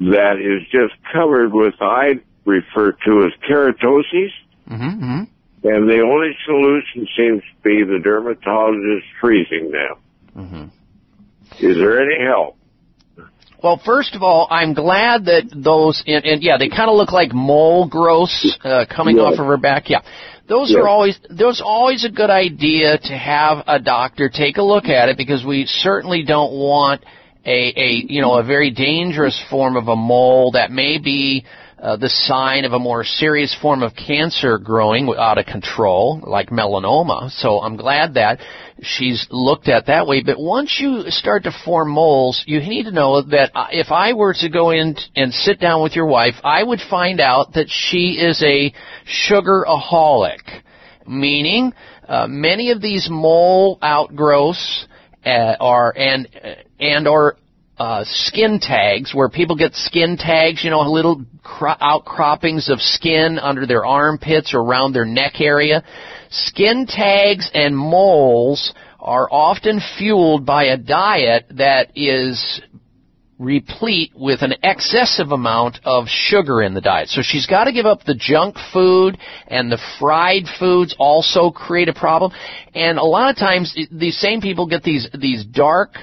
that 0.00 0.36
is 0.40 0.66
just 0.70 0.94
covered 1.12 1.52
with, 1.52 1.74
I 1.80 2.14
refer 2.44 2.92
to 2.92 3.26
as 3.26 3.32
keratosis. 3.48 4.30
Mm-hmm. 4.70 5.22
And 5.66 5.88
the 5.88 6.00
only 6.00 6.36
solution 6.44 7.06
seems 7.16 7.42
to 7.42 7.62
be 7.62 7.82
the 7.84 7.98
dermatologist 8.02 9.06
freezing 9.20 9.70
them. 9.72 9.96
Mm-hmm. 10.36 11.66
Is 11.66 11.76
there 11.76 12.00
any 12.02 12.24
help? 12.24 12.56
Well, 13.62 13.80
first 13.82 14.14
of 14.14 14.22
all, 14.22 14.46
I'm 14.50 14.74
glad 14.74 15.24
that 15.24 15.44
those, 15.54 16.02
and, 16.06 16.22
and 16.24 16.42
yeah, 16.42 16.58
they 16.58 16.68
kind 16.68 16.90
of 16.90 16.96
look 16.96 17.12
like 17.12 17.32
mole 17.32 17.88
growths 17.88 18.58
uh, 18.62 18.84
coming 18.94 19.16
Yes. 19.16 19.24
off 19.24 19.38
of 19.40 19.46
her 19.46 19.56
back. 19.56 19.88
Yeah, 19.88 20.00
those 20.48 20.68
Yes. 20.70 20.80
are 20.82 20.88
always 20.88 21.18
those 21.30 21.62
always 21.64 22.04
a 22.04 22.10
good 22.10 22.28
idea 22.28 22.98
to 22.98 23.12
have 23.16 23.64
a 23.66 23.78
doctor 23.78 24.28
take 24.28 24.58
a 24.58 24.62
look 24.62 24.84
at 24.84 25.08
it 25.08 25.16
because 25.16 25.46
we 25.46 25.64
certainly 25.66 26.24
don't 26.24 26.52
want 26.52 27.02
a 27.46 27.72
a 27.80 28.04
you 28.06 28.20
know 28.20 28.34
a 28.34 28.42
very 28.42 28.70
dangerous 28.70 29.42
form 29.48 29.76
of 29.78 29.88
a 29.88 29.96
mole 29.96 30.50
that 30.52 30.70
may 30.70 30.98
be 30.98 31.46
uh, 31.84 31.96
the 31.96 32.08
sign 32.08 32.64
of 32.64 32.72
a 32.72 32.78
more 32.78 33.04
serious 33.04 33.54
form 33.60 33.82
of 33.82 33.94
cancer 33.94 34.56
growing 34.56 35.14
out 35.18 35.36
of 35.36 35.44
control, 35.44 36.18
like 36.26 36.48
melanoma. 36.48 37.30
So 37.30 37.60
I'm 37.60 37.76
glad 37.76 38.14
that 38.14 38.40
she's 38.80 39.26
looked 39.30 39.68
at 39.68 39.86
that 39.88 40.06
way. 40.06 40.22
But 40.22 40.40
once 40.40 40.78
you 40.80 41.02
start 41.08 41.42
to 41.42 41.52
form 41.62 41.90
moles, 41.90 42.42
you 42.46 42.60
need 42.60 42.84
to 42.84 42.90
know 42.90 43.20
that 43.20 43.50
uh, 43.54 43.66
if 43.70 43.92
I 43.92 44.14
were 44.14 44.32
to 44.32 44.48
go 44.48 44.70
in 44.70 44.96
and 45.14 45.30
sit 45.34 45.60
down 45.60 45.82
with 45.82 45.94
your 45.94 46.06
wife, 46.06 46.36
I 46.42 46.62
would 46.62 46.80
find 46.88 47.20
out 47.20 47.52
that 47.52 47.66
she 47.68 48.18
is 48.18 48.42
a 48.42 48.72
sugaraholic, 49.28 50.40
meaning 51.06 51.74
uh, 52.08 52.26
many 52.26 52.70
of 52.70 52.80
these 52.80 53.08
mole 53.10 53.78
outgrowths 53.82 54.86
uh, 55.26 55.56
are 55.60 55.94
and 55.94 56.28
and 56.80 57.06
or 57.06 57.36
uh, 57.78 58.04
skin 58.06 58.60
tags 58.60 59.14
where 59.14 59.28
people 59.28 59.56
get 59.56 59.74
skin 59.74 60.16
tags, 60.16 60.62
you 60.62 60.70
know, 60.70 60.80
little 60.82 61.24
cro- 61.42 61.76
outcroppings 61.80 62.68
of 62.68 62.80
skin 62.80 63.38
under 63.38 63.66
their 63.66 63.84
armpits 63.84 64.54
or 64.54 64.60
around 64.60 64.92
their 64.92 65.04
neck 65.04 65.40
area. 65.40 65.82
Skin 66.30 66.86
tags 66.86 67.50
and 67.52 67.76
moles 67.76 68.72
are 69.00 69.28
often 69.30 69.80
fueled 69.98 70.46
by 70.46 70.64
a 70.64 70.76
diet 70.76 71.46
that 71.50 71.90
is 71.96 72.62
replete 73.38 74.12
with 74.14 74.42
an 74.42 74.54
excessive 74.62 75.32
amount 75.32 75.78
of 75.84 76.06
sugar 76.06 76.62
in 76.62 76.74
the 76.74 76.80
diet. 76.80 77.08
So 77.08 77.20
she's 77.22 77.46
got 77.46 77.64
to 77.64 77.72
give 77.72 77.86
up 77.86 78.04
the 78.04 78.14
junk 78.14 78.56
food 78.72 79.18
and 79.48 79.70
the 79.70 79.80
fried 79.98 80.44
foods 80.58 80.94
also 80.98 81.50
create 81.50 81.88
a 81.88 81.92
problem. 81.92 82.32
And 82.74 82.98
a 82.98 83.04
lot 83.04 83.30
of 83.30 83.36
times 83.36 83.76
these 83.90 84.18
same 84.18 84.40
people 84.40 84.66
get 84.66 84.84
these 84.84 85.08
these 85.18 85.44
dark 85.44 85.96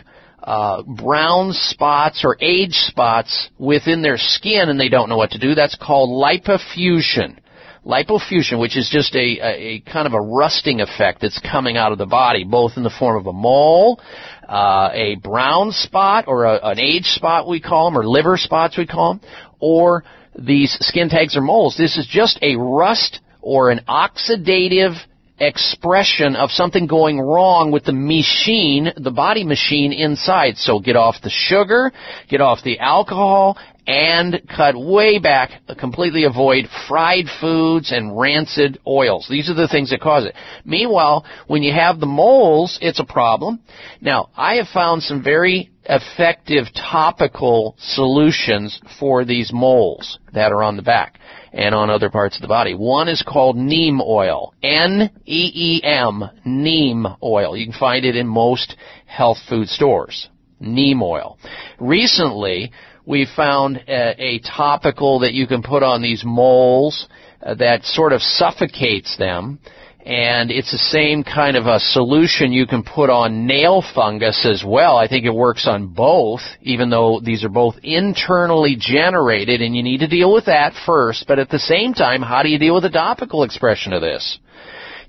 uh, 0.44 0.82
brown 0.84 1.54
spots 1.54 2.24
or 2.26 2.38
age 2.42 2.74
spots 2.74 3.50
within 3.60 4.02
their 4.02 4.18
skin 4.18 4.70
and 4.70 4.80
they 4.80 4.90
don't 4.90 5.10
know 5.10 5.18
what 5.18 5.32
to 5.32 5.40
do. 5.40 5.56
That's 5.56 5.76
called 5.76 6.10
lipofuscin. 6.10 7.38
Lipofuscin, 7.86 8.60
which 8.60 8.78
is 8.78 8.90
just 8.92 9.16
a, 9.16 9.40
a, 9.40 9.76
a 9.76 9.80
kind 9.82 10.06
of 10.06 10.14
a 10.14 10.22
rusting 10.22 10.82
effect 10.82 11.22
that's 11.22 11.40
coming 11.40 11.78
out 11.78 11.92
of 11.92 11.98
the 11.98 12.06
body, 12.06 12.44
both 12.44 12.74
in 12.78 12.84
the 12.84 12.92
form 12.92 13.20
of 13.20 13.26
a 13.26 13.34
mole, 13.34 14.00
uh, 14.48 14.90
a 14.94 15.16
brown 15.16 15.72
spot, 15.72 16.26
or 16.28 16.46
a, 16.46 16.60
an 16.64 16.80
age 16.80 17.06
spot 17.06 17.48
we 17.48 17.60
call 17.60 17.90
them, 17.90 17.98
or 17.98 18.06
liver 18.06 18.38
spots 18.38 18.78
we 18.78 18.86
call 18.86 19.14
them, 19.16 19.30
or 19.60 20.04
these 20.38 20.78
skin 20.82 21.10
tags 21.10 21.36
or 21.36 21.42
moles. 21.42 21.76
This 21.76 21.98
is 21.98 22.08
just 22.08 22.38
a 22.44 22.56
rust 22.56 23.20
or 23.42 23.72
an 23.72 23.82
oxidative 23.88 24.96
expression 25.42 26.36
of 26.36 26.52
something 26.52 26.86
going 26.86 27.20
wrong 27.20 27.72
with 27.72 27.84
the 27.86 27.94
machine, 27.94 28.94
the 28.96 29.12
body 29.12 29.44
machine 29.44 29.92
inside. 29.92 30.58
So 30.58 30.80
get 30.80 30.96
off 30.96 31.16
the 31.24 31.32
sugar, 31.32 31.92
get 32.30 32.42
off 32.42 32.60
the 32.64 32.80
alcohol, 32.80 33.58
and 33.88 34.42
cut 34.56 34.76
way 34.78 35.20
back, 35.20 35.52
completely 35.80 36.24
avoid 36.24 36.66
fried 36.88 37.26
foods 37.40 37.92
and 37.92 38.18
rancid 38.18 38.80
oils. 38.86 39.28
These 39.30 39.50
are 39.50 39.56
the 39.56 39.68
things 39.68 39.90
that 39.90 40.02
cause 40.02 40.26
it. 40.26 40.36
Meanwhile, 40.66 41.26
when 41.48 41.64
you 41.64 41.74
have 41.74 42.00
the 42.00 42.06
moles, 42.06 42.78
it's 42.82 43.00
a 43.00 43.06
problem. 43.06 43.60
Now, 44.00 44.30
I 44.38 44.56
have 44.56 44.68
found 44.68 45.04
some 45.04 45.24
very 45.24 45.72
effective 45.86 46.66
topical 46.76 47.76
solutions 47.80 48.80
for 49.00 49.26
these 49.26 49.52
moles 49.52 50.20
that 50.34 50.52
are 50.52 50.62
on 50.62 50.78
the 50.78 50.84
back 50.84 51.20
and 51.52 51.74
on 51.74 51.90
other 51.90 52.10
parts 52.10 52.36
of 52.38 52.42
the 52.42 52.48
body. 52.48 52.76
One 52.76 53.08
is 53.08 53.24
called 53.28 53.58
neem 53.58 54.00
oil. 54.00 54.54
N-E-E-M, 54.62 56.24
neem 56.46 57.08
oil. 57.24 57.58
You 57.58 57.66
can 57.66 57.80
find 57.80 58.06
it 58.06 58.16
in 58.16 58.28
most 58.28 58.76
health 59.06 59.40
food 59.50 59.68
stores. 59.68 60.30
Neem 60.60 61.02
oil. 61.02 61.40
Recently, 61.80 62.72
we 63.06 63.28
found 63.36 63.78
a, 63.88 64.16
a 64.18 64.40
topical 64.40 65.20
that 65.20 65.34
you 65.34 65.48
can 65.48 65.64
put 65.64 65.84
on 65.84 66.02
these 66.02 66.24
moles 66.26 67.08
uh, 67.44 67.56
that 67.56 67.84
sort 67.84 68.14
of 68.14 68.22
suffocates 68.22 69.18
them. 69.18 69.60
And 70.04 70.50
it's 70.50 70.72
the 70.72 70.80
same 70.80 71.24
kind 71.24 71.56
of 71.56 71.68
a 71.68 71.80
solution 71.80 72.52
you 72.52 72.66
can 72.66 72.82
put 72.82 73.12
on 73.12 73.46
nail 73.46 73.84
fungus 73.94 74.48
as 74.50 74.64
well. 74.66 74.98
I 74.98 75.08
think 75.08 75.26
it 75.26 75.34
works 75.34 75.68
on 75.68 75.94
both, 75.94 76.42
even 76.62 76.90
though 76.90 77.22
these 77.24 77.44
are 77.44 77.50
both 77.50 77.76
internally 77.84 78.76
generated 78.80 79.62
and 79.62 79.76
you 79.76 79.84
need 79.84 80.00
to 80.00 80.08
deal 80.08 80.34
with 80.34 80.46
that 80.46 80.74
first. 80.88 81.26
But 81.28 81.38
at 81.38 81.50
the 81.50 81.60
same 81.60 81.94
time, 81.94 82.24
how 82.24 82.42
do 82.42 82.50
you 82.50 82.58
deal 82.58 82.74
with 82.74 82.84
the 82.84 82.90
topical 82.90 83.44
expression 83.44 83.94
of 83.94 84.02
this? 84.02 84.40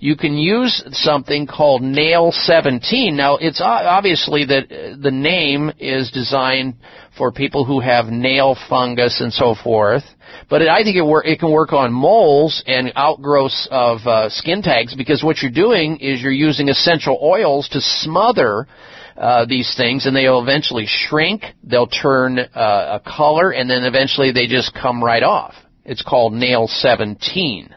you 0.02 0.16
can 0.16 0.36
use 0.36 0.82
something 0.90 1.46
called 1.46 1.80
Nail 1.80 2.32
17. 2.32 3.16
Now, 3.16 3.36
it's 3.36 3.60
obviously 3.64 4.44
that 4.46 4.64
uh, 4.64 4.96
the 5.00 5.12
name 5.12 5.70
is 5.78 6.10
designed 6.10 6.74
for 7.16 7.30
people 7.30 7.64
who 7.64 7.80
have 7.80 8.06
nail 8.06 8.56
fungus 8.68 9.20
and 9.20 9.32
so 9.32 9.54
forth. 9.54 10.02
But 10.48 10.62
it, 10.62 10.68
I 10.68 10.82
think 10.82 10.96
it, 10.96 11.04
wor- 11.04 11.24
it 11.24 11.38
can 11.38 11.52
work 11.52 11.72
on 11.72 11.92
moles 11.92 12.62
and 12.66 12.92
outgrowths 12.96 13.68
of 13.70 14.06
uh, 14.06 14.28
skin 14.30 14.62
tags 14.62 14.94
because 14.94 15.22
what 15.22 15.38
you're 15.42 15.50
doing 15.50 15.98
is 15.98 16.22
you're 16.22 16.32
using 16.32 16.68
essential 16.68 17.18
oils 17.22 17.68
to 17.70 17.80
smother 17.80 18.66
uh, 19.16 19.44
these 19.44 19.74
things, 19.76 20.06
and 20.06 20.16
they'll 20.16 20.40
eventually 20.40 20.86
shrink. 20.86 21.44
They'll 21.62 21.86
turn 21.86 22.38
uh, 22.38 23.00
a 23.04 23.10
color, 23.10 23.50
and 23.50 23.68
then 23.68 23.84
eventually 23.84 24.32
they 24.32 24.46
just 24.46 24.72
come 24.74 25.04
right 25.04 25.22
off. 25.22 25.54
It's 25.84 26.02
called 26.02 26.32
Nail 26.32 26.66
17. 26.66 27.74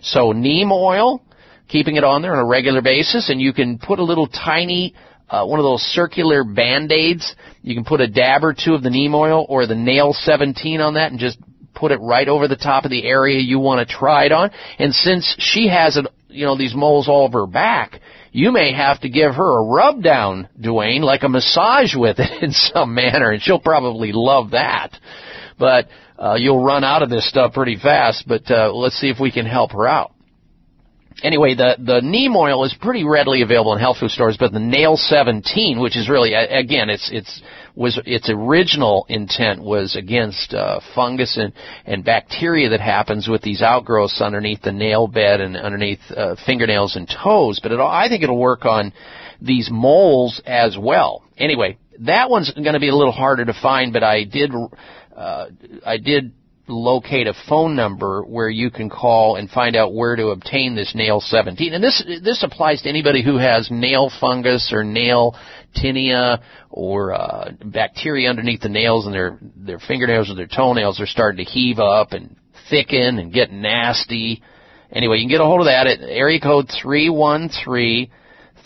So 0.00 0.32
neem 0.32 0.72
oil, 0.72 1.22
keeping 1.68 1.96
it 1.96 2.04
on 2.04 2.22
there 2.22 2.32
on 2.32 2.38
a 2.38 2.46
regular 2.46 2.80
basis, 2.80 3.28
and 3.28 3.40
you 3.40 3.52
can 3.52 3.78
put 3.78 3.98
a 3.98 4.04
little 4.04 4.28
tiny 4.28 4.94
uh, 5.30 5.44
one 5.44 5.58
of 5.58 5.64
those 5.64 5.82
circular 5.82 6.44
band-aids. 6.44 7.34
You 7.62 7.74
can 7.74 7.84
put 7.84 8.00
a 8.00 8.08
dab 8.08 8.44
or 8.44 8.54
two 8.54 8.74
of 8.74 8.82
the 8.82 8.90
neem 8.90 9.14
oil 9.14 9.44
or 9.48 9.66
the 9.66 9.74
nail 9.74 10.12
17 10.12 10.80
on 10.80 10.94
that 10.94 11.10
and 11.10 11.20
just 11.20 11.38
put 11.74 11.92
it 11.92 12.00
right 12.00 12.28
over 12.28 12.48
the 12.48 12.56
top 12.56 12.84
of 12.84 12.90
the 12.90 13.06
area 13.06 13.38
you 13.38 13.58
want 13.58 13.86
to 13.86 13.94
try 13.94 14.24
it 14.24 14.32
on. 14.32 14.50
And 14.78 14.92
since 14.92 15.36
she 15.38 15.68
has 15.68 15.96
it, 15.96 16.06
you 16.28 16.44
know, 16.44 16.56
these 16.56 16.74
moles 16.74 17.08
all 17.08 17.24
over 17.24 17.40
her 17.40 17.46
back, 17.46 18.00
you 18.32 18.52
may 18.52 18.72
have 18.72 19.00
to 19.00 19.08
give 19.08 19.34
her 19.34 19.58
a 19.58 19.64
rub 19.64 20.02
down, 20.02 20.48
Dwayne, 20.60 21.00
like 21.00 21.22
a 21.22 21.28
massage 21.28 21.94
with 21.94 22.18
it 22.18 22.42
in 22.42 22.52
some 22.52 22.94
manner, 22.94 23.30
and 23.30 23.42
she'll 23.42 23.60
probably 23.60 24.10
love 24.12 24.50
that. 24.50 24.98
But 25.58 25.88
uh, 26.18 26.34
you'll 26.34 26.64
run 26.64 26.84
out 26.84 27.02
of 27.02 27.10
this 27.10 27.28
stuff 27.28 27.54
pretty 27.54 27.76
fast. 27.76 28.24
But 28.26 28.50
uh, 28.50 28.72
let's 28.72 28.98
see 28.98 29.08
if 29.08 29.18
we 29.20 29.30
can 29.30 29.46
help 29.46 29.72
her 29.72 29.86
out 29.86 30.12
anyway, 31.22 31.54
the 31.54 31.76
the 31.78 32.00
neem 32.00 32.36
oil 32.36 32.64
is 32.64 32.74
pretty 32.80 33.04
readily 33.04 33.42
available 33.42 33.72
in 33.72 33.78
health 33.78 33.98
food 33.98 34.10
stores, 34.10 34.36
but 34.38 34.52
the 34.52 34.60
Nail 34.60 34.96
17, 34.96 35.80
which 35.80 35.96
is 35.96 36.08
really 36.08 36.34
again, 36.34 36.90
it's 36.90 37.10
it's 37.12 37.42
was 37.74 38.00
its 38.04 38.28
original 38.28 39.06
intent 39.08 39.62
was 39.62 39.96
against 39.96 40.54
uh, 40.54 40.80
fungus 40.94 41.36
and 41.36 41.52
and 41.86 42.04
bacteria 42.04 42.70
that 42.70 42.80
happens 42.80 43.28
with 43.28 43.42
these 43.42 43.62
outgrowths 43.62 44.20
underneath 44.20 44.62
the 44.62 44.72
nail 44.72 45.06
bed 45.06 45.40
and 45.40 45.56
underneath 45.56 46.00
uh, 46.16 46.36
fingernails 46.44 46.96
and 46.96 47.08
toes. 47.08 47.60
But 47.62 47.72
it, 47.72 47.80
I 47.80 48.08
think 48.08 48.22
it'll 48.22 48.38
work 48.38 48.64
on 48.64 48.92
these 49.40 49.68
moles 49.70 50.40
as 50.46 50.76
well. 50.78 51.22
Anyway, 51.36 51.78
that 52.00 52.30
one's 52.30 52.50
going 52.52 52.74
to 52.74 52.80
be 52.80 52.88
a 52.88 52.96
little 52.96 53.12
harder 53.12 53.44
to 53.44 53.54
find, 53.54 53.92
but 53.92 54.02
I 54.02 54.24
did. 54.24 54.52
Uh, 55.16 55.46
I 55.84 55.96
did 55.96 56.32
locate 56.68 57.26
a 57.26 57.34
phone 57.48 57.74
number 57.74 58.22
where 58.22 58.48
you 58.48 58.70
can 58.70 58.90
call 58.90 59.36
and 59.36 59.50
find 59.50 59.76
out 59.76 59.94
where 59.94 60.16
to 60.16 60.28
obtain 60.28 60.74
this 60.74 60.94
nail 60.94 61.20
17. 61.20 61.72
And 61.72 61.82
this 61.82 62.04
this 62.22 62.42
applies 62.42 62.82
to 62.82 62.88
anybody 62.88 63.22
who 63.22 63.36
has 63.36 63.68
nail 63.70 64.10
fungus 64.20 64.70
or 64.72 64.84
nail 64.84 65.36
tinea 65.76 66.42
or 66.70 67.14
uh, 67.14 67.50
bacteria 67.64 68.30
underneath 68.30 68.60
the 68.60 68.68
nails 68.68 69.06
and 69.06 69.14
their 69.14 69.38
their 69.56 69.78
fingernails 69.78 70.30
or 70.30 70.34
their 70.34 70.46
toenails 70.46 71.00
are 71.00 71.06
starting 71.06 71.44
to 71.44 71.50
heave 71.50 71.78
up 71.78 72.12
and 72.12 72.36
thicken 72.70 73.18
and 73.18 73.32
get 73.32 73.50
nasty. 73.50 74.42
Anyway, 74.90 75.16
you 75.16 75.24
can 75.24 75.30
get 75.30 75.40
a 75.40 75.44
hold 75.44 75.60
of 75.60 75.66
that 75.66 75.86
at 75.86 76.00
area 76.00 76.40
code 76.40 76.70
three 76.82 77.10
one 77.10 77.50
three 77.64 78.10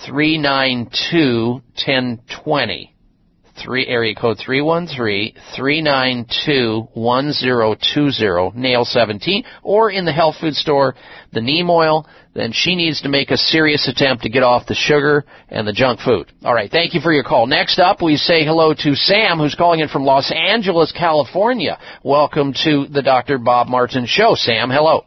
three 0.06 0.38
nine 0.38 0.90
two 1.10 1.62
ten 1.76 2.20
twenty 2.44 2.91
three 3.62 3.86
area 3.86 4.14
code 4.14 4.38
three 4.38 4.60
one 4.60 4.86
three 4.86 5.34
three 5.56 5.80
nine 5.80 6.26
two 6.46 6.88
one 6.94 7.32
zero 7.32 7.74
two 7.94 8.10
zero 8.10 8.52
nail 8.54 8.84
seventeen. 8.84 9.44
Or 9.62 9.90
in 9.90 10.04
the 10.04 10.12
health 10.12 10.36
food 10.40 10.54
store 10.54 10.94
the 11.32 11.40
neem 11.40 11.70
oil 11.70 12.06
then 12.34 12.50
she 12.52 12.74
needs 12.74 13.02
to 13.02 13.08
make 13.08 13.30
a 13.30 13.36
serious 13.36 13.86
attempt 13.88 14.22
to 14.22 14.30
get 14.30 14.42
off 14.42 14.66
the 14.66 14.74
sugar 14.74 15.24
and 15.50 15.68
the 15.68 15.72
junk 15.72 16.00
food. 16.00 16.32
All 16.44 16.54
right 16.54 16.70
thank 16.70 16.94
you 16.94 17.00
for 17.00 17.12
your 17.12 17.24
call. 17.24 17.46
Next 17.46 17.78
up 17.78 18.02
we 18.02 18.16
say 18.16 18.44
hello 18.44 18.74
to 18.74 18.94
sam 18.94 19.38
who's 19.38 19.54
calling 19.54 19.80
in 19.80 19.88
from 19.88 20.04
los 20.04 20.32
angeles 20.32 20.92
california. 20.92 21.78
Welcome 22.02 22.54
to 22.64 22.86
the 22.88 23.02
dr 23.02 23.38
bob 23.38 23.68
martin 23.68 24.06
show. 24.06 24.34
Sam 24.34 24.70
hello 24.70 25.04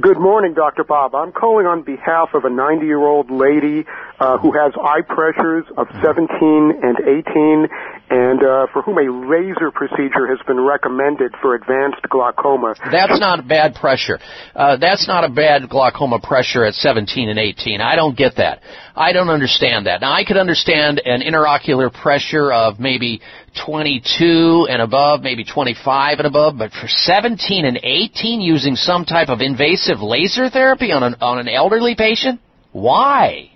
Good 0.00 0.18
morning, 0.18 0.54
Dr. 0.54 0.84
Bob. 0.84 1.14
I'm 1.14 1.32
calling 1.32 1.66
on 1.66 1.82
behalf 1.82 2.30
of 2.32 2.46
a 2.46 2.50
90 2.50 2.86
year 2.86 3.04
old 3.04 3.30
lady 3.30 3.84
uh, 4.18 4.38
who 4.38 4.50
has 4.52 4.72
eye 4.80 5.02
pressures 5.06 5.66
of 5.76 5.86
17 6.02 6.80
and 6.82 6.96
18 6.96 7.68
and 8.08 8.40
uh, 8.40 8.66
for 8.72 8.80
whom 8.80 8.96
a 8.96 9.04
laser 9.04 9.70
procedure 9.70 10.26
has 10.28 10.38
been 10.46 10.60
recommended 10.60 11.34
for 11.42 11.54
advanced 11.54 12.00
glaucoma. 12.08 12.74
That's 12.90 13.20
not 13.20 13.46
bad 13.46 13.74
pressure. 13.74 14.18
Uh, 14.54 14.78
that's 14.78 15.06
not 15.06 15.24
a 15.24 15.28
bad 15.28 15.68
glaucoma 15.68 16.20
pressure 16.20 16.64
at 16.64 16.72
17 16.72 17.28
and 17.28 17.38
18. 17.38 17.82
I 17.82 17.94
don't 17.94 18.16
get 18.16 18.36
that. 18.36 18.62
I 18.96 19.12
don't 19.12 19.28
understand 19.28 19.86
that. 19.86 20.00
Now, 20.00 20.12
I 20.12 20.24
could 20.24 20.38
understand 20.38 21.02
an 21.04 21.20
interocular 21.20 21.92
pressure 21.92 22.50
of 22.50 22.80
maybe 22.80 23.20
22 23.66 24.66
and 24.70 24.80
above, 24.80 25.22
maybe 25.22 25.44
25 25.44 26.18
and 26.18 26.26
above, 26.26 26.56
but 26.58 26.72
for 26.72 26.88
17 26.88 27.64
and 27.64 27.78
18 27.82 28.40
using 28.40 28.76
some 28.76 29.04
type 29.04 29.28
of 29.28 29.40
invasive 29.40 30.00
laser 30.00 30.48
therapy 30.48 30.92
on 30.92 31.02
an, 31.02 31.16
on 31.20 31.38
an 31.38 31.48
elderly 31.48 31.94
patient? 31.94 32.40
Why? 32.72 33.50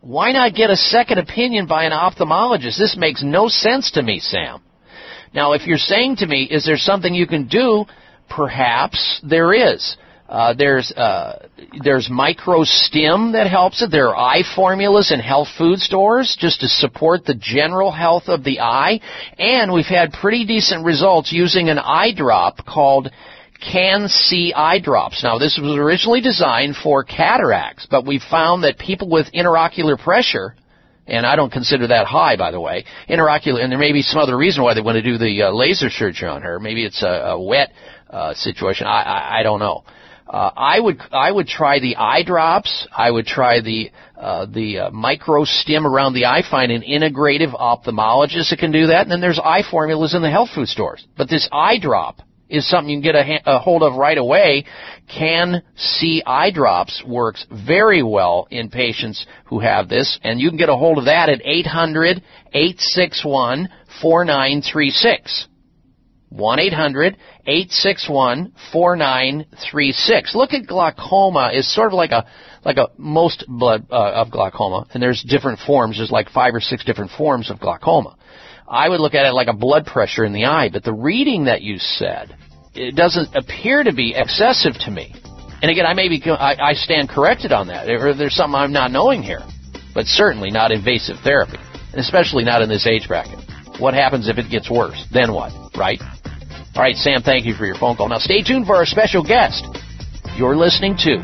Why 0.00 0.32
not 0.32 0.54
get 0.54 0.70
a 0.70 0.76
second 0.76 1.18
opinion 1.18 1.66
by 1.66 1.84
an 1.84 1.92
ophthalmologist? 1.92 2.78
This 2.78 2.96
makes 2.98 3.22
no 3.22 3.48
sense 3.48 3.92
to 3.92 4.02
me, 4.02 4.18
Sam. 4.18 4.60
Now, 5.32 5.52
if 5.52 5.66
you're 5.66 5.78
saying 5.78 6.16
to 6.16 6.26
me, 6.26 6.42
is 6.50 6.66
there 6.66 6.76
something 6.76 7.14
you 7.14 7.26
can 7.26 7.46
do? 7.46 7.86
Perhaps 8.28 9.20
there 9.22 9.54
is. 9.54 9.96
Uh, 10.32 10.54
there's 10.54 10.90
uh, 10.92 11.46
there's 11.84 12.08
microstim 12.08 13.32
that 13.32 13.46
helps 13.46 13.82
it. 13.82 13.90
There 13.90 14.08
are 14.08 14.16
eye 14.16 14.42
formulas 14.56 15.12
in 15.12 15.20
health 15.20 15.48
food 15.58 15.78
stores 15.78 16.34
just 16.40 16.60
to 16.62 16.68
support 16.68 17.26
the 17.26 17.34
general 17.34 17.90
health 17.90 18.28
of 18.28 18.42
the 18.42 18.60
eye, 18.60 19.00
and 19.38 19.70
we've 19.70 19.84
had 19.84 20.10
pretty 20.10 20.46
decent 20.46 20.86
results 20.86 21.32
using 21.32 21.68
an 21.68 21.78
eye 21.78 22.14
drop 22.16 22.64
called 22.64 23.10
CAN-C 23.60 24.54
eye 24.56 24.80
drops. 24.80 25.22
Now, 25.22 25.36
this 25.36 25.60
was 25.62 25.76
originally 25.76 26.22
designed 26.22 26.76
for 26.76 27.04
cataracts, 27.04 27.86
but 27.90 28.06
we 28.06 28.18
found 28.18 28.64
that 28.64 28.78
people 28.78 29.10
with 29.10 29.26
interocular 29.34 30.02
pressure, 30.02 30.56
and 31.06 31.26
I 31.26 31.36
don't 31.36 31.52
consider 31.52 31.88
that 31.88 32.06
high, 32.06 32.38
by 32.38 32.52
the 32.52 32.60
way, 32.60 32.86
interocular, 33.06 33.62
and 33.62 33.70
there 33.70 33.78
may 33.78 33.92
be 33.92 34.00
some 34.00 34.18
other 34.18 34.38
reason 34.38 34.62
why 34.62 34.72
they 34.72 34.80
want 34.80 34.96
to 34.96 35.02
do 35.02 35.18
the 35.18 35.42
uh, 35.42 35.50
laser 35.50 35.90
surgery 35.90 36.30
on 36.30 36.40
her. 36.40 36.58
Maybe 36.58 36.86
it's 36.86 37.02
a, 37.02 37.34
a 37.36 37.38
wet 37.38 37.68
uh, 38.08 38.32
situation. 38.32 38.86
I, 38.86 39.02
I, 39.02 39.40
I 39.40 39.42
don't 39.42 39.60
know. 39.60 39.84
Uh, 40.28 40.50
I 40.56 40.80
would 40.80 41.00
I 41.10 41.30
would 41.30 41.46
try 41.46 41.80
the 41.80 41.96
eye 41.96 42.22
drops. 42.22 42.86
I 42.96 43.10
would 43.10 43.26
try 43.26 43.60
the 43.60 43.90
uh, 44.16 44.46
the 44.46 44.78
uh, 44.78 44.90
micro 44.90 45.44
stim 45.44 45.86
around 45.86 46.14
the 46.14 46.26
eye. 46.26 46.42
Find 46.48 46.72
an 46.72 46.82
integrative 46.82 47.58
ophthalmologist 47.58 48.50
that 48.50 48.58
can 48.58 48.72
do 48.72 48.86
that. 48.86 49.02
And 49.02 49.10
then 49.10 49.20
there's 49.20 49.38
eye 49.38 49.62
formulas 49.68 50.14
in 50.14 50.22
the 50.22 50.30
health 50.30 50.50
food 50.54 50.68
stores. 50.68 51.06
But 51.16 51.28
this 51.28 51.48
eye 51.52 51.78
drop 51.78 52.22
is 52.48 52.68
something 52.68 52.90
you 52.90 53.00
can 53.00 53.02
get 53.02 53.14
a, 53.14 53.56
a 53.56 53.58
hold 53.58 53.82
of 53.82 53.94
right 53.94 54.18
away. 54.18 54.64
Can 55.08 55.62
see 55.74 56.22
eye 56.24 56.50
drops 56.50 57.02
works 57.04 57.46
very 57.50 58.02
well 58.02 58.46
in 58.50 58.68
patients 58.68 59.26
who 59.46 59.58
have 59.58 59.88
this, 59.88 60.18
and 60.22 60.38
you 60.38 60.50
can 60.50 60.58
get 60.58 60.68
a 60.68 60.76
hold 60.76 60.98
of 60.98 61.06
that 61.06 61.28
at 61.28 61.40
800 66.38 67.16
861 67.46 68.52
4936. 68.72 69.52
1-800-861-4936. 69.92 70.34
Look 70.34 70.52
at 70.52 70.66
glaucoma 70.66 71.50
is 71.52 71.72
sort 71.72 71.88
of 71.88 71.94
like 71.94 72.10
a 72.10 72.26
like 72.64 72.76
a 72.76 72.88
most 72.96 73.44
blood 73.48 73.86
uh, 73.90 74.12
of 74.12 74.30
glaucoma, 74.30 74.86
and 74.94 75.02
there's 75.02 75.22
different 75.22 75.58
forms. 75.58 75.96
There's 75.96 76.12
like 76.12 76.30
five 76.30 76.54
or 76.54 76.60
six 76.60 76.84
different 76.84 77.10
forms 77.10 77.50
of 77.50 77.58
glaucoma. 77.58 78.16
I 78.68 78.88
would 78.88 79.00
look 79.00 79.14
at 79.14 79.26
it 79.26 79.32
like 79.32 79.48
a 79.48 79.52
blood 79.52 79.86
pressure 79.86 80.24
in 80.24 80.32
the 80.32 80.44
eye, 80.44 80.70
but 80.72 80.84
the 80.84 80.92
reading 80.92 81.44
that 81.44 81.62
you 81.62 81.78
said 81.78 82.36
it 82.74 82.94
doesn't 82.94 83.34
appear 83.34 83.82
to 83.82 83.92
be 83.92 84.14
excessive 84.16 84.74
to 84.84 84.90
me. 84.90 85.14
And 85.60 85.70
again, 85.70 85.86
I 85.86 85.94
may 85.94 86.08
be 86.08 86.22
I, 86.24 86.70
I 86.70 86.72
stand 86.74 87.08
corrected 87.08 87.52
on 87.52 87.68
that, 87.68 87.88
or 87.88 88.14
there's 88.14 88.34
something 88.34 88.54
I'm 88.54 88.72
not 88.72 88.90
knowing 88.90 89.22
here, 89.22 89.42
but 89.94 90.06
certainly 90.06 90.50
not 90.50 90.72
invasive 90.72 91.16
therapy, 91.22 91.58
and 91.92 92.00
especially 92.00 92.44
not 92.44 92.62
in 92.62 92.68
this 92.68 92.86
age 92.86 93.08
bracket. 93.08 93.38
What 93.78 93.94
happens 93.94 94.28
if 94.28 94.38
it 94.38 94.50
gets 94.50 94.70
worse? 94.70 95.04
Then 95.12 95.32
what? 95.32 95.52
Right? 95.76 96.00
All 96.74 96.82
right, 96.82 96.96
Sam, 96.96 97.20
thank 97.22 97.44
you 97.44 97.52
for 97.52 97.66
your 97.66 97.74
phone 97.74 97.96
call. 97.96 98.08
Now 98.08 98.18
stay 98.18 98.42
tuned 98.42 98.66
for 98.66 98.76
our 98.76 98.86
special 98.86 99.22
guest. 99.22 99.66
You're 100.36 100.56
listening 100.56 100.96
to 101.00 101.18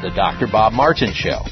The 0.00 0.10
Dr. 0.16 0.46
Bob 0.50 0.72
Martin 0.72 1.12
Show. 1.12 1.42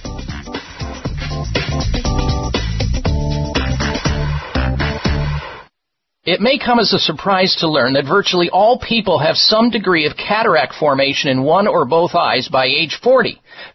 It 6.25 6.41
may 6.41 6.57
come 6.57 6.79
as 6.79 6.95
a 6.95 6.99
surprise 6.99 7.55
to 7.61 7.69
learn 7.69 7.93
that 7.93 8.07
virtually 8.07 8.49
all 8.49 8.79
people 8.79 9.19
have 9.19 9.37
some 9.37 9.69
degree 9.69 10.07
of 10.07 10.17
cataract 10.17 10.73
formation 10.79 11.29
in 11.29 11.43
one 11.43 11.67
or 11.67 11.85
both 11.85 12.15
eyes 12.15 12.49
by 12.49 12.65
age 12.65 13.01
40. 13.03 13.39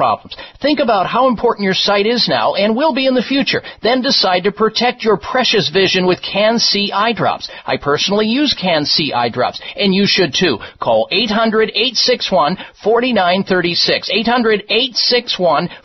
problems. 0.00 0.34
Think 0.62 0.80
about 0.80 1.06
how 1.06 1.28
important 1.28 1.66
your 1.68 1.74
sight 1.74 2.06
is 2.06 2.26
now 2.26 2.54
and 2.54 2.74
will 2.74 2.94
be 2.94 3.06
in 3.06 3.12
the 3.12 3.28
future. 3.32 3.60
Then 3.82 4.00
decide 4.00 4.44
to 4.44 4.52
protect 4.52 5.04
your 5.04 5.18
precious 5.18 5.68
vision 5.68 6.06
with 6.06 6.22
CAN-C 6.22 6.90
eye 6.92 7.12
drops. 7.12 7.50
I 7.66 7.76
personally 7.76 8.26
use 8.26 8.54
CAN-C 8.54 9.12
eye 9.12 9.28
drops, 9.28 9.60
and 9.76 9.94
you 9.94 10.06
should 10.06 10.32
too. 10.32 10.58
Call 10.80 11.06
800-861-4936. 11.12 14.08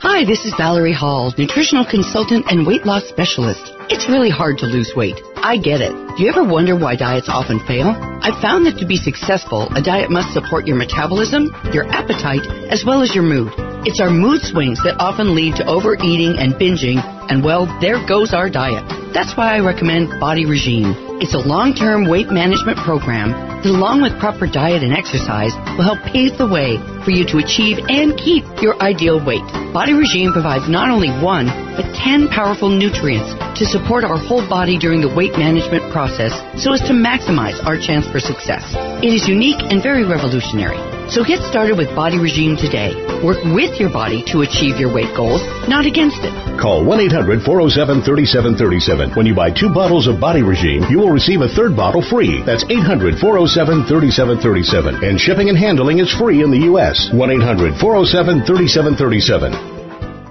Hi, 0.00 0.24
this 0.24 0.46
is 0.46 0.54
Valerie 0.56 0.94
Hall, 0.94 1.34
nutritional 1.36 1.84
consultant 1.84 2.46
and 2.48 2.66
weight 2.66 2.86
loss 2.86 3.06
specialist. 3.10 3.74
It's 3.90 4.08
really 4.08 4.30
hard 4.30 4.56
to 4.58 4.66
lose 4.66 4.94
weight. 4.96 5.20
I 5.42 5.56
get 5.56 5.80
it. 5.80 5.92
Do 6.16 6.22
you 6.22 6.28
ever 6.28 6.44
wonder 6.44 6.76
why 6.76 6.96
diets 6.96 7.28
often 7.30 7.64
fail? 7.66 7.96
I've 8.20 8.42
found 8.42 8.66
that 8.66 8.76
to 8.78 8.86
be 8.86 8.96
successful, 8.96 9.72
a 9.74 9.80
diet 9.80 10.10
must 10.10 10.34
support 10.34 10.66
your 10.66 10.76
metabolism, 10.76 11.48
your 11.72 11.88
appetite, 11.88 12.44
as 12.68 12.84
well 12.84 13.00
as 13.00 13.14
your 13.14 13.24
mood. 13.24 13.52
It's 13.88 14.00
our 14.00 14.10
mood 14.10 14.42
swings 14.42 14.76
that 14.84 15.00
often 15.00 15.34
lead 15.34 15.56
to 15.56 15.64
overeating 15.64 16.36
and 16.36 16.52
binging, 16.60 17.00
and 17.32 17.42
well, 17.42 17.64
there 17.80 18.04
goes 18.06 18.34
our 18.34 18.50
diet. 18.50 18.84
That's 19.14 19.34
why 19.34 19.56
I 19.56 19.60
recommend 19.64 20.20
Body 20.20 20.44
Regime. 20.44 20.92
It's 21.24 21.34
a 21.34 21.40
long-term 21.40 22.08
weight 22.08 22.28
management 22.28 22.76
program 22.84 23.32
that 23.60 23.72
along 23.72 24.00
with 24.00 24.16
proper 24.20 24.48
diet 24.48 24.84
and 24.84 24.92
exercise 24.92 25.52
will 25.76 25.84
help 25.84 26.00
pave 26.08 26.36
the 26.36 26.48
way 26.48 26.80
for 27.04 27.12
you 27.12 27.28
to 27.28 27.40
achieve 27.40 27.76
and 27.92 28.16
keep 28.16 28.44
your 28.64 28.76
ideal 28.80 29.20
weight. 29.20 29.44
Body 29.72 29.92
Regime 29.92 30.32
provides 30.32 30.68
not 30.68 30.88
only 30.88 31.12
one, 31.20 31.48
but 31.76 31.84
10 31.92 32.28
powerful 32.32 32.72
nutrients 32.72 33.32
to 33.60 33.68
support 33.68 34.04
our 34.04 34.16
whole 34.16 34.40
body 34.48 34.78
during 34.80 35.00
the 35.04 35.12
weight 35.12 35.29
management 35.38 35.92
process 35.92 36.32
so 36.56 36.72
as 36.72 36.80
to 36.88 36.94
maximize 36.94 37.58
our 37.66 37.76
chance 37.76 38.06
for 38.08 38.20
success. 38.20 38.62
It 39.02 39.12
is 39.12 39.28
unique 39.28 39.60
and 39.70 39.82
very 39.82 40.04
revolutionary. 40.04 40.78
So 41.10 41.24
get 41.24 41.42
started 41.42 41.76
with 41.76 41.90
Body 41.94 42.18
Regime 42.18 42.56
today. 42.56 42.94
Work 43.26 43.42
with 43.50 43.80
your 43.82 43.90
body 43.90 44.22
to 44.30 44.46
achieve 44.46 44.78
your 44.78 44.94
weight 44.94 45.10
goals, 45.16 45.42
not 45.66 45.84
against 45.84 46.22
it. 46.22 46.32
Call 46.54 46.84
1 46.84 47.00
800 47.10 47.42
407 47.42 48.02
3737. 48.06 49.18
When 49.18 49.26
you 49.26 49.34
buy 49.34 49.50
two 49.50 49.74
bottles 49.74 50.06
of 50.06 50.20
Body 50.20 50.42
Regime, 50.42 50.86
you 50.88 50.98
will 50.98 51.10
receive 51.10 51.40
a 51.42 51.48
third 51.50 51.74
bottle 51.74 52.00
free. 52.02 52.42
That's 52.46 52.64
800 52.70 53.18
407 53.18 53.90
3737. 53.90 55.02
And 55.02 55.18
shipping 55.18 55.48
and 55.48 55.58
handling 55.58 55.98
is 55.98 56.14
free 56.14 56.42
in 56.42 56.50
the 56.50 56.70
U.S. 56.70 57.10
1 57.12 57.30
800 57.42 57.74
407 57.80 58.46
3737. 58.46 59.79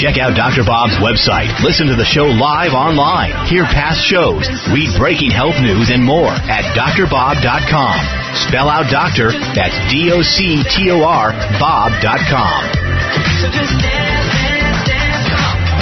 Check 0.00 0.16
out 0.16 0.32
Dr. 0.32 0.64
Bob's 0.64 0.96
website. 0.96 1.52
Listen 1.60 1.84
to 1.88 1.94
the 1.94 2.08
show 2.08 2.24
live 2.24 2.72
online. 2.72 3.36
Hear 3.44 3.68
past 3.68 4.00
shows. 4.00 4.48
Read 4.72 4.88
breaking 4.96 5.28
health 5.28 5.60
news 5.60 5.92
and 5.92 6.00
more 6.00 6.32
at 6.32 6.64
drbob.com. 6.72 8.00
Spell 8.48 8.72
out 8.72 8.88
doctor, 8.88 9.28
that's 9.52 9.76
D-O-C-T-O-R, 9.92 11.28
bob.com. 11.60 12.60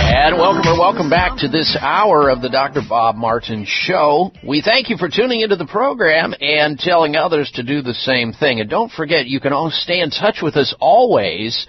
And 0.03 0.35
welcome 0.35 0.67
or 0.67 0.75
welcome 0.75 1.09
back 1.09 1.39
to 1.39 1.49
this 1.49 1.79
hour 1.79 2.29
of 2.29 2.43
the 2.43 2.49
Dr. 2.49 2.83
Bob 2.89 3.15
Martin 3.15 3.65
Show. 3.69 4.33
We 4.43 4.63
thank 4.63 4.91
you 4.91 4.97
for 4.97 5.09
tuning 5.09 5.43
into 5.43 5.55
the 5.55 5.67
program 5.67 6.35
and 6.41 6.77
telling 6.77 7.15
others 7.15 7.53
to 7.55 7.63
do 7.63 7.83
the 7.83 7.95
same 7.95 8.33
thing. 8.33 8.59
And 8.59 8.69
don't 8.69 8.91
forget, 8.91 9.29
you 9.29 9.39
can 9.39 9.53
all 9.53 9.71
stay 9.71 10.01
in 10.01 10.11
touch 10.11 10.43
with 10.43 10.57
us 10.57 10.75
always 10.81 11.69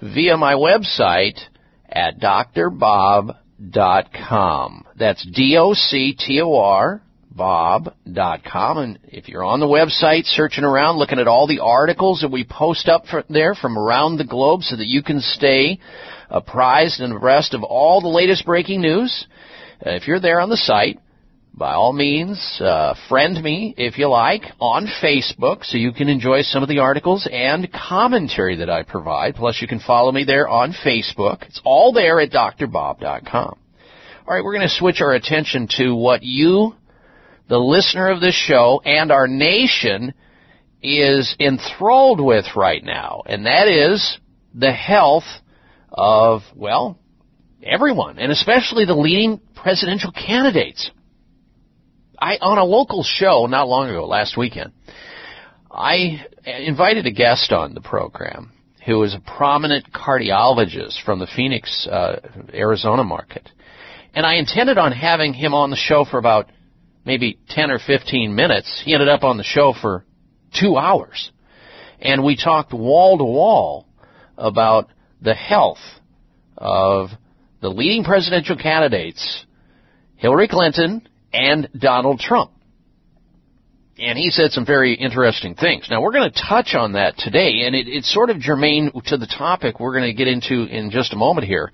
via 0.00 0.36
my 0.36 0.54
website 0.54 1.40
at 1.98 2.20
drbob.com. 2.20 3.34
That's 4.96 5.26
D-O-C-T-O-R, 5.26 7.02
bob.com. 7.30 8.78
And 8.78 8.98
if 9.04 9.28
you're 9.28 9.44
on 9.44 9.58
the 9.58 9.66
website 9.66 10.24
searching 10.24 10.62
around, 10.64 10.98
looking 10.98 11.18
at 11.18 11.26
all 11.26 11.48
the 11.48 11.58
articles 11.60 12.20
that 12.20 12.30
we 12.30 12.44
post 12.44 12.88
up 12.88 13.04
there 13.28 13.54
from 13.54 13.76
around 13.76 14.16
the 14.16 14.24
globe 14.24 14.62
so 14.62 14.76
that 14.76 14.86
you 14.86 15.02
can 15.02 15.20
stay 15.20 15.80
apprised 16.30 17.00
and 17.00 17.12
abreast 17.12 17.52
of 17.54 17.64
all 17.64 18.00
the 18.00 18.06
latest 18.08 18.46
breaking 18.46 18.80
news, 18.80 19.26
uh, 19.84 19.90
if 19.90 20.06
you're 20.06 20.20
there 20.20 20.40
on 20.40 20.50
the 20.50 20.56
site, 20.56 21.00
by 21.58 21.74
all 21.74 21.92
means, 21.92 22.60
uh, 22.60 22.94
friend 23.08 23.42
me 23.42 23.74
if 23.76 23.98
you 23.98 24.08
like 24.08 24.42
on 24.60 24.86
Facebook 25.02 25.64
so 25.64 25.76
you 25.76 25.92
can 25.92 26.08
enjoy 26.08 26.42
some 26.42 26.62
of 26.62 26.68
the 26.68 26.78
articles 26.78 27.28
and 27.30 27.70
commentary 27.72 28.56
that 28.56 28.70
I 28.70 28.84
provide. 28.84 29.34
Plus, 29.34 29.60
you 29.60 29.68
can 29.68 29.80
follow 29.80 30.12
me 30.12 30.24
there 30.24 30.48
on 30.48 30.72
Facebook. 30.72 31.42
It's 31.42 31.60
all 31.64 31.92
there 31.92 32.20
at 32.20 32.30
drbob.com. 32.30 33.58
All 34.26 34.34
right, 34.34 34.44
we're 34.44 34.54
going 34.54 34.68
to 34.68 34.74
switch 34.74 35.00
our 35.00 35.12
attention 35.12 35.68
to 35.78 35.94
what 35.94 36.22
you, 36.22 36.74
the 37.48 37.58
listener 37.58 38.08
of 38.08 38.20
this 38.20 38.34
show, 38.34 38.80
and 38.84 39.10
our 39.10 39.26
nation 39.26 40.14
is 40.82 41.34
enthralled 41.40 42.20
with 42.20 42.44
right 42.54 42.84
now, 42.84 43.22
and 43.26 43.46
that 43.46 43.68
is 43.68 44.18
the 44.54 44.72
health 44.72 45.24
of, 45.90 46.42
well, 46.54 46.98
everyone, 47.62 48.18
and 48.18 48.30
especially 48.30 48.84
the 48.84 48.94
leading 48.94 49.40
presidential 49.54 50.12
candidates. 50.12 50.90
I 52.20 52.36
on 52.40 52.58
a 52.58 52.64
local 52.64 53.02
show 53.02 53.46
not 53.46 53.68
long 53.68 53.88
ago, 53.88 54.06
last 54.06 54.36
weekend, 54.36 54.72
I 55.70 56.26
invited 56.44 57.06
a 57.06 57.12
guest 57.12 57.52
on 57.52 57.74
the 57.74 57.80
program 57.80 58.52
who 58.84 59.02
is 59.02 59.14
a 59.14 59.20
prominent 59.20 59.92
cardiologist 59.92 61.02
from 61.04 61.18
the 61.18 61.26
Phoenix, 61.26 61.86
uh, 61.86 62.20
Arizona 62.52 63.04
market, 63.04 63.48
and 64.14 64.26
I 64.26 64.34
intended 64.34 64.78
on 64.78 64.92
having 64.92 65.32
him 65.32 65.54
on 65.54 65.70
the 65.70 65.76
show 65.76 66.04
for 66.04 66.18
about 66.18 66.50
maybe 67.04 67.38
10 67.50 67.70
or 67.70 67.78
15 67.78 68.34
minutes. 68.34 68.82
He 68.84 68.94
ended 68.94 69.08
up 69.08 69.22
on 69.22 69.36
the 69.36 69.44
show 69.44 69.72
for 69.80 70.04
two 70.58 70.76
hours, 70.76 71.30
and 72.00 72.24
we 72.24 72.36
talked 72.36 72.72
wall 72.72 73.18
to 73.18 73.24
wall 73.24 73.86
about 74.36 74.88
the 75.20 75.34
health 75.34 75.78
of 76.56 77.10
the 77.60 77.68
leading 77.68 78.04
presidential 78.04 78.56
candidates, 78.56 79.44
Hillary 80.16 80.48
Clinton 80.48 81.07
and 81.32 81.68
Donald 81.78 82.20
Trump. 82.20 82.52
and 83.98 84.16
he 84.16 84.30
said 84.30 84.52
some 84.52 84.64
very 84.64 84.94
interesting 84.94 85.54
things. 85.54 85.88
Now 85.90 86.00
we're 86.00 86.12
going 86.12 86.30
to 86.30 86.42
touch 86.48 86.74
on 86.74 86.92
that 86.92 87.16
today, 87.18 87.62
and 87.66 87.74
it, 87.74 87.88
it's 87.88 88.12
sort 88.12 88.30
of 88.30 88.38
germane 88.38 88.92
to 89.06 89.16
the 89.16 89.26
topic 89.26 89.80
we're 89.80 89.98
going 89.98 90.10
to 90.10 90.16
get 90.16 90.28
into 90.28 90.64
in 90.64 90.90
just 90.90 91.12
a 91.12 91.16
moment 91.16 91.46
here. 91.46 91.72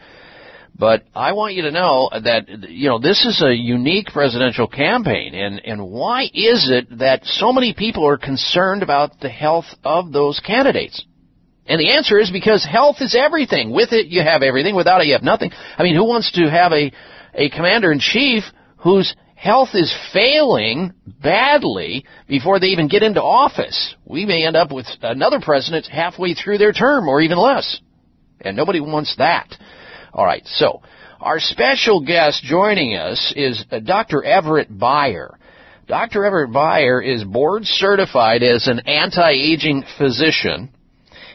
But 0.77 1.05
I 1.15 1.33
want 1.35 1.55
you 1.55 1.63
to 1.63 1.71
know 1.71 2.11
that 2.13 2.49
you 2.69 2.89
know 2.89 2.99
this 2.99 3.25
is 3.25 3.43
a 3.43 3.55
unique 3.55 4.09
presidential 4.09 4.67
campaign, 4.67 5.35
and 5.35 5.61
and 5.65 5.87
why 5.87 6.25
is 6.25 6.69
it 6.71 6.99
that 6.99 7.25
so 7.25 7.53
many 7.53 7.75
people 7.75 8.09
are 8.09 8.19
concerned 8.19 8.83
about 8.83 9.21
the 9.21 9.29
health 9.29 9.67
of 9.85 10.11
those 10.13 10.41
candidates? 10.45 11.05
And 11.67 11.81
the 11.81 11.93
answer 11.93 12.19
is 12.19 12.31
because 12.31 12.65
health 12.65 12.97
is 13.01 13.15
everything. 13.15 13.71
With 13.71 13.93
it, 13.93 14.09
you 14.09 14.21
have 14.23 14.43
everything. 14.43 14.75
Without 14.75 15.01
it, 15.01 15.07
you 15.07 15.13
have 15.13 15.23
nothing. 15.23 15.51
I 15.79 15.83
mean, 15.83 15.95
who 15.95 16.05
wants 16.05 16.33
to 16.33 16.51
have 16.51 16.73
a 16.73 16.91
a 17.35 17.51
commander 17.51 17.93
in 17.93 18.01
chief 18.01 18.43
whose 18.79 19.15
health 19.45 19.75
is 19.75 19.95
failing 20.15 20.95
badly 21.23 22.07
before 22.27 22.59
they 22.59 22.69
even 22.69 22.89
get 22.89 23.03
into 23.03 23.23
office. 23.23 23.95
We 24.07 24.25
may 24.25 24.47
end 24.47 24.57
up 24.57 24.73
with 24.73 24.87
another 25.03 25.39
president 25.39 25.87
halfway 25.87 26.33
through 26.33 26.57
their 26.57 26.73
term 26.73 27.07
or 27.09 27.21
even 27.21 27.37
less. 27.37 27.79
And 28.41 28.57
nobody 28.57 28.81
wants 28.81 29.15
that. 29.19 29.55
All 30.15 30.25
right, 30.25 30.47
so 30.47 30.81
our 31.21 31.41
special 31.41 32.01
guest 32.01 32.43
joining 32.43 32.97
us 32.97 33.35
is 33.37 33.63
Dr. 33.85 34.25
Everett 34.25 34.79
Beyer. 34.79 35.39
Dr. 35.87 36.25
Everett 36.25 36.51
Beyer 36.51 37.03
is 37.03 37.23
board 37.23 37.67
certified 37.67 38.43
as 38.43 38.67
an 38.67 38.81
anti-aging 38.87 39.85
physician. 39.99 40.71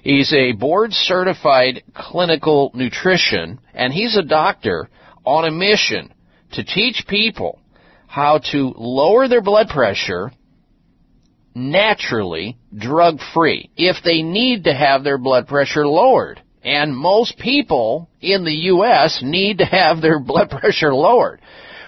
He's 0.02 0.34
a 0.34 0.54
board 0.54 0.94
certified 0.94 1.84
clinical 1.94 2.72
nutrition, 2.74 3.60
and 3.72 3.94
he's 3.94 4.18
a 4.18 4.24
doctor 4.24 4.90
on 5.24 5.46
a 5.46 5.52
mission 5.52 6.12
to 6.54 6.64
teach 6.64 7.06
people 7.08 7.59
how 8.10 8.40
to 8.52 8.74
lower 8.76 9.28
their 9.28 9.42
blood 9.42 9.70
pressure 9.70 10.32
naturally, 11.54 12.58
drug 12.76 13.20
free, 13.34 13.70
if 13.78 13.98
they 14.04 14.24
need 14.24 14.64
to 14.64 14.74
have 14.74 15.04
their 15.04 15.20
blood 15.20 15.48
pressure 15.48 15.86
lowered. 15.86 16.42
And 16.64 16.96
most 16.96 17.38
people 17.38 18.10
in 18.20 18.46
the 18.46 18.54
U.S. 18.74 19.22
need 19.24 19.60
to 19.60 19.66
have 19.66 20.02
their 20.02 20.20
blood 20.24 20.50
pressure 20.50 20.94
lowered. 20.94 21.40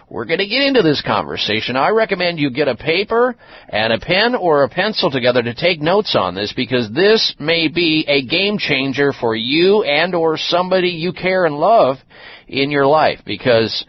We're 0.09 0.25
going 0.25 0.39
to 0.39 0.47
get 0.47 0.63
into 0.63 0.81
this 0.81 1.01
conversation. 1.01 1.77
I 1.77 1.89
recommend 1.89 2.37
you 2.37 2.51
get 2.51 2.67
a 2.67 2.75
paper 2.75 3.33
and 3.69 3.93
a 3.93 3.99
pen 3.99 4.35
or 4.35 4.63
a 4.63 4.69
pencil 4.69 5.09
together 5.09 5.41
to 5.41 5.55
take 5.55 5.81
notes 5.81 6.17
on 6.19 6.35
this 6.35 6.53
because 6.53 6.91
this 6.91 7.33
may 7.39 7.69
be 7.69 8.05
a 8.07 8.25
game 8.25 8.57
changer 8.57 9.13
for 9.13 9.35
you 9.35 9.83
and 9.83 10.13
or 10.13 10.37
somebody 10.37 10.89
you 10.89 11.13
care 11.13 11.45
and 11.45 11.55
love 11.55 11.95
in 12.47 12.71
your 12.71 12.87
life 12.87 13.21
because 13.25 13.85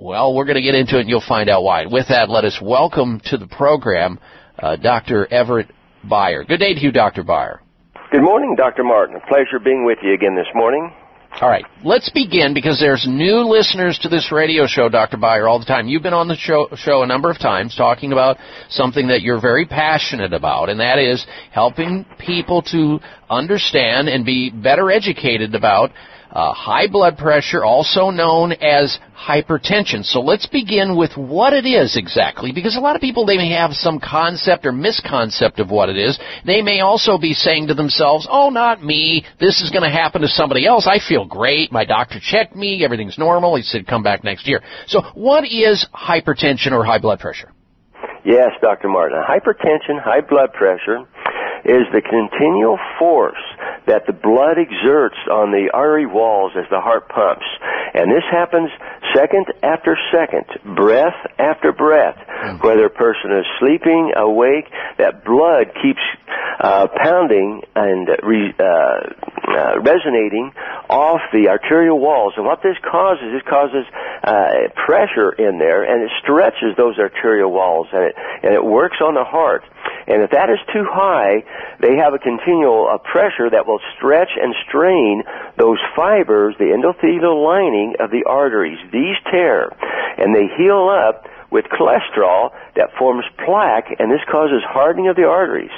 well, 0.00 0.34
we're 0.34 0.46
going 0.46 0.56
to 0.56 0.62
get 0.62 0.74
into 0.74 0.96
it 0.96 1.00
and 1.00 1.08
you'll 1.08 1.22
find 1.26 1.50
out 1.50 1.62
why. 1.62 1.84
With 1.84 2.08
that, 2.08 2.30
let 2.30 2.44
us 2.44 2.58
welcome 2.62 3.20
to 3.26 3.36
the 3.36 3.46
program 3.46 4.18
uh, 4.58 4.76
Dr. 4.76 5.30
Everett 5.30 5.70
Beyer. 6.08 6.44
Good 6.44 6.58
day 6.58 6.72
to 6.72 6.80
you, 6.80 6.90
Dr. 6.90 7.22
Beyer. 7.22 7.60
Good 8.10 8.22
morning, 8.22 8.54
Dr. 8.56 8.82
Martin. 8.82 9.16
A 9.16 9.20
pleasure 9.20 9.58
being 9.62 9.84
with 9.84 9.98
you 10.02 10.14
again 10.14 10.34
this 10.34 10.48
morning. 10.54 10.90
All 11.40 11.48
right, 11.48 11.64
let's 11.84 12.10
begin 12.10 12.54
because 12.54 12.80
there's 12.80 13.06
new 13.08 13.48
listeners 13.48 13.98
to 14.02 14.08
this 14.08 14.32
radio 14.32 14.66
show, 14.66 14.88
Dr. 14.88 15.16
Beyer, 15.16 15.46
all 15.46 15.60
the 15.60 15.64
time. 15.64 15.86
You've 15.86 16.02
been 16.02 16.12
on 16.12 16.26
the 16.26 16.34
show, 16.34 16.66
show 16.74 17.02
a 17.02 17.06
number 17.06 17.30
of 17.30 17.38
times 17.38 17.76
talking 17.76 18.10
about 18.10 18.38
something 18.68 19.08
that 19.08 19.22
you're 19.22 19.40
very 19.40 19.64
passionate 19.64 20.32
about, 20.32 20.70
and 20.70 20.80
that 20.80 20.98
is 20.98 21.24
helping 21.52 22.04
people 22.18 22.62
to 22.72 22.98
understand 23.28 24.08
and 24.08 24.24
be 24.24 24.50
better 24.50 24.90
educated 24.90 25.54
about 25.54 25.92
uh, 26.32 26.52
high 26.52 26.86
blood 26.86 27.18
pressure, 27.18 27.64
also 27.64 28.10
known 28.10 28.52
as 28.52 28.98
hypertension. 29.16 30.04
So 30.04 30.20
let's 30.20 30.46
begin 30.46 30.96
with 30.96 31.16
what 31.16 31.52
it 31.52 31.66
is 31.66 31.96
exactly, 31.96 32.52
because 32.52 32.76
a 32.76 32.80
lot 32.80 32.96
of 32.96 33.02
people 33.02 33.26
they 33.26 33.36
may 33.36 33.50
have 33.50 33.72
some 33.72 34.00
concept 34.00 34.64
or 34.64 34.72
misconcept 34.72 35.58
of 35.58 35.70
what 35.70 35.88
it 35.88 35.96
is. 35.96 36.18
They 36.46 36.62
may 36.62 36.80
also 36.80 37.18
be 37.18 37.34
saying 37.34 37.68
to 37.68 37.74
themselves, 37.74 38.26
"Oh, 38.30 38.50
not 38.50 38.82
me. 38.82 39.24
This 39.38 39.60
is 39.60 39.70
going 39.70 39.82
to 39.82 39.90
happen 39.90 40.22
to 40.22 40.28
somebody 40.28 40.66
else. 40.66 40.86
I 40.86 40.98
feel 40.98 41.24
great. 41.24 41.72
My 41.72 41.84
doctor 41.84 42.18
checked 42.20 42.54
me. 42.54 42.84
Everything's 42.84 43.18
normal. 43.18 43.56
He 43.56 43.62
said 43.62 43.86
come 43.86 44.02
back 44.02 44.24
next 44.24 44.46
year." 44.46 44.62
So 44.86 45.02
what 45.14 45.44
is 45.44 45.86
hypertension 45.94 46.72
or 46.72 46.84
high 46.84 46.98
blood 46.98 47.20
pressure? 47.20 47.50
Yes, 48.24 48.52
Dr. 48.60 48.88
Martin. 48.88 49.18
Hypertension, 49.22 50.00
high 50.02 50.20
blood 50.20 50.52
pressure 50.52 51.06
is 51.64 51.84
the 51.92 52.00
continual 52.00 52.78
force 52.98 53.40
that 53.86 54.06
the 54.06 54.12
blood 54.12 54.56
exerts 54.58 55.16
on 55.30 55.50
the 55.50 55.70
artery 55.72 56.06
walls 56.06 56.52
as 56.56 56.64
the 56.70 56.80
heart 56.80 57.08
pumps. 57.08 57.46
And 57.92 58.10
this 58.10 58.24
happens 58.30 58.70
second 59.14 59.46
after 59.62 59.98
second, 60.12 60.46
breath 60.76 61.16
after 61.38 61.72
breath. 61.72 62.16
Whether 62.62 62.86
a 62.86 62.90
person 62.90 63.32
is 63.32 63.44
sleeping, 63.58 64.12
awake, 64.16 64.70
that 64.98 65.24
blood 65.24 65.72
keeps 65.82 66.00
uh, 66.60 66.88
pounding 67.02 67.62
and 67.74 68.08
re, 68.22 68.54
uh, 68.58 69.29
uh, 69.48 69.80
resonating 69.80 70.52
off 70.88 71.20
the 71.32 71.48
arterial 71.48 71.98
walls. 71.98 72.34
And 72.36 72.44
what 72.44 72.62
this 72.62 72.76
causes, 72.84 73.32
it 73.32 73.44
causes 73.46 73.86
uh, 74.24 74.68
pressure 74.86 75.32
in 75.32 75.58
there, 75.58 75.82
and 75.82 76.02
it 76.02 76.10
stretches 76.22 76.76
those 76.76 76.98
arterial 76.98 77.50
walls, 77.50 77.88
and 77.92 78.04
it 78.04 78.14
and 78.42 78.54
it 78.54 78.64
works 78.64 78.98
on 79.00 79.14
the 79.14 79.24
heart. 79.24 79.64
And 80.06 80.22
if 80.22 80.30
that 80.30 80.50
is 80.50 80.58
too 80.72 80.84
high, 80.88 81.44
they 81.78 81.96
have 81.96 82.14
a 82.14 82.18
continual 82.18 82.88
uh, 82.88 82.98
pressure 82.98 83.48
that 83.50 83.66
will 83.66 83.80
stretch 83.96 84.30
and 84.40 84.54
strain 84.66 85.22
those 85.56 85.78
fibers, 85.94 86.56
the 86.58 86.72
endothelial 86.72 87.44
lining 87.44 87.94
of 88.00 88.10
the 88.10 88.24
arteries. 88.26 88.78
These 88.92 89.16
tear, 89.30 89.70
and 90.18 90.34
they 90.34 90.48
heal 90.56 90.88
up 90.88 91.26
with 91.50 91.66
cholesterol 91.66 92.50
that 92.76 92.90
forms 92.98 93.24
plaque, 93.44 93.90
and 93.98 94.10
this 94.10 94.22
causes 94.30 94.62
hardening 94.62 95.08
of 95.08 95.16
the 95.16 95.26
arteries. 95.26 95.74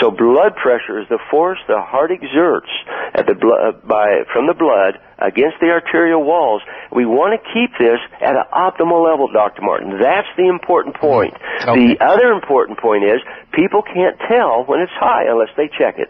So 0.00 0.10
blood 0.10 0.54
pressure 0.54 1.00
is 1.00 1.08
the 1.08 1.18
force 1.30 1.58
the 1.66 1.80
heart 1.80 2.10
exerts 2.10 2.70
at 3.14 3.26
the 3.26 3.34
blood, 3.34 3.60
uh, 3.60 3.72
by, 3.86 4.22
from 4.32 4.46
the 4.46 4.54
blood 4.54 4.98
against 5.18 5.58
the 5.60 5.70
arterial 5.74 6.22
walls. 6.22 6.62
We 6.94 7.04
want 7.04 7.34
to 7.34 7.40
keep 7.50 7.74
this 7.78 7.98
at 8.22 8.36
an 8.36 8.46
optimal 8.54 9.02
level, 9.02 9.26
Dr. 9.32 9.62
Martin. 9.62 9.98
That's 9.98 10.28
the 10.36 10.48
important 10.48 10.96
mm. 10.96 11.00
point. 11.00 11.34
The 11.66 11.98
other 12.00 12.30
important 12.30 12.78
point 12.78 13.04
is 13.04 13.18
people 13.52 13.82
can't 13.82 14.16
tell 14.30 14.64
when 14.64 14.80
it's 14.80 14.94
high 14.94 15.26
unless 15.26 15.50
they 15.56 15.66
check 15.66 15.98
it. 15.98 16.08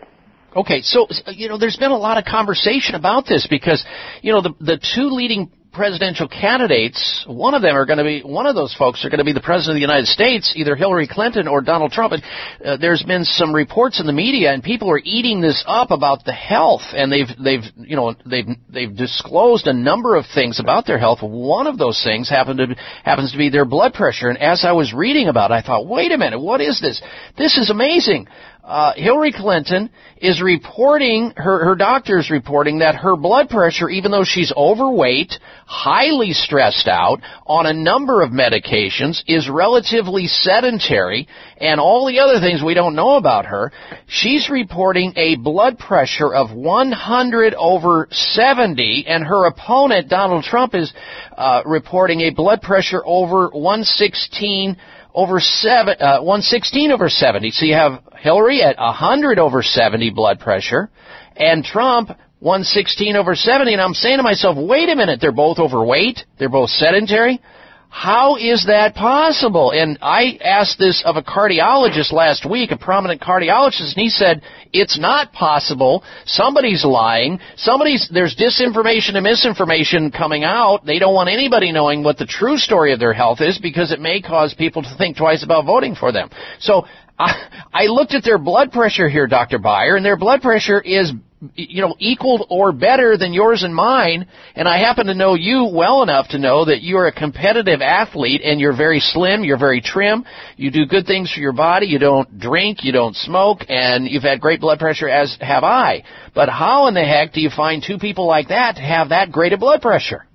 Okay, 0.56 0.80
so 0.80 1.06
you 1.26 1.48
know, 1.48 1.58
there's 1.58 1.76
been 1.76 1.90
a 1.90 1.96
lot 1.96 2.16
of 2.16 2.24
conversation 2.24 2.94
about 2.94 3.26
this 3.26 3.46
because 3.48 3.84
you 4.22 4.32
know 4.32 4.40
the 4.40 4.54
the 4.60 4.78
two 4.78 5.08
leading 5.10 5.50
presidential 5.78 6.28
candidates, 6.28 7.24
one 7.28 7.54
of 7.54 7.62
them 7.62 7.76
are 7.76 7.86
going 7.86 7.98
to 7.98 8.04
be 8.04 8.20
one 8.20 8.46
of 8.46 8.56
those 8.56 8.74
folks 8.74 9.04
are 9.04 9.08
going 9.08 9.20
to 9.20 9.24
be 9.24 9.32
the 9.32 9.40
president 9.40 9.72
of 9.72 9.76
the 9.76 9.80
United 9.80 10.06
States, 10.06 10.52
either 10.56 10.74
Hillary 10.74 11.06
Clinton 11.06 11.46
or 11.46 11.60
Donald 11.62 11.92
Trump. 11.92 12.12
And, 12.12 12.22
uh, 12.64 12.76
there's 12.76 13.02
been 13.04 13.24
some 13.24 13.54
reports 13.54 14.00
in 14.00 14.06
the 14.06 14.12
media, 14.12 14.52
and 14.52 14.62
people 14.62 14.90
are 14.90 15.00
eating 15.02 15.40
this 15.40 15.64
up 15.66 15.92
about 15.92 16.24
the 16.24 16.32
health, 16.32 16.82
and 16.92 17.12
they've 17.12 17.28
they've 17.42 17.62
you 17.76 17.94
know 17.94 18.14
they've 18.26 18.48
they've 18.68 18.94
disclosed 18.94 19.68
a 19.68 19.72
number 19.72 20.16
of 20.16 20.24
things 20.34 20.58
about 20.58 20.84
their 20.84 20.98
health. 20.98 21.20
One 21.22 21.68
of 21.68 21.78
those 21.78 22.02
things 22.02 22.28
happened 22.28 22.58
to 22.58 22.74
happens 23.04 23.30
to 23.32 23.38
be 23.38 23.48
their 23.48 23.64
blood 23.64 23.94
pressure. 23.94 24.28
And 24.28 24.38
as 24.38 24.64
I 24.64 24.72
was 24.72 24.92
reading 24.92 25.28
about 25.28 25.52
it, 25.52 25.54
I 25.54 25.62
thought, 25.62 25.86
wait 25.86 26.10
a 26.10 26.18
minute, 26.18 26.40
what 26.40 26.60
is 26.60 26.80
this? 26.80 27.00
This 27.36 27.56
is 27.56 27.70
amazing 27.70 28.26
uh, 28.68 28.92
Hillary 28.96 29.32
Clinton 29.32 29.88
is 30.18 30.42
reporting, 30.42 31.32
her, 31.36 31.64
her 31.64 31.74
doctor 31.74 32.18
is 32.18 32.30
reporting 32.30 32.80
that 32.80 32.96
her 32.96 33.16
blood 33.16 33.48
pressure, 33.48 33.88
even 33.88 34.10
though 34.10 34.24
she's 34.24 34.52
overweight, 34.54 35.32
highly 35.64 36.32
stressed 36.32 36.86
out, 36.86 37.20
on 37.46 37.64
a 37.64 37.72
number 37.72 38.20
of 38.20 38.28
medications, 38.28 39.22
is 39.26 39.48
relatively 39.48 40.26
sedentary, 40.26 41.26
and 41.56 41.80
all 41.80 42.06
the 42.06 42.18
other 42.18 42.40
things 42.40 42.62
we 42.62 42.74
don't 42.74 42.94
know 42.94 43.16
about 43.16 43.46
her, 43.46 43.72
she's 44.06 44.50
reporting 44.50 45.14
a 45.16 45.36
blood 45.36 45.78
pressure 45.78 46.34
of 46.34 46.54
100 46.54 47.54
over 47.54 48.06
70, 48.10 49.06
and 49.08 49.24
her 49.24 49.46
opponent, 49.46 50.10
Donald 50.10 50.44
Trump, 50.44 50.74
is 50.74 50.92
uh, 51.38 51.62
reporting 51.64 52.20
a 52.20 52.34
blood 52.34 52.60
pressure 52.60 53.00
over 53.06 53.48
116 53.48 54.76
over 55.18 55.40
seven, 55.40 55.96
uh, 55.98 56.20
116 56.20 56.92
over 56.92 57.08
70. 57.08 57.50
So 57.50 57.66
you 57.66 57.74
have 57.74 58.04
Hillary 58.20 58.62
at 58.62 58.78
100 58.78 59.40
over 59.40 59.64
70 59.64 60.10
blood 60.10 60.38
pressure, 60.38 60.90
and 61.34 61.64
Trump 61.64 62.10
116 62.38 63.16
over 63.16 63.34
70. 63.34 63.72
And 63.72 63.82
I'm 63.82 63.94
saying 63.94 64.18
to 64.18 64.22
myself, 64.22 64.56
wait 64.56 64.88
a 64.88 64.94
minute, 64.94 65.18
they're 65.20 65.32
both 65.32 65.58
overweight, 65.58 66.20
they're 66.38 66.48
both 66.48 66.70
sedentary. 66.70 67.42
How 67.90 68.36
is 68.36 68.66
that 68.66 68.94
possible? 68.94 69.72
And 69.72 69.98
I 70.02 70.38
asked 70.44 70.78
this 70.78 71.02
of 71.06 71.16
a 71.16 71.22
cardiologist 71.22 72.12
last 72.12 72.48
week, 72.48 72.70
a 72.70 72.76
prominent 72.76 73.20
cardiologist, 73.20 73.94
and 73.94 73.96
he 73.96 74.10
said, 74.10 74.42
it's 74.72 74.98
not 74.98 75.32
possible. 75.32 76.04
Somebody's 76.26 76.84
lying. 76.84 77.40
Somebody's, 77.56 78.08
there's 78.12 78.36
disinformation 78.36 79.14
and 79.14 79.24
misinformation 79.24 80.10
coming 80.10 80.44
out. 80.44 80.84
They 80.84 80.98
don't 80.98 81.14
want 81.14 81.30
anybody 81.30 81.72
knowing 81.72 82.04
what 82.04 82.18
the 82.18 82.26
true 82.26 82.58
story 82.58 82.92
of 82.92 83.00
their 83.00 83.14
health 83.14 83.40
is 83.40 83.58
because 83.58 83.90
it 83.90 84.00
may 84.00 84.20
cause 84.20 84.54
people 84.54 84.82
to 84.82 84.94
think 84.98 85.16
twice 85.16 85.42
about 85.42 85.64
voting 85.64 85.94
for 85.94 86.12
them. 86.12 86.28
So 86.60 86.84
I, 87.18 87.64
I 87.72 87.84
looked 87.86 88.14
at 88.14 88.22
their 88.22 88.38
blood 88.38 88.70
pressure 88.70 89.08
here, 89.08 89.26
Dr. 89.26 89.58
Beyer, 89.58 89.96
and 89.96 90.04
their 90.04 90.16
blood 90.16 90.40
pressure 90.42 90.80
is 90.80 91.12
you 91.54 91.82
know, 91.82 91.94
equal 91.98 92.46
or 92.50 92.72
better 92.72 93.16
than 93.16 93.32
yours 93.32 93.62
and 93.62 93.74
mine. 93.74 94.26
And 94.54 94.66
I 94.66 94.78
happen 94.78 95.06
to 95.06 95.14
know 95.14 95.34
you 95.34 95.70
well 95.72 96.02
enough 96.02 96.28
to 96.28 96.38
know 96.38 96.64
that 96.64 96.82
you're 96.82 97.06
a 97.06 97.12
competitive 97.12 97.80
athlete 97.80 98.40
and 98.42 98.60
you're 98.60 98.76
very 98.76 99.00
slim, 99.00 99.44
you're 99.44 99.58
very 99.58 99.80
trim, 99.80 100.24
you 100.56 100.70
do 100.70 100.86
good 100.86 101.06
things 101.06 101.32
for 101.32 101.40
your 101.40 101.52
body, 101.52 101.86
you 101.86 101.98
don't 101.98 102.38
drink, 102.38 102.82
you 102.82 102.92
don't 102.92 103.14
smoke, 103.14 103.60
and 103.68 104.08
you've 104.08 104.22
had 104.22 104.40
great 104.40 104.60
blood 104.60 104.78
pressure 104.78 105.08
as 105.08 105.36
have 105.40 105.64
I. 105.64 106.04
But 106.34 106.48
how 106.48 106.88
in 106.88 106.94
the 106.94 107.04
heck 107.04 107.32
do 107.32 107.40
you 107.40 107.50
find 107.50 107.82
two 107.86 107.98
people 107.98 108.26
like 108.26 108.48
that 108.48 108.76
to 108.76 108.82
have 108.82 109.10
that 109.10 109.30
great 109.30 109.52
a 109.52 109.58
blood 109.58 109.80
pressure? 109.80 110.26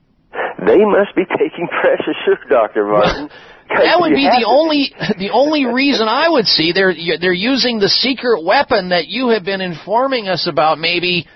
They 0.66 0.80
must 0.80 1.16
be 1.16 1.24
taking 1.26 1.68
Press 1.82 2.02
Assure, 2.02 2.38
Dr. 2.50 2.86
Martin. 2.86 3.30
That 3.70 4.00
would 4.00 4.14
be 4.14 4.26
the 4.26 4.42
to- 4.42 4.48
only 4.48 4.94
the 5.18 5.32
only 5.32 5.66
reason 5.66 6.08
I 6.08 6.30
would 6.30 6.46
see 6.46 6.72
they're 6.72 6.94
they're 7.20 7.34
using 7.34 7.80
the 7.80 7.90
secret 7.90 8.44
weapon 8.44 8.90
that 8.90 9.08
you 9.08 9.30
have 9.30 9.44
been 9.44 9.62
informing 9.62 10.28
us 10.28 10.48
about 10.48 10.80
maybe 10.80 11.28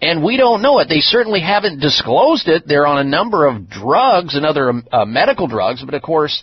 and 0.00 0.24
we 0.24 0.36
don't 0.36 0.62
know 0.62 0.80
it. 0.80 0.88
They 0.88 1.00
certainly 1.00 1.40
haven't 1.40 1.78
disclosed 1.78 2.48
it. 2.48 2.64
They're 2.66 2.86
on 2.88 2.98
a 2.98 3.08
number 3.08 3.46
of 3.46 3.68
drugs 3.70 4.34
and 4.34 4.44
other 4.44 4.72
uh, 4.90 5.04
medical 5.04 5.46
drugs, 5.46 5.82
but 5.84 5.94
of 5.94 6.02
course 6.02 6.42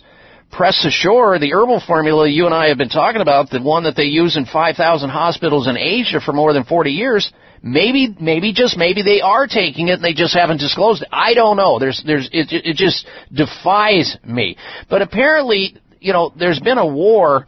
Press 0.50 0.84
Assure, 0.84 1.38
the 1.38 1.52
herbal 1.52 1.80
formula 1.86 2.28
you 2.28 2.46
and 2.46 2.54
I 2.54 2.68
have 2.68 2.78
been 2.78 2.88
talking 2.88 3.20
about, 3.20 3.50
the 3.50 3.62
one 3.62 3.84
that 3.84 3.94
they 3.94 4.04
use 4.04 4.36
in 4.36 4.46
5,000 4.46 5.08
hospitals 5.08 5.68
in 5.68 5.76
Asia 5.76 6.20
for 6.20 6.32
more 6.32 6.52
than 6.52 6.64
40 6.64 6.90
years, 6.90 7.32
maybe, 7.62 8.14
maybe 8.20 8.52
just 8.52 8.76
maybe 8.76 9.02
they 9.02 9.20
are 9.20 9.46
taking 9.46 9.88
it 9.88 9.94
and 9.94 10.04
they 10.04 10.14
just 10.14 10.34
haven't 10.34 10.58
disclosed 10.58 11.02
it. 11.02 11.08
I 11.12 11.34
don't 11.34 11.56
know. 11.56 11.78
There's, 11.78 12.02
there's, 12.04 12.28
it, 12.32 12.48
it 12.50 12.76
just 12.76 13.06
defies 13.32 14.16
me. 14.24 14.56
But 14.88 15.02
apparently, 15.02 15.76
you 16.00 16.12
know, 16.12 16.32
there's 16.38 16.60
been 16.60 16.78
a 16.78 16.86
war, 16.86 17.46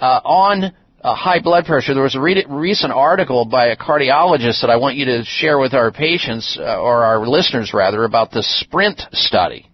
uh, 0.00 0.20
on 0.24 0.72
uh, 1.02 1.14
high 1.14 1.40
blood 1.40 1.64
pressure. 1.64 1.94
There 1.94 2.02
was 2.02 2.16
a 2.16 2.20
re- 2.20 2.44
recent 2.48 2.92
article 2.92 3.44
by 3.44 3.68
a 3.68 3.76
cardiologist 3.76 4.60
that 4.62 4.70
I 4.70 4.76
want 4.76 4.96
you 4.96 5.06
to 5.06 5.24
share 5.24 5.58
with 5.58 5.74
our 5.74 5.90
patients, 5.90 6.58
uh, 6.60 6.80
or 6.80 7.04
our 7.04 7.26
listeners 7.26 7.72
rather, 7.72 8.04
about 8.04 8.30
the 8.30 8.42
SPRINT 8.42 9.00
study. 9.12 9.69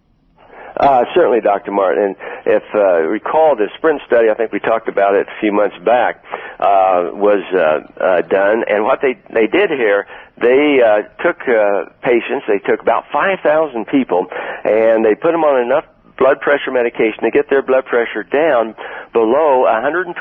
Uh, 0.76 1.04
certainly, 1.14 1.40
Dr. 1.40 1.72
Martin. 1.72 2.04
And 2.04 2.16
if 2.44 2.62
uh, 2.74 3.00
recall, 3.08 3.56
the 3.56 3.68
sprint 3.78 4.02
study, 4.06 4.28
I 4.28 4.34
think 4.34 4.52
we 4.52 4.60
talked 4.60 4.88
about 4.88 5.14
it 5.14 5.26
a 5.26 5.40
few 5.40 5.52
months 5.52 5.76
back, 5.84 6.22
uh, 6.60 7.16
was 7.16 7.40
uh, 7.54 7.80
uh, 8.02 8.20
done. 8.22 8.64
And 8.68 8.84
what 8.84 9.00
they 9.00 9.16
they 9.32 9.46
did 9.46 9.70
here, 9.70 10.06
they 10.36 10.80
uh, 10.84 11.08
took 11.24 11.40
uh, 11.48 11.88
patients. 12.02 12.44
They 12.46 12.60
took 12.60 12.80
about 12.80 13.04
5,000 13.10 13.86
people, 13.86 14.26
and 14.64 15.04
they 15.04 15.14
put 15.14 15.32
them 15.32 15.44
on 15.44 15.64
enough 15.64 15.84
blood 16.18 16.40
pressure 16.40 16.72
medication 16.72 17.24
to 17.24 17.30
get 17.30 17.48
their 17.48 17.62
blood 17.62 17.84
pressure 17.84 18.24
down 18.24 18.74
below 19.12 19.64
120 19.68 20.16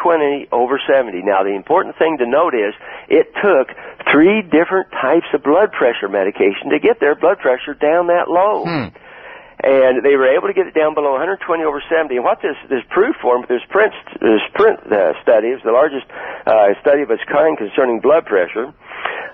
over 0.51 0.79
70. 0.79 1.23
Now, 1.23 1.43
the 1.43 1.55
important 1.55 1.97
thing 1.97 2.17
to 2.19 2.27
note 2.27 2.53
is 2.53 2.73
it 3.07 3.31
took 3.43 3.75
three 4.11 4.41
different 4.41 4.91
types 4.91 5.27
of 5.33 5.43
blood 5.43 5.71
pressure 5.71 6.07
medication 6.07 6.71
to 6.71 6.79
get 6.79 6.99
their 6.99 7.15
blood 7.15 7.39
pressure 7.39 7.73
down 7.73 8.07
that 8.07 8.27
low 8.27 8.63
and 9.63 10.03
they 10.03 10.15
were 10.15 10.27
able 10.27 10.47
to 10.47 10.53
get 10.53 10.67
it 10.67 10.73
down 10.73 10.93
below 10.93 11.11
120 11.15 11.63
over 11.63 11.81
70. 11.87 12.15
And 12.15 12.25
what 12.25 12.41
this 12.41 12.57
this 12.69 12.83
proved 12.89 13.17
for 13.21 13.35
them, 13.37 13.45
this 13.47 13.63
SPRINT 13.69 13.93
this 14.19 14.41
SPRINT 14.51 14.91
uh, 14.91 15.13
study 15.21 15.55
is 15.55 15.61
the 15.63 15.71
largest 15.71 16.05
uh, 16.45 16.75
study 16.81 17.01
of 17.01 17.11
its 17.11 17.23
kind 17.23 17.57
concerning 17.57 17.99
blood 17.99 18.25
pressure, 18.25 18.73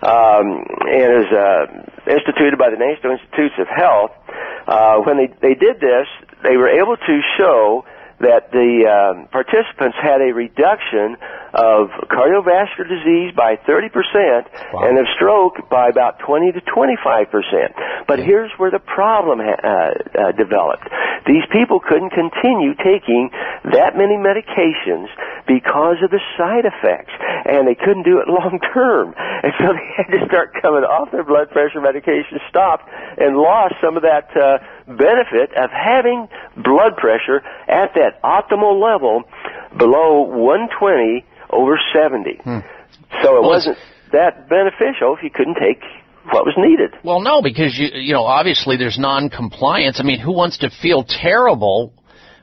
um, 0.06 0.66
and 0.86 1.10
is 1.26 1.30
uh, 1.34 1.66
instituted 2.06 2.58
by 2.58 2.70
the 2.70 2.78
National 2.78 3.18
Institutes 3.18 3.58
of 3.58 3.68
Health. 3.68 4.12
Uh, 4.68 5.02
when 5.02 5.18
they 5.18 5.28
they 5.42 5.56
did 5.56 5.82
this, 5.82 6.06
they 6.44 6.58
were 6.58 6.70
able 6.70 6.98
to 6.98 7.16
show 7.38 7.84
that 8.22 8.52
the 8.52 8.86
um, 8.86 9.28
participants 9.34 9.98
had 9.98 10.22
a 10.22 10.34
reduction 10.34 11.18
of 11.54 11.90
cardiovascular 12.08 12.88
disease 12.88 13.34
by 13.36 13.58
30% 13.68 13.92
and 14.88 14.98
of 14.98 15.06
stroke 15.16 15.70
by 15.70 15.90
about 15.90 16.20
20 16.20 16.54
to 16.54 16.62
25%. 16.62 18.08
But 18.08 18.20
here's 18.20 18.52
where 18.58 18.72
the 18.72 18.80
problem 18.80 19.40
ha- 19.40 19.60
uh, 19.60 19.70
uh, 20.16 20.32
developed. 20.34 20.88
These 21.28 21.44
people 21.52 21.80
couldn't 21.80 22.12
continue 22.12 22.74
taking 22.78 23.30
that 23.74 23.98
many 23.98 24.16
medications 24.16 25.10
because 25.46 25.98
of 26.02 26.10
the 26.10 26.22
side 26.38 26.66
effects, 26.66 27.14
and 27.46 27.68
they 27.68 27.76
couldn't 27.76 28.04
do 28.04 28.20
it 28.20 28.28
long 28.32 28.60
term. 28.74 29.14
And 29.18 29.54
so 29.60 29.74
they 29.74 29.88
had 29.98 30.10
to 30.14 30.26
start 30.26 30.54
coming 30.62 30.84
off 30.86 31.12
their 31.12 31.24
blood 31.24 31.52
pressure 31.52 31.82
medication, 31.82 32.40
stopped, 32.50 32.88
and 33.18 33.36
lost 33.36 33.76
some 33.84 33.98
of 33.98 34.04
that 34.04 34.30
uh, 34.38 34.64
benefit 34.88 35.52
of 35.58 35.70
having 35.72 36.28
blood 36.58 36.98
pressure 36.98 37.42
at 37.68 37.94
that 37.96 38.22
optimal 38.24 38.82
level 38.82 39.24
below 39.78 40.22
120 40.22 41.26
over 41.52 41.80
70. 41.94 42.40
Hmm. 42.44 42.60
So 43.24 43.38
it 43.38 43.42
Well, 43.42 43.50
wasn't 43.50 43.78
that 44.12 44.50
beneficial 44.50 45.16
if 45.16 45.24
you 45.24 45.30
couldn't 45.30 45.56
take 45.56 45.82
what 46.32 46.46
was 46.46 46.54
needed. 46.58 46.94
Well, 47.04 47.22
no, 47.22 47.42
because 47.42 47.78
you 47.78 47.90
you 47.94 48.14
know 48.14 48.24
obviously 48.24 48.78
there's 48.78 49.00
non-compliance. 49.00 50.00
I 50.00 50.04
mean, 50.04 50.20
who 50.20 50.32
wants 50.32 50.60
to 50.60 50.70
feel 50.70 51.04
terrible 51.04 51.94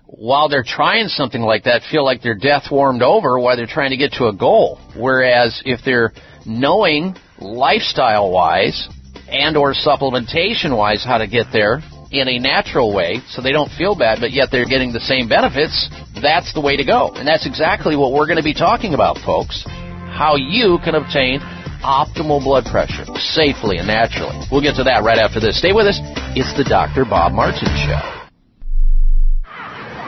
while 0.07 0.49
they're 0.49 0.65
trying 0.67 1.09
something 1.09 1.43
like 1.43 1.65
that? 1.65 1.83
Feel 1.91 2.05
like 2.05 2.23
their 2.23 2.35
death 2.35 2.65
warmed 2.71 3.03
over 3.03 3.39
while 3.39 3.57
they're 3.57 3.67
trying 3.67 3.91
to 3.91 3.97
get 3.97 4.13
to 4.15 4.27
a 4.27 4.35
goal. 4.35 4.81
Whereas 4.97 5.63
if 5.65 5.81
they're 5.85 6.13
knowing 6.45 7.15
lifestyle-wise 7.39 8.89
and 9.29 9.57
or 9.57 9.75
supplementation-wise 9.75 11.05
how 11.05 11.19
to 11.19 11.27
get 11.27 11.47
there 11.53 11.81
in 12.11 12.29
a 12.29 12.39
natural 12.39 12.95
way, 12.95 13.21
so 13.29 13.43
they 13.43 13.53
don't 13.53 13.71
feel 13.73 13.95
bad, 13.95 14.19
but 14.21 14.33
yet 14.33 14.49
they're 14.51 14.69
getting 14.69 14.93
the 14.93 15.01
same 15.01 15.29
benefits. 15.29 15.91
That's 16.21 16.53
the 16.55 16.61
way 16.61 16.77
to 16.77 16.85
go, 16.85 17.13
and 17.15 17.27
that's 17.27 17.47
exactly 17.47 17.97
what 17.97 18.13
we're 18.13 18.27
going 18.27 18.41
to 18.41 18.47
be 18.47 18.55
talking 18.55 18.95
about, 18.95 19.19
folks. 19.25 19.65
How 19.67 20.37
you 20.37 20.79
can 20.83 20.95
obtain 20.95 21.41
optimal 21.85 22.43
blood 22.43 22.65
pressure 22.65 23.05
safely 23.17 23.79
and 23.79 23.87
naturally. 23.87 24.41
We'll 24.51 24.63
get 24.63 24.77
to 24.77 24.85
that 24.85 25.05
right 25.05 25.19
after 25.19 25.39
this. 25.39 25.59
Stay 25.59 25.73
with 25.73 25.87
us. 25.87 26.01
It's 26.35 26.57
the 26.57 26.65
Dr. 26.65 27.05
Bob 27.05 27.33
Martin 27.33 27.69
Show. 27.87 28.19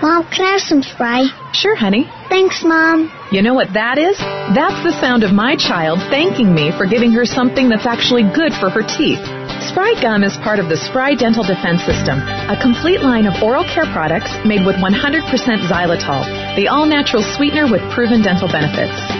Mom, 0.02 0.24
can 0.32 0.48
I 0.48 0.52
have 0.56 0.64
some 0.64 0.82
Spry? 0.82 1.28
Sure, 1.52 1.76
honey. 1.76 2.08
Thanks, 2.30 2.64
Mom. 2.64 3.12
You 3.30 3.42
know 3.42 3.52
what 3.52 3.74
that 3.74 3.98
is? 3.98 4.16
That's 4.56 4.80
the 4.82 4.96
sound 4.98 5.24
of 5.24 5.30
my 5.30 5.56
child 5.56 6.00
thanking 6.08 6.54
me 6.54 6.72
for 6.72 6.86
giving 6.86 7.12
her 7.12 7.26
something 7.26 7.68
that's 7.68 7.86
actually 7.86 8.24
good 8.24 8.56
for 8.56 8.70
her 8.70 8.80
teeth. 8.80 9.20
Spry 9.70 9.94
Gum 10.02 10.24
is 10.24 10.36
part 10.42 10.58
of 10.58 10.68
the 10.68 10.76
Spry 10.76 11.14
Dental 11.14 11.46
Defense 11.46 11.86
System, 11.86 12.18
a 12.18 12.58
complete 12.60 13.06
line 13.06 13.30
of 13.30 13.40
oral 13.40 13.62
care 13.62 13.86
products 13.94 14.34
made 14.44 14.66
with 14.66 14.74
100% 14.74 14.90
xylitol, 15.70 16.26
the 16.56 16.66
all-natural 16.66 17.22
sweetener 17.38 17.70
with 17.70 17.80
proven 17.94 18.20
dental 18.20 18.50
benefits. 18.50 19.19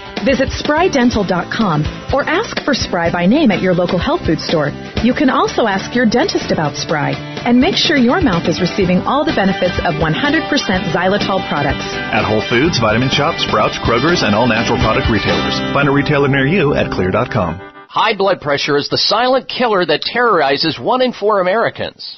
Visit 0.23 0.49
sprydental.com 0.49 2.13
or 2.13 2.23
ask 2.23 2.63
for 2.63 2.73
Spry 2.73 3.11
by 3.11 3.25
name 3.25 3.51
at 3.51 3.61
your 3.61 3.73
local 3.73 3.97
health 3.97 4.25
food 4.25 4.39
store. 4.39 4.69
You 5.03 5.13
can 5.13 5.29
also 5.29 5.65
ask 5.65 5.95
your 5.95 6.05
dentist 6.05 6.51
about 6.51 6.77
Spry 6.77 7.11
and 7.45 7.59
make 7.59 7.75
sure 7.75 7.97
your 7.97 8.21
mouth 8.21 8.47
is 8.47 8.61
receiving 8.61 8.99
all 9.09 9.25
the 9.25 9.33
benefits 9.33 9.77
of 9.81 9.97
100% 9.97 10.13
xylitol 10.93 11.41
products. 11.49 11.87
At 12.13 12.23
Whole 12.23 12.45
Foods, 12.47 12.79
Vitamin 12.79 13.09
Shoppe, 13.09 13.39
Sprouts, 13.47 13.77
Kroger's, 13.81 14.21
and 14.21 14.35
all 14.35 14.47
natural 14.47 14.77
product 14.77 15.09
retailers. 15.09 15.57
Find 15.73 15.89
a 15.89 15.91
retailer 15.91 16.27
near 16.27 16.45
you 16.45 16.73
at 16.75 16.91
xlear.com. 16.91 17.71
High 17.91 18.15
blood 18.15 18.39
pressure 18.39 18.77
is 18.77 18.87
the 18.87 18.97
silent 18.97 19.49
killer 19.49 19.85
that 19.85 20.01
terrorizes 20.01 20.79
one 20.79 21.01
in 21.01 21.11
four 21.11 21.41
Americans. 21.41 22.17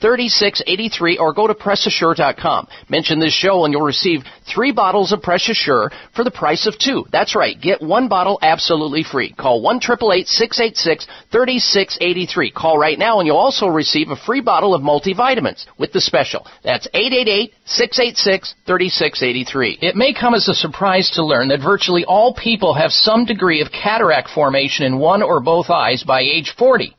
3683 0.00 1.18
or 1.18 1.32
go 1.32 1.46
to 1.46 1.54
PressAssure.com. 1.54 2.68
Mention 2.88 3.18
this 3.18 3.34
show 3.34 3.64
and 3.64 3.72
you'll 3.72 3.82
receive 3.82 4.22
three 4.52 4.72
bottles 4.72 5.12
of 5.12 5.22
Press 5.22 5.48
Assure 5.48 5.90
for 6.14 6.24
the 6.24 6.30
price 6.30 6.66
of 6.66 6.78
two. 6.78 7.04
That's 7.10 7.34
right. 7.34 7.60
Get 7.60 7.82
one 7.82 8.08
bottle 8.08 8.38
absolutely 8.42 9.02
free. 9.02 9.32
Call 9.32 9.62
1 9.62 9.80
686 9.80 11.06
3683 11.32 12.08
3683. 12.08 12.50
Call 12.50 12.78
right 12.78 12.98
now 12.98 13.18
and 13.18 13.26
you'll 13.26 13.36
also 13.36 13.66
receive 13.66 14.08
a 14.10 14.16
free 14.16 14.40
bottle 14.40 14.74
of 14.74 14.80
multivitamins 14.82 15.66
with 15.78 15.92
the 15.92 16.00
special. 16.00 16.46
That's 16.62 16.86
888-686-3683. 16.88 19.78
It 19.82 19.96
may 19.96 20.12
come 20.12 20.34
as 20.34 20.48
a 20.48 20.54
surprise 20.54 21.10
to 21.14 21.24
learn 21.24 21.48
that 21.48 21.60
virtually 21.60 22.04
all 22.04 22.34
people 22.34 22.74
have 22.74 22.92
some 22.92 23.24
degree 23.24 23.60
of 23.60 23.72
cataract 23.72 24.30
formation 24.30 24.86
in 24.86 24.98
one 24.98 25.22
or 25.22 25.40
both 25.40 25.70
eyes 25.70 26.04
by 26.04 26.20
age 26.20 26.54
40. 26.58 26.94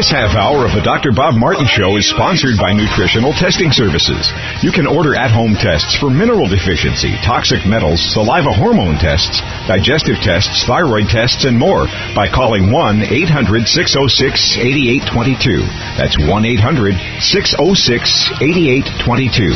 This 0.00 0.16
half 0.16 0.32
hour 0.32 0.64
of 0.64 0.72
the 0.72 0.80
Dr. 0.80 1.12
Bob 1.12 1.36
Martin 1.36 1.68
Show 1.68 2.00
is 2.00 2.08
sponsored 2.08 2.56
by 2.56 2.72
Nutritional 2.72 3.36
Testing 3.36 3.68
Services. 3.68 4.32
You 4.64 4.72
can 4.72 4.88
order 4.88 5.12
at 5.12 5.28
home 5.28 5.52
tests 5.52 5.92
for 5.92 6.08
mineral 6.08 6.48
deficiency, 6.48 7.12
toxic 7.20 7.68
metals, 7.68 8.00
saliva 8.00 8.48
hormone 8.48 8.96
tests, 8.96 9.44
digestive 9.68 10.16
tests, 10.24 10.64
thyroid 10.64 11.12
tests, 11.12 11.44
and 11.44 11.52
more 11.52 11.84
by 12.16 12.32
calling 12.32 12.72
1 12.72 13.12
800 13.12 13.68
606 13.68 14.56
8822. 15.04 15.68
That's 16.00 16.16
1 16.16 16.32
800 16.32 16.96
606 17.20 18.40
8822. 18.40 19.52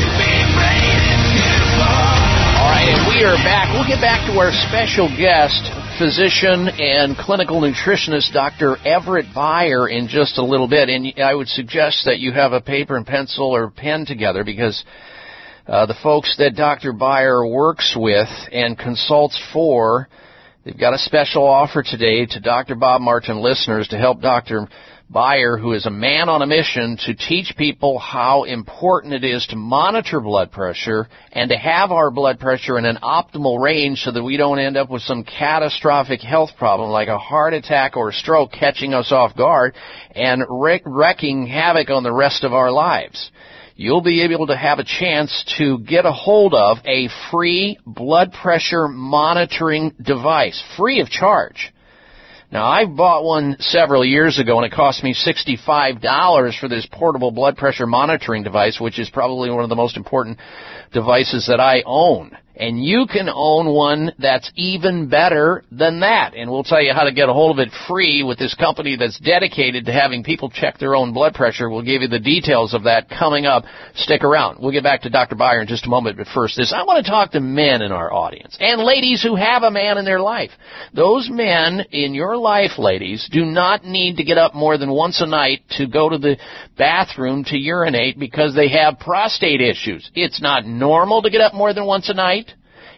All 2.60 2.68
right, 2.68 2.84
and 2.92 3.00
we 3.08 3.24
are 3.24 3.40
back. 3.40 3.72
We'll 3.72 3.88
get 3.88 4.04
back 4.04 4.28
to 4.28 4.36
our 4.36 4.52
special 4.52 5.08
guest, 5.08 5.72
physician 5.98 6.68
and 6.68 7.16
clinical 7.16 7.60
nutritionist 7.60 8.32
Dr. 8.32 8.76
Everett 8.84 9.26
Beyer 9.34 9.88
in 9.88 10.08
just 10.08 10.38
a 10.38 10.44
little 10.44 10.68
bit. 10.68 10.88
And 10.88 11.12
I 11.22 11.34
would 11.34 11.48
suggest 11.48 12.04
that 12.06 12.18
you 12.18 12.32
have 12.32 12.52
a 12.52 12.60
paper 12.60 12.96
and 12.96 13.06
pencil 13.06 13.54
or 13.54 13.70
pen 13.70 14.04
together 14.04 14.44
because 14.44 14.84
uh, 15.66 15.86
the 15.86 15.94
folks 16.02 16.36
that 16.38 16.56
Dr. 16.56 16.92
Beyer 16.92 17.46
works 17.46 17.94
with 17.96 18.28
and 18.52 18.78
consults 18.78 19.40
for, 19.52 20.08
they've 20.64 20.78
got 20.78 20.94
a 20.94 20.98
special 20.98 21.46
offer 21.46 21.82
today 21.82 22.26
to 22.26 22.40
Dr. 22.40 22.74
Bob 22.74 23.00
Martin 23.00 23.38
listeners 23.40 23.88
to 23.88 23.98
help 23.98 24.20
Dr. 24.20 24.66
Beyer, 25.14 25.56
who 25.56 25.74
is 25.74 25.86
a 25.86 25.90
man 25.90 26.28
on 26.28 26.42
a 26.42 26.46
mission 26.46 26.98
to 27.06 27.14
teach 27.14 27.54
people 27.56 28.00
how 28.00 28.42
important 28.42 29.14
it 29.14 29.22
is 29.22 29.46
to 29.46 29.56
monitor 29.56 30.20
blood 30.20 30.50
pressure 30.50 31.06
and 31.30 31.50
to 31.50 31.56
have 31.56 31.92
our 31.92 32.10
blood 32.10 32.40
pressure 32.40 32.76
in 32.78 32.84
an 32.84 32.98
optimal 33.00 33.62
range 33.62 34.00
so 34.00 34.10
that 34.10 34.24
we 34.24 34.36
don't 34.36 34.58
end 34.58 34.76
up 34.76 34.90
with 34.90 35.02
some 35.02 35.22
catastrophic 35.22 36.20
health 36.20 36.50
problem 36.58 36.90
like 36.90 37.06
a 37.06 37.16
heart 37.16 37.54
attack 37.54 37.96
or 37.96 38.08
a 38.08 38.12
stroke 38.12 38.50
catching 38.50 38.92
us 38.92 39.12
off 39.12 39.36
guard 39.36 39.76
and 40.16 40.42
wreak- 40.50 40.82
wreaking 40.84 41.46
havoc 41.46 41.90
on 41.90 42.02
the 42.02 42.12
rest 42.12 42.42
of 42.42 42.52
our 42.52 42.72
lives. 42.72 43.30
You'll 43.76 44.02
be 44.02 44.22
able 44.22 44.48
to 44.48 44.56
have 44.56 44.80
a 44.80 44.84
chance 44.84 45.44
to 45.58 45.78
get 45.78 46.06
a 46.06 46.12
hold 46.12 46.54
of 46.54 46.78
a 46.84 47.08
free 47.30 47.78
blood 47.86 48.32
pressure 48.32 48.88
monitoring 48.88 49.94
device, 50.02 50.60
free 50.76 50.98
of 51.00 51.08
charge. 51.08 51.72
Now, 52.54 52.66
I 52.66 52.84
bought 52.84 53.24
one 53.24 53.56
several 53.58 54.04
years 54.04 54.38
ago 54.38 54.56
and 54.56 54.64
it 54.64 54.70
cost 54.70 55.02
me 55.02 55.12
$65 55.12 56.60
for 56.60 56.68
this 56.68 56.86
portable 56.86 57.32
blood 57.32 57.56
pressure 57.56 57.84
monitoring 57.84 58.44
device, 58.44 58.78
which 58.80 59.00
is 59.00 59.10
probably 59.10 59.50
one 59.50 59.64
of 59.64 59.70
the 59.70 59.74
most 59.74 59.96
important 59.96 60.38
devices 60.92 61.48
that 61.48 61.58
I 61.58 61.82
own. 61.84 62.30
And 62.56 62.82
you 62.82 63.06
can 63.10 63.28
own 63.28 63.66
one 63.74 64.12
that's 64.18 64.50
even 64.54 65.08
better 65.08 65.64
than 65.72 66.00
that. 66.00 66.34
And 66.34 66.50
we'll 66.50 66.62
tell 66.62 66.82
you 66.82 66.92
how 66.92 67.04
to 67.04 67.12
get 67.12 67.28
a 67.28 67.32
hold 67.32 67.58
of 67.58 67.66
it 67.66 67.72
free 67.88 68.22
with 68.22 68.38
this 68.38 68.54
company 68.54 68.96
that's 68.96 69.18
dedicated 69.18 69.86
to 69.86 69.92
having 69.92 70.22
people 70.22 70.50
check 70.50 70.78
their 70.78 70.94
own 70.94 71.12
blood 71.12 71.34
pressure. 71.34 71.68
We'll 71.68 71.82
give 71.82 72.02
you 72.02 72.08
the 72.08 72.20
details 72.20 72.74
of 72.74 72.84
that 72.84 73.08
coming 73.08 73.46
up. 73.46 73.64
Stick 73.94 74.22
around. 74.22 74.58
We'll 74.60 74.72
get 74.72 74.84
back 74.84 75.02
to 75.02 75.10
Dr. 75.10 75.34
Beyer 75.34 75.60
in 75.60 75.66
just 75.66 75.86
a 75.86 75.90
moment, 75.90 76.16
but 76.16 76.28
first 76.28 76.56
this, 76.56 76.72
I 76.72 76.84
want 76.84 77.04
to 77.04 77.10
talk 77.10 77.32
to 77.32 77.40
men 77.40 77.82
in 77.82 77.90
our 77.90 78.12
audience 78.12 78.56
and 78.60 78.82
ladies 78.82 79.22
who 79.22 79.34
have 79.34 79.62
a 79.62 79.70
man 79.70 79.98
in 79.98 80.04
their 80.04 80.20
life. 80.20 80.50
Those 80.94 81.28
men 81.30 81.84
in 81.90 82.14
your 82.14 82.36
life, 82.36 82.78
ladies, 82.78 83.28
do 83.32 83.44
not 83.44 83.84
need 83.84 84.16
to 84.16 84.24
get 84.24 84.38
up 84.38 84.54
more 84.54 84.78
than 84.78 84.90
once 84.90 85.20
a 85.20 85.26
night 85.26 85.62
to 85.70 85.86
go 85.86 86.08
to 86.08 86.18
the 86.18 86.36
bathroom 86.78 87.44
to 87.44 87.56
urinate 87.56 88.18
because 88.18 88.54
they 88.54 88.68
have 88.68 88.98
prostate 88.98 89.60
issues. 89.60 90.10
It's 90.14 90.40
not 90.40 90.66
normal 90.66 91.22
to 91.22 91.30
get 91.30 91.40
up 91.40 91.54
more 91.54 91.74
than 91.74 91.86
once 91.86 92.08
a 92.08 92.14
night. 92.14 92.43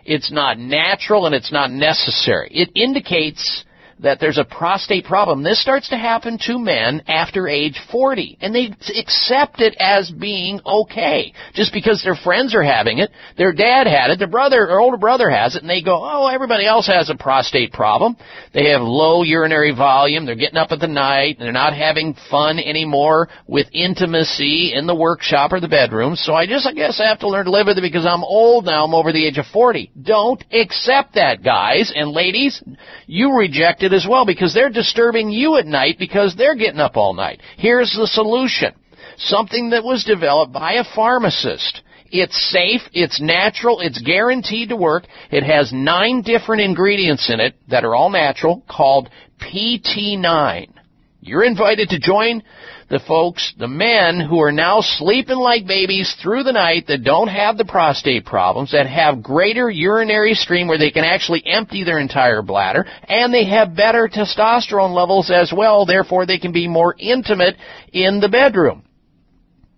It's 0.07 0.31
not 0.31 0.59
natural 0.59 1.27
and 1.27 1.35
it's 1.35 1.53
not 1.53 1.71
necessary. 1.71 2.49
It 2.53 2.71
indicates 2.75 3.65
that 4.01 4.21
there's 4.21 4.39
a 4.39 4.45
prostate 4.45 5.05
problem. 5.05 5.43
This 5.43 5.61
starts 5.61 5.89
to 5.89 5.97
happen 5.97 6.39
to 6.47 6.59
men 6.59 7.03
after 7.07 7.49
age 7.49 7.81
40, 7.91 8.39
and 8.41 8.55
they 8.55 8.71
accept 8.99 9.61
it 9.61 9.75
as 9.79 10.11
being 10.11 10.61
okay. 10.67 11.33
Just 11.55 11.73
because 11.73 12.03
their 12.03 12.15
friends 12.15 12.55
are 12.55 12.63
having 12.63 12.99
it, 12.99 13.11
their 13.39 13.53
dad 13.53 13.87
had 13.87 14.11
it, 14.11 14.19
their 14.19 14.29
brother 14.29 14.69
or 14.69 14.81
older 14.81 14.99
brother 14.99 15.31
has 15.31 15.57
it, 15.57 15.63
and 15.63 15.71
they 15.71 15.83
go, 15.83 15.99
oh, 16.03 16.29
everybody 16.29 16.67
else 16.67 16.87
has 16.87 17.09
a 17.09 17.17
prostate 17.17 17.73
problem. 17.73 18.17
They 18.53 18.71
have 18.71 18.83
low 18.83 19.23
urinary 19.23 19.75
volume, 19.75 20.27
they're 20.27 20.35
getting 20.35 20.59
up 20.59 20.73
at 20.73 20.81
the 20.81 20.89
night, 20.89 21.37
they're 21.39 21.53
not 21.53 21.75
having 21.75 22.17
fun 22.31 22.59
anymore 22.59 23.29
with 23.47 23.67
intimacy 23.73 24.73
in 24.75 24.87
the 24.87 24.95
workshop 24.95 25.53
or 25.53 25.61
the 25.61 25.69
bedroom, 25.69 26.17
so 26.17 26.35
I 26.35 26.47
just, 26.47 26.67
I 26.67 26.73
guess 26.73 27.01
I 27.01 27.09
have 27.09 27.21
to 27.21 27.29
learn 27.29 27.47
to 27.47 27.51
live 27.51 27.67
with 27.67 27.79
it 27.79 27.83
because 27.83 28.07
I'm 28.07 28.25
old 28.25 28.67
now, 28.67 28.85
I'm 28.85 28.95
over 28.95 29.13
the 29.13 29.27
age 29.27 29.39
of 29.39 29.47
40. 29.47 29.91
Don't 30.03 30.43
accept 30.53 31.15
that, 31.15 31.43
guys 31.43 31.93
and 31.95 32.11
ladies. 32.11 32.63
You 33.07 33.37
reject 33.37 33.83
it 33.87 33.93
as 33.95 34.07
well 34.09 34.27
because 34.27 34.53
they're 34.53 34.71
disturbing 34.71 35.31
you 35.31 35.57
at 35.57 35.67
night 35.67 35.97
because 35.99 36.35
they're 36.37 36.57
getting 36.57 36.81
up 36.81 36.97
all 36.97 37.15
night. 37.15 37.41
Here's 37.57 37.93
the 37.93 38.07
solution. 38.07 38.75
Something 39.17 39.71
that 39.71 39.85
was 39.85 40.05
developed 40.05 40.53
by 40.53 40.75
a 40.75 40.85
pharmacist. 40.95 41.81
It's 42.11 42.51
safe, 42.53 42.83
it's 42.93 43.21
natural, 43.21 43.81
it's 43.81 44.01
guaranteed 44.01 44.69
to 44.69 44.77
work. 44.77 45.05
It 45.31 45.43
has 45.43 45.73
nine 45.73 46.23
different 46.23 46.63
ingredients 46.63 47.31
in 47.33 47.41
it 47.41 47.55
that 47.69 47.85
are 47.85 47.95
all 47.95 48.11
natural 48.11 48.63
called 48.69 49.09
PT9. 49.41 50.73
You're 51.21 51.45
invited 51.45 51.89
to 51.89 51.99
join 51.99 52.43
the 52.89 53.01
folks, 53.01 53.53
the 53.59 53.67
men 53.67 54.21
who 54.21 54.41
are 54.41 54.53
now 54.53 54.81
sleeping 54.81 55.39
like 55.39 55.67
babies 55.67 56.15
through 56.23 56.45
the 56.45 56.53
night 56.53 56.87
that 56.87 57.03
don't 57.03 57.29
have 57.29 57.59
the 57.59 57.65
prostate 57.65 58.25
problems, 58.25 58.73
that 58.73 58.87
have 58.87 59.23
greater 59.23 59.69
urinary 59.69 60.35
stream 60.35 60.69
where 60.69 60.79
they 60.79 60.93
can 60.93 61.05
actually 61.05 61.45
empty 61.45 61.83
their 61.83 61.99
entire 61.99 62.43
bladder, 62.43 62.87
and 63.09 63.35
they 63.35 63.45
have 63.45 63.75
better 63.75 64.09
testosterone 64.09 64.95
levels 64.95 65.31
as 65.31 65.53
well, 65.55 65.85
therefore 65.85 66.27
they 66.27 66.39
can 66.39 66.53
be 66.53 66.69
more 66.69 66.95
intimate 66.99 67.57
in 67.93 68.21
the 68.21 68.29
bedroom. 68.29 68.85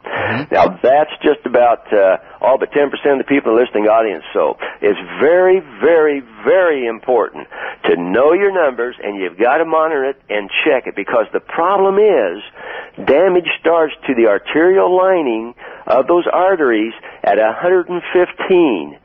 Now, 0.50 0.80
that's 0.82 1.14
just 1.22 1.46
about 1.46 1.86
uh, 1.94 2.18
all 2.42 2.58
but 2.58 2.72
10% 2.74 2.90
of 2.90 3.20
the 3.22 3.30
people 3.30 3.54
in 3.54 3.58
the 3.58 3.62
listening 3.62 3.86
audience. 3.86 4.26
So 4.34 4.58
it's 4.82 5.00
very, 5.22 5.62
very, 5.62 6.26
very 6.44 6.88
important 6.88 7.48
to 7.86 7.96
know 7.96 8.34
your 8.34 8.52
numbers, 8.52 8.96
and 9.02 9.22
you've 9.22 9.38
got 9.38 9.58
to 9.58 9.66
monitor 9.66 10.10
it 10.10 10.18
and 10.30 10.50
check 10.66 10.88
it 10.88 10.96
because 10.96 11.30
the 11.32 11.40
problem 11.40 12.02
is 12.02 12.42
damage 13.06 13.48
starts 13.60 13.94
to 14.08 14.16
the 14.16 14.26
arterial 14.26 14.90
lining 14.90 15.54
of 15.86 16.08
those 16.08 16.26
arteries 16.32 16.94
at 17.24 17.38
115. 17.38 18.98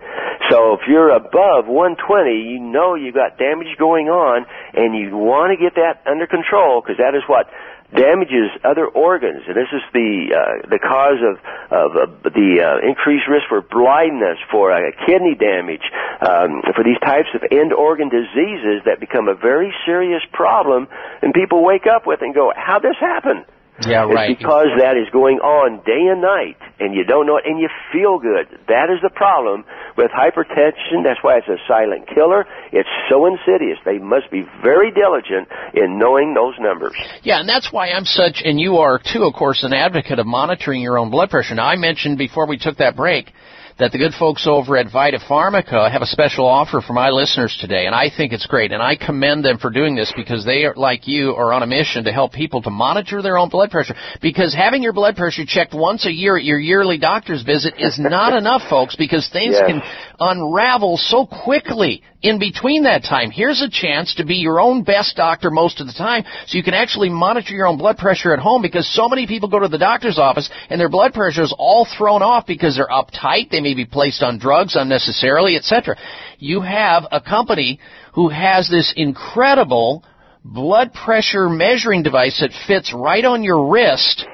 So 0.50 0.74
if 0.74 0.80
you're 0.88 1.14
above 1.14 1.66
120, 1.66 2.50
you 2.50 2.58
know 2.58 2.94
you've 2.94 3.14
got 3.14 3.38
damage 3.38 3.78
going 3.78 4.08
on, 4.08 4.46
and 4.74 4.98
you 4.98 5.16
want 5.16 5.54
to 5.54 5.56
get 5.56 5.76
that 5.76 6.02
under 6.10 6.26
control 6.26 6.82
because 6.82 6.98
that 6.98 7.14
is 7.14 7.22
what 7.28 7.46
damages 7.94 8.50
other 8.64 8.86
organs, 8.86 9.42
and 9.46 9.56
this 9.56 9.70
is 9.72 9.82
the 9.92 10.34
uh, 10.34 10.68
the 10.68 10.78
cause 10.78 11.18
of 11.22 11.38
of 11.70 11.88
uh, 11.96 12.30
the 12.30 12.62
uh, 12.62 12.86
increased 12.86 13.26
risk 13.28 13.46
for 13.48 13.62
blindness, 13.62 14.38
for 14.50 14.72
uh, 14.72 14.90
kidney 15.06 15.34
damage, 15.34 15.82
um, 16.20 16.62
for 16.74 16.82
these 16.84 16.98
types 17.02 17.28
of 17.34 17.42
end 17.50 17.72
organ 17.72 18.08
diseases 18.08 18.82
that 18.86 19.00
become 19.00 19.28
a 19.28 19.34
very 19.34 19.74
serious 19.86 20.22
problem, 20.32 20.88
and 21.22 21.34
people 21.34 21.64
wake 21.64 21.86
up 21.86 22.06
with 22.06 22.22
and 22.22 22.34
go, 22.34 22.52
"How 22.54 22.78
this 22.78 22.96
happen?" 22.98 23.44
Yeah, 23.86 24.04
It's 24.04 24.14
right. 24.14 24.38
because 24.38 24.68
that 24.78 24.96
is 24.96 25.08
going 25.12 25.38
on 25.38 25.80
day 25.88 26.08
and 26.12 26.20
night, 26.20 26.60
and 26.80 26.94
you 26.94 27.04
don't 27.04 27.26
know 27.26 27.36
it, 27.38 27.44
and 27.46 27.58
you 27.58 27.68
feel 27.92 28.18
good. 28.18 28.46
That 28.68 28.90
is 28.92 29.00
the 29.02 29.10
problem 29.10 29.64
with 29.96 30.10
hypertension. 30.10 31.04
That's 31.04 31.20
why 31.22 31.38
it's 31.38 31.48
a 31.48 31.56
silent 31.66 32.08
killer. 32.12 32.46
It's 32.72 32.88
so 33.08 33.26
insidious. 33.26 33.78
They 33.84 33.98
must 33.98 34.30
be 34.30 34.44
very 34.62 34.90
diligent 34.90 35.48
in 35.74 35.98
knowing 35.98 36.34
those 36.34 36.54
numbers. 36.60 36.94
Yeah, 37.22 37.40
and 37.40 37.48
that's 37.48 37.72
why 37.72 37.90
I'm 37.90 38.04
such, 38.04 38.42
and 38.44 38.60
you 38.60 38.78
are 38.78 38.98
too, 39.00 39.24
of 39.24 39.34
course, 39.34 39.64
an 39.64 39.72
advocate 39.72 40.18
of 40.18 40.26
monitoring 40.26 40.82
your 40.82 40.98
own 40.98 41.10
blood 41.10 41.30
pressure. 41.30 41.54
Now, 41.54 41.66
I 41.66 41.76
mentioned 41.76 42.18
before 42.18 42.46
we 42.46 42.58
took 42.58 42.78
that 42.78 42.96
break 42.96 43.32
that 43.80 43.92
the 43.92 43.98
good 43.98 44.12
folks 44.12 44.46
over 44.46 44.76
at 44.76 44.92
Vita 44.92 45.18
Pharmaca 45.18 45.90
have 45.90 46.02
a 46.02 46.06
special 46.06 46.46
offer 46.46 46.82
for 46.82 46.92
my 46.92 47.08
listeners 47.08 47.56
today, 47.58 47.86
and 47.86 47.94
I 47.94 48.10
think 48.14 48.32
it's 48.32 48.44
great, 48.44 48.72
and 48.72 48.82
I 48.82 48.94
commend 48.94 49.42
them 49.42 49.56
for 49.56 49.70
doing 49.70 49.94
this 49.94 50.12
because 50.14 50.44
they 50.44 50.64
are, 50.64 50.74
like 50.76 51.08
you, 51.08 51.34
are 51.34 51.52
on 51.52 51.62
a 51.62 51.66
mission 51.66 52.04
to 52.04 52.12
help 52.12 52.32
people 52.32 52.60
to 52.62 52.70
monitor 52.70 53.22
their 53.22 53.38
own 53.38 53.48
blood 53.48 53.70
pressure. 53.70 53.94
Because 54.20 54.54
having 54.54 54.82
your 54.82 54.92
blood 54.92 55.16
pressure 55.16 55.44
checked 55.46 55.74
once 55.74 56.04
a 56.04 56.12
year 56.12 56.36
at 56.36 56.44
your 56.44 56.58
yearly 56.58 56.98
doctor's 56.98 57.42
visit 57.42 57.74
is 57.78 57.98
not 57.98 58.32
enough, 58.38 58.62
folks, 58.68 58.96
because 58.96 59.28
things 59.32 59.56
can 59.66 59.80
unravel 60.20 60.98
so 60.98 61.26
quickly 61.26 62.02
in 62.22 62.38
between 62.38 62.82
that 62.82 63.02
time. 63.02 63.30
Here's 63.30 63.62
a 63.62 63.70
chance 63.70 64.14
to 64.16 64.26
be 64.26 64.36
your 64.36 64.60
own 64.60 64.82
best 64.82 65.16
doctor 65.16 65.50
most 65.50 65.80
of 65.80 65.86
the 65.86 65.92
time 65.94 66.24
so 66.46 66.58
you 66.58 66.62
can 66.62 66.74
actually 66.74 67.08
monitor 67.08 67.54
your 67.54 67.66
own 67.66 67.78
blood 67.78 67.96
pressure 67.96 68.34
at 68.34 68.38
home 68.38 68.60
because 68.60 68.92
so 68.94 69.08
many 69.08 69.26
people 69.26 69.48
go 69.48 69.58
to 69.58 69.68
the 69.68 69.78
doctor's 69.78 70.18
office 70.18 70.50
and 70.68 70.78
their 70.78 70.90
blood 70.90 71.14
pressure 71.14 71.42
is 71.42 71.54
all 71.56 71.86
thrown 71.96 72.22
off 72.22 72.46
because 72.46 72.76
they're 72.76 72.88
uptight, 72.88 73.50
they 73.50 73.60
may 73.60 73.69
be 73.74 73.84
placed 73.84 74.22
on 74.22 74.38
drugs 74.38 74.76
unnecessarily, 74.76 75.56
etc. 75.56 75.96
You 76.38 76.60
have 76.60 77.04
a 77.10 77.20
company 77.20 77.80
who 78.14 78.28
has 78.28 78.68
this 78.68 78.92
incredible 78.96 80.04
blood 80.44 80.92
pressure 80.92 81.48
measuring 81.48 82.02
device 82.02 82.40
that 82.40 82.50
fits 82.66 82.92
right 82.94 83.24
on 83.24 83.42
your 83.42 83.70
wrist 83.70 84.26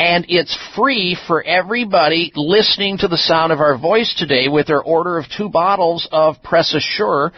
and 0.00 0.24
it's 0.30 0.58
free 0.74 1.14
for 1.26 1.42
everybody 1.42 2.32
listening 2.34 2.96
to 2.96 3.06
the 3.06 3.18
sound 3.18 3.52
of 3.52 3.60
our 3.60 3.76
voice 3.76 4.14
today 4.16 4.48
with 4.48 4.66
their 4.66 4.80
order 4.80 5.18
of 5.18 5.26
two 5.36 5.50
bottles 5.50 6.08
of 6.10 6.42
Press 6.42 6.72
Assure, 6.72 7.32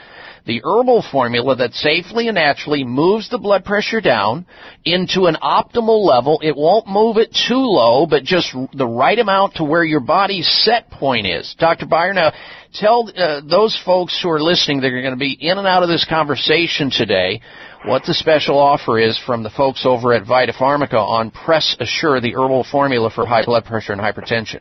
the 0.45 0.61
herbal 0.65 1.05
formula 1.11 1.57
that 1.57 1.73
safely 1.73 2.29
and 2.29 2.35
naturally 2.35 2.85
moves 2.85 3.29
the 3.31 3.39
blood 3.39 3.65
pressure 3.65 4.01
down 4.01 4.47
into 4.85 5.27
an 5.27 5.37
optimal 5.43 6.05
level. 6.05 6.41
It 6.43 6.57
won't 6.57 6.89
move 6.89 7.17
it 7.17 7.37
too 7.49 7.55
low, 7.55 8.07
but 8.07 8.25
just 8.25 8.55
the 8.75 8.87
right 8.87 9.19
amount 9.19 9.55
to 9.57 9.65
where 9.65 9.85
your 9.85 10.01
body's 10.01 10.49
set 10.65 10.91
point 10.91 11.27
is. 11.27 11.55
Dr. 11.59 11.87
Beyer, 11.87 12.13
now 12.13 12.33
tell 12.75 13.11
uh, 13.17 13.41
those 13.49 13.81
folks 13.85 14.19
who 14.23 14.31
are 14.31 14.43
listening 14.43 14.81
that 14.81 14.93
are 14.93 15.03
going 15.03 15.15
to 15.15 15.19
be 15.19 15.37
in 15.41 15.59
and 15.59 15.67
out 15.67 15.83
of 15.83 15.89
this 15.89 16.07
conversation 16.09 16.91
today 16.91 17.41
what 17.85 18.05
the 18.05 18.15
special 18.15 18.59
offer 18.59 18.99
is 18.99 19.19
from 19.27 19.43
the 19.43 19.51
folks 19.51 19.85
over 19.85 20.13
at 20.13 20.27
Vita 20.27 20.53
Pharmaca 20.53 20.99
on 20.99 21.31
Press 21.31 21.77
Assure, 21.81 22.21
the 22.21 22.35
herbal 22.35 22.65
formula 22.71 23.11
for 23.11 23.27
high 23.27 23.45
blood 23.45 23.65
pressure 23.65 23.93
and 23.93 24.01
hypertension. 24.01 24.61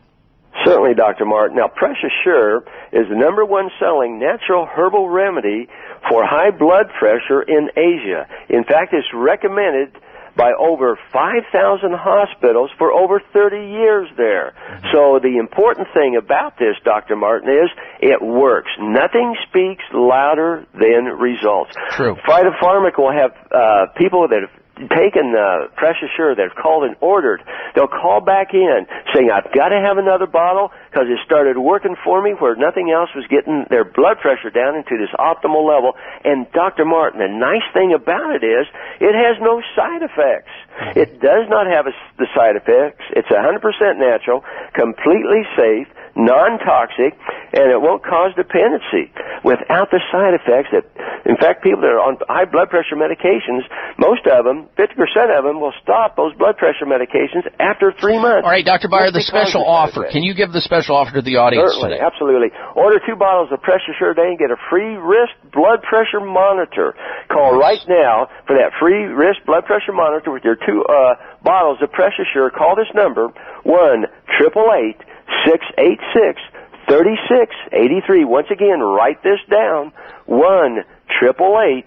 Certainly, 0.64 0.94
Dr. 0.94 1.24
Martin. 1.24 1.56
Now, 1.56 1.68
Press 1.68 1.96
Assure 1.98 2.58
is 2.92 3.08
the 3.08 3.16
number 3.16 3.44
one 3.44 3.70
selling 3.78 4.18
natural 4.18 4.66
herbal 4.66 5.08
remedy 5.08 5.68
for 6.08 6.24
high 6.24 6.50
blood 6.50 6.86
pressure 6.98 7.42
in 7.42 7.70
Asia. 7.76 8.26
In 8.48 8.64
fact, 8.64 8.92
it's 8.92 9.08
recommended 9.14 9.96
by 10.36 10.52
over 10.58 10.98
5,000 11.12 11.92
hospitals 11.92 12.70
for 12.78 12.90
over 12.92 13.20
30 13.32 13.56
years 13.56 14.08
there. 14.16 14.54
So 14.92 15.20
the 15.22 15.36
important 15.38 15.88
thing 15.92 16.16
about 16.16 16.58
this, 16.58 16.76
Dr. 16.84 17.16
Martin, 17.16 17.50
is 17.50 17.68
it 18.00 18.22
works. 18.22 18.70
Nothing 18.80 19.36
speaks 19.48 19.84
louder 19.92 20.66
than 20.72 21.04
results. 21.20 21.72
True. 21.90 22.16
Vitapharmaca 22.26 22.98
will 22.98 23.12
have 23.12 23.32
uh, 23.52 23.86
people 23.96 24.26
that 24.28 24.40
have 24.48 24.61
taken 24.76 25.32
the 25.32 25.68
Press 25.76 25.96
Assure 26.02 26.34
that 26.34 26.42
have 26.42 26.56
called 26.56 26.84
and 26.84 26.96
ordered. 27.00 27.42
They'll 27.74 27.90
call 27.90 28.20
back 28.20 28.54
in 28.54 28.86
saying, 29.14 29.30
I've 29.30 29.52
got 29.52 29.68
to 29.68 29.78
have 29.78 29.98
another 29.98 30.26
bottle 30.26 30.72
because 30.90 31.06
it 31.08 31.18
started 31.24 31.58
working 31.58 31.94
for 32.02 32.22
me 32.22 32.32
where 32.32 32.56
nothing 32.56 32.90
else 32.90 33.10
was 33.14 33.26
getting 33.28 33.66
their 33.70 33.84
blood 33.84 34.18
pressure 34.18 34.50
down 34.50 34.76
into 34.76 34.96
this 34.96 35.12
optimal 35.18 35.66
level. 35.66 35.92
And 36.24 36.50
Dr. 36.52 36.84
Martin, 36.84 37.20
the 37.20 37.28
nice 37.28 37.66
thing 37.72 37.92
about 37.92 38.34
it 38.34 38.44
is 38.44 38.66
it 39.00 39.14
has 39.14 39.36
no 39.40 39.62
side 39.76 40.02
effects. 40.02 40.50
It 40.96 41.20
does 41.20 41.48
not 41.48 41.66
have 41.66 41.86
a, 41.86 41.92
the 42.18 42.26
side 42.34 42.56
effects. 42.56 43.04
It's 43.12 43.28
100% 43.28 43.60
natural, 43.98 44.44
completely 44.72 45.44
safe, 45.56 45.86
non-toxic, 46.16 47.16
and 47.52 47.72
it 47.72 47.80
won't 47.80 48.04
cause 48.04 48.34
dependency 48.36 49.12
without 49.44 49.90
the 49.90 50.00
side 50.12 50.34
effects 50.36 50.70
that, 50.72 50.84
in 51.24 51.36
fact, 51.36 51.62
people 51.64 51.80
that 51.80 51.92
are 51.92 52.02
on 52.02 52.18
high 52.28 52.44
blood 52.44 52.68
pressure 52.70 52.96
medications, 52.96 53.64
most 53.98 54.26
of 54.26 54.44
them, 54.44 54.68
50% 54.76 54.92
of 55.32 55.44
them 55.44 55.60
will 55.60 55.74
stop 55.82 56.16
those 56.16 56.34
blood 56.36 56.56
pressure 56.56 56.86
medications 56.86 57.48
after 57.60 57.92
three 57.96 58.18
months. 58.18 58.44
All 58.44 58.52
right, 58.52 58.64
Dr. 58.64 58.88
Beyer, 58.88 59.10
the 59.10 59.24
special 59.24 59.64
offer. 59.64 60.08
Can 60.10 60.22
you 60.22 60.34
give 60.34 60.52
the 60.52 60.60
special 60.60 60.96
offer 60.96 61.12
to 61.16 61.22
the 61.22 61.36
audience 61.36 61.72
Certainly, 61.74 61.98
today? 61.98 62.04
absolutely. 62.04 62.50
Order 62.76 63.00
two 63.04 63.16
bottles 63.16 63.50
of 63.52 63.60
Press 63.62 63.80
Assure 63.88 64.14
today 64.14 64.36
and 64.36 64.38
get 64.38 64.50
a 64.50 64.60
free 64.70 64.96
wrist 64.96 65.34
blood 65.52 65.82
pressure 65.82 66.20
monitor. 66.20 66.94
Call 67.28 67.58
right 67.58 67.80
now 67.88 68.28
for 68.46 68.54
that 68.56 68.72
free 68.78 69.08
wrist 69.08 69.40
blood 69.46 69.64
pressure 69.64 69.92
monitor 69.92 70.30
with 70.30 70.44
your 70.44 70.56
two 70.56 70.84
uh, 70.88 71.14
bottles 71.42 71.78
of 71.82 71.90
Press 71.92 72.12
Assure. 72.20 72.50
Call 72.50 72.76
this 72.76 72.90
number 72.94 73.28
one 73.64 74.06
triple 74.38 74.68
eight 74.76 74.98
six 75.46 75.64
eight 75.78 76.00
six 76.14 76.40
thirty 76.88 77.16
six 77.28 77.54
eighty 77.72 78.00
three. 78.06 78.24
Once 78.24 78.48
again, 78.50 78.80
write 78.80 79.22
this 79.22 79.40
down 79.50 79.92
one 80.26 80.84
triple 81.18 81.58
eight 81.60 81.86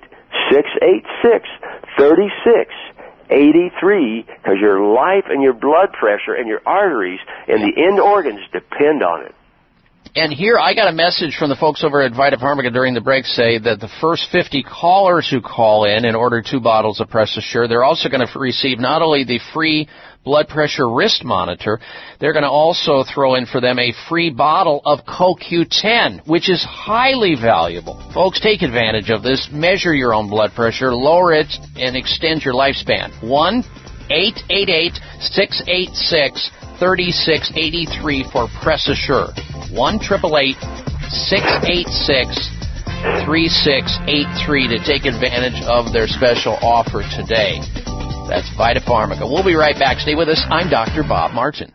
six 0.52 0.70
eight 0.82 1.06
six 1.22 1.48
thirty 1.98 2.30
six. 2.44 2.72
83 3.28 4.22
because 4.22 4.58
your 4.62 4.94
life 4.94 5.26
and 5.30 5.42
your 5.42 5.54
blood 5.54 5.92
pressure 5.94 6.36
and 6.38 6.48
your 6.48 6.62
arteries 6.66 7.20
and 7.48 7.60
the 7.60 7.82
end 7.82 8.00
organs 8.00 8.42
depend 8.52 9.02
on 9.02 9.26
it. 9.26 9.34
And 10.18 10.32
here 10.32 10.58
I 10.58 10.74
got 10.74 10.88
a 10.88 10.94
message 10.94 11.36
from 11.38 11.50
the 11.50 11.58
folks 11.58 11.84
over 11.84 12.02
at 12.02 12.14
Vita 12.16 12.38
Pharmaca 12.38 12.72
during 12.72 12.94
the 12.94 13.02
break 13.02 13.26
say 13.26 13.58
that 13.60 13.82
the 13.82 13.90
first 14.00 14.28
50 14.32 14.64
callers 14.64 15.28
who 15.30 15.42
call 15.42 15.84
in 15.84 16.06
and 16.06 16.16
order 16.16 16.42
two 16.42 16.62
bottles 16.62 17.02
of 17.02 17.10
Press 17.10 17.36
Assure, 17.36 17.68
they're 17.68 17.84
also 17.84 18.08
going 18.08 18.26
to 18.26 18.40
receive 18.40 18.80
not 18.80 19.02
only 19.02 19.26
the 19.26 19.42
free 19.54 19.90
blood 20.26 20.50
pressure 20.50 20.90
wrist 20.90 21.24
monitor, 21.24 21.80
they're 22.20 22.34
going 22.34 22.44
to 22.44 22.50
also 22.50 23.04
throw 23.04 23.36
in 23.36 23.46
for 23.46 23.62
them 23.62 23.80
a 23.80 23.94
free 24.10 24.30
bottle 24.30 24.82
of 24.84 25.06
CoQ10, 25.06 26.28
which 26.28 26.50
is 26.50 26.64
highly 26.64 27.36
valuable. 27.36 28.02
Folks, 28.14 28.42
take 28.42 28.62
advantage 28.64 29.10
of 29.10 29.24
this. 29.24 29.48
Measure 29.52 29.94
your 29.94 30.14
own 30.14 30.30
blood 30.30 30.52
pressure, 30.54 30.94
lower 30.94 31.32
it, 31.32 31.48
and 31.78 31.96
extend 31.96 32.44
your 32.44 32.56
lifespan. 32.56 33.12
1 33.24 33.64
888 34.10 34.94
686 35.20 36.52
3683 36.80 38.26
for 38.32 38.48
Press 38.62 38.90
Assure. 38.90 39.30
1 39.72 39.96
888 39.96 40.58
686 41.10 42.65
3683 43.28 44.68
to 44.72 44.80
take 44.88 45.04
advantage 45.04 45.60
of 45.68 45.92
their 45.92 46.08
special 46.08 46.56
offer 46.64 47.04
today. 47.20 47.60
That's 48.32 48.50
Vita 48.56 48.80
Pharmaca. 48.80 49.28
We'll 49.28 49.46
be 49.46 49.56
right 49.56 49.78
back. 49.78 50.00
Stay 50.00 50.16
with 50.16 50.30
us. 50.30 50.42
I'm 50.50 50.70
Dr. 50.70 51.04
Bob 51.04 51.32
Martin. 51.32 51.75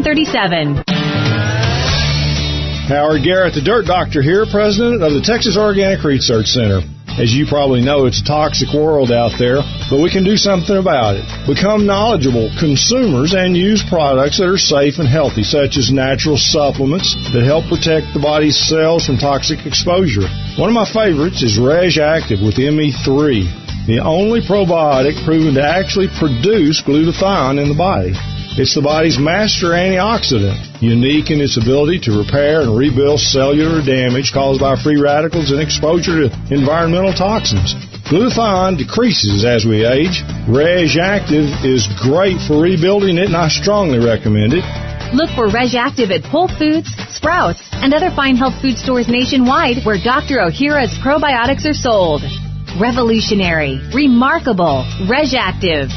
1-800-407-3737. 0.07 0.84
Howard 2.88 3.23
Garrett, 3.23 3.53
the 3.53 3.61
Dirt 3.61 3.85
Doctor 3.85 4.21
here, 4.21 4.45
president 4.49 5.03
of 5.03 5.11
the 5.11 5.19
Texas 5.19 5.57
Organic 5.57 6.03
Research 6.03 6.47
Center. 6.47 6.79
As 7.19 7.34
you 7.34 7.45
probably 7.49 7.81
know, 7.81 8.05
it's 8.05 8.21
a 8.21 8.23
toxic 8.23 8.71
world 8.71 9.11
out 9.11 9.34
there, 9.39 9.59
but 9.89 9.99
we 9.99 10.09
can 10.09 10.23
do 10.23 10.38
something 10.38 10.77
about 10.77 11.17
it. 11.17 11.25
Become 11.49 11.85
knowledgeable 11.85 12.47
consumers 12.61 13.34
and 13.34 13.57
use 13.57 13.84
products 13.89 14.38
that 14.38 14.47
are 14.47 14.57
safe 14.57 14.99
and 14.99 15.09
healthy, 15.09 15.43
such 15.43 15.75
as 15.75 15.91
natural 15.91 16.38
supplements 16.38 17.17
that 17.34 17.43
help 17.43 17.65
protect 17.67 18.13
the 18.13 18.21
body's 18.21 18.55
cells 18.55 19.03
from 19.03 19.17
toxic 19.17 19.65
exposure. 19.65 20.29
One 20.61 20.69
of 20.69 20.77
my 20.77 20.85
favorites 20.88 21.43
is 21.43 21.59
Reg 21.59 21.97
Active 21.97 22.39
with 22.39 22.55
ME3, 22.55 23.88
the 23.88 23.99
only 23.99 24.39
probiotic 24.39 25.17
proven 25.25 25.55
to 25.55 25.65
actually 25.65 26.07
produce 26.19 26.85
glutathione 26.85 27.59
in 27.59 27.67
the 27.67 27.75
body. 27.75 28.13
It's 28.57 28.73
the 28.73 28.81
body's 28.81 29.21
master 29.21 29.77
antioxidant, 29.77 30.81
unique 30.81 31.29
in 31.29 31.45
its 31.45 31.61
ability 31.61 32.09
to 32.09 32.17
repair 32.17 32.65
and 32.65 32.73
rebuild 32.73 33.21
cellular 33.21 33.85
damage 33.85 34.34
caused 34.34 34.57
by 34.57 34.73
free 34.73 34.97
radicals 34.97 35.53
and 35.53 35.61
exposure 35.61 36.25
to 36.25 36.34
environmental 36.49 37.13
toxins. 37.13 37.77
Glutathione 38.09 38.73
decreases 38.73 39.45
as 39.45 39.61
we 39.61 39.85
age. 39.85 40.25
Reg 40.49 40.97
Active 40.97 41.45
is 41.61 41.85
great 42.01 42.41
for 42.49 42.57
rebuilding 42.57 43.21
it, 43.21 43.29
and 43.29 43.38
I 43.38 43.45
strongly 43.53 44.01
recommend 44.01 44.57
it. 44.57 44.65
Look 45.13 45.29
for 45.38 45.53
Reg 45.53 45.77
Active 45.77 46.09
at 46.09 46.25
Whole 46.25 46.49
Foods, 46.49 46.89
Sprouts, 47.13 47.61
and 47.77 47.93
other 47.93 48.09
fine 48.09 48.41
health 48.41 48.57
food 48.57 48.81
stores 48.81 49.05
nationwide 49.05 49.85
where 49.85 50.01
Dr. 50.01 50.41
Ohhira's 50.41 50.97
probiotics 50.97 51.69
are 51.69 51.77
sold. 51.77 52.25
Revolutionary, 52.81 53.77
remarkable, 53.93 54.81
Reg 55.05 55.38
Active. 55.38 55.93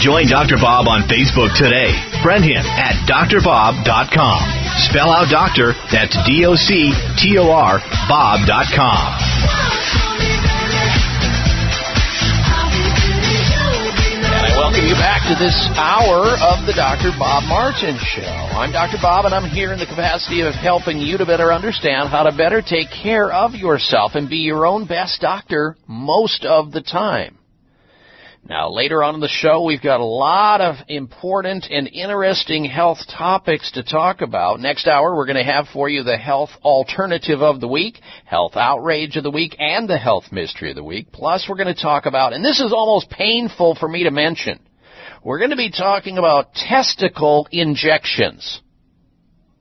Join 0.00 0.28
Dr. 0.32 0.56
Bob 0.56 0.88
on 0.88 1.04
Facebook 1.12 1.52
today. 1.52 1.92
Friend 2.24 2.40
him 2.40 2.64
at 2.64 2.96
drbob.com. 3.04 4.40
Spell 4.88 5.12
out 5.12 5.28
doctor, 5.28 5.76
that's 5.92 6.16
D 6.24 6.46
O 6.48 6.56
C 6.56 6.88
T 7.20 7.36
O 7.36 7.52
R, 7.52 7.84
Bob.com. 8.08 9.12
Welcome 14.56 14.88
you 14.88 14.94
back 14.94 15.28
to 15.28 15.36
this 15.36 15.68
hour 15.76 16.32
of 16.48 16.64
the 16.64 16.72
Dr. 16.72 17.12
Bob 17.18 17.44
Martin 17.44 17.98
Show. 18.00 18.22
I'm 18.22 18.72
Dr. 18.72 18.96
Bob, 19.02 19.26
and 19.26 19.34
I'm 19.34 19.50
here 19.50 19.74
in 19.74 19.78
the 19.78 19.84
capacity 19.84 20.40
of 20.40 20.54
helping 20.54 20.96
you 20.96 21.18
to 21.18 21.26
better 21.26 21.52
understand 21.52 22.08
how 22.08 22.22
to 22.22 22.34
better 22.34 22.62
take 22.62 22.88
care 22.90 23.30
of 23.30 23.54
yourself 23.54 24.12
and 24.14 24.30
be 24.30 24.38
your 24.38 24.64
own 24.64 24.86
best 24.86 25.20
doctor 25.20 25.76
most 25.86 26.46
of 26.46 26.72
the 26.72 26.80
time. 26.80 27.36
Now, 28.50 28.68
later 28.68 29.04
on 29.04 29.14
in 29.14 29.20
the 29.20 29.28
show, 29.28 29.62
we've 29.62 29.80
got 29.80 30.00
a 30.00 30.04
lot 30.04 30.60
of 30.60 30.74
important 30.88 31.68
and 31.70 31.86
interesting 31.86 32.64
health 32.64 32.98
topics 33.08 33.70
to 33.74 33.84
talk 33.84 34.22
about. 34.22 34.58
Next 34.58 34.88
hour, 34.88 35.14
we're 35.14 35.26
going 35.26 35.36
to 35.36 35.52
have 35.52 35.68
for 35.72 35.88
you 35.88 36.02
the 36.02 36.16
health 36.16 36.50
alternative 36.64 37.42
of 37.42 37.60
the 37.60 37.68
week, 37.68 38.00
health 38.24 38.56
outrage 38.56 39.14
of 39.14 39.22
the 39.22 39.30
week, 39.30 39.54
and 39.60 39.88
the 39.88 39.98
health 39.98 40.32
mystery 40.32 40.70
of 40.70 40.74
the 40.74 40.82
week. 40.82 41.12
Plus, 41.12 41.46
we're 41.48 41.62
going 41.62 41.72
to 41.72 41.80
talk 41.80 42.06
about, 42.06 42.32
and 42.32 42.44
this 42.44 42.58
is 42.58 42.72
almost 42.72 43.08
painful 43.08 43.76
for 43.76 43.88
me 43.88 44.02
to 44.02 44.10
mention, 44.10 44.58
we're 45.22 45.38
going 45.38 45.50
to 45.50 45.56
be 45.56 45.70
talking 45.70 46.18
about 46.18 46.52
testicle 46.52 47.46
injections. 47.52 48.60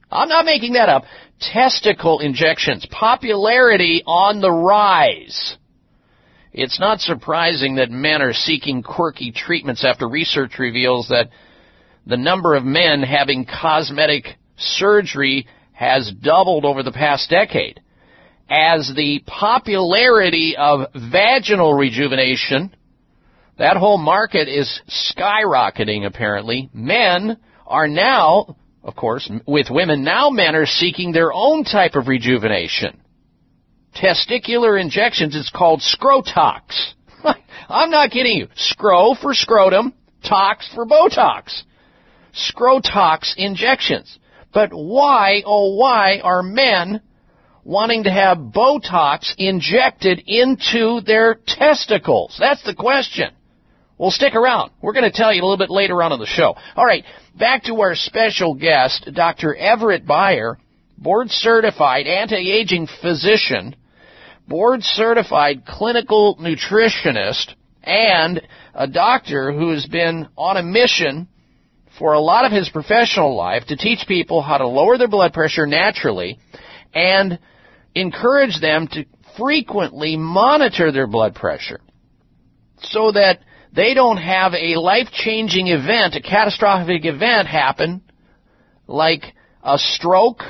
I'm 0.09 0.29
not 0.29 0.45
making 0.45 0.73
that 0.73 0.89
up. 0.89 1.03
Testicle 1.39 2.21
injections. 2.21 2.87
Popularity 2.89 4.01
on 4.07 4.41
the 4.41 4.51
rise. 4.51 5.58
It's 6.51 6.79
not 6.79 6.99
surprising 6.99 7.75
that 7.75 7.91
men 7.91 8.21
are 8.21 8.33
seeking 8.33 8.81
quirky 8.81 9.31
treatments 9.31 9.85
after 9.85 10.07
research 10.09 10.57
reveals 10.57 11.07
that 11.09 11.29
the 12.07 12.17
number 12.17 12.55
of 12.55 12.63
men 12.63 13.03
having 13.03 13.45
cosmetic 13.45 14.25
surgery 14.57 15.47
has 15.73 16.11
doubled 16.11 16.65
over 16.65 16.81
the 16.81 16.91
past 16.91 17.29
decade. 17.29 17.79
As 18.49 18.91
the 18.95 19.23
popularity 19.27 20.55
of 20.57 20.87
vaginal 20.95 21.75
rejuvenation, 21.75 22.75
that 23.59 23.77
whole 23.77 23.99
market 23.99 24.47
is 24.47 24.81
skyrocketing 24.89 26.05
apparently. 26.05 26.69
Men 26.73 27.37
are 27.67 27.87
now, 27.87 28.57
of 28.83 28.95
course, 28.95 29.29
with 29.45 29.67
women, 29.69 30.03
now 30.03 30.31
men 30.31 30.55
are 30.55 30.65
seeking 30.65 31.11
their 31.11 31.31
own 31.31 31.63
type 31.63 31.93
of 31.93 32.07
rejuvenation 32.07 32.99
testicular 33.95 34.79
injections. 34.79 35.35
It's 35.35 35.51
called 35.51 35.81
Scrotox. 35.81 36.93
I'm 37.69 37.89
not 37.89 38.11
kidding 38.11 38.37
you. 38.37 38.47
Scro 38.55 39.15
for 39.15 39.33
scrotum, 39.33 39.93
tox 40.23 40.69
for 40.73 40.85
Botox. 40.85 41.63
Scrotox 42.33 43.33
injections. 43.37 44.19
But 44.53 44.71
why, 44.73 45.43
oh 45.45 45.75
why, 45.75 46.19
are 46.23 46.41
men 46.41 47.01
wanting 47.63 48.03
to 48.03 48.11
have 48.11 48.37
Botox 48.37 49.33
injected 49.37 50.23
into 50.25 51.01
their 51.01 51.35
testicles? 51.45 52.35
That's 52.39 52.63
the 52.63 52.73
question. 52.73 53.31
Well, 53.97 54.11
stick 54.11 54.33
around. 54.33 54.71
We're 54.81 54.93
going 54.93 55.11
to 55.11 55.15
tell 55.15 55.33
you 55.33 55.41
a 55.41 55.45
little 55.45 55.57
bit 55.57 55.69
later 55.69 56.01
on 56.01 56.13
in 56.13 56.19
the 56.19 56.25
show. 56.25 56.55
All 56.75 56.85
right, 56.85 57.03
back 57.37 57.63
to 57.65 57.81
our 57.81 57.95
special 57.95 58.55
guest, 58.55 59.09
Dr. 59.13 59.53
Everett 59.53 60.07
Beyer, 60.07 60.57
board 60.97 61.29
certified 61.29 62.07
anti-aging 62.07 62.87
physician, 63.01 63.75
board 64.49 64.83
certified 64.83 65.65
clinical 65.65 66.35
nutritionist, 66.37 67.53
and 67.83 68.41
a 68.73 68.87
doctor 68.87 69.53
who 69.53 69.71
has 69.71 69.85
been 69.85 70.27
on 70.35 70.57
a 70.57 70.63
mission 70.63 71.27
for 71.97 72.13
a 72.13 72.19
lot 72.19 72.45
of 72.45 72.51
his 72.51 72.69
professional 72.69 73.35
life 73.35 73.65
to 73.67 73.77
teach 73.77 74.07
people 74.07 74.41
how 74.41 74.57
to 74.57 74.67
lower 74.67 74.97
their 74.97 75.07
blood 75.07 75.33
pressure 75.33 75.65
naturally 75.65 76.39
and 76.93 77.39
encourage 77.95 78.59
them 78.59 78.87
to 78.87 79.05
frequently 79.37 80.17
monitor 80.17 80.91
their 80.91 81.07
blood 81.07 81.35
pressure 81.35 81.79
so 82.81 83.11
that 83.11 83.39
they 83.73 83.93
don't 83.93 84.17
have 84.17 84.53
a 84.53 84.79
life-changing 84.79 85.67
event, 85.67 86.15
a 86.15 86.21
catastrophic 86.21 87.05
event 87.05 87.47
happen 87.47 88.01
like 88.87 89.23
a 89.63 89.77
stroke 89.77 90.41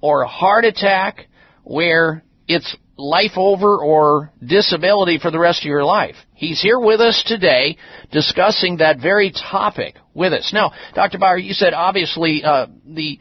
or 0.00 0.22
a 0.22 0.28
heart 0.28 0.64
attack 0.64 1.26
where 1.64 2.24
it's 2.48 2.76
life 3.02 3.32
over 3.36 3.78
or 3.78 4.30
disability 4.44 5.18
for 5.18 5.30
the 5.30 5.38
rest 5.38 5.62
of 5.62 5.66
your 5.66 5.84
life. 5.84 6.14
He's 6.34 6.60
here 6.60 6.78
with 6.78 7.00
us 7.00 7.22
today 7.26 7.76
discussing 8.10 8.78
that 8.78 9.00
very 9.00 9.32
topic 9.32 9.96
with 10.14 10.32
us. 10.32 10.52
Now, 10.52 10.72
Dr. 10.94 11.18
Beyer, 11.18 11.36
you 11.36 11.52
said 11.52 11.74
obviously 11.74 12.42
uh, 12.44 12.66
the 12.86 13.18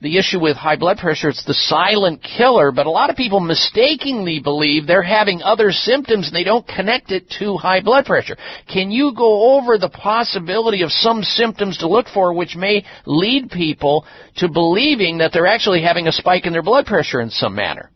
the 0.00 0.18
issue 0.18 0.38
with 0.38 0.54
high 0.54 0.76
blood 0.76 0.98
pressure, 0.98 1.30
it's 1.30 1.46
the 1.46 1.54
silent 1.54 2.22
killer, 2.22 2.72
but 2.72 2.84
a 2.84 2.90
lot 2.90 3.08
of 3.08 3.16
people 3.16 3.40
mistakenly 3.40 4.38
believe 4.38 4.86
they're 4.86 5.02
having 5.02 5.40
other 5.40 5.70
symptoms 5.70 6.26
and 6.26 6.36
they 6.36 6.44
don't 6.44 6.68
connect 6.68 7.10
it 7.10 7.30
to 7.38 7.56
high 7.56 7.80
blood 7.80 8.04
pressure. 8.04 8.36
Can 8.70 8.90
you 8.90 9.14
go 9.16 9.56
over 9.56 9.78
the 9.78 9.88
possibility 9.88 10.82
of 10.82 10.90
some 10.92 11.22
symptoms 11.22 11.78
to 11.78 11.88
look 11.88 12.06
for 12.12 12.34
which 12.34 12.54
may 12.54 12.84
lead 13.06 13.50
people 13.50 14.04
to 14.36 14.48
believing 14.48 15.18
that 15.18 15.32
they're 15.32 15.46
actually 15.46 15.80
having 15.80 16.06
a 16.06 16.12
spike 16.12 16.44
in 16.44 16.52
their 16.52 16.62
blood 16.62 16.84
pressure 16.84 17.22
in 17.22 17.30
some 17.30 17.54
manner? 17.54 17.90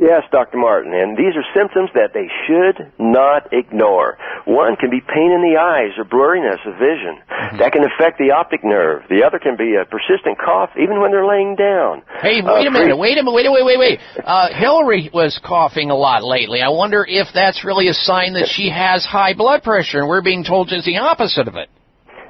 Yes, 0.00 0.24
Dr. 0.32 0.56
Martin, 0.56 0.94
and 0.96 1.12
these 1.12 1.36
are 1.36 1.44
symptoms 1.52 1.90
that 1.92 2.16
they 2.16 2.24
should 2.48 2.88
not 2.98 3.52
ignore. 3.52 4.16
One 4.48 4.76
can 4.80 4.88
be 4.88 5.04
pain 5.04 5.28
in 5.28 5.44
the 5.44 5.60
eyes 5.60 5.92
or 6.00 6.08
blurriness 6.08 6.56
of 6.64 6.80
vision. 6.80 7.20
Mm-hmm. 7.28 7.58
That 7.60 7.72
can 7.76 7.84
affect 7.84 8.16
the 8.16 8.32
optic 8.32 8.64
nerve. 8.64 9.04
The 9.12 9.20
other 9.22 9.38
can 9.38 9.60
be 9.60 9.76
a 9.76 9.84
persistent 9.84 10.40
cough 10.40 10.70
even 10.80 11.04
when 11.04 11.12
they're 11.12 11.28
laying 11.28 11.52
down. 11.52 12.00
Hey, 12.24 12.40
wait 12.40 12.64
uh, 12.64 12.68
a 12.68 12.72
minute, 12.72 12.96
wait 12.96 13.20
a 13.20 13.22
minute, 13.22 13.36
wait, 13.36 13.52
wait, 13.52 13.64
wait, 13.68 13.78
wait. 13.78 14.00
Uh, 14.24 14.48
Hillary 14.56 15.10
was 15.12 15.38
coughing 15.44 15.90
a 15.90 15.96
lot 15.96 16.24
lately. 16.24 16.64
I 16.64 16.72
wonder 16.72 17.04
if 17.06 17.28
that's 17.36 17.62
really 17.62 17.88
a 17.88 17.94
sign 17.94 18.32
that 18.40 18.48
she 18.48 18.72
has 18.72 19.04
high 19.04 19.34
blood 19.36 19.62
pressure 19.62 20.00
and 20.00 20.08
we're 20.08 20.24
being 20.24 20.44
told 20.44 20.72
it's 20.72 20.86
the 20.86 20.96
opposite 20.96 21.46
of 21.46 21.56
it. 21.56 21.68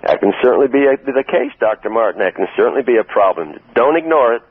That 0.03 0.19
can 0.19 0.33
certainly 0.43 0.67
be 0.67 0.91
a, 0.91 0.97
the 0.97 1.23
case, 1.23 1.55
Dr. 1.61 1.91
Martin. 1.91 2.19
That 2.19 2.35
can 2.35 2.49
certainly 2.57 2.83
be 2.83 2.97
a 2.97 3.05
problem. 3.05 3.61
Don't 3.75 3.97
ignore 3.97 4.35
it. 4.35 4.43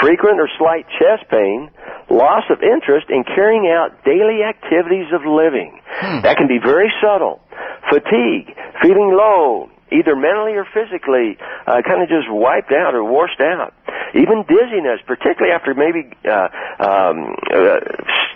Frequent 0.00 0.40
or 0.40 0.48
slight 0.58 0.86
chest 0.98 1.28
pain 1.30 1.70
loss 2.10 2.44
of 2.50 2.62
interest 2.62 3.08
in 3.10 3.24
carrying 3.24 3.68
out 3.68 4.04
daily 4.04 4.42
activities 4.42 5.12
of 5.12 5.24
living. 5.26 5.80
Hmm. 5.86 6.22
That 6.22 6.36
can 6.36 6.48
be 6.48 6.58
very 6.58 6.92
subtle. 7.02 7.40
Fatigue, 7.90 8.54
feeling 8.82 9.12
low, 9.16 9.68
either 9.92 10.16
mentally 10.16 10.52
or 10.52 10.64
physically, 10.64 11.36
uh, 11.66 11.82
kind 11.86 12.02
of 12.02 12.08
just 12.08 12.30
wiped 12.30 12.72
out 12.72 12.94
or 12.94 13.04
washed 13.04 13.40
out. 13.40 13.74
Even 14.14 14.44
dizziness, 14.48 15.00
particularly 15.06 15.52
after 15.52 15.74
maybe 15.74 16.08
uh, 16.24 16.48
um, 16.80 17.36
uh, 17.52 17.80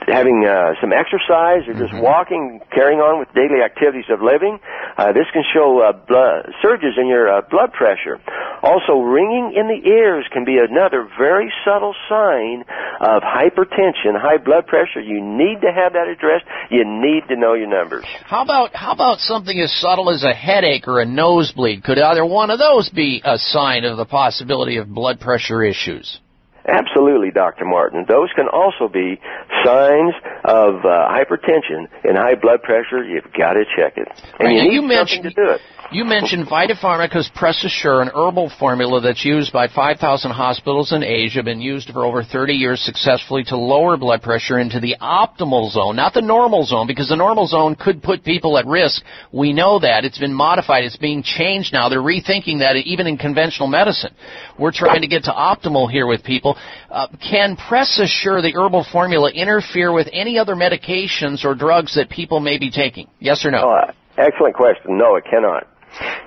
having 0.08 0.44
uh, 0.44 0.74
some 0.80 0.92
exercise 0.92 1.68
or 1.68 1.74
just 1.74 1.92
mm-hmm. 1.92 2.02
walking, 2.02 2.60
carrying 2.72 3.00
on 3.00 3.18
with 3.18 3.28
daily 3.34 3.62
activities 3.64 4.06
of 4.10 4.22
living. 4.22 4.58
Uh, 4.96 5.12
this 5.12 5.26
can 5.32 5.42
show 5.52 5.80
uh, 5.80 5.92
blood, 5.92 6.52
surges 6.62 6.94
in 6.98 7.06
your 7.06 7.28
uh, 7.28 7.40
blood 7.50 7.72
pressure. 7.72 8.20
Also, 8.62 9.00
ringing 9.00 9.54
in 9.56 9.66
the 9.66 9.88
ears 9.88 10.26
can 10.32 10.44
be 10.44 10.58
another 10.58 11.08
very 11.18 11.52
subtle 11.64 11.94
sign 12.08 12.62
of 13.00 13.22
hypertension, 13.22 14.14
high 14.14 14.38
blood 14.38 14.66
pressure. 14.66 15.00
You 15.00 15.20
need 15.20 15.60
to 15.62 15.72
have 15.72 15.94
that 15.94 16.06
addressed. 16.06 16.44
You 16.70 16.84
need 16.86 17.26
to 17.28 17.36
know 17.36 17.54
your 17.54 17.66
numbers. 17.66 18.04
How 18.24 18.42
about 18.42 18.74
how 18.74 18.92
about 18.92 19.18
something 19.18 19.58
as 19.58 19.72
subtle 19.80 20.10
as 20.10 20.22
a 20.22 20.32
headache 20.32 20.86
or 20.86 21.00
a 21.00 21.06
nosebleed? 21.06 21.82
Could 21.82 21.98
either 21.98 22.24
one 22.24 22.50
of 22.50 22.58
those 22.58 22.88
be 22.90 23.20
a 23.24 23.38
sign 23.38 23.84
of 23.84 23.96
the 23.96 24.04
possibility 24.04 24.76
of 24.76 24.88
blood 24.88 25.18
pressure 25.18 25.62
issues? 25.64 26.20
Absolutely, 26.66 27.30
Dr. 27.30 27.64
Martin. 27.64 28.04
Those 28.08 28.30
can 28.34 28.46
also 28.48 28.86
be 28.86 29.20
signs 29.64 30.14
of 30.44 30.84
uh, 30.84 31.08
hypertension 31.10 31.88
and 32.04 32.16
high 32.16 32.36
blood 32.36 32.62
pressure. 32.62 33.02
You've 33.02 33.32
got 33.36 33.54
to 33.54 33.64
check 33.76 33.96
it. 33.96 34.08
And 34.38 34.48
right, 34.48 34.62
you 34.62 34.70
you 34.70 34.82
mentioned, 34.82 35.24
to 35.24 35.30
do 35.30 35.50
it. 35.50 35.60
You 35.92 36.06
mentioned 36.06 36.48
Vitapharmaca's 36.48 37.30
Press 37.34 37.62
Assure, 37.64 38.00
an 38.00 38.08
herbal 38.08 38.50
formula 38.58 39.02
that's 39.02 39.26
used 39.26 39.52
by 39.52 39.68
5,000 39.68 40.30
hospitals 40.30 40.90
in 40.90 41.02
Asia, 41.02 41.42
been 41.42 41.60
used 41.60 41.90
for 41.90 42.06
over 42.06 42.24
30 42.24 42.54
years 42.54 42.80
successfully 42.80 43.44
to 43.48 43.58
lower 43.58 43.98
blood 43.98 44.22
pressure 44.22 44.58
into 44.58 44.80
the 44.80 44.96
optimal 45.02 45.70
zone, 45.70 45.94
not 45.94 46.14
the 46.14 46.22
normal 46.22 46.64
zone, 46.64 46.86
because 46.86 47.10
the 47.10 47.16
normal 47.16 47.46
zone 47.46 47.74
could 47.74 48.02
put 48.02 48.24
people 48.24 48.56
at 48.56 48.64
risk. 48.64 49.02
We 49.32 49.52
know 49.52 49.80
that. 49.80 50.06
It's 50.06 50.18
been 50.18 50.32
modified. 50.32 50.84
It's 50.84 50.96
being 50.96 51.22
changed 51.22 51.74
now. 51.74 51.90
They're 51.90 52.00
rethinking 52.00 52.60
that 52.60 52.76
even 52.76 53.06
in 53.06 53.18
conventional 53.18 53.68
medicine. 53.68 54.14
We're 54.58 54.72
trying 54.72 55.02
to 55.02 55.08
get 55.08 55.24
to 55.24 55.30
optimal 55.30 55.90
here 55.90 56.06
with 56.06 56.24
people. 56.24 56.56
Uh, 56.90 57.08
can 57.20 57.54
PressAssure, 57.54 58.40
the 58.40 58.54
herbal 58.56 58.86
formula, 58.90 59.30
interfere 59.30 59.92
with 59.92 60.08
any 60.10 60.38
other 60.38 60.54
medications 60.54 61.44
or 61.44 61.54
drugs 61.54 61.96
that 61.96 62.08
people 62.08 62.40
may 62.40 62.56
be 62.56 62.70
taking? 62.70 63.08
Yes 63.18 63.44
or 63.44 63.50
no? 63.50 63.58
Oh, 63.62 63.92
excellent 64.16 64.54
question. 64.54 64.96
No, 64.96 65.16
it 65.16 65.24
cannot. 65.30 65.66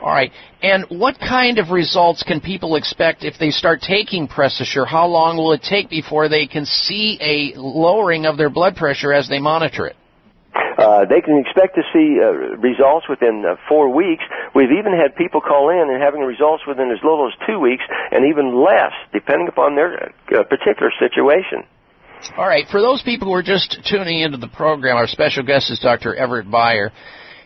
All 0.02 0.12
right. 0.12 0.32
And 0.62 0.86
what 0.90 1.18
kind 1.20 1.58
of 1.58 1.70
results 1.70 2.24
can 2.24 2.42
people 2.42 2.76
expect 2.76 3.24
if 3.24 3.36
they 3.40 3.50
start 3.50 3.82
taking 3.82 4.28
Press 4.28 4.60
Assure? 4.62 4.86
How 4.86 5.08
long 5.08 5.38
will 5.38 5.54
it 5.54 5.64
take 5.64 5.90
before 5.90 6.30
they 6.30 6.48
can 6.48 6.66
see 6.66 7.18
a 7.22 7.60
lowering 7.60 8.26
of 8.26 8.38
their 8.38 8.50
blood 8.50 8.76
pressure 8.76 9.14
as 9.14 9.28
they 9.28 9.40
monitor 9.40 9.88
it? 9.88 9.96
Uh, 10.78 11.06
they 11.06 11.22
can 11.22 11.38
expect 11.40 11.76
to 11.76 11.82
see 11.94 12.20
uh, 12.20 12.32
results 12.60 13.08
within 13.10 13.44
uh, 13.48 13.56
four 13.68 13.94
weeks. 13.94 14.24
We've 14.54 14.72
even 14.72 14.92
had 14.92 15.16
people 15.16 15.42
call 15.42 15.70
in 15.70 15.90
and 15.90 16.02
having 16.02 16.22
results 16.22 16.64
within 16.68 16.92
as 16.92 17.00
little 17.04 17.28
as 17.28 17.48
two 17.48 17.60
weeks 17.60 17.84
and 18.12 18.26
even 18.26 18.64
less, 18.64 18.92
depending 19.14 19.48
upon 19.48 19.76
their 19.76 20.12
uh, 20.32 20.44
particular 20.44 20.92
situation. 21.00 21.64
All 22.38 22.48
right. 22.48 22.68
For 22.70 22.82
those 22.82 23.02
people 23.04 23.28
who 23.28 23.34
are 23.34 23.44
just 23.44 23.78
tuning 23.86 24.22
into 24.22 24.38
the 24.38 24.48
program, 24.48 24.98
our 24.98 25.08
special 25.08 25.44
guest 25.44 25.72
is 25.72 25.80
Dr. 25.80 26.16
Everett 26.16 26.50
Beyer. 26.50 26.92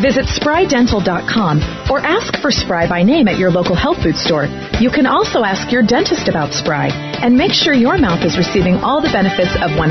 Visit 0.00 0.26
sprydental.com 0.26 1.90
or 1.90 1.98
ask 2.00 2.40
for 2.40 2.50
Spry 2.50 2.88
by 2.88 3.02
name 3.02 3.28
at 3.28 3.38
your 3.38 3.50
local 3.50 3.74
health 3.74 4.02
food 4.02 4.16
store. 4.16 4.46
You 4.78 4.90
can 4.90 5.06
also 5.06 5.42
ask 5.42 5.72
your 5.72 5.82
dentist 5.82 6.28
about 6.28 6.54
Spry 6.54 6.88
and 7.22 7.36
make 7.36 7.52
sure 7.52 7.72
your 7.74 7.98
mouth 7.98 8.24
is 8.24 8.38
receiving 8.38 8.76
all 8.76 9.02
the 9.02 9.10
benefits 9.10 9.54
of 9.58 9.74
100% 9.74 9.90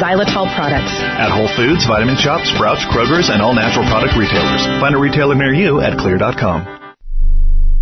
xylitol 0.00 0.46
products. 0.56 0.94
At 1.20 1.30
Whole 1.30 1.50
Foods, 1.56 1.84
Vitamin 1.86 2.16
Shoppe, 2.16 2.46
Sprouts, 2.54 2.84
Kroger's, 2.86 3.28
and 3.28 3.42
all 3.42 3.54
natural 3.54 3.84
product 3.90 4.16
retailers. 4.16 4.64
Find 4.80 4.94
a 4.94 4.98
retailer 4.98 5.34
near 5.34 5.52
you 5.52 5.80
at 5.80 5.98
xlear.com. 5.98 6.77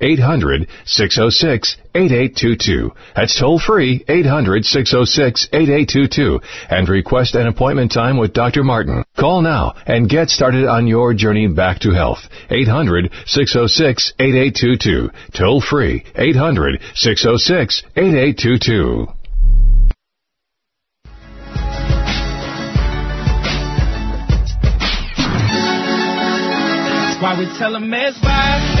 800-606-8822. 0.00 2.90
That's 3.14 3.38
toll 3.38 3.58
free 3.58 4.02
800-606-8822 4.08 6.40
and 6.70 6.88
request 6.88 7.34
an 7.34 7.46
appointment 7.46 7.92
time 7.92 8.16
with 8.18 8.32
Dr. 8.32 8.64
Martin. 8.64 9.04
Call 9.18 9.42
now 9.42 9.74
and 9.86 10.08
get 10.08 10.30
started 10.30 10.64
on 10.66 10.86
your 10.86 11.12
journey 11.14 11.48
back 11.48 11.80
to 11.80 11.90
health. 11.90 12.20
800-606-8822. 12.50 15.10
Toll 15.32 15.60
free 15.60 16.04
800-606-8822. 16.16 19.14
Why 27.24 27.38
we 27.38 27.46
tell 27.56 27.72
them 27.72 27.88
it's 27.94 28.20
fine 28.20 28.73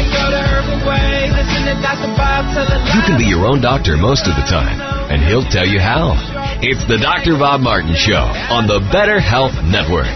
You 2.94 3.02
can 3.04 3.18
be 3.18 3.26
your 3.28 3.46
own 3.46 3.60
doctor 3.60 3.96
most 3.96 4.26
of 4.26 4.34
the 4.36 4.46
time, 4.48 4.80
and 5.10 5.20
he'll 5.20 5.44
tell 5.50 5.66
you 5.66 5.80
how. 5.80 6.16
It's 6.62 6.80
the 6.88 6.96
Dr. 6.96 7.36
Bob 7.36 7.60
Martin 7.60 7.94
Show 7.94 8.24
on 8.48 8.66
the 8.66 8.80
Better 8.92 9.20
Health 9.20 9.52
Network. 9.68 10.08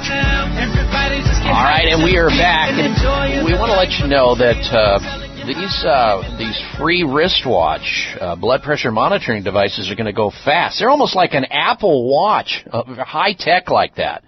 All 1.48 1.64
right, 1.64 1.89
and 1.93 2.05
we 2.05 2.16
are 2.16 2.28
back, 2.28 2.72
and 2.72 3.44
we 3.44 3.52
want 3.52 3.68
to 3.68 3.76
let 3.76 4.01
you 4.01 4.06
know 4.06 4.35
that 4.36 4.60
uh, 4.72 4.98
these 5.47 5.85
uh, 5.85 6.36
these 6.39 6.56
free 6.78 7.02
wristwatch 7.05 8.16
uh, 8.20 8.36
blood 8.36 8.62
pressure 8.62 8.90
monitoring 8.90 9.43
devices 9.43 9.90
are 9.90 9.94
going 9.94 10.06
to 10.06 10.12
go 10.12 10.30
fast. 10.44 10.78
They're 10.78 10.90
almost 10.90 11.16
like 11.16 11.35
an 11.35 11.44
Apple 11.44 12.09
Watch, 12.09 12.64
uh, 12.70 12.82
high 13.05 13.35
tech 13.39 13.70
like 13.70 13.97
that. 13.97 14.22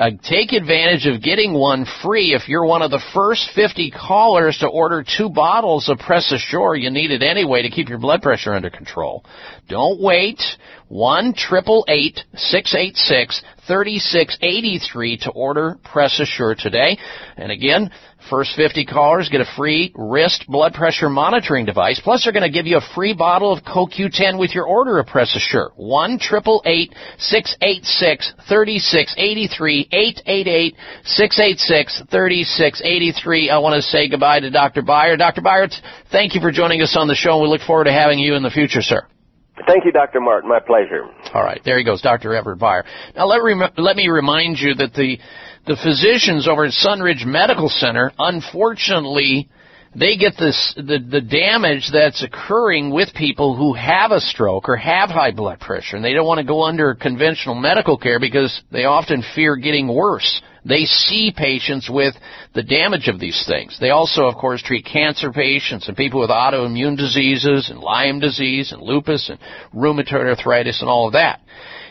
Uh, 0.00 0.12
take 0.22 0.52
advantage 0.52 1.04
of 1.04 1.22
getting 1.22 1.52
one 1.52 1.84
free 2.02 2.32
if 2.32 2.48
you're 2.48 2.64
one 2.64 2.80
of 2.80 2.90
the 2.90 3.02
first 3.12 3.50
50 3.54 3.90
callers 3.90 4.56
to 4.56 4.66
order 4.66 5.04
two 5.04 5.28
bottles 5.28 5.90
of 5.90 5.98
Press 5.98 6.32
Assure. 6.32 6.74
You 6.74 6.90
need 6.90 7.10
it 7.10 7.22
anyway 7.22 7.60
to 7.60 7.68
keep 7.68 7.90
your 7.90 7.98
blood 7.98 8.22
pressure 8.22 8.54
under 8.54 8.70
control. 8.70 9.26
Don't 9.68 10.00
wait. 10.00 10.40
One 10.88 11.34
triple 11.34 11.84
eight 11.86 12.18
six 12.34 12.74
eight 12.74 12.96
six 12.96 13.42
thirty 13.68 13.98
six 13.98 14.38
eighty 14.40 14.80
three 14.90 15.18
to 15.18 15.30
order 15.32 15.76
Press 15.84 16.18
Assure 16.18 16.54
today. 16.54 16.96
And 17.36 17.52
again, 17.52 17.90
first 18.28 18.54
50 18.56 18.84
callers 18.86 19.28
get 19.28 19.40
a 19.40 19.46
free 19.56 19.92
wrist 19.94 20.44
blood 20.48 20.74
pressure 20.74 21.08
monitoring 21.08 21.64
device. 21.64 22.00
Plus, 22.02 22.24
they're 22.24 22.32
going 22.32 22.50
to 22.50 22.52
give 22.52 22.66
you 22.66 22.76
a 22.76 22.94
free 22.94 23.14
bottle 23.14 23.52
of 23.52 23.64
CoQ10 23.64 24.38
with 24.38 24.54
your 24.54 24.66
order 24.66 24.98
of 24.98 25.06
Press 25.06 25.34
Assure. 25.34 25.70
One 25.76 26.18
triple 26.18 26.62
eight 26.64 26.94
six 27.18 27.56
eight 27.62 27.84
six 27.84 28.32
thirty 28.48 28.78
six 28.78 29.14
eighty 29.16 29.48
three 29.48 29.88
eight 29.92 30.20
eight 30.26 30.46
eight 30.46 30.76
six 31.04 31.38
eight 31.40 31.58
six 31.58 32.02
thirty 32.10 32.42
six 32.42 32.82
eighty 32.84 33.12
three. 33.12 33.50
I 33.50 33.58
want 33.58 33.76
to 33.76 33.82
say 33.82 34.08
goodbye 34.08 34.40
to 34.40 34.50
Dr. 34.50 34.82
Byer. 34.82 35.16
Dr. 35.16 35.40
Byer, 35.40 35.70
thank 36.10 36.34
you 36.34 36.40
for 36.40 36.50
joining 36.50 36.82
us 36.82 36.96
on 36.96 37.08
the 37.08 37.14
show, 37.14 37.34
and 37.34 37.42
we 37.42 37.48
look 37.48 37.62
forward 37.62 37.84
to 37.84 37.92
having 37.92 38.18
you 38.18 38.34
in 38.34 38.42
the 38.42 38.50
future, 38.50 38.82
sir. 38.82 39.06
Thank 39.66 39.84
you, 39.84 39.92
Dr. 39.92 40.20
Martin. 40.20 40.48
My 40.48 40.58
pleasure. 40.60 41.04
All 41.34 41.44
right, 41.44 41.60
there 41.64 41.76
he 41.76 41.84
goes, 41.84 42.00
Dr. 42.00 42.34
Everett 42.34 42.58
Byer. 42.58 42.84
Now 43.14 43.26
let, 43.26 43.42
rem- 43.42 43.70
let 43.76 43.96
me 43.96 44.08
remind 44.08 44.58
you 44.58 44.74
that 44.74 44.94
the 44.94 45.18
the 45.66 45.76
physicians 45.76 46.48
over 46.48 46.64
at 46.64 46.72
Sunridge 46.72 47.24
Medical 47.24 47.68
Center, 47.68 48.12
unfortunately, 48.18 49.48
they 49.94 50.16
get 50.16 50.34
this 50.38 50.74
the 50.76 50.98
the 50.98 51.20
damage 51.20 51.90
that's 51.92 52.22
occurring 52.22 52.90
with 52.90 53.12
people 53.14 53.56
who 53.56 53.74
have 53.74 54.12
a 54.12 54.20
stroke 54.20 54.68
or 54.68 54.76
have 54.76 55.10
high 55.10 55.32
blood 55.32 55.60
pressure, 55.60 55.96
and 55.96 56.04
they 56.04 56.12
don't 56.12 56.26
want 56.26 56.38
to 56.38 56.46
go 56.46 56.62
under 56.64 56.94
conventional 56.94 57.54
medical 57.54 57.98
care 57.98 58.20
because 58.20 58.62
they 58.70 58.84
often 58.84 59.24
fear 59.34 59.56
getting 59.56 59.88
worse 59.88 60.40
They 60.64 60.84
see 60.84 61.32
patients 61.34 61.88
with 61.88 62.14
the 62.54 62.62
damage 62.62 63.08
of 63.08 63.18
these 63.18 63.44
things. 63.48 63.78
They 63.80 63.90
also, 63.90 64.26
of 64.26 64.36
course, 64.36 64.62
treat 64.62 64.84
cancer 64.84 65.32
patients 65.32 65.88
and 65.88 65.96
people 65.96 66.20
with 66.20 66.30
autoimmune 66.30 66.96
diseases 66.96 67.70
and 67.70 67.80
Lyme 67.80 68.20
disease 68.20 68.72
and 68.72 68.82
lupus 68.82 69.30
and 69.30 69.38
rheumatoid 69.74 70.28
arthritis 70.28 70.80
and 70.80 70.90
all 70.90 71.06
of 71.06 71.14
that. 71.14 71.40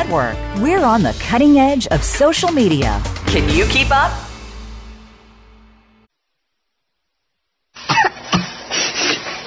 We're 0.09 0.83
on 0.83 1.03
the 1.03 1.13
cutting 1.21 1.57
edge 1.59 1.87
of 1.87 2.03
social 2.03 2.51
media. 2.51 3.01
Can 3.27 3.49
you 3.49 3.65
keep 3.65 3.91
up? 3.91 4.11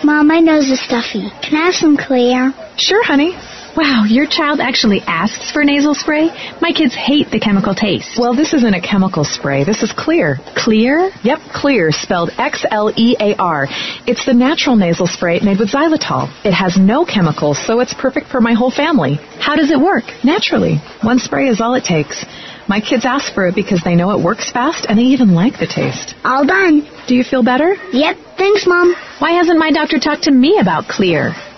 Mom, 0.04 0.28
my 0.28 0.38
nose 0.38 0.70
is 0.70 0.80
stuffy. 0.84 1.30
Can 1.42 1.56
I 1.56 1.64
have 1.66 1.74
some 1.74 1.96
Xlear? 1.96 2.52
Sure, 2.78 3.02
honey. 3.04 3.34
Wow, 3.76 4.04
your 4.08 4.26
child 4.26 4.60
actually 4.60 5.00
asks 5.00 5.50
for 5.50 5.64
nasal 5.64 5.94
spray? 5.94 6.30
My 6.60 6.70
kids 6.70 6.94
hate 6.94 7.32
the 7.32 7.40
chemical 7.40 7.74
taste. 7.74 8.16
Well, 8.16 8.32
this 8.32 8.54
isn't 8.54 8.72
a 8.72 8.80
chemical 8.80 9.24
spray. 9.24 9.64
This 9.64 9.82
is 9.82 9.92
Xlear. 9.92 10.36
Xlear? 10.54 11.10
Yep, 11.24 11.38
Xlear, 11.50 11.92
spelled 11.92 12.30
X 12.38 12.64
L 12.70 12.92
E 12.96 13.16
A 13.18 13.34
R. 13.36 13.66
It's 14.06 14.26
the 14.26 14.32
natural 14.32 14.76
nasal 14.76 15.08
spray 15.08 15.40
made 15.40 15.58
with 15.58 15.72
xylitol. 15.72 16.30
It 16.44 16.52
has 16.52 16.76
no 16.78 17.04
chemicals, 17.04 17.58
so 17.66 17.80
it's 17.80 17.92
perfect 17.94 18.28
for 18.28 18.40
my 18.40 18.52
whole 18.52 18.70
family. 18.70 19.14
How 19.40 19.56
does 19.56 19.72
it 19.72 19.80
work? 19.80 20.04
Naturally. 20.22 20.76
One 21.02 21.18
spray 21.18 21.48
is 21.48 21.60
all 21.60 21.74
it 21.74 21.82
takes. 21.84 22.24
My 22.68 22.80
kids 22.80 23.04
ask 23.04 23.34
for 23.34 23.48
it 23.48 23.56
because 23.56 23.82
they 23.84 23.96
know 23.96 24.12
it 24.16 24.22
works 24.24 24.52
fast 24.52 24.86
and 24.88 24.98
they 24.98 25.02
even 25.02 25.34
like 25.34 25.58
the 25.58 25.66
taste. 25.66 26.14
All 26.24 26.46
done. 26.46 26.88
Do 27.08 27.16
you 27.16 27.24
feel 27.24 27.42
better? 27.42 27.74
Yep. 27.92 28.16
Thanks, 28.38 28.66
Mom. 28.68 28.94
Why 29.18 29.32
hasn't 29.32 29.58
my 29.58 29.72
doctor 29.72 29.98
talked 29.98 30.22
to 30.24 30.30
me 30.30 30.58
about 30.60 30.84
Xlear? 30.84 31.34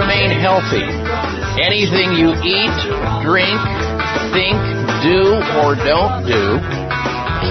Remain 0.00 0.32
healthy. 0.40 0.80
Anything 1.60 2.16
you 2.16 2.32
eat, 2.40 2.76
drink, 3.20 3.60
think, 4.32 4.56
do, 5.04 5.36
or 5.60 5.76
don't 5.76 6.24
do 6.24 6.56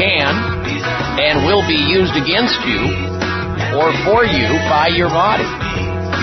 can 0.01 0.33
and 1.21 1.45
will 1.45 1.61
be 1.69 1.77
used 1.77 2.15
against 2.17 2.57
you 2.65 2.81
or 3.77 3.93
for 4.01 4.25
you 4.25 4.49
by 4.65 4.89
your 4.89 5.09
body. 5.09 5.45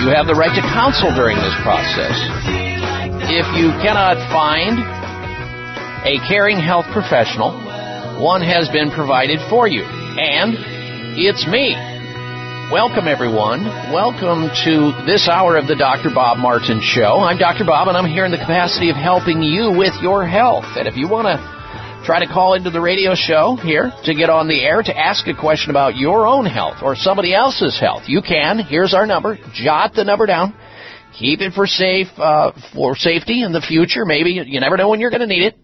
You 0.03 0.11
have 0.11 0.27
the 0.27 0.35
right 0.35 0.51
to 0.51 0.63
counsel 0.75 1.15
during 1.15 1.37
this 1.39 1.55
process. 1.63 2.15
If 3.31 3.47
you 3.55 3.71
cannot 3.79 4.19
find 4.27 4.83
a 6.03 6.19
caring 6.27 6.59
health 6.59 6.85
professional, 6.91 7.55
one 8.19 8.41
has 8.41 8.67
been 8.69 8.91
provided 8.91 9.39
for 9.49 9.67
you, 9.67 9.83
and 9.83 10.55
it's 11.15 11.47
me. 11.47 11.96
Welcome, 12.71 13.07
everyone. 13.07 13.63
Welcome 13.95 14.51
to 14.65 14.91
this 15.07 15.29
hour 15.29 15.55
of 15.55 15.67
the 15.67 15.75
Dr. 15.77 16.09
Bob 16.13 16.37
Martin 16.37 16.81
Show. 16.83 17.23
I'm 17.23 17.37
Dr. 17.37 17.63
Bob, 17.63 17.87
and 17.87 17.95
I'm 17.95 18.11
here 18.11 18.25
in 18.25 18.31
the 18.31 18.37
capacity 18.37 18.89
of 18.89 18.97
helping 18.97 19.41
you 19.41 19.71
with 19.71 19.93
your 20.01 20.27
health. 20.27 20.65
And 20.75 20.85
if 20.85 20.97
you 20.97 21.07
want 21.07 21.31
to 21.31 21.39
try 22.03 22.19
to 22.19 22.27
call 22.27 22.55
into 22.55 22.69
the 22.69 22.81
radio 22.81 23.15
show 23.15 23.55
here 23.55 23.93
to 24.03 24.13
get 24.13 24.29
on 24.29 24.49
the 24.49 24.59
air 24.59 24.83
to 24.83 24.91
ask 24.91 25.25
a 25.27 25.33
question 25.33 25.69
about 25.69 25.95
your 25.95 26.27
own 26.27 26.45
health 26.45 26.83
or 26.83 26.97
somebody 26.97 27.33
else's 27.33 27.79
health, 27.79 28.03
you 28.07 28.21
can. 28.21 28.59
Here's 28.59 28.93
our 28.93 29.07
number. 29.07 29.37
Jot 29.53 29.93
the 29.93 30.03
number 30.03 30.25
down. 30.25 30.53
Keep 31.17 31.39
it 31.39 31.53
for 31.53 31.67
safe 31.67 32.07
uh, 32.17 32.51
for 32.73 32.97
safety 32.97 33.43
in 33.43 33.53
the 33.53 33.61
future. 33.61 34.03
Maybe 34.03 34.43
you 34.45 34.59
never 34.59 34.75
know 34.75 34.89
when 34.89 34.99
you're 34.99 35.09
going 35.09 35.21
to 35.21 35.27
need 35.27 35.43
it 35.43 35.55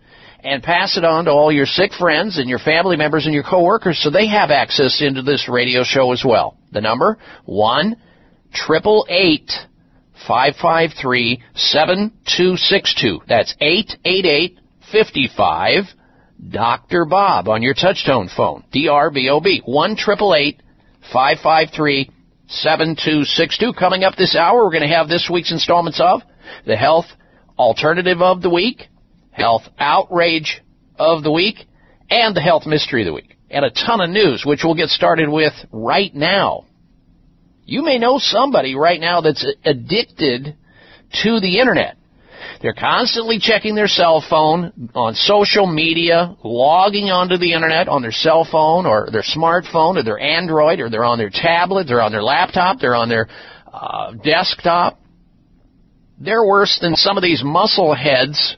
and 0.44 0.62
pass 0.62 0.98
it 0.98 1.06
on 1.06 1.26
to 1.26 1.32
all 1.32 1.52
your 1.52 1.66
sick 1.66 1.94
friends 1.94 2.38
and 2.38 2.50
your 2.50 2.60
family 2.60 2.98
members 2.98 3.26
and 3.26 3.34
your 3.34 3.44
coworkers 3.44 4.00
so 4.02 4.10
they 4.10 4.28
have 4.28 4.52
access 4.52 5.02
into 5.02 5.22
this 5.22 5.48
radio 5.50 5.84
show 5.84 6.12
as 6.12 6.24
well. 6.26 6.58
The 6.72 6.82
number 6.82 7.18
one 7.46 7.96
triple 8.54 9.06
eight 9.10 9.52
five 10.28 10.56
five 10.62 10.92
three 11.02 11.42
seven 11.56 12.14
two 12.38 12.58
six 12.58 12.94
two. 13.00 13.22
That's 13.28 13.56
eight 13.60 13.96
eight 14.06 14.26
eight 14.26 14.60
fifty 14.92 15.30
five. 15.36 15.86
Dr. 16.50 17.06
Bob 17.06 17.48
on 17.48 17.62
your 17.62 17.74
touchtone 17.74 18.34
phone. 18.36 18.66
D 18.72 18.90
R 18.90 19.10
B 19.10 19.30
O 19.30 19.40
B. 19.40 19.62
One 19.66 19.96
triple 19.96 20.36
eight 20.36 20.62
five 21.12 21.38
five 21.42 21.70
three 21.76 22.10
seven 22.48 22.98
two 23.02 23.24
six 23.24 23.58
two. 23.58 23.72
Coming 23.72 24.04
up 24.04 24.16
this 24.16 24.36
hour, 24.36 24.64
we're 24.64 24.72
going 24.72 24.88
to 24.88 24.96
have 24.96 25.08
this 25.08 25.30
week's 25.32 25.52
installments 25.52 26.02
of 26.02 26.22
the 26.66 26.76
health 26.76 27.06
alternative 27.58 28.22
of 28.22 28.42
the 28.42 28.50
week 28.50 28.88
health 29.34 29.64
outrage 29.78 30.62
of 30.98 31.24
the 31.24 31.32
week, 31.32 31.58
and 32.10 32.36
the 32.36 32.42
health 32.42 32.66
mystery 32.66 33.02
of 33.02 33.08
the 33.08 33.14
week. 33.14 33.36
And 33.50 33.66
a 33.66 33.72
ton 33.72 34.02
of 34.02 34.10
news, 34.10 34.44
which 34.46 34.62
we'll 34.64 34.76
get 34.76 34.90
started 34.90 35.30
with 35.30 35.54
right 35.72 36.14
now. 36.14 36.66
You 37.66 37.84
may 37.84 37.98
know 37.98 38.18
somebody 38.20 38.76
right 38.76 39.00
now 39.00 39.22
that's 39.22 39.46
addicted 39.64 40.56
to 41.24 41.40
the 41.40 41.60
internet. 41.60 41.98
They're 42.62 42.74
constantly 42.74 43.40
checking 43.40 43.76
their 43.76 43.88
cell 43.88 44.24
phone 44.28 44.90
on 44.96 45.16
social 45.16 45.68
media, 45.68 46.36
logging 46.44 47.10
onto 47.10 47.38
the 47.38 47.54
internet 47.54 47.88
on 47.88 48.02
their 48.02 48.12
cell 48.12 48.48
phone 48.50 48.86
or 48.86 49.10
their 49.12 49.24
smartphone 49.24 49.98
or 49.98 50.04
their 50.04 50.20
Android 50.20 50.80
or 50.80 50.90
they're 50.90 51.04
on 51.04 51.18
their 51.18 51.30
tablet, 51.30 51.88
they're 51.88 52.02
on 52.02 52.12
their 52.12 52.24
laptop, 52.24 52.80
they're 52.80 52.96
on 52.96 53.10
their 53.10 53.28
uh, 53.72 54.14
desktop. 54.24 55.00
They're 56.20 56.46
worse 56.46 56.80
than 56.82 56.96
some 56.96 57.18
of 57.18 57.24
these 57.24 57.42
muscle 57.44 57.94
heads 57.94 58.56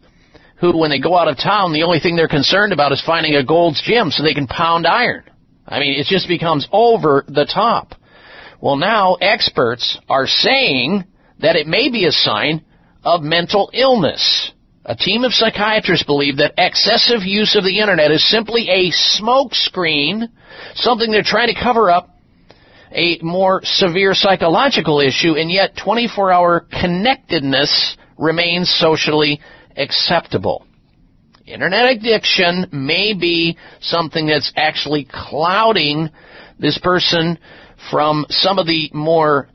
who, 0.57 0.77
when 0.77 0.89
they 0.89 0.99
go 0.99 1.17
out 1.17 1.27
of 1.27 1.37
town, 1.37 1.73
the 1.73 1.83
only 1.83 1.99
thing 1.99 2.15
they're 2.15 2.27
concerned 2.27 2.73
about 2.73 2.91
is 2.91 3.03
finding 3.05 3.35
a 3.35 3.43
Gold's 3.43 3.81
Gym 3.81 4.09
so 4.11 4.23
they 4.23 4.33
can 4.33 4.47
pound 4.47 4.87
iron. 4.87 5.23
I 5.67 5.79
mean, 5.79 5.99
it 5.99 6.05
just 6.07 6.27
becomes 6.27 6.67
over 6.71 7.25
the 7.27 7.45
top. 7.45 7.95
Well, 8.61 8.77
now 8.77 9.15
experts 9.15 9.97
are 10.07 10.27
saying 10.27 11.03
that 11.39 11.55
it 11.55 11.67
may 11.67 11.89
be 11.89 12.05
a 12.05 12.11
sign 12.11 12.63
of 13.03 13.21
mental 13.21 13.69
illness. 13.73 14.51
A 14.85 14.95
team 14.95 15.23
of 15.23 15.33
psychiatrists 15.33 16.05
believe 16.05 16.37
that 16.37 16.53
excessive 16.57 17.23
use 17.23 17.55
of 17.55 17.63
the 17.63 17.79
internet 17.79 18.11
is 18.11 18.27
simply 18.29 18.69
a 18.69 18.91
smokescreen, 19.19 20.29
something 20.75 21.11
they're 21.11 21.23
trying 21.23 21.53
to 21.53 21.59
cover 21.59 21.89
up 21.89 22.09
a 22.91 23.19
more 23.21 23.61
severe 23.63 24.13
psychological 24.13 25.01
issue, 25.01 25.35
and 25.35 25.51
yet 25.51 25.75
24 25.83 26.31
hour 26.31 26.65
connectedness 26.79 27.97
remains 28.17 28.69
socially 28.69 29.41
acceptable. 29.75 30.65
Internet 31.45 31.97
addiction 31.97 32.67
may 32.71 33.13
be 33.13 33.57
something 33.79 34.25
that's 34.25 34.51
actually 34.55 35.07
clouding 35.11 36.09
this 36.59 36.79
person 36.79 37.37
from 37.91 38.25
some 38.29 38.57
of 38.57 38.65
the 38.65 38.89
more 38.93 39.47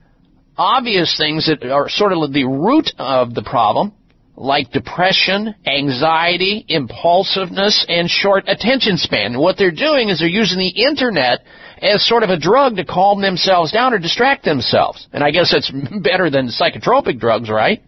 obvious 0.56 1.16
things 1.18 1.46
that 1.46 1.68
are 1.68 1.88
sort 1.88 2.12
of 2.12 2.32
the 2.32 2.44
root 2.44 2.92
of 2.98 3.34
the 3.34 3.42
problem, 3.42 3.92
like 4.36 4.70
depression, 4.70 5.54
anxiety, 5.66 6.64
impulsiveness, 6.68 7.84
and 7.88 8.08
short 8.08 8.44
attention 8.46 8.96
span. 8.96 9.32
And 9.32 9.40
what 9.40 9.56
they're 9.58 9.70
doing 9.70 10.10
is 10.10 10.20
they're 10.20 10.28
using 10.28 10.58
the 10.58 10.68
internet 10.68 11.40
as 11.82 12.06
sort 12.06 12.22
of 12.22 12.30
a 12.30 12.38
drug 12.38 12.76
to 12.76 12.84
calm 12.84 13.20
themselves 13.20 13.72
down 13.72 13.94
or 13.94 13.98
distract 13.98 14.44
themselves. 14.44 15.08
And 15.12 15.24
I 15.24 15.30
guess 15.30 15.50
that's 15.52 15.70
better 16.02 16.30
than 16.30 16.48
psychotropic 16.48 17.18
drugs, 17.18 17.50
right? 17.50 17.82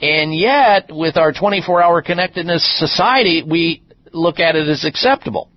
And 0.00 0.34
yet, 0.34 0.90
with 0.90 1.16
our 1.16 1.32
24 1.32 1.82
hour 1.82 2.02
connectedness 2.02 2.78
society, 2.78 3.42
we 3.42 3.82
look 4.12 4.40
at 4.40 4.56
it 4.56 4.68
as 4.68 4.84
acceptable. 4.84 5.50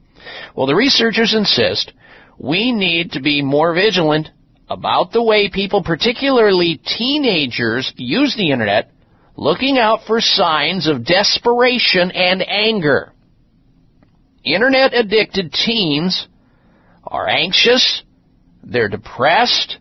Well, 0.56 0.68
the 0.68 0.76
researchers 0.76 1.34
insist 1.34 1.94
we 2.38 2.72
need 2.72 3.12
to 3.12 3.22
be 3.22 3.42
more 3.42 3.74
vigilant 3.74 4.30
about 4.70 5.12
the 5.12 5.24
way 5.24 5.50
people, 5.50 5.84
particularly 5.84 6.82
teenagers, 6.98 7.94
use 7.96 8.36
the 8.36 8.52
internet, 8.52 8.92
looking 9.36 9.78
out 9.78 10.02
for 10.08 10.20
signs 10.20 10.88
of 10.88 11.06
desperation 11.06 12.12
and 12.12 12.44
anger. 12.48 13.14
Internet 14.44 14.94
addicted 14.94 15.54
teens 15.54 16.28
are 17.06 17.28
anxious, 17.28 18.04
they're 18.64 18.90
depressed, 18.90 19.78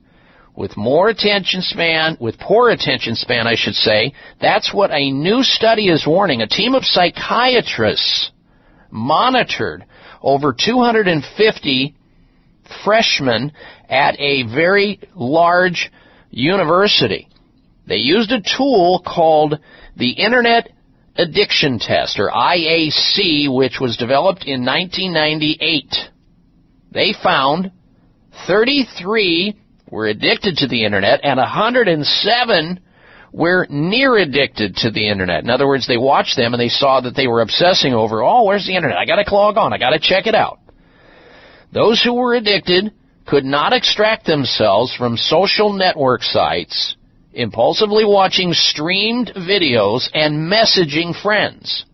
with 0.55 0.77
more 0.77 1.09
attention 1.09 1.63
span, 1.63 2.17
with 2.21 2.39
poor 2.39 2.71
attention 2.71 3.15
span, 3.15 3.47
I 3.47 3.55
should 3.55 3.75
say. 3.75 4.13
That's 4.41 4.73
what 4.73 4.91
a 4.91 5.11
new 5.11 5.43
study 5.43 5.89
is 5.89 6.07
warning. 6.07 6.43
A 6.43 6.47
team 6.47 6.75
of 6.75 6.85
psychiatrists 6.85 8.31
monitored 8.91 9.85
over 10.21 10.55
250 10.59 11.95
freshmen 12.85 13.53
at 13.89 14.19
a 14.19 14.43
very 14.45 15.01
large 15.15 15.91
university. 16.31 17.29
They 17.87 17.97
used 17.97 18.31
a 18.31 18.43
tool 18.57 19.03
called 19.05 19.59
the 19.97 20.11
Internet 20.11 20.71
Addiction 21.17 21.79
Test, 21.79 22.19
or 22.19 22.31
IAT, 22.31 23.55
which 23.55 23.79
was 23.81 23.97
developed 23.97 24.45
in 24.45 24.65
1998. 24.65 25.95
They 26.91 27.15
found 27.23 27.71
33 28.47 29.59
were 29.93 30.07
addicted 30.07 30.57
to 30.57 30.67
the 30.67 30.87
internet 30.87 31.21
and 31.23 31.37
107 31.37 32.81
were 33.31 33.67
near 33.69 34.17
addicted 34.17 34.75
to 34.75 34.91
the 34.91 35.07
internet. 35.07 35.45
In 35.45 35.51
other 35.51 35.69
words, 35.69 35.87
they 35.87 35.99
watched 35.99 36.35
them 36.35 36.55
and 36.55 36.61
they 36.61 36.71
saw 36.71 37.03
that 37.03 37.15
they 37.15 37.27
were 37.27 37.43
obsessing 37.43 37.93
over, 37.93 38.23
oh, 38.23 38.45
where's 38.45 38.67
the 38.67 38.75
internet? 38.75 38.97
I 38.97 39.05
gotta 39.05 39.25
log 39.33 39.59
on. 39.59 39.75
I 39.75 39.79
gotta 39.79 39.99
check 40.01 40.27
it 40.27 40.35
out. 40.35 40.61
Those 41.75 42.03
who 42.03 42.15
were 42.15 42.35
addicted 42.35 42.93
could 43.27 43.45
not 43.45 43.75
extract 43.75 44.25
themselves 44.25 44.95
from 44.97 45.19
social 45.19 45.75
network 45.75 46.23
sites, 46.23 46.97
impulsively 47.35 48.07
watching 48.07 48.55
streamed 48.55 49.33
videos 49.37 50.09
and 50.15 50.51
messaging 50.51 51.15
friends. 51.23 51.85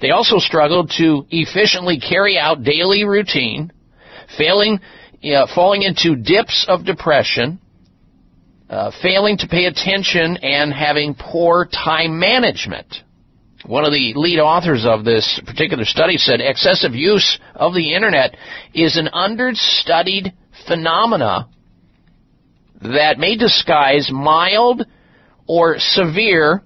They 0.00 0.10
also 0.10 0.38
struggled 0.38 0.90
to 0.96 1.26
efficiently 1.28 2.00
carry 2.00 2.38
out 2.38 2.62
daily 2.62 3.04
routine, 3.04 3.72
failing, 4.38 4.80
uh, 5.34 5.46
falling 5.54 5.82
into 5.82 6.16
dips 6.16 6.66
of 6.68 6.84
depression, 6.84 7.60
uh, 8.68 8.90
failing 9.02 9.38
to 9.38 9.48
pay 9.48 9.66
attention 9.66 10.36
and 10.38 10.72
having 10.72 11.14
poor 11.14 11.66
time 11.66 12.18
management. 12.18 12.86
One 13.64 13.84
of 13.84 13.92
the 13.92 14.12
lead 14.14 14.38
authors 14.38 14.84
of 14.86 15.04
this 15.04 15.40
particular 15.44 15.84
study 15.84 16.18
said 16.18 16.40
excessive 16.40 16.94
use 16.94 17.38
of 17.54 17.74
the 17.74 17.94
internet 17.94 18.36
is 18.74 18.96
an 18.96 19.08
understudied 19.08 20.32
phenomena 20.68 21.48
that 22.82 23.18
may 23.18 23.36
disguise 23.36 24.10
mild 24.12 24.86
or 25.46 25.76
severe 25.78 26.62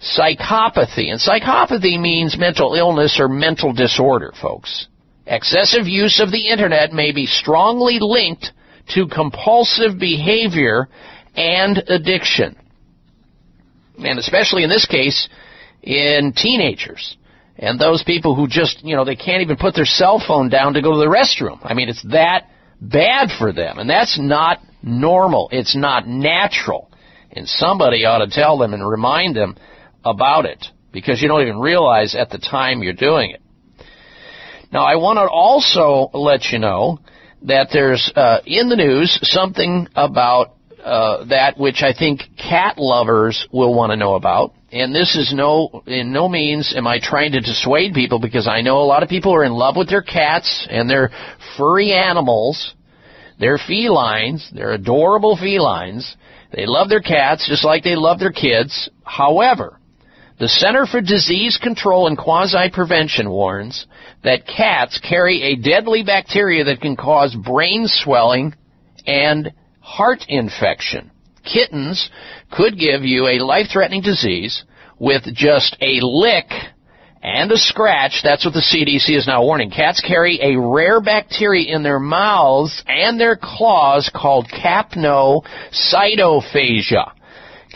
psychopathy. 0.00 1.10
And 1.10 1.20
psychopathy 1.20 1.98
means 1.98 2.36
mental 2.36 2.74
illness 2.74 3.18
or 3.18 3.28
mental 3.28 3.72
disorder, 3.72 4.32
folks. 4.40 4.88
Excessive 5.26 5.86
use 5.86 6.20
of 6.20 6.30
the 6.30 6.48
internet 6.48 6.92
may 6.92 7.12
be 7.12 7.26
strongly 7.26 7.98
linked 8.00 8.52
to 8.94 9.06
compulsive 9.06 9.98
behavior 9.98 10.88
and 11.34 11.78
addiction. 11.88 12.56
And 13.98 14.18
especially 14.18 14.64
in 14.64 14.70
this 14.70 14.86
case, 14.86 15.28
in 15.82 16.32
teenagers. 16.36 17.16
And 17.56 17.78
those 17.78 18.02
people 18.02 18.34
who 18.34 18.48
just, 18.48 18.84
you 18.84 18.96
know, 18.96 19.04
they 19.04 19.16
can't 19.16 19.42
even 19.42 19.56
put 19.56 19.74
their 19.74 19.84
cell 19.84 20.22
phone 20.26 20.48
down 20.48 20.74
to 20.74 20.82
go 20.82 20.92
to 20.92 20.98
the 20.98 21.06
restroom. 21.06 21.58
I 21.62 21.74
mean, 21.74 21.88
it's 21.88 22.02
that 22.10 22.50
bad 22.80 23.28
for 23.38 23.52
them. 23.52 23.78
And 23.78 23.88
that's 23.88 24.18
not 24.18 24.58
normal. 24.82 25.48
It's 25.52 25.76
not 25.76 26.06
natural. 26.06 26.90
And 27.30 27.48
somebody 27.48 28.04
ought 28.04 28.24
to 28.24 28.30
tell 28.30 28.58
them 28.58 28.74
and 28.74 28.86
remind 28.86 29.36
them 29.36 29.56
about 30.04 30.46
it 30.46 30.66
because 30.92 31.22
you 31.22 31.28
don't 31.28 31.42
even 31.42 31.58
realize 31.58 32.14
at 32.14 32.30
the 32.30 32.38
time 32.38 32.82
you're 32.82 32.92
doing 32.92 33.30
it. 33.30 33.40
Now, 34.72 34.84
I 34.84 34.96
want 34.96 35.18
to 35.18 35.28
also 35.28 36.10
let 36.16 36.46
you 36.52 36.58
know 36.58 36.98
that 37.42 37.68
there's 37.72 38.10
uh, 38.14 38.38
in 38.46 38.68
the 38.68 38.76
news 38.76 39.18
something 39.22 39.88
about 39.94 40.54
uh, 40.84 41.24
that 41.26 41.58
which 41.58 41.82
I 41.82 41.94
think 41.94 42.20
cat 42.36 42.76
lovers 42.76 43.48
will 43.52 43.74
want 43.74 43.90
to 43.90 43.96
know 43.96 44.14
about. 44.14 44.52
And 44.70 44.94
this 44.94 45.16
is 45.16 45.32
no, 45.34 45.82
in 45.86 46.12
no 46.12 46.28
means 46.28 46.74
am 46.76 46.86
I 46.86 46.98
trying 47.00 47.32
to 47.32 47.40
dissuade 47.40 47.94
people 47.94 48.18
because 48.18 48.46
I 48.46 48.60
know 48.60 48.78
a 48.78 48.84
lot 48.84 49.02
of 49.02 49.08
people 49.08 49.34
are 49.34 49.44
in 49.44 49.52
love 49.52 49.76
with 49.76 49.88
their 49.88 50.02
cats 50.02 50.66
and 50.68 50.90
their 50.90 51.10
furry 51.56 51.92
animals. 51.92 52.74
They're 53.38 53.58
felines. 53.58 54.50
They're 54.52 54.72
adorable 54.72 55.36
felines. 55.36 56.16
They 56.52 56.66
love 56.66 56.88
their 56.88 57.00
cats 57.00 57.48
just 57.48 57.64
like 57.64 57.82
they 57.82 57.96
love 57.96 58.18
their 58.18 58.32
kids. 58.32 58.90
However, 59.04 59.78
the 60.38 60.48
Center 60.48 60.84
for 60.84 61.00
Disease 61.00 61.58
Control 61.62 62.08
and 62.08 62.18
Quasi 62.18 62.68
Prevention 62.72 63.30
warns 63.30 63.86
that 64.24 64.48
cats 64.48 64.98
carry 64.98 65.42
a 65.42 65.54
deadly 65.56 66.02
bacteria 66.02 66.64
that 66.64 66.80
can 66.80 66.96
cause 66.96 67.36
brain 67.36 67.86
swelling 67.86 68.52
and 69.06 69.52
heart 69.80 70.24
infection. 70.28 71.12
Kittens 71.44 72.10
could 72.50 72.76
give 72.78 73.04
you 73.04 73.28
a 73.28 73.38
life-threatening 73.44 74.02
disease 74.02 74.64
with 74.98 75.22
just 75.34 75.76
a 75.80 76.00
lick 76.02 76.50
and 77.22 77.52
a 77.52 77.56
scratch. 77.56 78.22
That's 78.24 78.44
what 78.44 78.54
the 78.54 78.60
CDC 78.60 79.16
is 79.16 79.28
now 79.28 79.44
warning. 79.44 79.70
Cats 79.70 80.00
carry 80.00 80.40
a 80.42 80.58
rare 80.58 81.00
bacteria 81.00 81.72
in 81.74 81.84
their 81.84 82.00
mouths 82.00 82.82
and 82.88 83.20
their 83.20 83.36
claws 83.40 84.10
called 84.12 84.48
Capnocytophaga. 84.48 87.12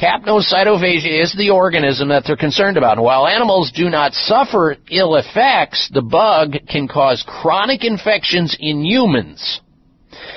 Capnocytophaga 0.01 1.23
is 1.23 1.35
the 1.37 1.51
organism 1.51 2.09
that 2.09 2.23
they're 2.25 2.37
concerned 2.37 2.77
about. 2.77 2.99
And 2.99 3.05
while 3.05 3.27
animals 3.27 3.73
do 3.73 3.91
not 3.91 4.15
suffer 4.15 4.77
ill 4.91 5.17
effects, 5.17 5.91
the 5.93 6.03
bug 6.03 6.55
can 6.69 6.87
cause 6.87 7.25
chronic 7.27 7.85
infections 7.85 8.57
in 8.61 8.85
humans. 8.85 9.61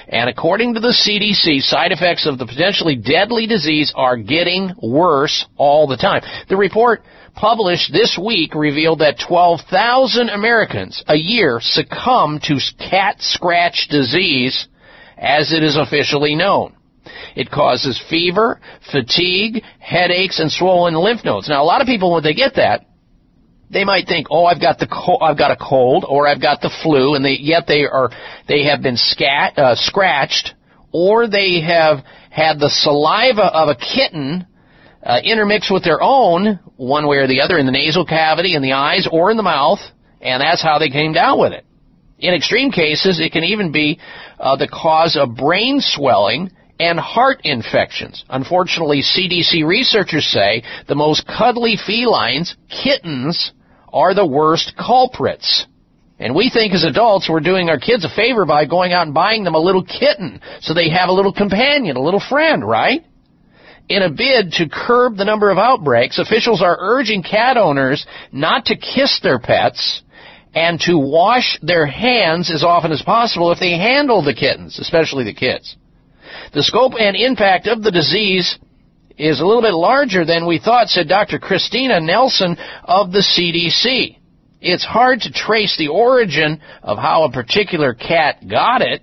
And 0.08 0.30
according 0.30 0.74
to 0.74 0.80
the 0.80 0.90
CDC, 0.90 1.62
side 1.62 1.92
effects 1.92 2.26
of 2.26 2.40
the 2.40 2.46
potentially 2.46 2.96
deadly 2.96 3.46
disease 3.46 3.94
are 3.96 4.18
getting 4.18 4.74
worse 4.82 5.46
all 5.58 5.88
the 5.88 5.98
time. 5.98 6.24
The 6.50 6.58
report 6.58 7.04
published 7.36 7.94
this 7.94 8.20
week 8.22 8.56
revealed 8.56 9.00
that 9.00 9.20
12,000 9.26 10.30
Americans 10.30 11.04
a 11.08 11.16
year 11.16 11.60
succumb 11.62 12.40
to 12.44 12.58
cat 12.80 13.18
scratch 13.20 13.88
disease 13.90 14.68
as 15.18 15.54
it 15.54 15.64
is 15.64 15.78
officially 15.78 16.34
known. 16.34 16.76
It 17.36 17.50
causes 17.50 18.02
fever, 18.10 18.60
fatigue, 18.92 19.64
headaches, 19.80 20.40
and 20.40 20.52
swollen 20.52 20.94
lymph 20.94 21.24
nodes. 21.24 21.50
Now, 21.50 21.64
a 21.64 21.66
lot 21.66 21.82
of 21.82 21.88
people, 21.88 22.14
when 22.14 22.24
they 22.24 22.34
get 22.34 22.56
that, 22.56 22.86
they 23.70 23.84
might 23.86 24.08
think, 24.08 24.28
"Oh, 24.30 24.46
I've 24.46 24.62
got 24.62 24.80
the 24.80 24.88
co- 24.88 25.20
I've 25.22 25.38
got 25.38 25.52
a 25.52 25.56
cold, 25.56 26.06
or 26.08 26.28
I've 26.28 26.42
got 26.42 26.62
the 26.62 26.70
flu," 26.84 27.16
and 27.16 27.24
they, 27.24 27.38
yet 27.38 27.68
they 27.68 27.86
are 27.86 28.10
they 28.48 28.66
have 28.66 28.82
been 28.82 28.98
scat, 28.98 29.58
uh, 29.58 29.76
scratched, 29.76 30.54
or 30.92 31.28
they 31.28 31.62
have 31.62 32.04
had 32.30 32.60
the 32.60 32.70
saliva 32.70 33.46
of 33.46 33.70
a 33.70 33.76
kitten 33.76 34.46
uh, 35.04 35.20
intermixed 35.24 35.72
with 35.72 35.84
their 35.84 36.02
own, 36.02 36.60
one 36.76 37.08
way 37.08 37.18
or 37.18 37.28
the 37.28 37.42
other, 37.42 37.58
in 37.58 37.66
the 37.66 37.72
nasal 37.72 38.06
cavity, 38.06 38.56
in 38.56 38.62
the 38.62 38.74
eyes, 38.74 39.08
or 39.12 39.32
in 39.32 39.38
the 39.38 39.44
mouth, 39.44 39.80
and 40.22 40.42
that's 40.42 40.62
how 40.62 40.78
they 40.78 40.90
came 40.90 41.14
down 41.14 41.40
with 41.40 41.54
it. 41.54 41.66
In 42.20 42.34
extreme 42.36 42.72
cases, 42.72 43.20
it 43.20 43.32
can 43.32 43.44
even 43.44 43.72
be 43.72 44.00
uh, 44.40 44.56
the 44.56 44.68
cause 44.68 45.16
of 45.16 45.36
brain 45.36 45.80
swelling 45.80 46.52
and 46.82 47.00
heart 47.00 47.42
infections. 47.44 48.26
Unfortunately, 48.28 49.04
CDC 49.04 49.64
researchers 49.64 50.26
say 50.26 50.64
the 50.88 50.96
most 50.96 51.28
cuddly 51.28 51.78
felines, 51.78 52.56
kittens, 52.70 53.52
are 53.94 54.16
the 54.16 54.26
worst 54.26 54.74
culprits. 54.76 55.68
And 56.18 56.34
we 56.34 56.50
think 56.50 56.74
as 56.74 56.84
adults 56.84 57.30
we're 57.30 57.40
doing 57.40 57.70
our 57.70 57.80
kids 57.80 58.04
a 58.04 58.10
favor 58.10 58.46
by 58.46 58.66
going 58.66 58.94
out 58.94 59.06
and 59.06 59.14
buying 59.14 59.44
them 59.44 59.54
a 59.54 59.60
little 59.60 59.84
kitten 59.84 60.42
so 60.62 60.74
they 60.74 60.90
have 60.90 61.10
a 61.10 61.14
little 61.14 61.32
companion, 61.32 61.98
a 61.98 62.02
little 62.02 62.20
friend, 62.20 62.68
right? 62.68 63.06
In 63.88 64.02
a 64.02 64.10
bid 64.10 64.54
to 64.54 64.68
curb 64.68 65.18
the 65.18 65.26
number 65.26 65.52
of 65.52 65.60
outbreaks, 65.60 66.18
officials 66.18 66.64
are 66.64 66.78
urging 66.80 67.22
cat 67.22 67.58
owners 67.58 68.08
not 68.32 68.66
to 68.66 68.76
kiss 68.76 69.20
their 69.22 69.38
pets 69.38 70.02
and 70.56 70.80
to 70.82 70.98
wash 70.98 71.60
their 71.62 71.86
hands 71.86 72.52
as 72.52 72.64
often 72.64 72.92
as 72.92 73.04
possible 73.04 73.52
if 73.52 73.60
they 73.60 73.72
handle 73.72 74.24
the 74.24 74.34
kittens, 74.34 74.80
especially 74.80 75.24
the 75.24 75.34
kids. 75.34 75.78
The 76.54 76.64
scope 76.64 76.94
and 77.00 77.16
impact 77.16 77.68
of 77.68 77.84
the 77.84 77.92
disease 77.92 78.58
is 79.18 79.40
a 79.40 79.46
little 79.46 79.62
bit 79.62 79.74
larger 79.74 80.26
than 80.26 80.48
we 80.48 80.60
thought, 80.60 80.90
said 80.90 81.08
Dr. 81.08 81.40
Christina 81.40 82.00
Nelson 82.00 82.58
of 82.84 83.12
the 83.12 83.20
CDC. 83.20 84.18
It's 84.62 84.86
hard 84.86 85.22
to 85.22 85.32
trace 85.32 85.76
the 85.78 85.88
origin 85.88 86.62
of 86.84 86.98
how 86.98 87.24
a 87.24 87.32
particular 87.32 87.94
cat 87.94 88.48
got 88.48 88.82
it. 88.82 89.02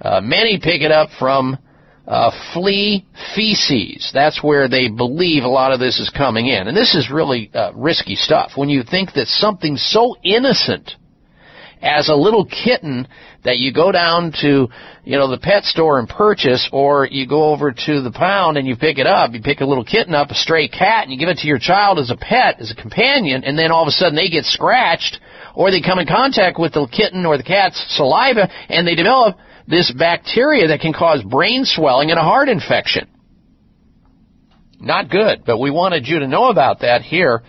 Uh, 0.00 0.20
many 0.20 0.58
pick 0.58 0.82
it 0.82 0.90
up 0.90 1.10
from 1.18 1.58
uh, 2.06 2.30
flea 2.52 3.06
feces. 3.36 4.10
That's 4.12 4.42
where 4.42 4.68
they 4.68 4.88
believe 4.88 5.44
a 5.44 5.48
lot 5.48 5.72
of 5.72 5.78
this 5.78 6.00
is 6.00 6.10
coming 6.10 6.46
in. 6.46 6.66
And 6.66 6.76
this 6.76 6.94
is 6.94 7.10
really 7.10 7.50
uh, 7.54 7.72
risky 7.74 8.16
stuff. 8.16 8.52
When 8.56 8.68
you 8.68 8.82
think 8.82 9.12
that 9.14 9.28
something 9.28 9.76
so 9.76 10.16
innocent 10.24 10.96
as 11.82 12.08
a 12.08 12.14
little 12.14 12.44
kitten 12.44 13.08
that 13.44 13.58
you 13.58 13.72
go 13.72 13.90
down 13.90 14.32
to, 14.42 14.68
you 15.04 15.18
know, 15.18 15.30
the 15.30 15.38
pet 15.38 15.64
store 15.64 15.98
and 15.98 16.08
purchase, 16.08 16.68
or 16.72 17.06
you 17.06 17.26
go 17.26 17.44
over 17.52 17.72
to 17.72 18.02
the 18.02 18.12
pound 18.12 18.58
and 18.58 18.66
you 18.66 18.76
pick 18.76 18.98
it 18.98 19.06
up. 19.06 19.32
You 19.32 19.40
pick 19.40 19.60
a 19.60 19.66
little 19.66 19.84
kitten 19.84 20.14
up, 20.14 20.30
a 20.30 20.34
stray 20.34 20.68
cat, 20.68 21.04
and 21.04 21.12
you 21.12 21.18
give 21.18 21.28
it 21.28 21.38
to 21.38 21.48
your 21.48 21.58
child 21.58 21.98
as 21.98 22.10
a 22.10 22.16
pet, 22.16 22.60
as 22.60 22.70
a 22.70 22.74
companion, 22.74 23.44
and 23.44 23.58
then 23.58 23.70
all 23.70 23.82
of 23.82 23.88
a 23.88 23.92
sudden 23.92 24.14
they 24.14 24.28
get 24.28 24.44
scratched, 24.44 25.20
or 25.54 25.70
they 25.70 25.80
come 25.80 25.98
in 25.98 26.06
contact 26.06 26.58
with 26.58 26.74
the 26.74 26.86
kitten 26.86 27.24
or 27.24 27.36
the 27.38 27.42
cat's 27.42 27.82
saliva, 27.96 28.48
and 28.68 28.86
they 28.86 28.94
develop 28.94 29.36
this 29.66 29.90
bacteria 29.96 30.68
that 30.68 30.80
can 30.80 30.92
cause 30.92 31.22
brain 31.22 31.64
swelling 31.64 32.10
and 32.10 32.18
a 32.18 32.22
heart 32.22 32.48
infection. 32.48 33.08
Not 34.80 35.10
good, 35.10 35.44
but 35.44 35.58
we 35.58 35.70
wanted 35.70 36.06
you 36.06 36.20
to 36.20 36.26
know 36.26 36.48
about 36.48 36.80
that 36.80 37.02
here 37.02 37.42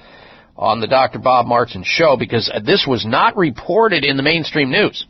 on 0.61 0.79
the 0.79 0.87
Dr. 0.87 1.19
Bob 1.19 1.47
Martin 1.47 1.83
show 1.83 2.15
because 2.15 2.49
this 2.63 2.85
was 2.87 3.05
not 3.05 3.35
reported 3.35 4.05
in 4.05 4.15
the 4.15 4.23
mainstream 4.23 4.69
news. 4.69 5.07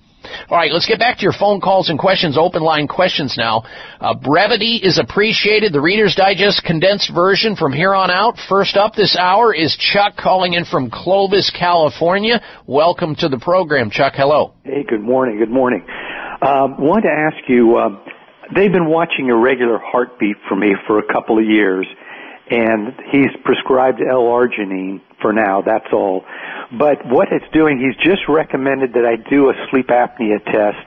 All 0.49 0.57
right, 0.57 0.72
let's 0.72 0.88
get 0.88 0.99
back 0.99 1.18
to 1.18 1.23
your 1.23 1.34
phone 1.34 1.61
calls 1.61 1.90
and 1.90 1.98
questions, 1.98 2.38
open 2.38 2.61
line 2.61 2.88
questions 2.88 3.36
now. 3.38 3.64
Uh, 3.99 4.14
brevity 4.14 4.78
is 4.78 4.99
appreciated. 4.99 5.73
The 5.73 5.82
Reader's 5.82 6.15
Digest 6.15 6.64
condensed 6.64 7.11
version 7.14 7.56
from 7.56 7.73
here 7.73 7.94
on 7.94 8.11
out. 8.11 8.38
First 8.48 8.78
up 8.78 8.94
this 8.94 9.18
hour 9.18 9.53
is 9.53 9.76
Chuck 9.76 10.15
calling 10.18 10.53
in 10.53 10.64
from 10.64 10.90
Clovis, 10.91 11.52
California. 11.57 12.41
Welcome 12.68 13.15
to 13.15 13.30
the 13.30 13.40
program, 13.40 13.90
Chuck. 13.90 14.14
Hello. 14.15 14.53
Hey, 14.64 14.86
good 14.88 15.02
morning. 15.02 15.38
Good 15.40 15.52
morning. 15.52 15.84
Um, 16.41 16.80
wanted 16.80 17.10
to 17.10 17.14
ask 17.14 17.49
you, 17.49 17.78
uh, 17.78 17.90
they've 18.56 18.72
been 18.72 18.90
watching 18.90 19.30
a 19.30 19.36
regular 19.36 19.80
heartbeat 19.84 20.38
for 20.48 20.56
me 20.56 20.76
for 20.88 20.99
a 20.99 21.14
couple 21.14 21.40
of 21.40 21.45
years, 21.45 21.88
and 22.52 22.94
he's 23.10 23.32
prescribed 23.45 24.02
L-arginine 24.02 24.99
for 25.22 25.32
now, 25.32 25.61
that's 25.61 25.88
all. 25.94 26.26
But 26.78 27.06
what 27.07 27.30
it's 27.32 27.45
doing, 27.53 27.80
he's 27.80 27.95
just 28.03 28.28
recommended 28.28 28.94
that 28.94 29.06
I 29.06 29.15
do 29.15 29.49
a 29.49 29.53
sleep 29.72 29.88
apnea 29.88 30.44
test 30.44 30.84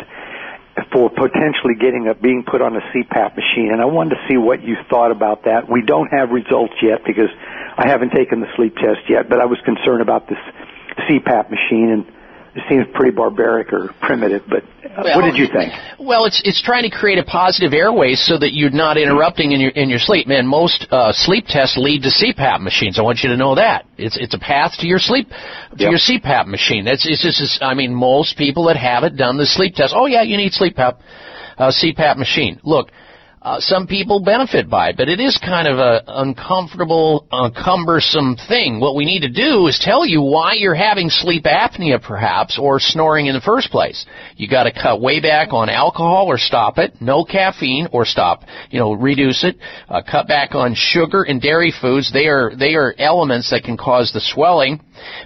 for 0.92 1.08
potentially 1.08 1.74
getting 1.78 2.08
a 2.08 2.14
being 2.14 2.44
put 2.44 2.60
on 2.60 2.76
a 2.76 2.80
CPAP 2.92 3.36
machine, 3.36 3.70
and 3.72 3.80
I 3.80 3.86
wanted 3.86 4.16
to 4.16 4.20
see 4.28 4.36
what 4.36 4.62
you 4.62 4.76
thought 4.90 5.10
about 5.10 5.44
that. 5.44 5.70
We 5.70 5.82
don't 5.82 6.08
have 6.08 6.30
results 6.30 6.74
yet 6.82 7.00
because 7.06 7.30
I 7.78 7.88
haven't 7.88 8.10
taken 8.10 8.40
the 8.40 8.48
sleep 8.56 8.76
test 8.76 9.08
yet, 9.08 9.28
but 9.28 9.40
I 9.40 9.46
was 9.46 9.58
concerned 9.64 10.02
about 10.02 10.28
this 10.28 10.38
CPAP 11.08 11.50
machine 11.50 11.90
and 11.90 12.13
seems 12.68 12.86
pretty 12.94 13.10
barbaric 13.10 13.72
or 13.72 13.90
primitive, 14.00 14.42
but 14.48 14.62
uh, 14.62 15.02
Well, 15.04 15.16
what 15.16 15.24
did 15.24 15.36
you 15.36 15.46
think? 15.52 15.72
Well, 15.98 16.24
it's 16.24 16.40
it's 16.44 16.62
trying 16.62 16.84
to 16.84 16.90
create 16.90 17.18
a 17.18 17.24
positive 17.24 17.72
airway 17.72 18.14
so 18.14 18.38
that 18.38 18.52
you're 18.52 18.70
not 18.70 18.96
interrupting 18.96 19.52
in 19.52 19.60
your 19.60 19.70
in 19.70 19.88
your 19.88 19.98
sleep. 19.98 20.26
Man, 20.26 20.46
most 20.46 20.86
uh, 20.90 21.12
sleep 21.12 21.46
tests 21.46 21.76
lead 21.76 22.02
to 22.02 22.10
CPAP 22.10 22.60
machines. 22.60 22.98
I 22.98 23.02
want 23.02 23.20
you 23.22 23.30
to 23.30 23.36
know 23.36 23.54
that 23.56 23.86
it's 23.98 24.16
it's 24.16 24.34
a 24.34 24.38
path 24.38 24.72
to 24.78 24.86
your 24.86 24.98
sleep 24.98 25.28
to 25.28 25.84
your 25.84 25.98
CPAP 25.98 26.46
machine. 26.46 26.84
That's 26.84 27.06
it's 27.08 27.22
just 27.22 27.40
it's, 27.40 27.58
I 27.60 27.74
mean 27.74 27.92
most 27.92 28.38
people 28.38 28.64
that 28.66 28.76
have 28.76 29.02
it 29.02 29.16
done 29.16 29.36
the 29.36 29.46
sleep 29.46 29.74
test. 29.74 29.92
Oh 29.96 30.06
yeah, 30.06 30.22
you 30.22 30.36
need 30.36 30.52
sleep 30.52 30.76
PAP, 30.76 31.00
uh, 31.58 31.72
CPAP 31.72 32.16
machine. 32.16 32.60
Look. 32.62 32.90
Uh, 33.44 33.60
some 33.60 33.86
people 33.86 34.20
benefit 34.20 34.70
by 34.70 34.88
it, 34.88 34.96
but 34.96 35.06
it 35.06 35.20
is 35.20 35.38
kind 35.44 35.68
of 35.68 35.78
a 35.78 36.02
uncomfortable, 36.06 37.26
uh, 37.30 37.50
cumbersome 37.50 38.36
thing. 38.48 38.80
What 38.80 38.96
we 38.96 39.04
need 39.04 39.20
to 39.20 39.28
do 39.28 39.66
is 39.66 39.78
tell 39.78 40.06
you 40.06 40.22
why 40.22 40.54
you're 40.54 40.74
having 40.74 41.10
sleep 41.10 41.44
apnea, 41.44 42.02
perhaps, 42.02 42.58
or 42.58 42.80
snoring 42.80 43.26
in 43.26 43.34
the 43.34 43.42
first 43.42 43.70
place. 43.70 44.06
You 44.36 44.48
got 44.48 44.62
to 44.62 44.72
cut 44.72 45.02
way 45.02 45.20
back 45.20 45.52
on 45.52 45.68
alcohol 45.68 46.24
or 46.26 46.38
stop 46.38 46.78
it. 46.78 46.94
No 47.02 47.22
caffeine 47.22 47.86
or 47.92 48.06
stop. 48.06 48.44
You 48.70 48.78
know, 48.80 48.94
reduce 48.94 49.44
it. 49.44 49.56
Uh, 49.90 50.00
cut 50.10 50.26
back 50.26 50.54
on 50.54 50.74
sugar 50.74 51.24
and 51.24 51.38
dairy 51.38 51.72
foods. 51.78 52.10
They 52.10 52.28
are 52.28 52.50
they 52.58 52.76
are 52.76 52.94
elements 52.96 53.50
that 53.50 53.62
can 53.62 53.76
cause 53.76 54.10
the 54.14 54.22
swelling. 54.22 54.80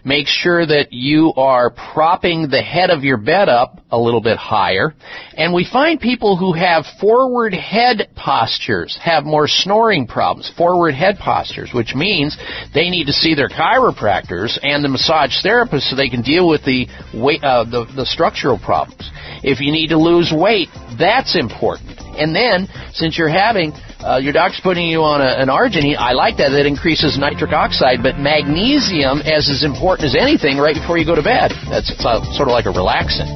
Make 0.04 0.26
sure 0.26 0.64
that 0.66 0.92
you 0.92 1.32
are 1.36 1.70
propping 1.70 2.48
the 2.48 2.62
head 2.62 2.90
of 2.90 3.04
your 3.04 3.16
bed 3.16 3.48
up 3.48 3.80
a 3.90 3.98
little 3.98 4.20
bit 4.20 4.36
higher. 4.36 4.94
And 5.36 5.54
we 5.54 5.68
find 5.70 6.00
people 6.00 6.36
who 6.36 6.52
have 6.52 6.84
forward 7.00 7.54
head 7.54 8.08
postures 8.16 8.98
have 9.02 9.24
more 9.24 9.48
snoring 9.48 10.06
problems. 10.06 10.50
Forward 10.56 10.94
head 10.94 11.18
postures, 11.18 11.70
which 11.72 11.94
means 11.94 12.36
they 12.74 12.90
need 12.90 13.06
to 13.06 13.12
see 13.12 13.34
their 13.34 13.48
chiropractors 13.48 14.58
and 14.62 14.84
the 14.84 14.88
massage 14.88 15.42
therapist 15.42 15.90
so 15.90 15.96
they 15.96 16.08
can 16.08 16.22
deal 16.22 16.48
with 16.48 16.64
the 16.64 16.86
weight, 17.14 17.42
uh, 17.42 17.64
the, 17.64 17.86
the 17.96 18.06
structural 18.06 18.58
problems. 18.58 19.10
If 19.42 19.60
you 19.60 19.72
need 19.72 19.88
to 19.88 19.98
lose 19.98 20.32
weight, 20.34 20.68
that's 20.98 21.36
important. 21.38 21.98
And 22.18 22.34
then, 22.34 22.68
since 22.92 23.16
you're 23.16 23.28
having 23.28 23.72
uh, 24.08 24.16
your 24.16 24.32
doctor's 24.32 24.60
putting 24.62 24.88
you 24.88 25.02
on 25.04 25.20
a, 25.20 25.36
an 25.36 25.48
arginine. 25.48 25.96
I 25.98 26.12
like 26.12 26.38
that. 26.38 26.48
That 26.48 26.64
increases 26.64 27.18
nitric 27.18 27.52
oxide, 27.52 28.02
but 28.02 28.16
magnesium 28.16 29.20
as 29.20 29.50
as 29.52 29.62
important 29.62 30.06
as 30.08 30.16
anything 30.16 30.56
right 30.56 30.74
before 30.74 30.96
you 30.96 31.04
go 31.04 31.14
to 31.14 31.22
bed. 31.22 31.52
That's 31.68 31.92
uh, 32.00 32.24
sort 32.32 32.48
of 32.48 32.56
like 32.56 32.64
a 32.64 32.72
relaxant. 32.72 33.28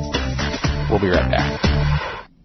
We'll 0.89 1.01
be 1.01 1.09
right 1.09 1.29
back. 1.31 1.82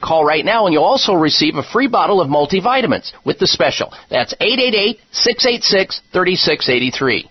Call 0.00 0.24
right 0.24 0.44
now 0.44 0.66
and 0.66 0.72
you'll 0.72 0.84
also 0.84 1.14
receive 1.14 1.56
a 1.56 1.62
free 1.62 1.88
bottle 1.88 2.20
of 2.20 2.28
multivitamins 2.28 3.12
with 3.24 3.38
the 3.38 3.46
special. 3.46 3.92
That's 4.10 4.34
888 4.40 5.00
686 5.12 6.00
3683. 6.12 7.30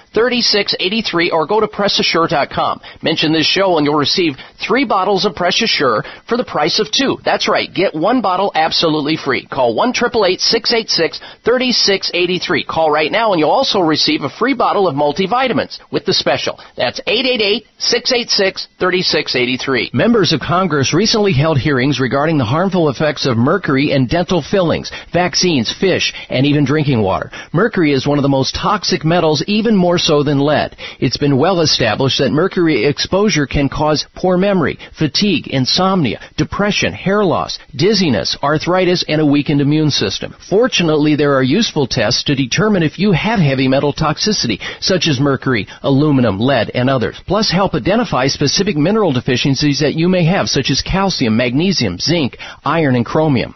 3683 0.13 1.31
or 1.31 1.47
go 1.47 1.59
to 1.59 1.67
PressAssure.com. 1.67 2.81
Mention 3.01 3.31
this 3.31 3.47
show 3.47 3.77
and 3.77 3.85
you'll 3.85 3.95
receive 3.95 4.35
three 4.65 4.85
bottles 4.85 5.25
of 5.25 5.35
Press 5.35 5.61
Assure 5.61 6.03
for 6.27 6.37
the 6.37 6.43
price 6.43 6.79
of 6.79 6.91
two. 6.91 7.19
That's 7.23 7.47
right. 7.47 7.71
Get 7.73 7.95
one 7.95 8.21
bottle 8.21 8.51
absolutely 8.55 9.15
free. 9.15 9.45
Call 9.45 9.73
1-888-686-3683. 9.75 12.67
Call 12.67 12.91
right 12.91 13.11
now 13.11 13.31
and 13.31 13.39
you'll 13.39 13.49
also 13.49 13.79
receive 13.79 14.23
a 14.23 14.29
free 14.29 14.53
bottle 14.53 14.87
of 14.87 14.95
multivitamins 14.95 15.79
with 15.91 16.05
the 16.05 16.13
special. 16.13 16.59
That's 16.75 16.99
888 17.07 17.65
686 17.77 18.67
3683. 18.79 19.91
Members 19.93 20.33
of 20.33 20.41
Congress 20.41 20.93
recently 20.93 21.33
held 21.33 21.57
hearings 21.57 21.99
regarding 21.99 22.37
the 22.37 22.45
harmful 22.45 22.89
effects 22.89 23.25
of 23.25 23.37
mercury 23.37 23.91
in 23.91 24.05
dental 24.07 24.41
fillings, 24.41 24.91
vaccines, 25.13 25.73
fish, 25.79 26.13
and 26.29 26.45
even 26.45 26.65
drinking 26.65 27.01
water. 27.01 27.31
Mercury 27.53 27.93
is 27.93 28.05
one 28.05 28.17
of 28.17 28.23
the 28.23 28.29
most 28.29 28.55
toxic 28.55 29.05
metals, 29.05 29.43
even 29.47 29.75
more 29.75 29.97
so 30.01 30.23
than 30.23 30.39
lead. 30.39 30.75
It's 30.99 31.17
been 31.17 31.37
well 31.37 31.61
established 31.61 32.19
that 32.19 32.31
mercury 32.31 32.85
exposure 32.85 33.45
can 33.45 33.69
cause 33.69 34.05
poor 34.15 34.37
memory, 34.37 34.77
fatigue, 34.97 35.47
insomnia, 35.47 36.19
depression, 36.37 36.93
hair 36.93 37.23
loss, 37.23 37.59
dizziness, 37.75 38.37
arthritis, 38.43 39.05
and 39.07 39.21
a 39.21 39.25
weakened 39.25 39.61
immune 39.61 39.91
system. 39.91 40.35
Fortunately, 40.49 41.15
there 41.15 41.35
are 41.35 41.43
useful 41.43 41.87
tests 41.87 42.23
to 42.23 42.35
determine 42.35 42.83
if 42.83 42.99
you 42.99 43.11
have 43.11 43.39
heavy 43.39 43.67
metal 43.67 43.93
toxicity, 43.93 44.59
such 44.79 45.07
as 45.07 45.19
mercury, 45.19 45.67
aluminum, 45.83 46.39
lead, 46.39 46.71
and 46.73 46.89
others. 46.89 47.21
Plus, 47.27 47.51
help 47.51 47.73
identify 47.73 48.27
specific 48.27 48.75
mineral 48.75 49.13
deficiencies 49.13 49.79
that 49.79 49.95
you 49.95 50.09
may 50.09 50.25
have, 50.25 50.47
such 50.47 50.71
as 50.71 50.81
calcium, 50.81 51.37
magnesium, 51.37 51.97
zinc, 51.99 52.37
iron, 52.65 52.95
and 52.95 53.05
chromium. 53.05 53.55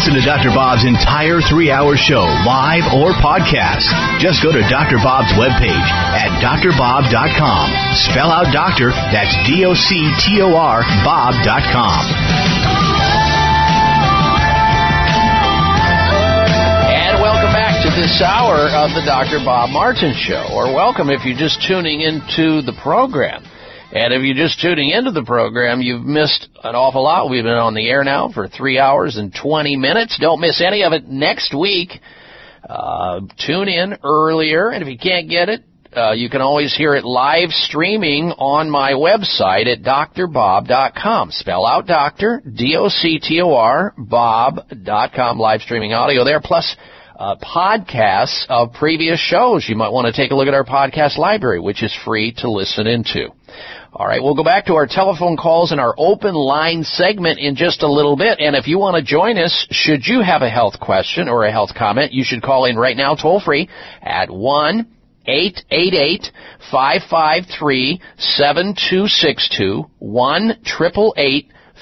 Listen 0.00 0.14
to 0.14 0.24
Dr. 0.24 0.48
Bob's 0.48 0.86
entire 0.86 1.42
three 1.42 1.70
hour 1.70 1.94
show, 1.94 2.24
live 2.48 2.88
or 2.96 3.12
podcast. 3.20 3.84
Just 4.18 4.42
go 4.42 4.50
to 4.50 4.64
Dr. 4.72 4.96
Bob's 4.96 5.28
webpage 5.36 5.88
at 6.16 6.40
drbob.com. 6.40 7.68
Spell 8.08 8.32
out 8.32 8.50
doctor, 8.50 8.92
that's 9.12 9.36
D 9.46 9.62
O 9.66 9.74
C 9.74 10.00
T 10.24 10.40
O 10.40 10.56
R, 10.56 10.80
Bob.com. 11.04 12.00
And 16.88 17.20
welcome 17.20 17.52
back 17.52 17.84
to 17.84 17.90
this 17.90 18.22
hour 18.22 18.72
of 18.72 18.96
the 18.96 19.02
Dr. 19.04 19.44
Bob 19.44 19.68
Martin 19.68 20.14
Show, 20.14 20.48
or 20.54 20.72
welcome 20.72 21.10
if 21.10 21.26
you're 21.26 21.36
just 21.36 21.60
tuning 21.68 22.00
into 22.00 22.62
the 22.62 22.72
program. 22.82 23.44
And 23.92 24.14
if 24.14 24.22
you're 24.22 24.36
just 24.36 24.60
tuning 24.60 24.90
into 24.90 25.10
the 25.10 25.24
program, 25.24 25.82
you've 25.82 26.04
missed 26.04 26.48
an 26.62 26.76
awful 26.76 27.02
lot. 27.02 27.28
We've 27.28 27.42
been 27.42 27.52
on 27.52 27.74
the 27.74 27.88
air 27.88 28.04
now 28.04 28.30
for 28.30 28.46
three 28.46 28.78
hours 28.78 29.16
and 29.16 29.34
20 29.34 29.76
minutes. 29.76 30.16
Don't 30.20 30.40
miss 30.40 30.62
any 30.64 30.84
of 30.84 30.92
it 30.92 31.08
next 31.08 31.52
week. 31.58 32.00
Uh, 32.68 33.22
tune 33.44 33.68
in 33.68 33.98
earlier, 34.04 34.70
and 34.70 34.82
if 34.82 34.88
you 34.88 34.98
can't 34.98 35.28
get 35.28 35.48
it, 35.48 35.64
uh, 35.96 36.12
you 36.12 36.30
can 36.30 36.40
always 36.40 36.76
hear 36.76 36.94
it 36.94 37.04
live 37.04 37.50
streaming 37.50 38.30
on 38.38 38.70
my 38.70 38.92
website 38.92 39.66
at 39.66 39.82
drbob.com. 39.82 41.32
Spell 41.32 41.66
out 41.66 41.88
doctor, 41.88 42.40
D-O-C-T-O-R, 42.46 43.94
bob.com, 43.98 45.38
live 45.38 45.62
streaming 45.62 45.92
audio 45.92 46.24
there, 46.24 46.40
plus 46.40 46.76
uh, 47.18 47.34
podcasts 47.36 48.46
of 48.48 48.72
previous 48.72 49.18
shows. 49.18 49.66
You 49.68 49.74
might 49.74 49.90
want 49.90 50.06
to 50.06 50.12
take 50.12 50.30
a 50.30 50.36
look 50.36 50.46
at 50.46 50.54
our 50.54 50.64
podcast 50.64 51.18
library, 51.18 51.58
which 51.58 51.82
is 51.82 51.96
free 52.04 52.32
to 52.38 52.50
listen 52.50 52.86
into. 52.86 53.30
All 53.92 54.06
right, 54.06 54.22
we'll 54.22 54.36
go 54.36 54.44
back 54.44 54.66
to 54.66 54.74
our 54.74 54.86
telephone 54.86 55.36
calls 55.36 55.72
and 55.72 55.80
our 55.80 55.94
open 55.98 56.32
line 56.32 56.84
segment 56.84 57.40
in 57.40 57.56
just 57.56 57.82
a 57.82 57.90
little 57.90 58.16
bit. 58.16 58.38
And 58.38 58.54
if 58.54 58.68
you 58.68 58.78
want 58.78 58.94
to 58.96 59.02
join 59.02 59.36
us, 59.36 59.66
should 59.72 60.06
you 60.06 60.22
have 60.22 60.42
a 60.42 60.48
health 60.48 60.78
question 60.80 61.28
or 61.28 61.44
a 61.44 61.50
health 61.50 61.70
comment, 61.76 62.12
you 62.12 62.22
should 62.22 62.40
call 62.40 62.66
in 62.66 62.76
right 62.76 62.96
now 62.96 63.16
toll 63.16 63.40
free 63.40 63.68
at 64.00 64.30
1 64.30 64.86
888 65.26 66.30
553 66.70 68.00
7262 68.16 69.90
1 69.98 70.64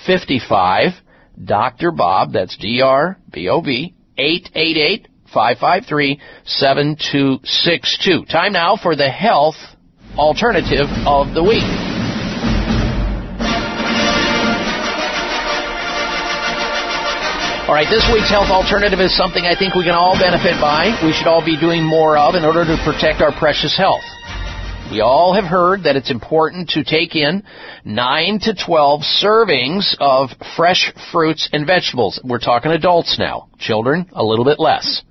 55 0.07 0.93
Dr. 1.45 1.93
Bob, 1.93 2.33
that's 2.33 2.57
D 2.57 2.81
R 2.81 3.19
B 3.31 3.49
O 3.49 3.61
B 3.61 3.95
888 4.17 5.09
553 5.33 6.21
7262. 6.47 8.25
Time 8.25 8.55
now 8.55 8.77
for 8.77 8.97
the 8.97 9.11
health 9.11 9.57
alternative 10.17 10.89
of 11.07 11.35
the 11.35 11.43
week. 11.43 11.98
All 17.69 17.75
right, 17.75 17.87
this 17.91 18.09
week's 18.11 18.31
health 18.31 18.49
alternative 18.49 18.99
is 18.99 19.15
something 19.15 19.45
I 19.45 19.55
think 19.55 19.75
we 19.75 19.85
can 19.85 19.93
all 19.93 20.19
benefit 20.19 20.59
by. 20.59 20.99
We 21.05 21.13
should 21.13 21.27
all 21.27 21.45
be 21.45 21.55
doing 21.61 21.85
more 21.85 22.17
of 22.17 22.35
in 22.35 22.43
order 22.43 22.65
to 22.65 22.81
protect 22.83 23.21
our 23.21 23.31
precious 23.31 23.77
health. 23.77 24.01
We 24.91 25.03
all 25.03 25.35
have 25.35 25.45
heard 25.45 25.83
that 25.83 25.95
it's 25.95 26.11
important 26.11 26.71
to 26.71 26.83
take 26.83 27.15
in 27.15 27.43
9 27.85 28.41
to 28.45 28.55
12 28.55 29.03
servings 29.23 29.95
of 30.01 30.31
fresh 30.57 30.91
fruits 31.13 31.51
and 31.53 31.67
vegetables. 31.67 32.19
We're 32.25 32.39
talking 32.39 32.73
adults 32.73 33.19
now. 33.19 33.51
Children, 33.59 34.09
a 34.15 34.25
little 34.25 34.47
bit 34.47 34.59
less. 34.59 35.03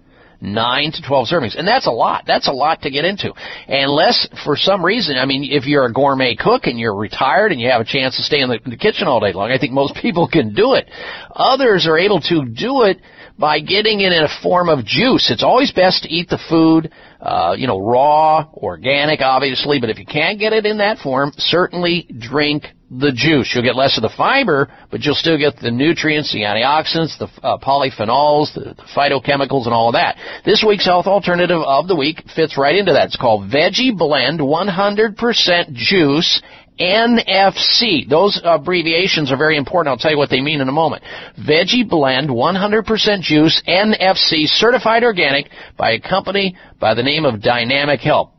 9 0.41 0.91
to 0.91 1.01
12 1.07 1.27
servings. 1.27 1.57
And 1.57 1.67
that's 1.67 1.87
a 1.87 1.91
lot. 1.91 2.23
That's 2.27 2.47
a 2.47 2.51
lot 2.51 2.81
to 2.83 2.91
get 2.91 3.05
into. 3.05 3.33
Unless, 3.67 4.27
for 4.43 4.55
some 4.55 4.83
reason, 4.83 5.17
I 5.17 5.25
mean, 5.25 5.47
if 5.51 5.65
you're 5.65 5.85
a 5.85 5.93
gourmet 5.93 6.35
cook 6.35 6.65
and 6.65 6.79
you're 6.79 6.95
retired 6.95 7.51
and 7.51 7.59
you 7.59 7.69
have 7.69 7.81
a 7.81 7.85
chance 7.85 8.17
to 8.17 8.23
stay 8.23 8.41
in 8.41 8.49
the, 8.49 8.59
the 8.65 8.77
kitchen 8.77 9.07
all 9.07 9.19
day 9.19 9.33
long, 9.33 9.51
I 9.51 9.57
think 9.57 9.73
most 9.73 9.95
people 10.01 10.27
can 10.27 10.53
do 10.53 10.73
it. 10.73 10.89
Others 11.31 11.87
are 11.87 11.97
able 11.97 12.21
to 12.21 12.45
do 12.45 12.83
it 12.83 12.99
by 13.37 13.59
getting 13.59 14.01
it 14.01 14.11
in 14.11 14.23
a 14.23 14.41
form 14.41 14.69
of 14.69 14.83
juice. 14.85 15.29
It's 15.31 15.43
always 15.43 15.71
best 15.71 16.03
to 16.03 16.09
eat 16.09 16.29
the 16.29 16.39
food, 16.49 16.91
uh, 17.21 17.55
you 17.57 17.67
know, 17.67 17.79
raw, 17.79 18.47
organic, 18.53 19.21
obviously, 19.21 19.79
but 19.79 19.89
if 19.89 19.99
you 19.99 20.05
can't 20.05 20.39
get 20.39 20.53
it 20.53 20.65
in 20.65 20.79
that 20.79 20.97
form, 20.97 21.31
certainly 21.37 22.09
drink 22.17 22.65
the 22.89 23.11
juice. 23.11 23.51
You'll 23.53 23.63
get 23.63 23.75
less 23.75 23.97
of 23.97 24.01
the 24.01 24.13
fiber, 24.15 24.71
but 24.89 25.01
you'll 25.01 25.15
still 25.15 25.37
get 25.37 25.57
the 25.57 25.71
nutrients, 25.71 26.31
the 26.31 26.41
antioxidants, 26.41 27.17
the 27.19 27.27
uh, 27.43 27.57
polyphenols, 27.57 28.53
the, 28.53 28.75
the 28.75 28.87
phytochemicals, 28.95 29.65
and 29.65 29.73
all 29.73 29.89
of 29.89 29.93
that. 29.93 30.17
This 30.45 30.63
week's 30.65 30.85
health 30.85 31.05
alternative 31.05 31.61
of 31.61 31.87
the 31.87 31.95
week 31.95 32.23
fits 32.35 32.57
right 32.57 32.75
into 32.75 32.93
that. 32.93 33.07
It's 33.07 33.17
called 33.17 33.51
Veggie 33.51 33.97
Blend 33.97 34.39
100% 34.39 35.73
Juice 35.73 36.41
NFC. 36.79 38.07
Those 38.07 38.39
abbreviations 38.43 39.31
are 39.31 39.37
very 39.37 39.57
important. 39.57 39.91
I'll 39.91 39.97
tell 39.97 40.11
you 40.11 40.17
what 40.17 40.29
they 40.29 40.41
mean 40.41 40.61
in 40.61 40.69
a 40.69 40.73
moment. 40.73 41.03
Veggie 41.37 41.87
Blend 41.87 42.29
100% 42.29 43.21
Juice 43.21 43.61
NFC 43.67 44.45
certified 44.45 45.03
organic 45.03 45.49
by 45.77 45.91
a 45.91 45.99
company 45.99 46.55
by 46.79 46.93
the 46.93 47.03
name 47.03 47.25
of 47.25 47.41
Dynamic 47.41 47.99
Health. 47.99 48.31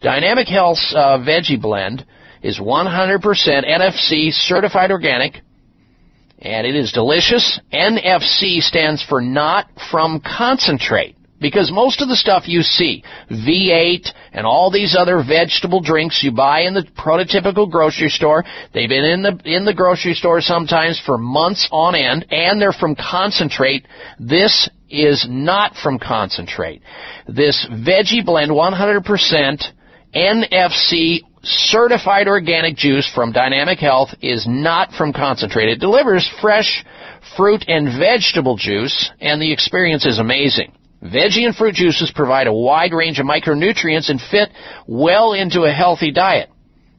Dynamic 0.00 0.48
Health's 0.48 0.92
uh, 0.96 1.18
Veggie 1.18 1.60
Blend 1.60 2.04
is 2.42 2.58
100% 2.58 3.22
NFC 3.22 4.32
certified 4.32 4.90
organic 4.90 5.42
and 6.38 6.66
it 6.66 6.76
is 6.76 6.92
delicious. 6.92 7.60
NFC 7.72 8.60
stands 8.60 9.02
for 9.02 9.20
not 9.20 9.68
from 9.90 10.20
concentrate. 10.20 11.16
Because 11.38 11.70
most 11.70 12.00
of 12.00 12.08
the 12.08 12.16
stuff 12.16 12.48
you 12.48 12.62
see, 12.62 13.04
V8 13.30 14.08
and 14.32 14.46
all 14.46 14.70
these 14.70 14.96
other 14.98 15.22
vegetable 15.22 15.82
drinks 15.82 16.22
you 16.24 16.32
buy 16.32 16.60
in 16.60 16.72
the 16.72 16.86
prototypical 16.96 17.70
grocery 17.70 18.08
store, 18.08 18.42
they've 18.72 18.88
been 18.88 19.04
in 19.04 19.22
the, 19.22 19.38
in 19.44 19.66
the 19.66 19.74
grocery 19.74 20.14
store 20.14 20.40
sometimes 20.40 20.98
for 21.04 21.18
months 21.18 21.68
on 21.70 21.94
end, 21.94 22.24
and 22.30 22.60
they're 22.60 22.72
from 22.72 22.96
concentrate. 22.96 23.86
This 24.18 24.70
is 24.88 25.26
not 25.28 25.74
from 25.76 25.98
concentrate. 25.98 26.80
This 27.28 27.66
veggie 27.70 28.24
blend 28.24 28.50
100% 28.50 29.62
NFC 30.14 31.18
certified 31.46 32.28
organic 32.28 32.76
juice 32.76 33.10
from 33.14 33.32
Dynamic 33.32 33.78
Health 33.78 34.10
is 34.20 34.46
not 34.48 34.92
from 34.92 35.12
concentrate. 35.12 35.68
It 35.68 35.80
delivers 35.80 36.28
fresh 36.40 36.84
fruit 37.36 37.64
and 37.68 37.98
vegetable 37.98 38.56
juice, 38.56 39.10
and 39.20 39.40
the 39.40 39.52
experience 39.52 40.04
is 40.06 40.18
amazing. 40.18 40.72
Veggie 41.02 41.46
and 41.46 41.54
fruit 41.54 41.74
juices 41.74 42.10
provide 42.14 42.46
a 42.46 42.52
wide 42.52 42.92
range 42.92 43.18
of 43.18 43.26
micronutrients 43.26 44.10
and 44.10 44.20
fit 44.20 44.50
well 44.86 45.32
into 45.32 45.62
a 45.62 45.72
healthy 45.72 46.10
diet. 46.10 46.50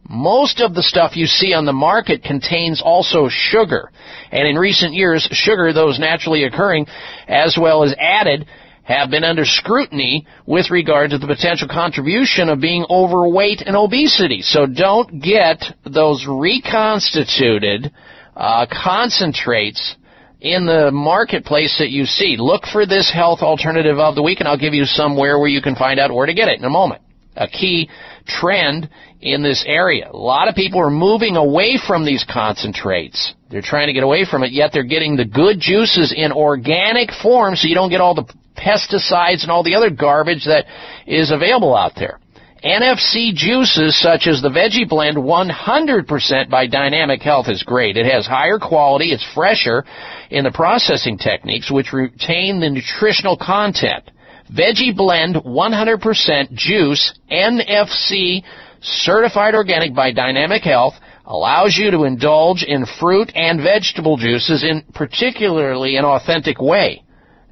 Most 0.10 0.62
of 0.62 0.74
the 0.74 0.84
stuff 0.84 1.18
you 1.18 1.26
see 1.26 1.54
on 1.54 1.66
the 1.66 1.74
market 1.74 2.24
contains 2.24 2.82
also 2.82 3.28
sugar. 3.30 3.92
And 4.32 4.48
in 4.48 4.56
recent 4.58 4.94
years, 4.94 5.28
sugar, 5.32 5.74
those 5.74 6.00
naturally 6.00 6.46
occurring, 6.46 6.88
as 7.28 7.58
well 7.60 7.84
as 7.84 7.94
added, 8.00 8.48
have 8.88 9.12
been 9.12 9.26
under 9.26 9.44
scrutiny 9.44 10.26
with 10.46 10.72
regard 10.72 11.10
to 11.10 11.18
the 11.18 11.28
potential 11.28 11.68
contribution 11.68 12.48
of 12.48 12.62
being 12.62 12.86
overweight 12.90 13.62
and 13.66 13.76
obesity. 13.76 14.42
So 14.42 14.66
don't 14.66 15.22
get 15.22 15.62
those 15.86 16.26
reconstituted 16.26 17.92
uh, 18.34 18.66
concentrates 18.72 19.98
in 20.40 20.66
the 20.66 20.90
marketplace 20.92 21.76
that 21.80 21.90
you 21.90 22.06
see. 22.06 22.38
Look 22.40 22.64
for 22.72 22.86
this 22.86 23.12
health 23.14 23.40
alternative 23.42 24.00
of 24.00 24.16
the 24.16 24.24
week, 24.24 24.40
and 24.40 24.48
I'll 24.48 24.58
give 24.58 24.74
you 24.74 24.86
somewhere 24.86 25.38
where 25.38 25.50
you 25.50 25.62
can 25.62 25.76
find 25.76 26.00
out 26.00 26.14
where 26.14 26.26
to 26.26 26.34
get 26.34 26.48
it 26.48 26.58
in 26.58 26.64
a 26.64 26.70
moment. 26.70 27.02
A 27.36 27.50
key 27.50 27.90
trend 28.26 28.90
in 29.20 29.44
this 29.44 29.66
area. 29.68 30.10
A 30.12 30.18
lot 30.18 30.48
of 30.48 30.56
people 30.56 30.80
are 30.80 30.90
moving 30.90 31.36
away 31.36 31.78
from 31.86 32.06
these 32.06 32.26
concentrates. 32.32 33.34
They're 33.50 33.62
trying 33.62 33.88
to 33.88 33.94
get 33.94 34.04
away 34.04 34.26
from 34.26 34.44
it, 34.44 34.54
yet 34.54 34.72
they're 34.72 34.84
getting 34.84 35.18
the 35.18 35.26
good 35.26 35.60
juices 35.60 36.14
in 36.16 36.32
organic 36.32 37.12
form 37.12 37.56
so 37.58 37.68
you 37.68 37.76
don't 37.76 37.90
get 37.90 38.00
all 38.00 38.16
the 38.16 38.26
pesticides 38.58 39.44
and 39.44 39.52
all 39.52 39.64
the 39.64 39.76
other 39.76 39.90
garbage 39.90 40.46
that 40.46 40.66
is 41.06 41.32
available 41.32 41.76
out 41.76 41.94
there. 41.96 42.20
NFC 42.64 43.34
juices 43.34 44.00
such 44.02 44.26
as 44.26 44.42
the 44.42 44.50
Veggie 44.50 44.90
Blend 44.90 45.16
100% 45.16 46.50
by 46.50 46.66
Dynamic 46.66 47.22
Health 47.22 47.48
is 47.50 47.62
great. 47.62 47.98
It 47.98 48.12
has 48.12 48.26
higher 48.26 48.58
quality, 48.58 49.12
it's 49.12 49.26
fresher 49.36 49.86
in 50.32 50.44
the 50.44 50.52
processing 50.52 51.18
techniques 51.18 51.72
which 51.72 51.94
retain 51.94 52.60
the 52.60 52.70
nutritional 52.70 53.38
content. 53.38 54.10
Veggie 54.52 54.96
Blend 54.96 55.36
100% 55.36 56.52
juice 56.54 57.14
NFC 57.32 58.44
certified 58.82 59.54
organic 59.54 59.94
by 59.94 60.12
Dynamic 60.12 60.64
Health 60.64 60.96
allows 61.26 61.78
you 61.78 61.92
to 61.92 62.06
indulge 62.06 62.64
in 62.64 62.86
fruit 63.00 63.32
and 63.36 63.62
vegetable 63.62 64.18
juices 64.18 64.64
in 64.64 64.84
particularly 64.94 65.98
an 65.98 66.06
authentic 66.06 66.60
way. 66.60 67.04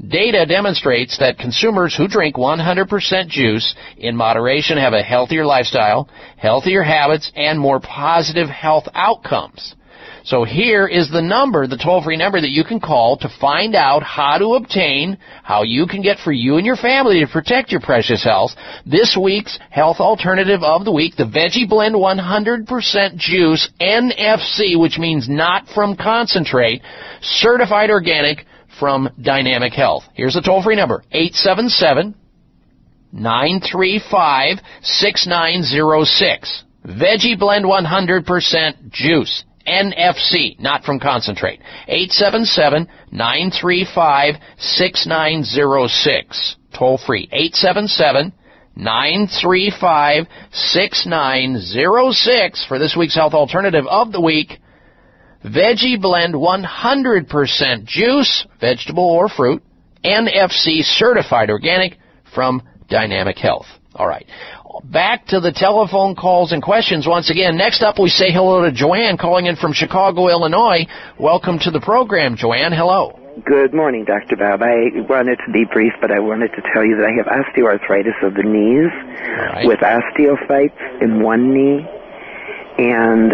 Data 0.07 0.45
demonstrates 0.45 1.17
that 1.19 1.39
consumers 1.39 1.95
who 1.95 2.07
drink 2.07 2.35
100% 2.35 3.27
juice 3.27 3.75
in 3.97 4.15
moderation 4.15 4.77
have 4.77 4.93
a 4.93 5.01
healthier 5.01 5.45
lifestyle, 5.45 6.09
healthier 6.37 6.83
habits, 6.83 7.31
and 7.35 7.59
more 7.59 7.79
positive 7.79 8.49
health 8.49 8.87
outcomes. 8.93 9.73
So 10.25 10.43
here 10.43 10.87
is 10.87 11.09
the 11.11 11.21
number, 11.21 11.67
the 11.67 11.77
toll-free 11.77 12.17
number 12.17 12.41
that 12.41 12.49
you 12.49 12.63
can 12.63 12.79
call 12.79 13.17
to 13.17 13.29
find 13.39 13.75
out 13.75 14.01
how 14.01 14.39
to 14.39 14.55
obtain, 14.55 15.19
how 15.43 15.61
you 15.61 15.85
can 15.85 16.01
get 16.01 16.17
for 16.17 16.31
you 16.31 16.57
and 16.57 16.65
your 16.65 16.75
family 16.75 17.19
to 17.19 17.27
protect 17.27 17.71
your 17.71 17.81
precious 17.81 18.23
health. 18.23 18.51
This 18.87 19.15
week's 19.15 19.59
health 19.69 19.99
alternative 19.99 20.63
of 20.63 20.83
the 20.83 20.91
week, 20.91 21.15
the 21.15 21.25
Veggie 21.25 21.69
Blend 21.69 21.95
100% 21.95 23.15
Juice 23.17 23.69
NFC, 23.79 24.79
which 24.79 24.97
means 24.97 25.29
not 25.29 25.67
from 25.67 25.95
concentrate, 25.95 26.81
certified 27.21 27.91
organic, 27.91 28.45
from 28.79 29.09
Dynamic 29.21 29.73
Health. 29.73 30.03
Here's 30.13 30.33
the 30.33 30.41
toll 30.41 30.63
free 30.63 30.75
number 30.75 31.03
877 31.11 32.15
935 33.11 34.57
6906. 34.81 36.63
Veggie 36.85 37.39
Blend 37.39 37.65
100% 37.65 38.91
Juice. 38.91 39.43
NFC, 39.67 40.59
not 40.59 40.83
from 40.83 40.99
concentrate. 40.99 41.59
877 41.87 42.87
935 43.11 44.35
6906. 44.57 46.55
Toll 46.77 46.99
free. 46.99 47.27
877 47.31 48.31
935 48.75 50.27
6906 50.51 52.65
for 52.67 52.77
this 52.77 52.95
week's 52.97 53.15
health 53.15 53.33
alternative 53.33 53.85
of 53.89 54.11
the 54.11 54.21
week. 54.21 54.59
Veggie 55.45 56.01
Blend 56.01 56.33
100% 56.33 57.85
juice, 57.85 58.47
vegetable 58.59 59.03
or 59.03 59.29
fruit, 59.29 59.61
NFC 60.03 60.81
certified 60.81 61.51
organic 61.51 61.97
from 62.33 62.63
Dynamic 62.89 63.37
Health. 63.37 63.67
All 63.93 64.07
right. 64.07 64.25
Back 64.83 65.27
to 65.27 65.39
the 65.39 65.51
telephone 65.51 66.15
calls 66.15 66.51
and 66.51 66.61
questions 66.61 67.07
once 67.07 67.29
again. 67.29 67.55
Next 67.57 67.81
up, 67.81 67.99
we 67.99 68.09
say 68.09 68.31
hello 68.31 68.65
to 68.65 68.71
Joanne 68.71 69.17
calling 69.17 69.45
in 69.45 69.55
from 69.55 69.71
Chicago, 69.71 70.29
Illinois. 70.29 70.85
Welcome 71.19 71.59
to 71.59 71.71
the 71.71 71.79
program, 71.79 72.35
Joanne. 72.35 72.73
Hello. 72.73 73.19
Good 73.45 73.73
morning, 73.73 74.05
Dr. 74.05 74.37
Bob. 74.37 74.61
I 74.63 74.99
wanted 75.07 75.37
to 75.45 75.51
be 75.51 75.65
brief, 75.71 75.93
but 76.01 76.11
I 76.11 76.19
wanted 76.19 76.49
to 76.55 76.61
tell 76.73 76.85
you 76.85 76.97
that 76.97 77.05
I 77.05 77.13
have 77.15 77.27
osteoarthritis 77.27 78.25
of 78.25 78.33
the 78.33 78.43
knees 78.43 78.91
right. 79.53 79.67
with 79.67 79.79
osteophytes 79.79 81.01
in 81.01 81.21
one 81.21 81.53
knee 81.53 81.85
and 82.77 83.33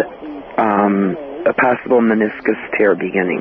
um, 0.58 1.16
a 1.46 1.52
possible 1.54 2.00
meniscus 2.00 2.58
tear 2.76 2.94
beginning. 2.94 3.40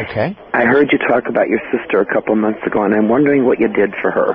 Okay. 0.00 0.36
I 0.52 0.64
heard 0.64 0.90
you 0.90 0.98
talk 0.98 1.28
about 1.28 1.48
your 1.48 1.60
sister 1.70 2.00
a 2.00 2.06
couple 2.06 2.34
months 2.34 2.60
ago, 2.66 2.82
and 2.82 2.94
I'm 2.94 3.08
wondering 3.08 3.44
what 3.44 3.60
you 3.60 3.68
did 3.68 3.94
for 4.02 4.10
her. 4.10 4.34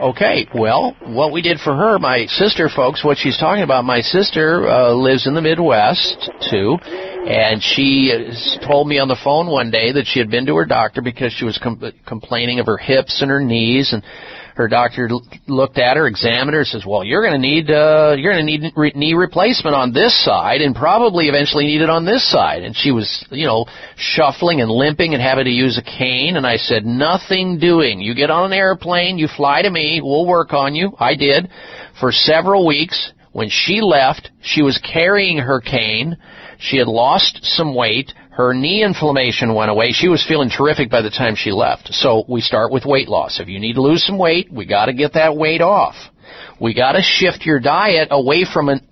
Okay, 0.00 0.46
well, 0.54 0.96
what 1.04 1.32
we 1.32 1.40
did 1.40 1.58
for 1.58 1.74
her, 1.74 1.98
my 1.98 2.26
sister, 2.26 2.68
folks, 2.68 3.04
what 3.04 3.16
she's 3.16 3.38
talking 3.38 3.62
about, 3.62 3.84
my 3.84 4.00
sister 4.00 4.68
uh, 4.68 4.92
lives 4.92 5.26
in 5.26 5.34
the 5.34 5.40
Midwest 5.40 6.30
too, 6.50 6.76
and 6.82 7.62
she 7.62 8.12
uh, 8.12 8.66
told 8.66 8.88
me 8.88 8.98
on 8.98 9.08
the 9.08 9.16
phone 9.22 9.46
one 9.46 9.70
day 9.70 9.92
that 9.92 10.06
she 10.06 10.18
had 10.18 10.30
been 10.30 10.44
to 10.46 10.56
her 10.56 10.66
doctor 10.66 11.00
because 11.00 11.32
she 11.32 11.46
was 11.46 11.58
com- 11.62 11.80
complaining 12.06 12.60
of 12.60 12.66
her 12.66 12.76
hips 12.76 13.22
and 13.22 13.30
her 13.30 13.40
knees, 13.40 13.92
and 13.92 14.02
her 14.56 14.68
doctor 14.68 15.10
looked 15.46 15.76
at 15.76 15.98
her, 15.98 16.06
examined 16.06 16.54
her, 16.54 16.64
says, 16.64 16.84
"Well, 16.86 17.04
you're 17.04 17.20
going 17.20 17.34
to 17.34 17.38
need 17.38 17.70
uh, 17.70 18.14
you're 18.16 18.32
going 18.32 18.46
to 18.46 18.50
need 18.50 18.72
re- 18.74 18.92
knee 18.94 19.12
replacement 19.12 19.76
on 19.76 19.92
this 19.92 20.18
side, 20.24 20.62
and 20.62 20.74
probably 20.74 21.28
eventually 21.28 21.66
need 21.66 21.82
it 21.82 21.90
on 21.90 22.06
this 22.06 22.26
side." 22.30 22.62
And 22.62 22.74
she 22.74 22.90
was, 22.90 23.26
you 23.30 23.46
know, 23.46 23.66
shuffling 23.96 24.62
and 24.62 24.70
limping 24.70 25.12
and 25.12 25.22
having 25.22 25.44
to 25.44 25.50
use 25.50 25.76
a 25.76 25.82
cane. 25.82 26.36
And 26.36 26.46
I 26.46 26.56
said, 26.56 26.86
"Nothing 26.86 27.58
doing. 27.58 28.00
You 28.00 28.14
get 28.14 28.30
on 28.30 28.50
an 28.50 28.58
airplane, 28.58 29.18
you 29.18 29.28
fly 29.28 29.60
to 29.60 29.70
me. 29.70 30.00
We'll 30.02 30.26
work 30.26 30.54
on 30.54 30.74
you." 30.74 30.92
I 30.98 31.14
did 31.14 31.50
for 32.00 32.10
several 32.10 32.66
weeks. 32.66 33.12
When 33.32 33.50
she 33.50 33.82
left, 33.82 34.30
she 34.40 34.62
was 34.62 34.78
carrying 34.78 35.36
her 35.36 35.60
cane. 35.60 36.16
She 36.58 36.78
had 36.78 36.88
lost 36.88 37.40
some 37.42 37.74
weight. 37.74 38.14
Her 38.36 38.52
knee 38.52 38.84
inflammation 38.84 39.54
went 39.54 39.70
away. 39.70 39.92
She 39.92 40.08
was 40.08 40.22
feeling 40.22 40.50
terrific 40.50 40.90
by 40.90 41.00
the 41.00 41.08
time 41.08 41.36
she 41.36 41.52
left. 41.52 41.94
So 41.94 42.22
we 42.28 42.42
start 42.42 42.70
with 42.70 42.84
weight 42.84 43.08
loss. 43.08 43.40
If 43.40 43.48
you 43.48 43.58
need 43.58 43.74
to 43.74 43.80
lose 43.80 44.04
some 44.04 44.18
weight, 44.18 44.52
we 44.52 44.66
got 44.66 44.86
to 44.86 44.92
get 44.92 45.14
that 45.14 45.34
weight 45.34 45.62
off. 45.62 45.94
We 46.60 46.74
got 46.74 46.92
to 46.92 47.02
shift 47.02 47.46
your 47.46 47.60
diet 47.60 48.08
away 48.10 48.44
from 48.44 48.68
an 48.68 48.86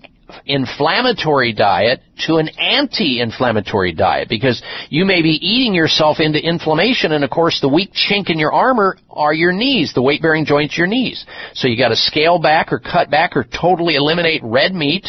inflammatory 0.47 1.53
diet 1.53 2.01
to 2.27 2.37
an 2.37 2.49
anti-inflammatory 2.49 3.93
diet 3.93 4.29
because 4.29 4.63
you 4.89 5.05
may 5.05 5.23
be 5.23 5.39
eating 5.41 5.75
yourself 5.75 6.21
into 6.21 6.39
inflammation 6.39 7.13
and 7.13 7.25
of 7.25 7.31
course 7.31 7.61
the 7.61 7.69
weak 7.69 7.91
chink 7.93 8.31
in 8.31 8.39
your 8.39 8.53
armor 8.53 8.97
are 9.11 9.33
your 9.33 9.53
knees, 9.53 9.93
the 9.95 10.03
weight 10.03 10.21
bearing 10.21 10.45
joints 10.45 10.77
your 10.77 10.87
knees. 10.87 11.25
So 11.55 11.69
you 11.69 11.79
got 11.79 11.89
to 11.89 11.97
scale 11.97 12.39
back 12.39 12.73
or 12.73 12.79
cut 12.79 13.11
back 13.11 13.37
or 13.37 13.45
totally 13.45 13.95
eliminate 13.95 14.43
red 14.43 14.75
meat, 14.75 15.09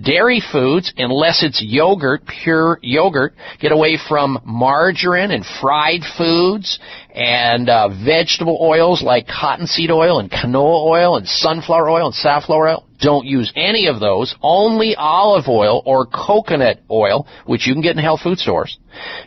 dairy 0.00 0.42
foods 0.52 0.92
unless 0.96 1.42
it's 1.42 1.62
yogurt, 1.62 2.22
pure 2.26 2.78
yogurt. 2.82 3.34
Get 3.60 3.72
away 3.72 3.98
from 4.08 4.38
margarine 4.44 5.30
and 5.30 5.44
fried 5.60 6.00
foods 6.16 6.78
and 7.14 7.68
uh, 7.68 7.88
vegetable 8.04 8.58
oils 8.60 9.02
like 9.02 9.26
cottonseed 9.26 9.90
oil 9.90 10.18
and 10.18 10.30
canola 10.30 10.84
oil 10.86 11.16
and 11.16 11.28
sunflower 11.28 11.90
oil 11.90 12.06
and 12.06 12.14
safflower 12.14 12.68
oil. 12.68 12.86
Don't 13.00 13.26
use 13.26 13.52
any 13.56 13.88
of 13.88 14.00
those. 14.00 14.34
Only 14.40 14.94
olive 14.96 15.48
oil 15.48 15.82
or 15.84 16.06
coconut 16.06 16.41
oil, 16.90 17.26
which 17.46 17.66
you 17.66 17.74
can 17.74 17.82
get 17.82 17.96
in 17.96 18.02
health 18.02 18.20
food 18.20 18.38
stores. 18.38 18.78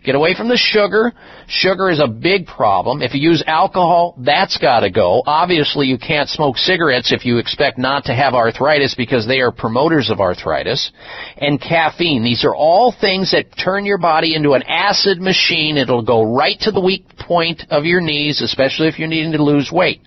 Get 0.04 0.16
away 0.16 0.36
from 0.36 0.48
the 0.48 0.58
sugar. 0.58 1.14
Sugar 1.48 1.90
is 1.90 2.00
a 2.00 2.08
big 2.08 2.48
problem. 2.48 3.02
If 3.02 3.14
you 3.14 3.22
use 3.22 3.44
alcohol, 3.48 4.16
that's 4.18 4.58
got 4.58 4.82
to 4.82 4.90
go. 4.90 5.24
Obviously, 5.26 5.88
you 5.88 5.98
can't 5.98 6.30
smoke 6.30 6.58
cigarettes 6.58 7.12
if 7.12 7.26
you 7.26 7.38
expect 7.38 7.78
not 7.78 8.06
to 8.06 8.14
have 8.14 8.34
arthritis 8.34 8.96
because 8.96 9.28
they 9.28 9.40
are 9.40 9.52
promoters 9.52 10.10
of 10.10 10.20
arthritis. 10.20 10.92
And 11.38 11.60
caffeine. 11.60 12.24
These 12.24 12.46
are 12.46 12.56
all 12.56 12.94
things 13.00 13.32
that 13.32 13.56
turn 13.58 13.86
your 13.86 13.98
body 13.98 14.36
into 14.36 14.54
an 14.54 14.64
acid 14.64 15.20
machine. 15.20 15.78
It'll 15.78 16.04
go 16.04 16.36
right 16.36 16.60
to 16.62 16.72
the 16.72 16.82
weak 16.82 17.06
point 17.18 17.64
of 17.70 17.86
your 17.86 18.02
knees, 18.02 18.42
especially 18.42 18.88
if 18.88 19.00
you're 19.00 19.08
needing 19.08 19.32
to 19.32 19.44
lose 19.44 19.72
weight. 19.72 20.02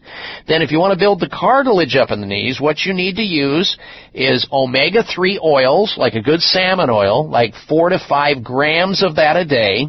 Then 0.47 0.63
if 0.63 0.71
you 0.71 0.79
want 0.79 0.93
to 0.93 0.99
build 0.99 1.21
the 1.21 1.29
cartilage 1.29 1.97
up 1.97 2.11
in 2.11 2.21
the 2.21 2.27
knees, 2.27 2.61
what 2.61 2.81
you 2.85 2.95
need 2.95 3.17
to 3.17 3.23
use 3.23 3.77
is 4.15 4.47
omega-3 4.53 5.43
oils, 5.43 5.95
like 5.97 6.15
a 6.15 6.23
good 6.23 6.41
salmon 6.41 6.91
oil, 6.91 7.29
like 7.29 7.55
four 7.69 7.89
to 7.89 7.99
five 8.09 8.43
grams 8.43 9.03
of 9.03 9.17
that 9.17 9.37
a 9.37 9.45
day. 9.49 9.89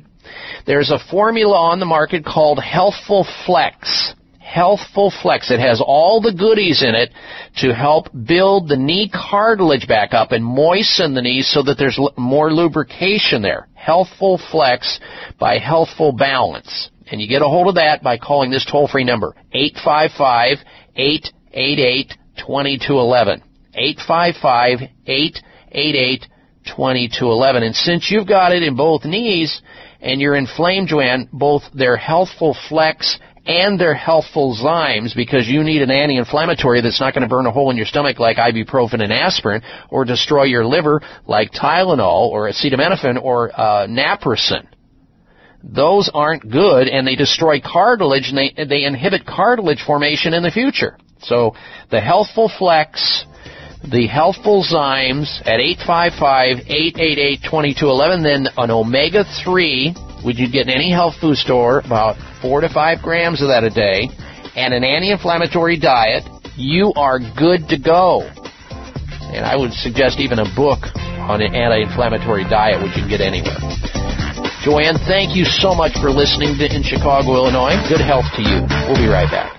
There's 0.65 0.91
a 0.91 0.99
formula 1.11 1.56
on 1.56 1.80
the 1.80 1.86
market 1.86 2.26
called 2.26 2.60
Healthful 2.60 3.27
Flex. 3.45 4.14
Healthful 4.40 5.14
Flex. 5.22 5.52
It 5.52 5.60
has 5.60 5.81
all 5.86 6.22
the 6.22 6.34
goodies 6.34 6.84
in 6.84 6.95
it 6.95 7.11
to 7.57 7.73
help 7.73 8.07
build 8.26 8.68
the 8.68 8.77
knee 8.77 9.10
cartilage 9.10 9.88
back 9.88 10.14
up 10.14 10.31
and 10.31 10.44
moisten 10.44 11.14
the 11.14 11.22
knees 11.22 11.48
so 11.53 11.61
that 11.64 11.77
there's 11.77 11.99
more 12.18 12.52
lubrication 12.52 13.44
there. 13.44 13.68
Healthful 13.76 14.40
Flex 14.52 14.99
by 15.40 15.60
Healthful 15.60 16.14
Balance. 16.14 16.90
And 17.11 17.22
you 17.22 17.27
get 17.27 17.41
a 17.41 17.48
hold 17.48 17.68
of 17.68 17.76
that 17.76 18.02
by 18.02 18.18
calling 18.18 18.49
this 18.52 18.65
toll-free 18.65 19.03
number, 19.03 19.36
855-888-2211. 26.65 27.10
855-888-2211. 27.19 27.64
And 27.64 27.76
since 27.76 28.11
you've 28.11 28.27
got 28.27 28.52
it 28.52 28.64
in 28.64 28.76
both 28.76 29.06
knees 29.06 29.61
and 30.02 30.22
you're 30.22 30.36
inflamed, 30.36 30.88
Joanne, 30.88 31.30
both 31.31 31.64
their 31.73 31.98
Healthful 31.98 32.56
Flex 32.68 33.19
and 33.45 33.80
their 33.80 33.95
Healthful 33.95 34.56
Zymes, 34.56 35.15
because 35.15 35.48
you 35.48 35.64
need 35.64 35.81
an 35.81 35.90
anti-inflammatory 35.90 36.81
that's 36.81 36.99
not 36.99 37.14
going 37.14 37.23
to 37.23 37.30
burn 37.30 37.45
a 37.45 37.52
hole 37.52 37.72
in 37.72 37.77
your 37.77 37.86
stomach 37.86 38.19
like 38.19 38.38
ibuprofen 38.38 39.02
and 39.02 39.11
aspirin, 39.11 39.61
or 39.90 40.06
destroy 40.06 40.44
your 40.44 40.65
liver 40.65 41.02
like 41.26 41.52
Tylenol 41.52 42.30
or 42.30 42.49
acetaminophen 42.49 43.22
or 43.22 43.52
uh, 43.60 43.88
naproxen 43.88 44.68
those 45.64 46.10
aren't 46.14 46.49
good 46.49 46.88
and 46.88 47.06
they 47.06 47.15
destroy 47.15 47.60
cartilage 47.60 48.30
and 48.30 48.38
they, 48.38 48.65
they 48.65 48.86
inhibit 48.86 49.26
cartilage 49.26 49.84
formation 49.86 50.34
in 50.34 50.44
the 50.44 50.52
future. 50.52 50.98
So 51.22 51.53
the 51.91 51.99
Healthful 51.99 52.49
Flex, 52.57 53.26
the 53.84 54.07
Healthful 54.07 54.64
Zymes 54.68 55.39
at 55.47 55.60
855-888-2211, 55.88 58.24
then 58.24 58.48
an 58.58 58.72
omega-3, 58.72 60.25
which 60.25 60.38
you'd 60.38 60.51
get 60.51 60.67
in 60.67 60.74
any 60.74 60.91
health 60.91 61.16
food 61.22 61.38
store, 61.38 61.80
about 61.80 62.17
four 62.41 62.59
to 62.61 62.69
five 62.69 63.01
grams 63.01 63.41
of 63.41 63.48
that 63.48 63.64
a 63.64 63.69
day, 63.69 64.09
and 64.56 64.74
an 64.74 64.83
anti-inflammatory 64.83 65.77
diet, 65.80 66.24
you 66.58 66.91
are 66.98 67.19
good 67.38 67.69
to 67.69 67.77
go. 67.80 68.24
And 69.32 69.45
I 69.45 69.56
would 69.56 69.72
suggest 69.72 70.19
even 70.19 70.40
a 70.40 70.56
book 70.56 70.80
on 71.30 71.41
an 71.41 71.56
anti-inflammatory 71.56 72.43
diet, 72.49 72.83
which 72.83 72.98
you 72.98 73.03
can 73.03 73.09
get 73.09 73.22
anywhere. 73.22 73.56
Joanne, 74.66 74.98
thank 75.08 75.38
you 75.38 75.45
so 75.45 75.74
much 75.74 75.93
for 76.01 76.09
listening 76.09 76.58
to, 76.59 76.66
in 76.67 76.83
Chicago, 76.83 77.35
Illinois. 77.35 77.77
Good 77.88 78.01
health 78.01 78.25
to 78.35 78.41
you. 78.41 78.67
We'll 78.90 78.99
be 78.99 79.08
right 79.08 79.32
back. 79.32 79.59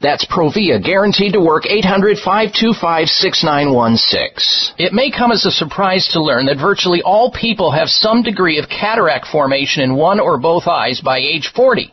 That's 0.00 0.26
Provia, 0.26 0.82
guaranteed 0.82 1.32
to 1.32 1.40
work 1.40 1.64
800 1.66 2.18
525 2.18 3.08
6916. 3.08 4.74
It 4.78 4.92
may 4.92 5.10
come 5.10 5.32
as 5.32 5.46
a 5.46 5.50
surprise 5.50 6.08
to 6.12 6.22
learn 6.22 6.46
that 6.46 6.58
virtually 6.58 7.00
all 7.02 7.30
people 7.30 7.70
have 7.70 7.88
some 7.88 8.22
degree 8.22 8.58
of 8.58 8.68
cataract 8.68 9.26
formation 9.26 9.82
in 9.82 9.94
one 9.96 10.20
or 10.20 10.38
both 10.38 10.66
eyes 10.66 11.00
by 11.00 11.18
age 11.18 11.50
40. 11.54 11.92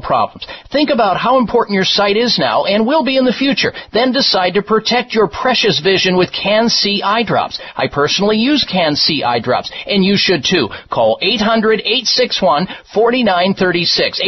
problems. 0.00 0.46
Think 0.70 0.90
about 0.90 1.16
how 1.16 1.38
important 1.38 1.74
your 1.74 1.84
sight 1.84 2.16
is 2.16 2.38
now 2.38 2.64
and 2.64 2.86
will 2.86 3.02
be 3.04 3.16
in 3.16 3.24
the 3.24 3.32
future. 3.32 3.72
Then 3.92 4.12
decide 4.12 4.54
to 4.54 4.62
protect 4.62 5.12
your 5.14 5.26
precious 5.28 5.80
vision 5.80 6.16
with 6.16 6.30
CAN-C 6.32 7.02
eye 7.02 7.24
drops. 7.24 7.60
I 7.76 7.88
personally 7.88 8.38
use 8.38 8.64
CAN-C 8.64 9.24
eye 9.24 9.40
drops, 9.40 9.72
and 9.86 10.04
you 10.04 10.16
should 10.16 10.44
too. 10.44 10.68
Call 10.90 11.18
800-861-4936. 11.22 14.20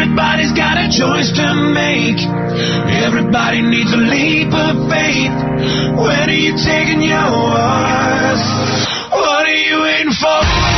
everybody's 0.00 0.52
got 0.52 0.78
a 0.78 0.86
choice 0.86 1.32
to 1.34 1.54
make. 1.74 2.22
Everybody 3.02 3.62
needs 3.62 3.92
a 3.92 3.96
leap 3.96 4.54
of 4.54 4.88
faith. 4.88 5.34
When 5.98 6.30
are 6.30 6.38
you 6.38 6.54
taking 6.54 7.02
yours? 7.02 8.40
What 9.10 9.42
are 9.42 9.58
you 9.58 9.82
waiting 9.82 10.12
for? 10.12 10.77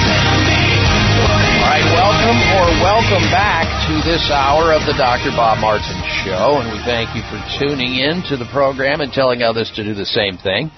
Right, 1.81 1.93
welcome 1.93 2.37
or 2.61 2.67
welcome 2.83 3.31
back 3.31 3.65
to 3.87 4.07
this 4.07 4.29
hour 4.29 4.71
of 4.71 4.85
the 4.85 4.93
Dr. 4.93 5.31
Bob 5.31 5.57
Martin 5.57 5.97
Show, 6.23 6.61
and 6.61 6.71
we 6.71 6.77
thank 6.85 7.15
you 7.15 7.23
for 7.25 7.41
tuning 7.57 7.95
in 7.95 8.21
to 8.29 8.37
the 8.37 8.47
program 8.53 9.01
and 9.01 9.11
telling 9.11 9.41
others 9.41 9.71
to 9.75 9.83
do 9.83 9.95
the 9.95 10.05
same 10.05 10.37
thing. 10.37 10.69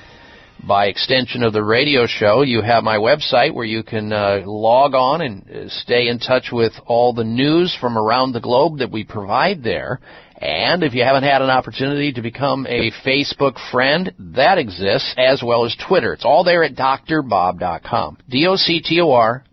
By 0.66 0.86
extension 0.86 1.44
of 1.44 1.52
the 1.52 1.64
radio 1.64 2.06
show, 2.08 2.42
you 2.44 2.62
have 2.62 2.86
my 2.86 2.96
website 2.96 3.54
where 3.54 3.66
you 3.66 3.84
can 3.84 4.14
uh, 4.14 4.44
log 4.46 4.94
on 4.94 5.22
and 5.22 5.44
uh, 5.50 5.68
stay 5.68 6.08
in 6.08 6.20
touch 6.20 6.52
with 6.54 6.72
all 6.86 7.12
the 7.14 7.26
news 7.26 7.76
from 7.82 7.98
around 7.98 8.32
the 8.32 8.40
globe 8.40 8.78
that 8.78 8.92
we 8.92 9.04
provide 9.04 9.62
there. 9.62 10.00
And 10.38 10.84
if 10.84 10.94
you 10.94 11.04
haven't 11.04 11.24
had 11.24 11.42
an 11.42 11.50
opportunity 11.50 12.14
to 12.14 12.22
become 12.22 12.66
a 12.66 12.92
Facebook 13.06 13.58
friend, 13.72 14.14
that 14.36 14.58
exists, 14.58 15.14
as 15.18 15.44
well 15.44 15.66
as 15.66 15.76
Twitter. 15.86 16.14
It's 16.14 16.26
all 16.26 16.46
there 16.46 16.64
at 16.64 16.76
drbob.com. 16.76 18.20
D-O-C-T-O-R, 18.30 19.44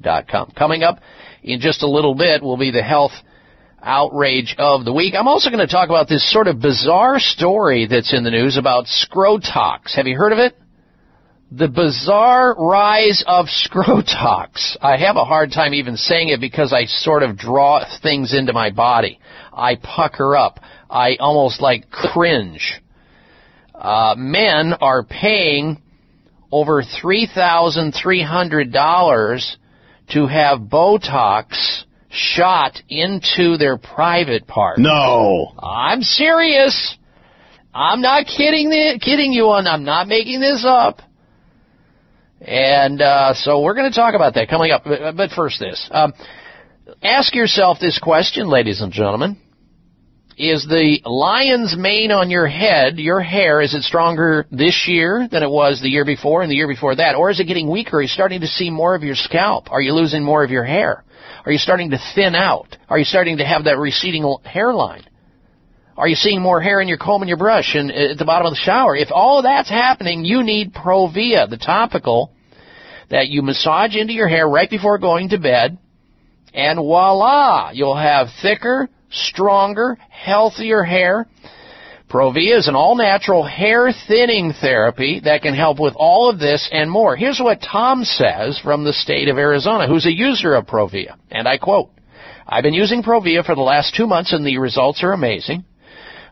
bob.com. 0.00 0.52
Coming 0.56 0.82
up 0.82 1.00
in 1.42 1.60
just 1.60 1.82
a 1.82 1.88
little 1.88 2.14
bit 2.14 2.42
will 2.42 2.56
be 2.56 2.70
the 2.70 2.82
health 2.82 3.12
outrage 3.82 4.54
of 4.58 4.84
the 4.84 4.92
week. 4.92 5.14
I'm 5.16 5.28
also 5.28 5.50
going 5.50 5.66
to 5.66 5.72
talk 5.72 5.88
about 5.88 6.08
this 6.08 6.30
sort 6.32 6.48
of 6.48 6.60
bizarre 6.60 7.20
story 7.20 7.86
that's 7.86 8.12
in 8.12 8.24
the 8.24 8.30
news 8.30 8.56
about 8.56 8.86
scrotox. 8.86 9.94
Have 9.94 10.06
you 10.06 10.16
heard 10.16 10.32
of 10.32 10.38
it? 10.38 10.56
The 11.50 11.68
bizarre 11.68 12.54
rise 12.54 13.24
of 13.26 13.46
scrotox. 13.46 14.76
I 14.80 14.98
have 14.98 15.16
a 15.16 15.24
hard 15.24 15.52
time 15.52 15.74
even 15.74 15.96
saying 15.96 16.30
it 16.30 16.40
because 16.40 16.72
I 16.72 16.86
sort 16.86 17.22
of 17.22 17.38
draw 17.38 17.84
things 18.02 18.34
into 18.34 18.52
my 18.52 18.70
body. 18.70 19.20
I 19.52 19.76
pucker 19.76 20.36
up. 20.36 20.58
I 20.90 21.16
almost 21.20 21.60
like 21.60 21.90
cringe. 21.90 22.80
Uh, 23.74 24.14
men 24.16 24.72
are 24.80 25.04
paying 25.04 25.82
over 26.50 26.82
$3,300 26.82 29.56
to 30.12 30.26
have 30.26 30.60
Botox 30.60 31.84
shot 32.10 32.80
into 32.88 33.56
their 33.58 33.76
private 33.76 34.46
part. 34.46 34.78
No. 34.78 35.52
I'm 35.58 36.02
serious. 36.02 36.96
I'm 37.74 38.00
not 38.00 38.26
kidding 38.26 38.70
the, 38.70 38.98
kidding 39.02 39.32
you 39.32 39.50
on. 39.50 39.66
I'm 39.66 39.84
not 39.84 40.08
making 40.08 40.40
this 40.40 40.64
up. 40.66 41.00
And 42.40 43.02
uh, 43.02 43.34
so 43.34 43.60
we're 43.60 43.74
going 43.74 43.90
to 43.90 43.96
talk 43.96 44.14
about 44.14 44.34
that 44.34 44.48
coming 44.48 44.70
up. 44.70 44.84
But, 44.84 45.16
but 45.16 45.30
first, 45.30 45.60
this. 45.60 45.88
Um, 45.90 46.12
ask 47.02 47.34
yourself 47.34 47.78
this 47.80 47.98
question, 47.98 48.48
ladies 48.48 48.80
and 48.80 48.92
gentlemen. 48.92 49.38
Is 50.38 50.64
the 50.64 51.00
lion's 51.04 51.76
mane 51.76 52.12
on 52.12 52.30
your 52.30 52.46
head, 52.46 53.00
your 53.00 53.20
hair, 53.20 53.60
is 53.60 53.74
it 53.74 53.82
stronger 53.82 54.46
this 54.52 54.84
year 54.86 55.26
than 55.28 55.42
it 55.42 55.50
was 55.50 55.82
the 55.82 55.88
year 55.88 56.04
before 56.04 56.42
and 56.42 56.50
the 56.50 56.54
year 56.54 56.68
before 56.68 56.94
that? 56.94 57.16
Or 57.16 57.28
is 57.28 57.40
it 57.40 57.46
getting 57.46 57.68
weaker? 57.68 57.96
Are 57.96 58.02
you 58.02 58.06
starting 58.06 58.42
to 58.42 58.46
see 58.46 58.70
more 58.70 58.94
of 58.94 59.02
your 59.02 59.16
scalp? 59.16 59.72
Are 59.72 59.80
you 59.80 59.92
losing 59.92 60.22
more 60.22 60.44
of 60.44 60.52
your 60.52 60.62
hair? 60.62 61.02
Are 61.44 61.50
you 61.50 61.58
starting 61.58 61.90
to 61.90 61.98
thin 62.14 62.36
out? 62.36 62.76
Are 62.88 63.00
you 63.00 63.04
starting 63.04 63.38
to 63.38 63.44
have 63.44 63.64
that 63.64 63.78
receding 63.78 64.36
hairline? 64.44 65.02
Are 65.96 66.06
you 66.06 66.14
seeing 66.14 66.40
more 66.40 66.60
hair 66.60 66.80
in 66.80 66.86
your 66.86 66.98
comb 66.98 67.22
and 67.22 67.28
your 67.28 67.36
brush 67.36 67.74
and 67.74 67.90
uh, 67.90 68.12
at 68.12 68.18
the 68.18 68.24
bottom 68.24 68.46
of 68.46 68.52
the 68.52 68.60
shower? 68.62 68.94
If 68.94 69.08
all 69.10 69.42
that's 69.42 69.68
happening, 69.68 70.24
you 70.24 70.44
need 70.44 70.72
Provia, 70.72 71.50
the 71.50 71.58
topical 71.58 72.32
that 73.10 73.26
you 73.26 73.42
massage 73.42 73.96
into 73.96 74.12
your 74.12 74.28
hair 74.28 74.48
right 74.48 74.70
before 74.70 74.98
going 74.98 75.30
to 75.30 75.38
bed, 75.38 75.78
and 76.54 76.78
voila, 76.78 77.72
you'll 77.72 77.96
have 77.96 78.28
thicker, 78.40 78.88
stronger, 79.10 79.96
healthier 80.10 80.82
hair. 80.82 81.26
Provia 82.08 82.56
is 82.56 82.68
an 82.68 82.74
all-natural 82.74 83.44
hair 83.44 83.92
thinning 84.06 84.54
therapy 84.58 85.20
that 85.24 85.42
can 85.42 85.54
help 85.54 85.78
with 85.78 85.92
all 85.94 86.30
of 86.30 86.38
this 86.38 86.66
and 86.72 86.90
more. 86.90 87.16
Here's 87.16 87.38
what 87.38 87.60
Tom 87.60 88.04
says 88.04 88.58
from 88.64 88.84
the 88.84 88.94
state 88.94 89.28
of 89.28 89.36
Arizona, 89.36 89.86
who's 89.86 90.06
a 90.06 90.12
user 90.12 90.54
of 90.54 90.66
Provia, 90.66 91.16
and 91.30 91.46
I 91.46 91.58
quote, 91.58 91.90
I've 92.46 92.62
been 92.62 92.72
using 92.72 93.02
Provia 93.02 93.44
for 93.44 93.54
the 93.54 93.60
last 93.60 93.94
two 93.94 94.06
months 94.06 94.32
and 94.32 94.46
the 94.46 94.56
results 94.56 95.02
are 95.02 95.12
amazing. 95.12 95.64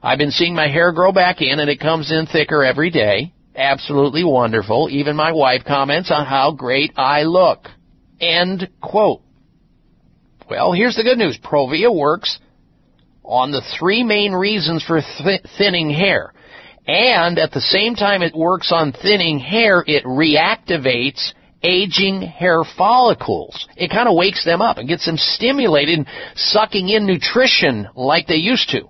I've 0.03 0.17
been 0.17 0.31
seeing 0.31 0.55
my 0.55 0.69
hair 0.69 0.93
grow 0.93 1.13
back 1.13 1.43
in 1.43 1.61
and 1.61 1.69
it 1.69 1.79
comes 1.79 2.11
in 2.11 2.27
thicker 2.27 2.65
every 2.65 2.91
day. 2.91 3.35
absolutely 3.55 4.25
wonderful. 4.25 4.89
Even 4.91 5.17
my 5.17 5.33
wife 5.33 5.63
comments 5.67 6.11
on 6.11 6.25
how 6.25 6.53
great 6.53 6.93
I 6.97 7.25
look. 7.25 7.69
End 8.21 8.69
quote. 8.81 9.23
Well, 10.49 10.73
here's 10.73 10.97
the 10.97 11.03
good 11.03 11.19
news. 11.19 11.39
Provia 11.43 11.95
works 11.95 12.39
on 13.27 13.51
the 13.51 13.63
three 13.79 14.03
main 14.03 14.33
reasons 14.33 14.83
for 14.85 15.01
th- 15.01 15.43
thinning 15.59 15.91
hair. 15.91 16.33
And 16.87 17.39
at 17.39 17.53
the 17.53 17.61
same 17.61 17.95
time 17.95 18.23
it 18.23 18.35
works 18.35 18.71
on 18.73 18.93
thinning 18.93 19.39
hair, 19.39 19.83
it 19.87 20.05
reactivates 20.05 21.33
aging 21.63 22.23
hair 22.23 22.63
follicles. 22.77 23.69
It 23.77 23.91
kind 23.91 24.09
of 24.09 24.15
wakes 24.15 24.45
them 24.45 24.63
up 24.63 24.79
and 24.79 24.89
gets 24.89 25.05
them 25.05 25.17
stimulated, 25.17 26.07
sucking 26.37 26.89
in 26.89 27.07
nutrition 27.07 27.89
like 27.97 28.27
they 28.29 28.37
used 28.37 28.69
to. 28.71 28.89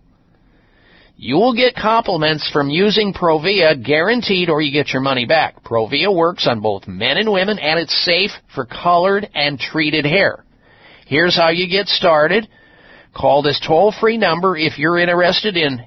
You 1.19 1.37
will 1.37 1.55
get 1.55 1.75
compliments 1.75 2.51
from 2.53 2.69
using 2.69 3.15
Provia 3.15 3.83
guaranteed 3.83 4.51
or 4.51 4.61
you 4.61 4.71
get 4.71 4.93
your 4.93 5.01
money 5.01 5.25
back. 5.25 5.65
Provia 5.65 6.15
works 6.15 6.47
on 6.47 6.61
both 6.61 6.87
men 6.87 7.17
and 7.17 7.33
women 7.33 7.59
and 7.59 7.81
it's 7.81 8.05
safe 8.05 8.33
for 8.55 8.67
colored 8.67 9.27
and 9.35 9.59
treated 9.59 10.05
hair. 10.05 10.45
Here's 11.07 11.35
how 11.35 11.49
you 11.49 11.71
get 11.71 11.87
started. 11.87 12.47
Call 13.17 13.41
this 13.41 13.59
toll 13.67 13.95
free 13.99 14.19
number 14.19 14.59
if 14.59 14.79
you're 14.79 14.99
interested 14.99 15.57
in 15.57 15.81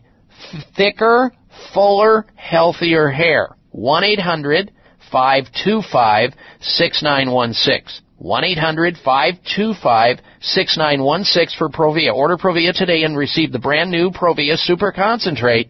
thicker, 0.75 1.31
fuller, 1.75 2.25
healthier 2.35 3.09
hair. 3.09 3.49
1 3.69 4.03
800 4.03 4.71
525 5.11 6.33
6916. 6.59 8.03
1 8.17 8.43
800 8.43 8.97
525 9.05 10.17
6916 10.41 11.57
for 11.59 11.69
Provia. 11.69 12.11
Order 12.15 12.37
Provia 12.37 12.73
today 12.75 13.03
and 13.03 13.15
receive 13.15 13.51
the 13.51 13.59
brand 13.59 13.91
new 13.91 14.09
Provia 14.09 14.57
Super 14.57 14.91
Concentrate 14.91 15.69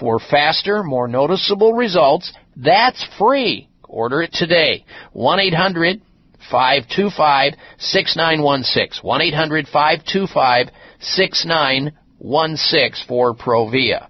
for 0.00 0.18
faster, 0.18 0.82
more 0.82 1.06
noticeable 1.06 1.74
results. 1.74 2.32
That's 2.56 3.06
free. 3.18 3.68
Order 3.84 4.22
it 4.22 4.32
today. 4.32 4.84
1 5.12 5.38
800 5.38 6.02
525 6.50 7.54
6916. 7.78 9.02
1 9.02 9.22
800 9.22 9.68
525 9.68 10.68
6916 11.00 13.06
for 13.06 13.34
Provia. 13.34 14.08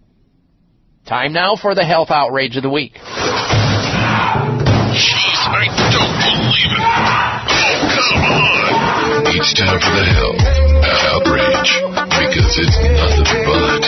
Time 1.06 1.32
now 1.32 1.56
for 1.56 1.74
the 1.74 1.84
health 1.84 2.10
outrage 2.10 2.56
of 2.56 2.62
the 2.62 2.70
week. 2.70 2.94
Jeez, 4.92 5.48
I 5.48 5.66
don't 5.90 6.18
believe 6.22 6.72
it. 6.72 6.78
Oh, 7.48 8.10
come 8.10 9.16
on. 9.16 9.21
It's 9.34 9.54
time 9.54 9.80
for 9.80 9.96
the 9.96 10.04
health 10.12 10.36
outrage 11.08 11.72
because 12.20 12.52
it's 12.60 12.76
nothing 13.00 13.40
but. 13.48 13.80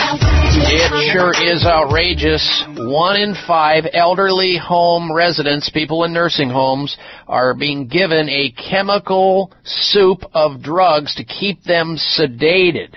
It 0.57 1.13
sure 1.13 1.33
is 1.39 1.63
outrageous. 1.67 2.63
One 2.77 3.15
in 3.15 3.35
five 3.45 3.83
elderly 3.93 4.57
home 4.57 5.13
residents, 5.13 5.69
people 5.69 6.03
in 6.03 6.13
nursing 6.13 6.49
homes, 6.49 6.97
are 7.27 7.53
being 7.53 7.87
given 7.87 8.27
a 8.27 8.53
chemical 8.53 9.53
soup 9.63 10.23
of 10.33 10.63
drugs 10.63 11.13
to 11.15 11.23
keep 11.23 11.63
them 11.63 11.95
sedated. 11.95 12.95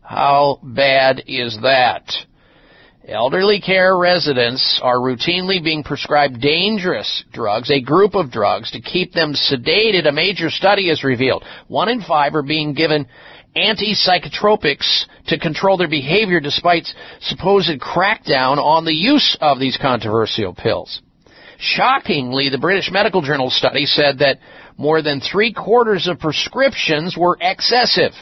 How 0.00 0.60
bad 0.62 1.24
is 1.26 1.58
that? 1.60 2.10
Elderly 3.08 3.60
care 3.60 3.96
residents 3.96 4.80
are 4.82 4.96
routinely 4.96 5.62
being 5.62 5.84
prescribed 5.84 6.40
dangerous 6.40 7.22
drugs, 7.32 7.70
a 7.70 7.80
group 7.80 8.16
of 8.16 8.32
drugs, 8.32 8.72
to 8.72 8.80
keep 8.80 9.12
them 9.12 9.32
sedated. 9.32 10.08
A 10.08 10.12
major 10.12 10.50
study 10.50 10.88
has 10.88 11.04
revealed 11.04 11.44
one 11.68 11.88
in 11.88 12.02
five 12.02 12.34
are 12.34 12.42
being 12.42 12.74
given 12.74 13.06
antipsychotropics 13.54 15.06
to 15.28 15.38
control 15.38 15.76
their 15.76 15.88
behavior 15.88 16.40
despite 16.40 16.88
supposed 17.20 17.70
crackdown 17.80 18.58
on 18.58 18.84
the 18.84 18.94
use 18.94 19.38
of 19.40 19.60
these 19.60 19.78
controversial 19.80 20.52
pills. 20.52 21.00
Shockingly, 21.58 22.48
the 22.48 22.58
British 22.58 22.90
Medical 22.90 23.22
Journal 23.22 23.50
study 23.50 23.86
said 23.86 24.18
that 24.18 24.40
more 24.76 25.00
than 25.00 25.20
three 25.20 25.52
quarters 25.52 26.08
of 26.08 26.18
prescriptions 26.18 27.16
were 27.16 27.38
excessive. 27.40 28.12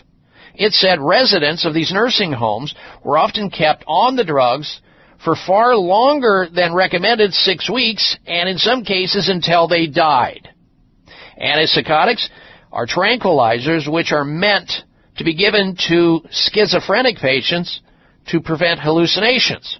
It 0.54 0.72
said 0.72 1.00
residents 1.00 1.64
of 1.64 1.74
these 1.74 1.92
nursing 1.92 2.32
homes 2.32 2.74
were 3.02 3.18
often 3.18 3.50
kept 3.50 3.84
on 3.86 4.16
the 4.16 4.24
drugs 4.24 4.80
for 5.24 5.34
far 5.34 5.74
longer 5.74 6.48
than 6.52 6.74
recommended 6.74 7.32
six 7.32 7.68
weeks, 7.68 8.16
and 8.26 8.48
in 8.48 8.58
some 8.58 8.84
cases 8.84 9.28
until 9.28 9.66
they 9.66 9.86
died. 9.86 10.48
Antipsychotics 11.40 12.28
are 12.70 12.86
tranquilizers 12.86 13.90
which 13.90 14.12
are 14.12 14.24
meant 14.24 14.70
to 15.16 15.24
be 15.24 15.34
given 15.34 15.76
to 15.88 16.20
schizophrenic 16.30 17.16
patients 17.16 17.80
to 18.26 18.40
prevent 18.40 18.80
hallucinations. 18.80 19.78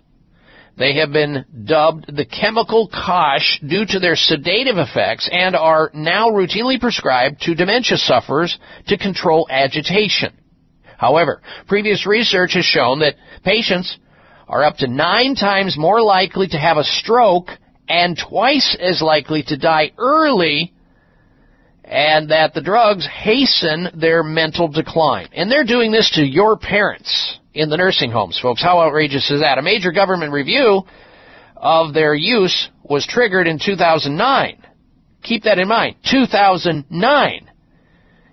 They 0.76 0.96
have 0.96 1.12
been 1.12 1.44
dubbed 1.64 2.16
the 2.16 2.24
chemical 2.24 2.88
kosh 2.88 3.60
due 3.60 3.86
to 3.86 4.00
their 4.00 4.16
sedative 4.16 4.76
effects 4.76 5.28
and 5.30 5.54
are 5.54 5.90
now 5.94 6.30
routinely 6.30 6.80
prescribed 6.80 7.42
to 7.42 7.54
dementia 7.54 7.96
sufferers 7.96 8.58
to 8.88 8.98
control 8.98 9.46
agitation. 9.48 10.36
However, 11.04 11.42
previous 11.66 12.06
research 12.06 12.54
has 12.54 12.64
shown 12.64 13.00
that 13.00 13.16
patients 13.42 13.98
are 14.48 14.64
up 14.64 14.78
to 14.78 14.86
nine 14.86 15.34
times 15.34 15.76
more 15.76 16.00
likely 16.00 16.48
to 16.48 16.56
have 16.56 16.78
a 16.78 16.84
stroke 16.84 17.48
and 17.86 18.16
twice 18.16 18.74
as 18.80 19.02
likely 19.02 19.42
to 19.42 19.58
die 19.58 19.92
early 19.98 20.72
and 21.84 22.30
that 22.30 22.54
the 22.54 22.62
drugs 22.62 23.06
hasten 23.06 23.90
their 23.94 24.22
mental 24.22 24.66
decline. 24.66 25.28
And 25.34 25.52
they're 25.52 25.64
doing 25.64 25.92
this 25.92 26.10
to 26.12 26.22
your 26.24 26.56
parents 26.56 27.38
in 27.52 27.68
the 27.68 27.76
nursing 27.76 28.10
homes, 28.10 28.40
folks. 28.40 28.62
How 28.62 28.80
outrageous 28.80 29.30
is 29.30 29.40
that? 29.40 29.58
A 29.58 29.62
major 29.62 29.92
government 29.92 30.32
review 30.32 30.84
of 31.54 31.92
their 31.92 32.14
use 32.14 32.70
was 32.82 33.06
triggered 33.06 33.46
in 33.46 33.58
2009. 33.62 34.56
Keep 35.22 35.42
that 35.42 35.58
in 35.58 35.68
mind. 35.68 35.96
2009. 36.10 37.50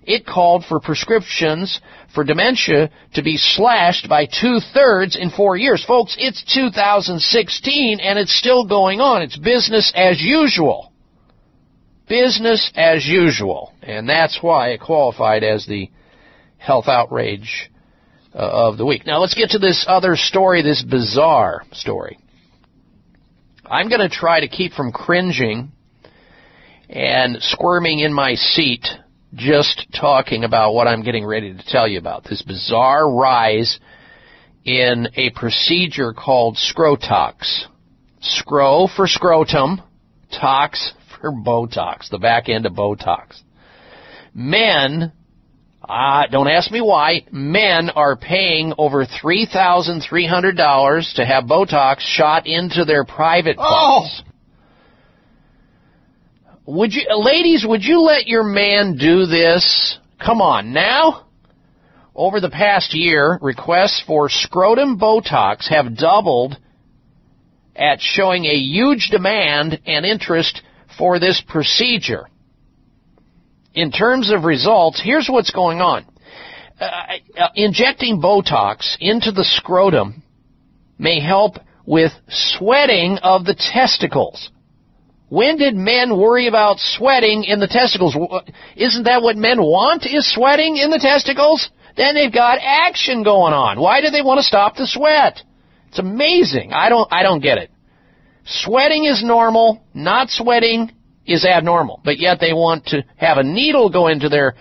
It 0.04 0.26
called 0.26 0.64
for 0.64 0.80
prescriptions 0.80 1.80
for 2.14 2.24
dementia 2.24 2.90
to 3.14 3.22
be 3.22 3.36
slashed 3.36 4.08
by 4.08 4.26
two 4.26 4.60
thirds 4.74 5.16
in 5.16 5.30
four 5.30 5.56
years. 5.56 5.84
Folks, 5.84 6.16
it's 6.18 6.42
2016 6.54 8.00
and 8.00 8.18
it's 8.18 8.36
still 8.36 8.66
going 8.66 9.00
on. 9.00 9.22
It's 9.22 9.36
business 9.36 9.92
as 9.94 10.20
usual. 10.20 10.92
Business 12.08 12.70
as 12.74 13.06
usual. 13.06 13.72
And 13.82 14.08
that's 14.08 14.38
why 14.42 14.70
it 14.70 14.80
qualified 14.80 15.42
as 15.42 15.66
the 15.66 15.90
health 16.58 16.86
outrage 16.86 17.70
uh, 18.34 18.38
of 18.38 18.78
the 18.78 18.84
week. 18.86 19.06
Now 19.06 19.18
let's 19.18 19.34
get 19.34 19.50
to 19.50 19.58
this 19.58 19.84
other 19.88 20.16
story, 20.16 20.62
this 20.62 20.82
bizarre 20.82 21.64
story. 21.72 22.18
I'm 23.64 23.88
going 23.88 24.00
to 24.00 24.08
try 24.08 24.40
to 24.40 24.48
keep 24.48 24.72
from 24.72 24.92
cringing 24.92 25.72
and 26.90 27.38
squirming 27.40 28.00
in 28.00 28.12
my 28.12 28.34
seat 28.34 28.86
just 29.34 29.86
talking 29.98 30.44
about 30.44 30.74
what 30.74 30.86
I'm 30.86 31.02
getting 31.02 31.24
ready 31.24 31.54
to 31.54 31.64
tell 31.66 31.88
you 31.88 31.98
about. 31.98 32.24
This 32.24 32.42
bizarre 32.42 33.10
rise 33.10 33.80
in 34.64 35.08
a 35.16 35.30
procedure 35.30 36.12
called 36.12 36.56
scrotox. 36.56 37.64
Scro 38.20 38.86
for 38.94 39.08
scrotum, 39.08 39.80
tox 40.30 40.92
for 41.20 41.32
Botox, 41.32 42.08
the 42.10 42.18
back 42.18 42.48
end 42.48 42.66
of 42.66 42.74
Botox. 42.74 43.40
Men, 44.34 45.12
uh, 45.88 46.26
don't 46.28 46.48
ask 46.48 46.70
me 46.70 46.80
why, 46.80 47.24
men 47.32 47.90
are 47.90 48.14
paying 48.16 48.72
over 48.78 49.04
$3,300 49.04 51.14
to 51.14 51.24
have 51.24 51.44
Botox 51.44 51.98
shot 52.00 52.46
into 52.46 52.84
their 52.84 53.04
private 53.04 53.56
parts. 53.56 54.22
Oh 54.24 54.31
would 56.66 56.92
you, 56.94 57.06
ladies, 57.16 57.64
would 57.66 57.82
you 57.82 58.00
let 58.00 58.26
your 58.26 58.44
man 58.44 58.96
do 58.96 59.26
this? 59.26 59.98
Come 60.24 60.40
on, 60.40 60.72
now? 60.72 61.26
Over 62.14 62.40
the 62.40 62.50
past 62.50 62.94
year, 62.94 63.38
requests 63.40 64.02
for 64.06 64.28
scrotum 64.28 64.98
Botox 64.98 65.68
have 65.68 65.96
doubled 65.96 66.56
at 67.74 68.00
showing 68.00 68.44
a 68.44 68.54
huge 68.54 69.08
demand 69.10 69.80
and 69.86 70.04
interest 70.04 70.62
for 70.98 71.18
this 71.18 71.42
procedure. 71.48 72.28
In 73.74 73.90
terms 73.90 74.30
of 74.30 74.44
results, 74.44 75.00
here's 75.02 75.28
what's 75.28 75.50
going 75.50 75.80
on. 75.80 76.04
Uh, 76.78 76.90
uh, 77.38 77.48
injecting 77.54 78.20
Botox 78.20 78.96
into 79.00 79.32
the 79.32 79.44
scrotum 79.44 80.22
may 80.98 81.20
help 81.20 81.56
with 81.86 82.12
sweating 82.28 83.18
of 83.22 83.44
the 83.44 83.54
testicles. 83.54 84.50
When 85.32 85.56
did 85.56 85.74
men 85.74 86.18
worry 86.18 86.46
about 86.46 86.78
sweating 86.78 87.44
in 87.44 87.58
the 87.58 87.66
testicles? 87.66 88.14
Isn't 88.76 89.04
that 89.04 89.22
what 89.22 89.34
men 89.34 89.62
want 89.62 90.04
is 90.04 90.30
sweating 90.30 90.76
in 90.76 90.90
the 90.90 90.98
testicles? 90.98 91.70
Then 91.96 92.14
they've 92.14 92.30
got 92.30 92.58
action 92.60 93.22
going 93.22 93.54
on. 93.54 93.80
Why 93.80 94.02
do 94.02 94.10
they 94.10 94.20
want 94.20 94.40
to 94.40 94.44
stop 94.44 94.76
the 94.76 94.86
sweat? 94.86 95.40
It's 95.88 95.98
amazing. 95.98 96.74
I 96.74 96.90
don't 96.90 97.10
I 97.10 97.22
don't 97.22 97.40
get 97.40 97.56
it. 97.56 97.70
Sweating 98.44 99.06
is 99.06 99.24
normal, 99.24 99.82
not 99.94 100.28
sweating 100.28 100.92
is 101.24 101.46
abnormal. 101.46 102.02
But 102.04 102.18
yet 102.18 102.36
they 102.38 102.52
want 102.52 102.84
to 102.88 103.02
have 103.16 103.38
a 103.38 103.42
needle 103.42 103.88
go 103.88 104.08
into 104.08 104.28
their 104.28 104.54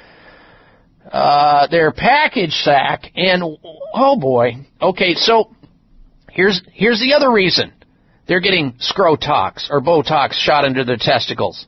uh, 1.11 1.67
their 1.67 1.91
package 1.91 2.53
sack 2.53 3.11
and 3.13 3.43
oh 3.93 4.17
boy. 4.17 4.65
Okay, 4.81 5.15
so 5.15 5.53
here's 6.29 6.61
here's 6.71 7.01
the 7.01 7.13
other 7.13 7.29
reason 7.29 7.73
they're 8.27 8.39
getting 8.39 8.73
scrotox 8.73 9.69
or 9.69 9.81
Botox 9.81 10.33
shot 10.33 10.65
under 10.65 10.83
their 10.83 10.97
testicles. 10.99 11.65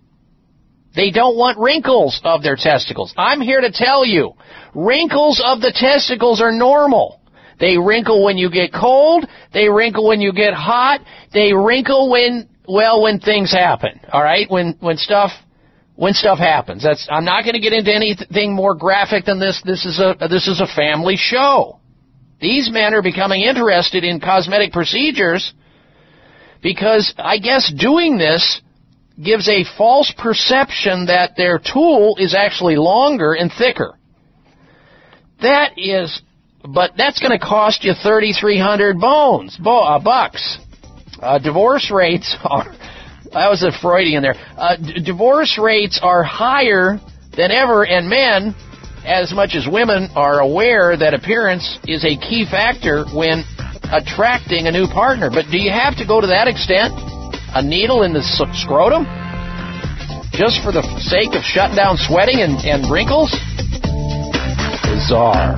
They 0.96 1.10
don't 1.10 1.36
want 1.36 1.58
wrinkles 1.58 2.22
of 2.24 2.44
their 2.44 2.56
testicles. 2.56 3.14
I'm 3.18 3.42
here 3.42 3.62
to 3.62 3.72
tell 3.72 4.06
you, 4.06 4.34
wrinkles 4.76 5.42
of 5.44 5.60
the 5.60 5.74
testicles 5.76 6.40
are 6.42 6.52
normal. 6.52 7.20
They 7.60 7.78
wrinkle 7.78 8.24
when 8.24 8.38
you 8.38 8.52
get 8.52 8.72
cold. 8.74 9.26
They 9.54 9.70
wrinkle 9.70 10.08
when 10.08 10.22
you 10.22 10.34
get 10.34 10.54
hot. 10.54 11.02
They 11.34 11.54
wrinkle 11.54 12.12
when, 12.12 12.48
well, 12.68 13.02
when 13.02 13.20
things 13.20 13.52
happen. 13.52 14.00
All 14.12 14.22
right? 14.22 14.50
When, 14.50 14.78
when 14.80 14.98
stuff, 14.98 15.32
when 15.96 16.14
stuff 16.14 16.38
happens. 16.38 16.84
That's, 16.84 17.08
I'm 17.10 17.26
not 17.26 17.44
going 17.44 17.54
to 17.54 17.60
get 17.60 17.74
into 17.74 17.94
anything 17.94 18.54
more 18.54 18.76
graphic 18.76 19.26
than 19.26 19.40
this. 19.40 19.62
This 19.66 19.86
is 19.86 20.00
a, 20.00 20.16
this 20.28 20.48
is 20.48 20.62
a 20.62 20.68
family 20.76 21.16
show. 21.18 21.80
These 22.40 22.70
men 22.72 22.94
are 22.94 23.02
becoming 23.02 23.42
interested 23.42 24.04
in 24.04 24.20
cosmetic 24.20 24.74
procedures 24.74 25.54
because 26.64 27.14
I 27.18 27.38
guess 27.38 27.72
doing 27.72 28.18
this 28.18 28.62
gives 29.22 29.48
a 29.48 29.64
false 29.78 30.12
perception 30.18 31.06
that 31.06 31.36
their 31.38 31.60
tool 31.60 32.16
is 32.18 32.34
actually 32.34 32.78
longer 32.78 33.34
and 33.34 33.52
thicker. 33.52 33.96
That 35.42 35.74
is, 35.78 36.22
but 36.68 36.92
that's 36.98 37.20
going 37.20 37.38
to 37.38 37.46
cost 37.46 37.84
you 37.84 37.94
3,300 37.94 39.00
bones, 39.00 39.58
bo- 39.58 39.84
uh, 39.84 40.00
bucks. 40.00 40.58
Uh, 41.20 41.38
divorce 41.38 41.92
rates 41.92 42.36
are, 42.44 42.72
that 43.34 43.50
was 43.50 43.62
a 43.62 43.72
Freudian 43.82 44.24
there. 44.24 44.36
Uh, 44.58 44.78
d- 44.78 45.04
divorce 45.04 45.60
rates 45.62 46.00
are 46.02 46.24
higher 46.24 46.98
than 47.36 47.52
ever, 47.52 47.86
and 47.86 48.10
men, 48.10 48.56
as 49.06 49.34
much 49.34 49.54
as 49.54 49.68
women, 49.70 50.08
are 50.16 50.40
aware 50.40 50.96
that 50.96 51.14
appearance 51.14 51.78
is 51.88 52.06
a 52.06 52.16
key 52.16 52.46
factor 52.50 53.06
when 53.14 53.44
attracting 53.94 54.66
a 54.68 54.72
new 54.72 54.88
partner. 54.88 55.30
But 55.30 55.46
do 55.52 55.58
you 55.58 55.70
have 55.70 55.96
to 55.98 56.06
go 56.06 56.20
to 56.20 56.28
that 56.28 56.48
extent? 56.50 56.94
A 57.54 57.62
needle 57.62 58.02
in 58.02 58.14
the 58.14 58.26
scrotum? 58.58 59.06
Just 60.34 60.66
for 60.66 60.74
the 60.74 60.82
sake 60.98 61.38
of 61.38 61.46
shutting 61.46 61.78
down 61.78 61.98
sweating 61.98 62.42
and, 62.42 62.58
and 62.66 62.90
wrinkles? 62.90 63.30
Bizarre. 64.90 65.54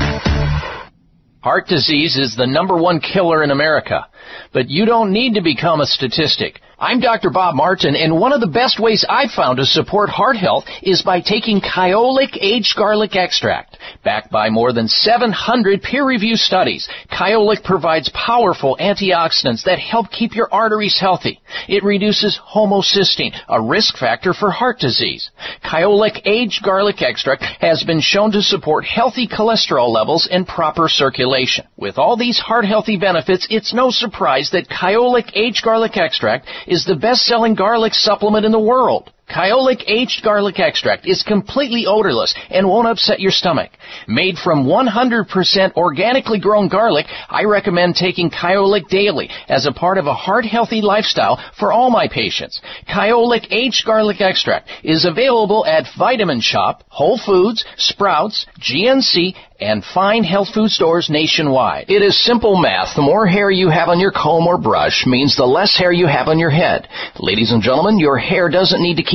Heart 1.39 1.67
disease 1.67 2.17
is 2.17 2.35
the 2.35 2.45
number 2.45 2.75
one 2.75 2.99
killer 2.99 3.43
in 3.43 3.51
America. 3.51 4.07
But 4.51 4.69
you 4.69 4.85
don't 4.85 5.14
need 5.14 5.35
to 5.35 5.41
become 5.41 5.80
a 5.80 5.85
statistic. 5.85 6.59
I'm 6.77 6.99
Dr. 6.99 7.29
Bob 7.29 7.55
Martin, 7.55 7.95
and 7.95 8.19
one 8.19 8.33
of 8.33 8.41
the 8.41 8.47
best 8.47 8.81
ways 8.81 9.05
I've 9.07 9.31
found 9.31 9.59
to 9.59 9.65
support 9.65 10.09
heart 10.09 10.35
health 10.35 10.65
is 10.83 11.01
by 11.01 11.21
taking 11.21 11.61
Kyolic 11.61 12.37
aged 12.41 12.75
garlic 12.75 13.15
extract. 13.15 13.77
Backed 14.03 14.29
by 14.29 14.49
more 14.49 14.73
than 14.73 14.89
700 14.89 15.81
peer-reviewed 15.81 16.37
studies, 16.37 16.89
Kyolic 17.09 17.63
provides 17.63 18.09
powerful 18.13 18.75
antioxidants 18.77 19.63
that 19.63 19.79
help 19.79 20.11
keep 20.11 20.35
your 20.35 20.53
arteries 20.53 20.99
healthy. 20.99 21.39
It 21.69 21.81
reduces 21.85 22.37
homocysteine, 22.53 23.33
a 23.47 23.61
risk 23.61 23.97
factor 23.97 24.33
for 24.33 24.51
heart 24.51 24.79
disease. 24.79 25.31
Kyolic 25.63 26.23
aged 26.25 26.61
garlic 26.61 27.01
extract 27.01 27.43
has 27.61 27.85
been 27.85 28.01
shown 28.01 28.33
to 28.33 28.41
support 28.41 28.83
healthy 28.83 29.29
cholesterol 29.29 29.93
levels 29.93 30.27
and 30.29 30.45
proper 30.45 30.89
circulation. 30.89 31.65
With 31.77 31.97
all 31.97 32.17
these 32.17 32.37
heart-healthy 32.37 32.97
benefits, 32.97 33.47
it's 33.49 33.73
no 33.73 33.91
surprise 33.91 34.49
that 34.51 34.67
Kyolic 34.67 35.31
aged 35.35 35.63
garlic 35.63 35.95
extract 35.95 36.49
is 36.67 36.85
the 36.85 36.95
best-selling 36.95 37.55
garlic 37.55 37.93
supplement 37.93 38.45
in 38.45 38.51
the 38.51 38.59
world. 38.59 39.11
Kyolic 39.29 39.83
aged 39.87 40.23
garlic 40.23 40.59
extract 40.59 41.07
is 41.07 41.23
completely 41.23 41.85
odorless 41.87 42.35
and 42.49 42.67
won't 42.67 42.87
upset 42.87 43.19
your 43.19 43.31
stomach. 43.31 43.71
Made 44.07 44.37
from 44.37 44.65
100% 44.65 45.73
organically 45.73 46.39
grown 46.39 46.67
garlic, 46.67 47.07
I 47.29 47.43
recommend 47.43 47.95
taking 47.95 48.29
Kyolic 48.29 48.87
daily 48.87 49.29
as 49.47 49.65
a 49.65 49.71
part 49.71 49.97
of 49.97 50.05
a 50.05 50.13
heart-healthy 50.13 50.81
lifestyle 50.81 51.39
for 51.57 51.73
all 51.73 51.89
my 51.89 52.07
patients. 52.07 52.61
Kyolic 52.87 53.47
aged 53.51 53.85
garlic 53.85 54.21
extract 54.21 54.69
is 54.83 55.05
available 55.05 55.65
at 55.65 55.85
Vitamin 55.97 56.39
Shoppe, 56.39 56.83
Whole 56.89 57.17
Foods, 57.17 57.65
Sprouts, 57.77 58.45
GNC, 58.59 59.33
and 59.59 59.83
fine 59.93 60.23
health 60.23 60.49
food 60.53 60.69
stores 60.69 61.09
nationwide. 61.09 61.89
It 61.89 62.01
is 62.01 62.21
simple 62.21 62.57
math. 62.57 62.95
The 62.95 63.01
more 63.01 63.25
hair 63.25 63.49
you 63.49 63.69
have 63.69 63.87
on 63.87 64.01
your 64.01 64.11
comb 64.11 64.47
or 64.47 64.57
brush 64.57 65.05
means 65.07 65.37
the 65.37 65.45
less 65.45 65.77
hair 65.77 65.93
you 65.93 66.07
have 66.07 66.27
on 66.27 66.39
your 66.39 66.49
head. 66.49 66.89
Ladies 67.19 67.53
and 67.53 67.63
gentlemen, 67.63 67.97
your 67.97 68.17
hair 68.17 68.49
doesn't 68.49 68.81
need 68.81 68.97
to 68.97 69.03
keep 69.03 69.14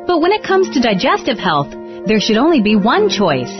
But 0.06 0.20
when 0.20 0.32
it 0.32 0.44
comes 0.44 0.68
to 0.70 0.80
digestive 0.80 1.38
health, 1.38 1.72
there 2.06 2.20
should 2.20 2.36
only 2.36 2.60
be 2.60 2.76
one 2.76 3.08
choice. 3.08 3.50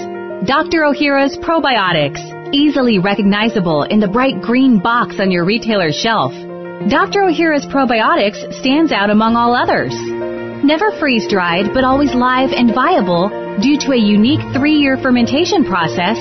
Dr. 0.44 0.84
Ohhira's 0.84 1.38
Probiotics, 1.38 2.20
easily 2.52 2.98
recognizable 2.98 3.84
in 3.84 3.98
the 3.98 4.08
bright 4.08 4.42
green 4.42 4.78
box 4.78 5.16
on 5.20 5.30
your 5.30 5.46
retailer's 5.46 5.96
shelf. 5.96 6.32
Dr. 6.90 7.24
Ohhira's 7.24 7.64
Probiotics 7.64 8.60
stands 8.60 8.92
out 8.92 9.08
among 9.08 9.36
all 9.36 9.56
others. 9.56 9.96
Never 10.62 10.92
freeze 11.00 11.26
dried, 11.26 11.72
but 11.72 11.82
always 11.82 12.12
live 12.12 12.50
and 12.52 12.74
viable 12.74 13.28
due 13.62 13.78
to 13.80 13.92
a 13.92 13.96
unique 13.96 14.44
three 14.52 14.76
year 14.76 14.98
fermentation 14.98 15.64
process. 15.64 16.18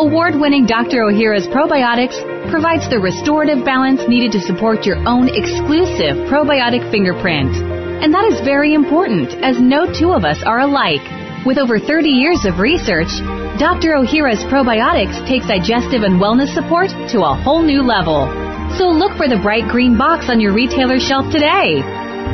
Award 0.00 0.40
winning 0.40 0.64
Dr. 0.64 1.04
Ohhira's 1.04 1.46
Probiotics 1.48 2.16
provides 2.50 2.88
the 2.88 2.98
restorative 2.98 3.66
balance 3.66 4.00
needed 4.08 4.32
to 4.32 4.40
support 4.40 4.86
your 4.86 4.96
own 5.06 5.28
exclusive 5.28 6.16
probiotic 6.32 6.90
fingerprint. 6.90 7.77
And 7.98 8.14
that 8.14 8.30
is 8.30 8.40
very 8.46 8.74
important, 8.74 9.34
as 9.42 9.58
no 9.58 9.90
two 9.92 10.12
of 10.12 10.24
us 10.24 10.42
are 10.44 10.60
alike. 10.60 11.02
With 11.44 11.58
over 11.58 11.78
30 11.80 12.08
years 12.08 12.44
of 12.44 12.58
research, 12.58 13.10
Dr. 13.58 13.98
Ohhira's 13.98 14.42
Probiotics 14.46 15.18
takes 15.26 15.48
digestive 15.48 16.06
and 16.06 16.22
wellness 16.22 16.54
support 16.54 16.90
to 17.10 17.26
a 17.26 17.34
whole 17.34 17.62
new 17.62 17.82
level. 17.82 18.30
So 18.78 18.86
look 18.86 19.16
for 19.16 19.26
the 19.26 19.42
bright 19.42 19.66
green 19.66 19.98
box 19.98 20.30
on 20.30 20.38
your 20.38 20.54
retailer 20.54 21.00
shelf 21.00 21.26
today. 21.32 21.82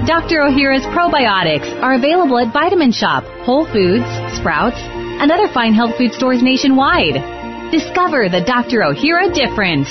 Dr. 0.05 0.45
Ohhira's 0.45 0.85
Probiotics 0.93 1.73
are 1.81 1.95
available 1.95 2.39
at 2.39 2.53
Vitamin 2.53 2.93
Shoppe, 2.93 3.25
Whole 3.49 3.65
Foods, 3.65 4.05
Sprouts, 4.37 4.77
and 4.77 5.33
other 5.33 5.49
fine 5.49 5.73
health 5.73 5.97
food 5.97 6.13
stores 6.13 6.43
nationwide. 6.43 7.17
Discover 7.73 8.29
the 8.29 8.45
Dr. 8.45 8.81
Ohhira 8.81 9.33
difference. 9.33 9.89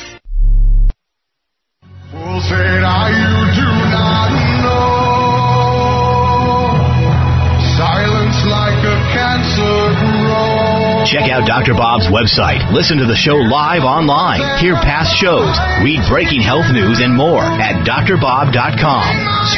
Check 11.05 11.29
out 11.29 11.45
Dr. 11.45 11.73
Bob's 11.73 12.07
website. 12.07 12.63
Listen 12.71 12.97
to 12.97 13.05
the 13.05 13.15
show 13.15 13.35
live 13.35 13.83
online. 13.83 14.39
Hear 14.59 14.75
past 14.75 15.11
shows. 15.19 15.51
Read 15.83 15.99
breaking 16.07 16.41
health 16.41 16.71
news 16.71 17.01
and 17.01 17.13
more 17.13 17.43
at 17.43 17.83
drbob.com. 17.85 19.03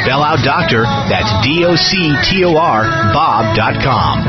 Spell 0.02 0.22
out 0.22 0.42
doctor, 0.44 0.82
that's 1.08 1.30
D 1.46 1.64
O 1.64 1.76
C 1.76 2.12
T 2.26 2.44
O 2.44 2.56
R, 2.56 2.82
Bob.com. 3.14 4.26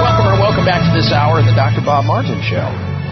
Welcome 0.00 0.26
or 0.26 0.36
welcome 0.40 0.64
back 0.64 0.80
to 0.88 0.92
this 0.96 1.12
hour 1.12 1.38
of 1.38 1.46
the 1.46 1.52
Dr. 1.54 1.84
Bob 1.84 2.04
Martin 2.06 2.40
Show. 2.48 2.64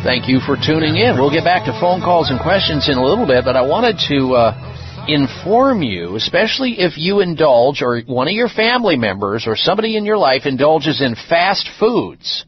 Thank 0.03 0.29
you 0.29 0.41
for 0.41 0.57
tuning 0.57 0.97
in. 0.97 1.17
We'll 1.21 1.31
get 1.31 1.45
back 1.45 1.67
to 1.67 1.73
phone 1.81 2.01
calls 2.01 2.31
and 2.31 2.41
questions 2.41 2.89
in 2.89 2.97
a 2.97 3.05
little 3.05 3.27
bit, 3.27 3.45
but 3.45 3.57
I 3.57 3.63
wanted 3.63 3.99
to 4.09 4.35
uh, 4.35 4.78
inform 5.09 5.83
you, 5.83 6.17
especially 6.17 6.79
if 6.79 6.99
you 6.99 7.21
indulge 7.21 7.83
or 7.83 8.01
one 8.03 8.29
of 8.29 8.35
your 8.35 8.49
family 8.49 8.97
members 8.97 9.47
or 9.47 9.57
somebody 9.57 9.97
in 9.97 10.05
your 10.05 10.19
life 10.19 10.43
indulges 10.45 11.01
in 11.01 11.17
fast 11.29 11.69
foods 11.81 12.45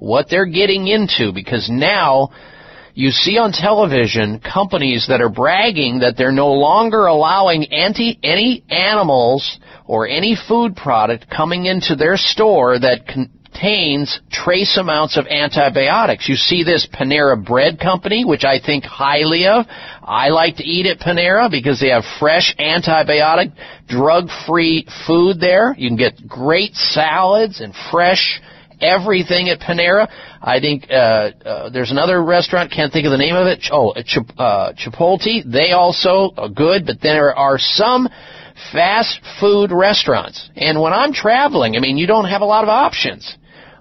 what 0.00 0.26
they're 0.28 0.46
getting 0.46 0.88
into 0.88 1.30
because 1.32 1.68
now 1.70 2.30
you 2.94 3.10
see 3.10 3.38
on 3.38 3.52
television 3.52 4.40
companies 4.40 5.06
that 5.08 5.20
are 5.20 5.28
bragging 5.28 6.00
that 6.00 6.16
they're 6.16 6.32
no 6.32 6.52
longer 6.52 7.06
allowing 7.06 7.72
anti, 7.72 8.18
any 8.22 8.64
animals 8.68 9.60
or 9.86 10.08
any 10.08 10.36
food 10.48 10.74
product 10.74 11.26
coming 11.30 11.66
into 11.66 11.94
their 11.94 12.16
store 12.16 12.78
that 12.78 13.06
contains 13.52 14.20
trace 14.30 14.76
amounts 14.76 15.16
of 15.16 15.26
antibiotics. 15.26 16.28
You 16.28 16.36
see 16.36 16.64
this 16.64 16.88
Panera 16.92 17.42
Bread 17.42 17.78
Company, 17.78 18.24
which 18.24 18.44
I 18.44 18.58
think 18.60 18.84
highly 18.84 19.46
of. 19.46 19.66
I 20.02 20.28
like 20.28 20.56
to 20.56 20.64
eat 20.64 20.86
at 20.86 20.98
Panera 20.98 21.50
because 21.50 21.80
they 21.80 21.88
have 21.88 22.04
fresh 22.18 22.54
antibiotic, 22.58 23.52
drug-free 23.88 24.86
food 25.06 25.40
there. 25.40 25.74
You 25.76 25.88
can 25.88 25.96
get 25.96 26.26
great 26.26 26.74
salads 26.74 27.60
and 27.60 27.74
fresh 27.90 28.40
everything 28.80 29.48
at 29.50 29.60
Panera. 29.60 30.08
I 30.40 30.58
think 30.60 30.86
uh, 30.90 30.94
uh, 30.94 31.70
there's 31.70 31.90
another 31.90 32.22
restaurant, 32.22 32.72
can't 32.72 32.92
think 32.92 33.04
of 33.04 33.12
the 33.12 33.18
name 33.18 33.36
of 33.36 33.46
it. 33.46 33.68
Oh, 33.70 33.94
Chip, 34.04 34.24
uh, 34.38 34.72
Chipotle. 34.72 35.50
They 35.50 35.72
also 35.72 36.32
are 36.36 36.48
good, 36.48 36.86
but 36.86 37.00
there 37.02 37.34
are 37.34 37.58
some 37.58 38.08
fast 38.72 39.20
food 39.38 39.70
restaurants. 39.70 40.50
And 40.56 40.80
when 40.80 40.92
I'm 40.92 41.12
traveling, 41.12 41.76
I 41.76 41.80
mean, 41.80 41.98
you 41.98 42.06
don't 42.06 42.26
have 42.26 42.40
a 42.40 42.46
lot 42.46 42.62
of 42.62 42.70
options. 42.70 43.36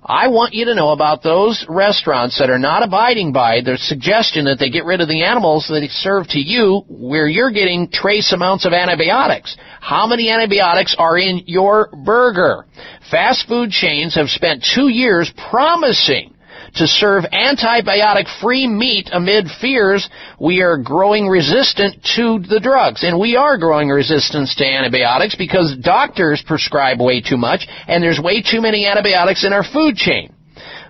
I 0.09 0.29
want 0.29 0.55
you 0.55 0.65
to 0.65 0.73
know 0.73 0.89
about 0.89 1.21
those 1.21 1.63
restaurants 1.69 2.39
that 2.39 2.49
are 2.49 2.57
not 2.57 2.81
abiding 2.81 3.31
by 3.31 3.61
the 3.61 3.77
suggestion 3.77 4.45
that 4.45 4.57
they 4.57 4.71
get 4.71 4.83
rid 4.83 5.01
of 5.01 5.07
the 5.07 5.23
animals 5.23 5.67
that 5.69 5.87
serve 5.91 6.27
to 6.29 6.39
you 6.39 6.81
where 6.89 7.27
you're 7.27 7.51
getting 7.51 7.91
trace 7.91 8.33
amounts 8.33 8.65
of 8.65 8.73
antibiotics. 8.73 9.55
How 9.79 10.07
many 10.07 10.31
antibiotics 10.31 10.95
are 10.97 11.15
in 11.19 11.43
your 11.45 11.89
burger? 12.03 12.65
Fast 13.11 13.47
food 13.47 13.69
chains 13.69 14.15
have 14.15 14.29
spent 14.29 14.65
two 14.75 14.87
years 14.87 15.31
promising 15.51 16.33
to 16.75 16.87
serve 16.87 17.23
antibiotic 17.31 18.25
free 18.41 18.67
meat 18.67 19.09
amid 19.11 19.47
fears 19.61 20.09
we 20.39 20.61
are 20.61 20.77
growing 20.77 21.27
resistant 21.27 22.03
to 22.15 22.39
the 22.39 22.59
drugs. 22.61 23.03
And 23.03 23.19
we 23.19 23.35
are 23.35 23.57
growing 23.57 23.89
resistance 23.89 24.55
to 24.55 24.65
antibiotics 24.65 25.35
because 25.35 25.75
doctors 25.77 26.43
prescribe 26.45 27.01
way 27.01 27.21
too 27.21 27.37
much 27.37 27.67
and 27.87 28.03
there's 28.03 28.19
way 28.19 28.41
too 28.41 28.61
many 28.61 28.85
antibiotics 28.85 29.45
in 29.45 29.53
our 29.53 29.63
food 29.63 29.95
chain. 29.95 30.33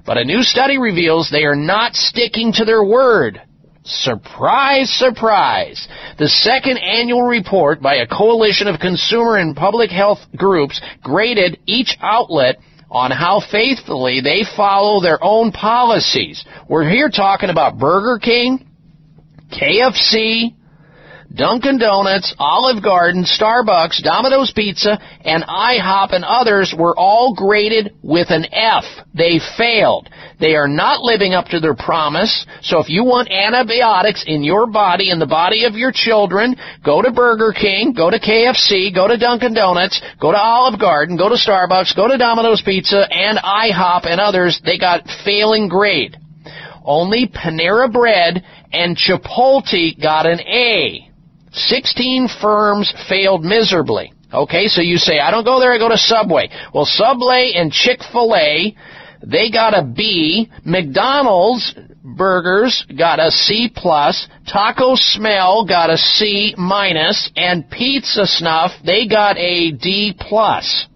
But 0.06 0.18
a 0.18 0.26
new 0.26 0.44
study 0.44 0.78
reveals 0.78 1.30
they 1.30 1.44
are 1.44 1.56
not 1.56 1.94
sticking 1.96 2.54
to 2.54 2.66
their 2.66 2.84
word. 2.84 3.42
Surprise, 3.84 4.90
surprise. 4.90 5.88
The 6.18 6.28
second 6.28 6.78
annual 6.78 7.24
report 7.24 7.82
by 7.82 7.96
a 7.96 8.08
coalition 8.08 8.68
of 8.68 8.80
consumer 8.80 9.38
and 9.38 9.56
public 9.56 9.90
health 9.90 10.20
groups 10.36 10.80
graded 11.02 11.60
each 11.66 11.98
outlet 12.02 12.58
on 12.92 13.12
how 13.12 13.42
faithfully 13.52 14.22
they 14.22 14.44
follow 14.56 15.02
their 15.02 15.24
own 15.24 15.52
policies. 15.52 16.44
We're 16.68 16.90
here 16.90 17.10
talking 17.10 17.50
about 17.50 17.78
Burger 17.78 18.20
King, 18.20 18.68
KFC, 19.52 20.56
Dunkin' 21.36 21.78
Donuts, 21.78 22.34
Olive 22.40 22.82
Garden, 22.84 23.24
Starbucks, 23.24 24.02
Domino's 24.02 24.52
Pizza, 24.52 25.00
and 25.24 25.44
IHOP 25.44 26.14
and 26.14 26.26
others 26.26 26.74
were 26.78 26.96
all 26.98 27.36
graded 27.36 27.94
with 28.02 28.32
an 28.32 28.46
F. 28.52 28.84
They 29.14 29.40
failed. 29.56 30.10
They 30.40 30.56
are 30.56 30.68
not 30.68 31.02
living 31.02 31.34
up 31.34 31.46
to 31.48 31.60
their 31.60 31.76
promise. 31.76 32.46
So 32.62 32.80
if 32.80 32.90
you 32.90 33.04
want 33.04 33.32
antibiotics 33.32 34.24
in 34.26 34.44
your 34.44 34.66
body, 34.66 35.12
in 35.12 35.20
the 35.20 35.28
body 35.28 35.66
of 35.66 35.76
your 35.76 35.92
children, 35.94 36.56
go 36.84 37.02
to 37.02 37.12
Burger 37.12 37.54
King, 37.54 37.94
go 37.94 38.10
to 38.10 38.20
KFC, 38.20 38.94
go 38.94 39.08
to 39.08 39.18
Dunkin' 39.18 39.54
Donuts, 39.54 40.02
go 40.20 40.32
to 40.32 40.38
Olive 40.38 40.80
Garden, 40.80 41.16
go 41.16 41.30
to 41.30 41.36
Starbucks, 41.36 41.96
go 41.96 42.08
to 42.08 42.18
Domino's 42.18 42.64
Pizza, 42.64 43.06
and 43.12 43.38
IHOP 43.38 44.10
and 44.10 44.20
others. 44.20 44.60
They 44.66 44.80
got 44.80 45.04
failing 45.24 45.70
grade. 45.70 46.18
Only 46.84 47.28
Panera 47.28 47.92
Bread 47.92 48.44
and 48.72 48.98
Chipotle 48.98 50.02
got 50.02 50.26
an 50.26 50.40
A. 50.40 51.09
16 51.68 52.28
firms 52.42 52.94
failed 53.08 53.44
miserably. 53.44 54.14
Okay, 54.32 54.68
so 54.68 54.82
you 54.82 54.98
say, 54.98 55.20
I 55.20 55.32
don't 55.32 55.44
go 55.44 55.60
there, 55.60 55.74
I 55.74 55.78
go 55.78 55.90
to 55.90 55.98
Subway. 55.98 56.50
Well, 56.74 56.86
Subway 56.86 57.54
and 57.56 57.72
Chick-fil-A, 57.72 58.76
they 59.26 59.50
got 59.52 59.78
a 59.78 59.84
B. 59.84 60.50
McDonald's 60.64 61.76
burgers 62.04 62.86
got 62.98 63.20
a 63.20 63.32
C 63.32 63.72
plus. 63.74 64.28
Taco 64.48 64.96
Smell 64.96 65.66
got 65.66 65.90
a 65.90 65.98
C 65.98 66.54
minus. 66.58 67.30
And 67.36 67.70
Pizza 67.70 68.26
Snuff, 68.26 68.72
they 68.86 69.08
got 69.08 69.38
a 69.38 69.72
D 69.72 70.16
plus. 70.18 70.88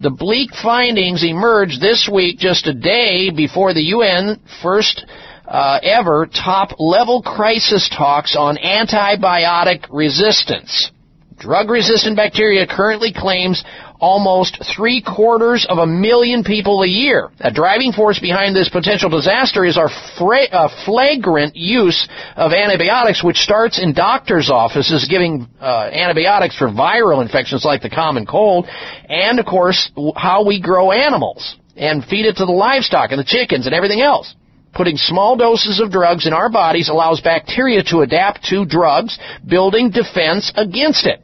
The 0.00 0.10
bleak 0.10 0.50
findings 0.62 1.24
emerged 1.24 1.80
this 1.80 2.08
week 2.12 2.38
just 2.38 2.66
a 2.66 2.74
day 2.74 3.30
before 3.30 3.72
the 3.72 3.84
UN 3.84 4.40
first 4.60 5.06
uh, 5.46 5.78
ever 5.82 6.26
top 6.26 6.78
level 6.78 7.22
crisis 7.22 7.88
talks 7.96 8.36
on 8.36 8.56
antibiotic 8.56 9.86
resistance. 9.90 10.90
Drug 11.38 11.68
resistant 11.68 12.16
bacteria 12.16 12.66
currently 12.66 13.12
claims 13.12 13.64
almost 14.00 14.62
three 14.76 15.02
quarters 15.02 15.66
of 15.68 15.78
a 15.78 15.86
million 15.86 16.44
people 16.44 16.82
a 16.82 16.86
year. 16.86 17.30
A 17.40 17.52
driving 17.52 17.92
force 17.92 18.18
behind 18.18 18.54
this 18.54 18.68
potential 18.68 19.08
disaster 19.08 19.64
is 19.64 19.76
our 19.76 19.88
fra- 20.18 20.50
uh, 20.52 20.68
flagrant 20.84 21.56
use 21.56 22.08
of 22.36 22.52
antibiotics, 22.52 23.22
which 23.24 23.38
starts 23.38 23.80
in 23.80 23.92
doctors' 23.92 24.50
offices 24.50 25.06
giving 25.08 25.48
uh, 25.60 25.90
antibiotics 25.92 26.56
for 26.56 26.68
viral 26.68 27.22
infections 27.22 27.64
like 27.64 27.82
the 27.82 27.90
common 27.90 28.26
cold, 28.26 28.66
and 29.08 29.38
of 29.38 29.46
course, 29.46 29.90
how 30.16 30.44
we 30.44 30.60
grow 30.60 30.92
animals 30.92 31.56
and 31.76 32.04
feed 32.04 32.26
it 32.26 32.36
to 32.36 32.44
the 32.44 32.52
livestock 32.52 33.10
and 33.10 33.18
the 33.18 33.24
chickens 33.24 33.66
and 33.66 33.74
everything 33.74 34.00
else. 34.00 34.34
Putting 34.74 34.96
small 34.96 35.36
doses 35.36 35.80
of 35.80 35.92
drugs 35.92 36.26
in 36.26 36.32
our 36.32 36.48
bodies 36.48 36.88
allows 36.88 37.20
bacteria 37.20 37.82
to 37.84 38.00
adapt 38.00 38.44
to 38.46 38.64
drugs, 38.64 39.18
building 39.46 39.90
defense 39.90 40.52
against 40.56 41.06
it. 41.06 41.20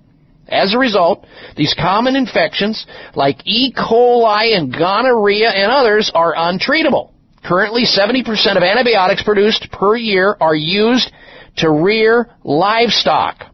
As 0.48 0.74
a 0.74 0.78
result, 0.78 1.26
these 1.56 1.74
common 1.74 2.16
infections 2.16 2.86
like 3.14 3.38
E. 3.44 3.72
coli 3.72 4.56
and 4.56 4.72
gonorrhea 4.72 5.48
and 5.48 5.70
others 5.70 6.10
are 6.14 6.34
untreatable. 6.34 7.12
Currently, 7.44 7.84
70% 7.84 8.56
of 8.56 8.62
antibiotics 8.62 9.22
produced 9.22 9.70
per 9.72 9.96
year 9.96 10.36
are 10.40 10.54
used 10.54 11.10
to 11.58 11.70
rear 11.70 12.30
livestock. 12.44 13.46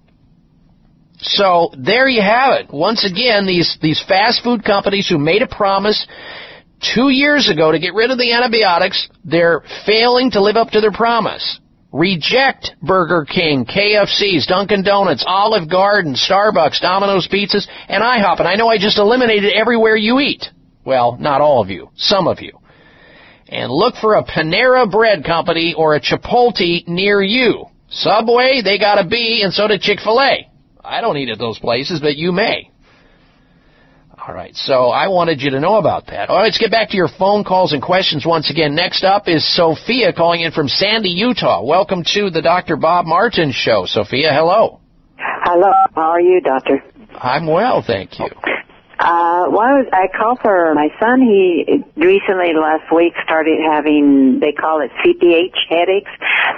So 1.19 1.71
there 1.77 2.09
you 2.09 2.21
have 2.21 2.61
it. 2.61 2.71
Once 2.73 3.05
again, 3.05 3.47
these, 3.47 3.79
these 3.81 4.03
fast 4.07 4.43
food 4.43 4.65
companies 4.65 5.09
who 5.09 5.19
made 5.19 5.43
a 5.43 5.47
promise 5.47 6.07
two 6.81 7.09
years 7.09 7.49
ago 7.49 7.73
to 7.73 7.79
get 7.79 7.95
rid 7.95 8.11
of 8.11 8.19
the 8.19 8.33
antibiotics, 8.33 9.09
they're 9.25 9.63
failing 9.85 10.31
to 10.33 10.43
live 10.43 10.57
up 10.57 10.71
to 10.71 10.81
their 10.81 10.93
promise. 10.93 11.61
Reject 11.93 12.73
Burger 12.83 13.25
King, 13.25 13.65
KFC's, 13.65 14.47
Dunkin' 14.47 14.83
Donuts, 14.83 15.25
Olive 15.27 15.71
Garden, 15.71 16.15
Starbucks, 16.15 16.81
Domino's 16.81 17.27
Pizzas, 17.29 17.67
and 17.89 18.03
IHOP. 18.03 18.41
And 18.41 18.49
I 18.49 18.57
know 18.57 18.69
I 18.69 18.77
just 18.77 18.99
eliminated 18.99 19.53
everywhere 19.55 19.97
you 19.97 20.21
eat. 20.21 20.45
Well, 20.85 21.17
not 21.19 21.41
all 21.41 21.63
of 21.63 21.71
you. 21.71 21.91
Some 21.97 22.29
of 22.29 22.41
you. 22.41 22.59
And 23.49 23.71
look 23.71 23.95
for 23.97 24.15
a 24.15 24.25
Panera 24.25 24.91
Bread 24.91 25.25
Company 25.25 25.75
or 25.77 25.95
a 25.95 26.01
Chipotle 26.01 26.87
near 26.87 27.23
you. 27.23 27.67
Subway, 27.89 28.61
they 28.63 28.79
got 28.79 28.99
a 28.99 29.09
B, 29.09 29.43
and 29.43 29.53
so 29.53 29.69
did 29.69 29.81
Chick-fil-A. 29.81 30.51
I 30.85 31.01
don't 31.01 31.17
eat 31.17 31.31
at 31.31 31.39
those 31.39 31.59
places, 31.59 32.01
but 32.01 32.17
you 32.17 32.33
may. 32.33 32.71
All 34.27 34.35
right, 34.35 34.57
so 34.57 34.89
I 34.91 35.07
wanted 35.07 35.41
you 35.41 35.51
to 35.51 35.61
know 35.61 35.77
about 35.77 36.09
that. 36.09 36.31
All 36.31 36.39
right, 36.39 36.47
let's 36.47 36.59
get 36.59 36.73
back 36.73 36.91
to 36.91 36.97
your 36.97 37.07
phone 37.07 37.45
calls 37.45 37.73
and 37.73 37.81
questions 37.81 38.27
once 38.27 38.51
again. 38.51 38.75
Next 38.75 39.05
up 39.05 39.29
is 39.29 39.47
Sophia 39.55 40.13
calling 40.13 40.41
in 40.41 40.51
from 40.51 40.67
Sandy, 40.67 41.11
Utah. 41.11 41.63
Welcome 41.63 42.03
to 42.15 42.29
the 42.31 42.43
Dr. 42.43 42.75
Bob 42.75 43.07
Martin 43.07 43.53
Show. 43.53 43.85
Sophia, 43.87 44.33
hello. 44.33 44.81
Hello, 45.17 45.71
how 45.95 46.11
are 46.11 46.21
you, 46.21 46.41
Doctor? 46.41 46.83
I'm 47.15 47.47
well, 47.47 47.85
thank 47.87 48.19
you. 48.19 48.27
Uh, 48.99 49.47
well, 49.53 49.61
I, 49.61 49.73
was, 49.79 49.87
I 49.93 50.09
called 50.19 50.41
for 50.43 50.75
my 50.75 50.89
son. 50.99 51.21
He 51.21 51.85
recently 51.95 52.51
last 52.59 52.91
week 52.93 53.13
started 53.23 53.61
having 53.63 54.41
they 54.41 54.51
call 54.51 54.81
it 54.81 54.91
CPH 55.05 55.55
headaches. 55.69 56.11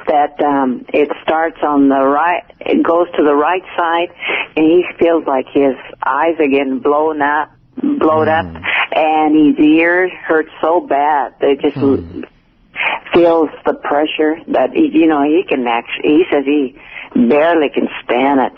That 0.06 0.40
um, 0.40 0.86
it 0.94 1.10
starts 1.22 1.58
on 1.62 1.90
the 1.90 2.00
right, 2.00 2.44
it 2.60 2.82
goes 2.82 3.08
to 3.18 3.24
the 3.24 3.34
right 3.34 3.64
side, 3.76 4.08
and 4.56 4.64
he 4.64 4.84
feels 4.98 5.26
like 5.26 5.44
his 5.52 5.74
eyes 6.06 6.36
are 6.38 6.48
getting 6.48 6.78
blown 6.78 7.20
up, 7.20 7.50
blowed 7.82 8.28
mm. 8.28 8.57
up, 8.57 8.62
and 8.92 9.57
his 9.57 9.65
ears 9.65 10.10
hurt 10.26 10.47
so 10.60 10.81
bad. 10.81 11.34
They 11.40 11.57
just 11.57 11.76
mm. 11.76 12.24
feels 13.12 13.48
the 13.65 13.74
pressure 13.74 14.36
that 14.48 14.70
he, 14.73 14.90
you 14.92 15.07
know 15.07 15.23
he 15.23 15.44
can 15.48 15.66
actually. 15.66 16.08
He 16.08 16.24
says 16.31 16.44
he 16.44 16.78
barely 17.28 17.68
can 17.68 17.89
stand 18.05 18.40
it. 18.40 18.52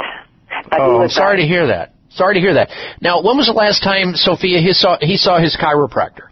But 0.71 0.81
oh, 0.81 1.07
sorry 1.09 1.41
to 1.41 1.47
hear 1.47 1.67
that. 1.67 1.95
Sorry 2.11 2.35
to 2.35 2.41
hear 2.41 2.55
that. 2.55 2.71
Now, 3.01 3.23
when 3.23 3.37
was 3.37 3.47
the 3.47 3.53
last 3.53 3.85
time, 3.85 4.15
Sophia, 4.15 4.61
he 4.61 4.73
saw 4.73 4.99
he 5.01 5.17
saw 5.17 5.39
his 5.41 5.57
chiropractor? 5.57 6.30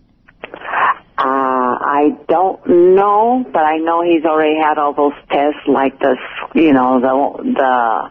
I 1.88 2.10
don't 2.28 2.60
know, 2.68 3.46
but 3.50 3.64
I 3.64 3.78
know 3.78 4.02
he's 4.02 4.24
already 4.26 4.60
had 4.60 4.76
all 4.76 4.92
those 4.92 5.16
tests, 5.30 5.60
like 5.66 5.98
the, 6.00 6.16
you 6.54 6.74
know, 6.74 7.00
the 7.00 7.44
the 7.56 8.10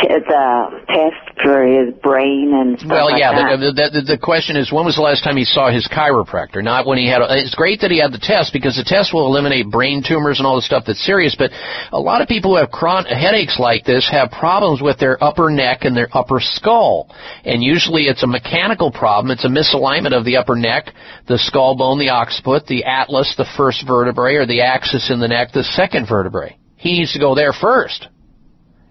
the 0.00 0.80
test 0.88 1.40
for 1.42 1.66
his 1.66 1.92
brain 2.00 2.52
and 2.54 2.78
stuff 2.78 2.90
Well, 2.90 3.10
like 3.10 3.20
yeah. 3.20 3.32
that. 3.36 3.60
The, 3.60 3.72
the, 3.72 3.86
the, 4.00 4.02
the 4.16 4.18
question 4.18 4.56
is, 4.56 4.72
when 4.72 4.84
was 4.86 4.96
the 4.96 5.02
last 5.02 5.24
time 5.24 5.36
he 5.36 5.44
saw 5.44 5.70
his 5.70 5.86
chiropractor? 5.92 6.64
Not 6.64 6.86
when 6.86 6.96
he 6.96 7.06
had. 7.06 7.20
A, 7.20 7.26
it's 7.36 7.54
great 7.54 7.80
that 7.80 7.90
he 7.90 8.00
had 8.00 8.12
the 8.12 8.22
test 8.22 8.52
because 8.52 8.76
the 8.80 8.86
test 8.86 9.12
will 9.12 9.26
eliminate 9.26 9.68
brain 9.70 10.00
tumors 10.00 10.38
and 10.40 10.46
all 10.46 10.56
the 10.56 10.62
stuff 10.64 10.84
that's 10.86 11.04
serious. 11.04 11.36
But 11.36 11.50
a 11.92 12.00
lot 12.00 12.22
of 12.22 12.28
people 12.28 12.52
who 12.52 12.56
have 12.64 12.70
chron- 12.70 13.04
headaches 13.04 13.58
like 13.60 13.84
this 13.84 14.08
have 14.10 14.30
problems 14.30 14.80
with 14.80 14.98
their 14.98 15.22
upper 15.22 15.50
neck 15.50 15.84
and 15.84 15.92
their 15.94 16.08
upper 16.16 16.40
skull, 16.40 17.12
and 17.44 17.62
usually 17.62 18.08
it's 18.08 18.22
a 18.22 18.26
mechanical 18.30 18.90
problem. 18.90 19.30
It's 19.30 19.44
a 19.44 19.52
misalignment 19.52 20.16
of 20.16 20.24
the 20.24 20.38
upper 20.38 20.56
neck, 20.56 20.94
the 21.26 21.36
skull 21.36 21.76
bone, 21.76 21.98
the 21.98 22.08
occiput, 22.08 22.64
the 22.66 22.84
atlas, 22.84 23.17
the 23.36 23.46
first 23.56 23.86
vertebrae, 23.86 24.36
or 24.36 24.46
the 24.46 24.62
axis 24.62 25.10
in 25.10 25.20
the 25.20 25.28
neck, 25.28 25.52
the 25.52 25.64
second 25.64 26.06
vertebrae. 26.08 26.56
He 26.76 26.98
needs 26.98 27.12
to 27.12 27.18
go 27.18 27.34
there 27.34 27.52
first 27.52 28.08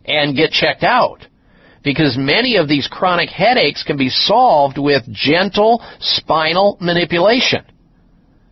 and 0.05 0.35
get 0.35 0.51
checked 0.51 0.83
out 0.83 1.25
because 1.83 2.17
many 2.17 2.57
of 2.57 2.67
these 2.67 2.87
chronic 2.91 3.29
headaches 3.29 3.83
can 3.83 3.97
be 3.97 4.09
solved 4.09 4.77
with 4.77 5.03
gentle 5.11 5.81
spinal 5.99 6.77
manipulation. 6.81 7.63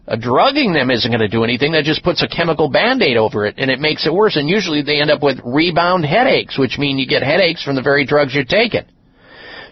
Uh, 0.08 0.16
drugging 0.16 0.72
them 0.72 0.92
isn't 0.92 1.10
going 1.10 1.20
to 1.20 1.28
do 1.28 1.44
anything. 1.44 1.72
That 1.72 1.84
just 1.84 2.04
puts 2.04 2.22
a 2.22 2.28
chemical 2.28 2.70
band-aid 2.70 3.18
over 3.18 3.46
it, 3.46 3.56
and 3.58 3.72
it 3.72 3.80
makes 3.80 4.06
it 4.06 4.14
worse. 4.14 4.36
And 4.36 4.48
usually 4.48 4.84
they 4.84 5.02
end 5.02 5.10
up 5.10 5.24
with 5.24 5.40
rebound 5.44 6.06
headaches, 6.06 6.60
which 6.60 6.78
mean 6.78 7.00
you 7.00 7.08
get 7.08 7.24
headaches 7.24 7.64
from 7.64 7.76
the 7.76 7.82
very 7.82 8.06
drugs 8.06 8.34
you're 8.34 8.46
taking. 8.46 8.86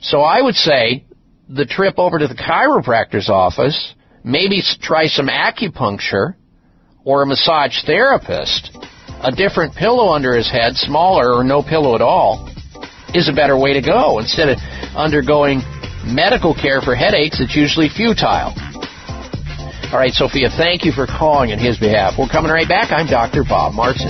So 0.02 0.22
I 0.22 0.42
would 0.42 0.56
say 0.56 1.06
the 1.48 1.66
trip 1.66 1.96
over 1.98 2.18
to 2.18 2.28
the 2.28 2.36
chiropractor's 2.36 3.30
office, 3.30 3.94
maybe 4.24 4.62
try 4.82 5.08
some 5.08 5.28
acupuncture 5.28 6.36
or 7.06 7.24
a 7.24 7.26
massage 7.26 7.84
therapist, 7.86 8.78
a 9.22 9.32
different 9.32 9.76
pillow 9.76 10.14
under 10.14 10.34
his 10.34 10.50
head, 10.50 10.76
smaller 10.76 11.34
or 11.34 11.44
no 11.44 11.62
pillow 11.62 11.96
at 11.96 12.02
all, 12.02 12.50
is 13.14 13.30
a 13.30 13.34
better 13.34 13.58
way 13.58 13.74
to 13.74 13.82
go. 13.82 14.20
Instead 14.20 14.50
of 14.50 14.58
undergoing 14.96 15.62
medical 16.06 16.54
care 16.54 16.82
for 16.82 16.96
headaches, 16.96 17.40
it's 17.40 17.56
usually 17.56 17.90
futile. 17.90 18.54
All 19.92 20.00
right, 20.00 20.14
Sophia, 20.14 20.50
thank 20.50 20.86
you 20.86 20.92
for 20.92 21.06
calling 21.06 21.52
on 21.52 21.60
his 21.60 21.78
behalf. 21.78 22.16
We're 22.18 22.28
coming 22.28 22.52
right 22.52 22.68
back. 22.68 22.92
I'm 22.92 23.06
Dr. 23.06 23.44
Bob 23.44 23.74
Martin. 23.74 24.10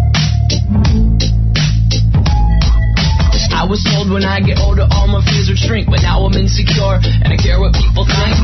was 3.71 3.79
told 3.87 4.11
when 4.11 4.27
I 4.27 4.43
get 4.43 4.59
older 4.59 4.83
all 4.91 5.07
my 5.07 5.23
fears 5.23 5.47
would 5.47 5.55
shrink, 5.55 5.87
but 5.87 6.03
now 6.03 6.27
I'm 6.27 6.35
insecure 6.35 6.99
and 6.99 7.31
I 7.31 7.39
care 7.39 7.55
what 7.55 7.71
people 7.71 8.03
think. 8.03 8.35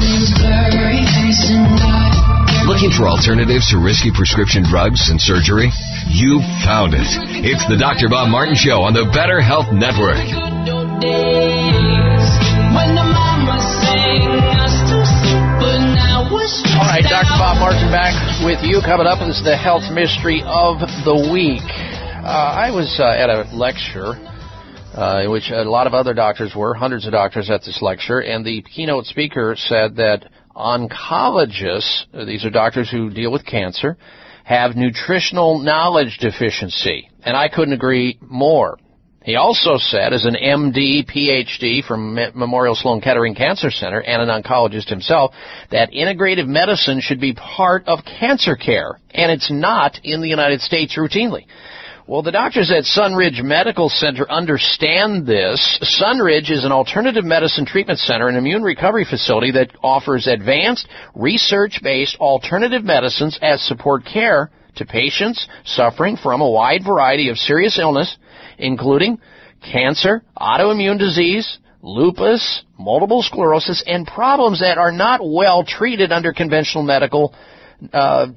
Looking 2.64 2.96
for 2.96 3.12
alternatives 3.12 3.68
to 3.76 3.84
risky 3.84 4.08
prescription 4.08 4.64
drugs 4.64 5.12
and 5.12 5.20
surgery? 5.20 5.68
You 6.08 6.40
found 6.64 6.96
it. 6.96 7.04
It's 7.44 7.68
the 7.68 7.76
Dr. 7.76 8.08
Bob 8.08 8.32
Martin 8.32 8.56
Show 8.56 8.88
on 8.88 8.96
the 8.96 9.04
Better 9.12 9.44
Health 9.44 9.68
Network. 9.76 10.16
When 10.16 10.32
the 12.96 13.04
mama 13.04 13.60
sang 13.84 14.32
us 14.32 14.80
to 14.80 15.04
sleep, 15.04 15.44
but 15.60 15.84
now 15.92 16.24
All 16.32 16.88
right, 16.88 17.04
Dr. 17.04 17.36
Bob 17.36 17.60
Martin 17.60 17.92
back 17.92 18.16
with 18.48 18.64
you. 18.64 18.80
Coming 18.80 19.12
up 19.12 19.20
is 19.28 19.44
the 19.44 19.60
health 19.60 19.92
mystery 19.92 20.40
of 20.48 20.80
the 21.04 21.20
week. 21.36 21.68
Uh, 22.24 22.64
I 22.64 22.72
was 22.72 22.96
uh, 22.96 23.12
at 23.12 23.28
a 23.28 23.44
lecture 23.52 24.16
uh, 24.98 25.22
in 25.24 25.32
which 25.32 25.52
a 25.52 25.64
lot 25.64 25.86
of 25.86 25.94
other 25.94 26.14
doctors 26.14 26.56
were, 26.56 26.74
hundreds 26.74 27.06
of 27.06 27.12
doctors 27.12 27.50
at 27.52 27.62
this 27.64 27.82
lecture, 27.82 28.20
and 28.20 28.44
the 28.44 28.64
keynote 28.64 29.06
speaker 29.06 29.56
said 29.56 29.96
that 29.98 30.28
oncologists, 30.56 32.06
these 32.26 32.44
are 32.44 32.50
doctors 32.50 32.90
who 32.90 33.12
deal 33.12 33.32
with 33.32 33.46
cancer, 33.46 33.96
have 34.44 34.76
nutritional 34.76 35.60
knowledge 35.60 36.18
deficiency. 36.20 37.10
And 37.22 37.38
I 37.38 37.48
couldn't 37.48 37.74
agree 37.74 38.18
more. 38.22 38.80
He 39.24 39.36
also 39.36 39.76
said, 39.78 40.14
as 40.14 40.26
an 40.26 40.36
MD, 40.36 41.06
PhD 41.06 41.86
from 41.86 42.16
Memorial 42.16 42.74
Sloan 42.74 43.02
Kettering 43.02 43.36
Cancer 43.36 43.70
Center 43.70 44.02
and 44.02 44.22
an 44.22 44.30
oncologist 44.30 44.90
himself, 44.90 45.34
that 45.70 45.92
integrative 45.92 46.48
medicine 46.48 47.02
should 47.02 47.20
be 47.20 47.34
part 47.34 47.88
of 47.88 48.00
cancer 48.06 48.56
care, 48.56 49.00
and 49.12 49.30
it's 49.30 49.52
not 49.52 50.00
in 50.04 50.22
the 50.22 50.30
United 50.30 50.62
States 50.62 50.98
routinely. 50.98 51.46
Well, 52.08 52.22
the 52.22 52.32
doctors 52.32 52.72
at 52.72 52.86
Sunridge 52.86 53.44
Medical 53.44 53.90
Center 53.90 54.32
understand 54.32 55.28
this. 55.28 56.00
Sunridge 56.02 56.50
is 56.50 56.64
an 56.64 56.72
alternative 56.72 57.26
medicine 57.26 57.66
treatment 57.66 58.00
center 58.00 58.30
and 58.30 58.38
immune 58.38 58.64
recovery 58.64 59.04
facility 59.04 59.52
that 59.52 59.72
offers 59.84 60.26
advanced, 60.26 60.88
research-based 61.16 62.16
alternative 62.22 62.86
medicines 62.86 63.38
as 63.42 63.62
support 63.62 64.06
care 64.06 64.50
to 64.78 64.86
patients 64.86 65.50
suffering 65.66 66.16
from 66.16 66.40
a 66.40 66.50
wide 66.50 66.80
variety 66.86 67.28
of 67.28 67.38
serious 67.38 67.78
illness, 67.78 68.16
including 68.58 69.20
cancer, 69.62 70.24
autoimmune 70.40 70.98
disease, 70.98 71.58
lupus, 71.82 72.64
multiple 72.80 73.22
sclerosis, 73.22 73.84
and 73.86 74.08
problems 74.08 74.62
that 74.62 74.78
are 74.78 74.94
not 74.94 75.20
well 75.22 75.66
treated 75.66 76.14
under 76.14 76.32
conventional 76.32 76.86
medical 76.86 77.36
uh, 77.92 78.28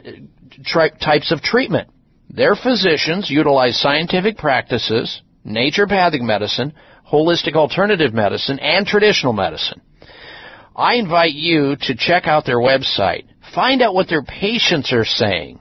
tri- 0.64 0.90
types 0.90 1.30
of 1.30 1.40
treatment. 1.40 1.88
Their 2.32 2.54
physicians 2.54 3.28
utilize 3.28 3.80
scientific 3.80 4.38
practices, 4.38 5.20
naturopathic 5.44 6.20
medicine, 6.20 6.72
holistic 7.10 7.56
alternative 7.56 8.14
medicine, 8.14 8.60
and 8.60 8.86
traditional 8.86 9.32
medicine. 9.32 9.80
I 10.76 10.94
invite 10.94 11.32
you 11.32 11.74
to 11.74 11.96
check 11.96 12.28
out 12.28 12.46
their 12.46 12.58
website. 12.58 13.24
Find 13.52 13.82
out 13.82 13.94
what 13.94 14.08
their 14.08 14.22
patients 14.22 14.92
are 14.92 15.04
saying 15.04 15.58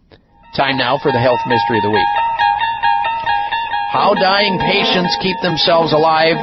Time 0.55 0.77
now 0.77 0.97
for 1.01 1.11
the 1.11 1.19
health 1.19 1.39
mystery 1.47 1.77
of 1.77 1.83
the 1.83 1.91
week. 1.91 2.07
How 3.91 4.13
dying 4.13 4.59
patients 4.59 5.17
keep 5.21 5.35
themselves 5.41 5.91
alive 5.93 6.37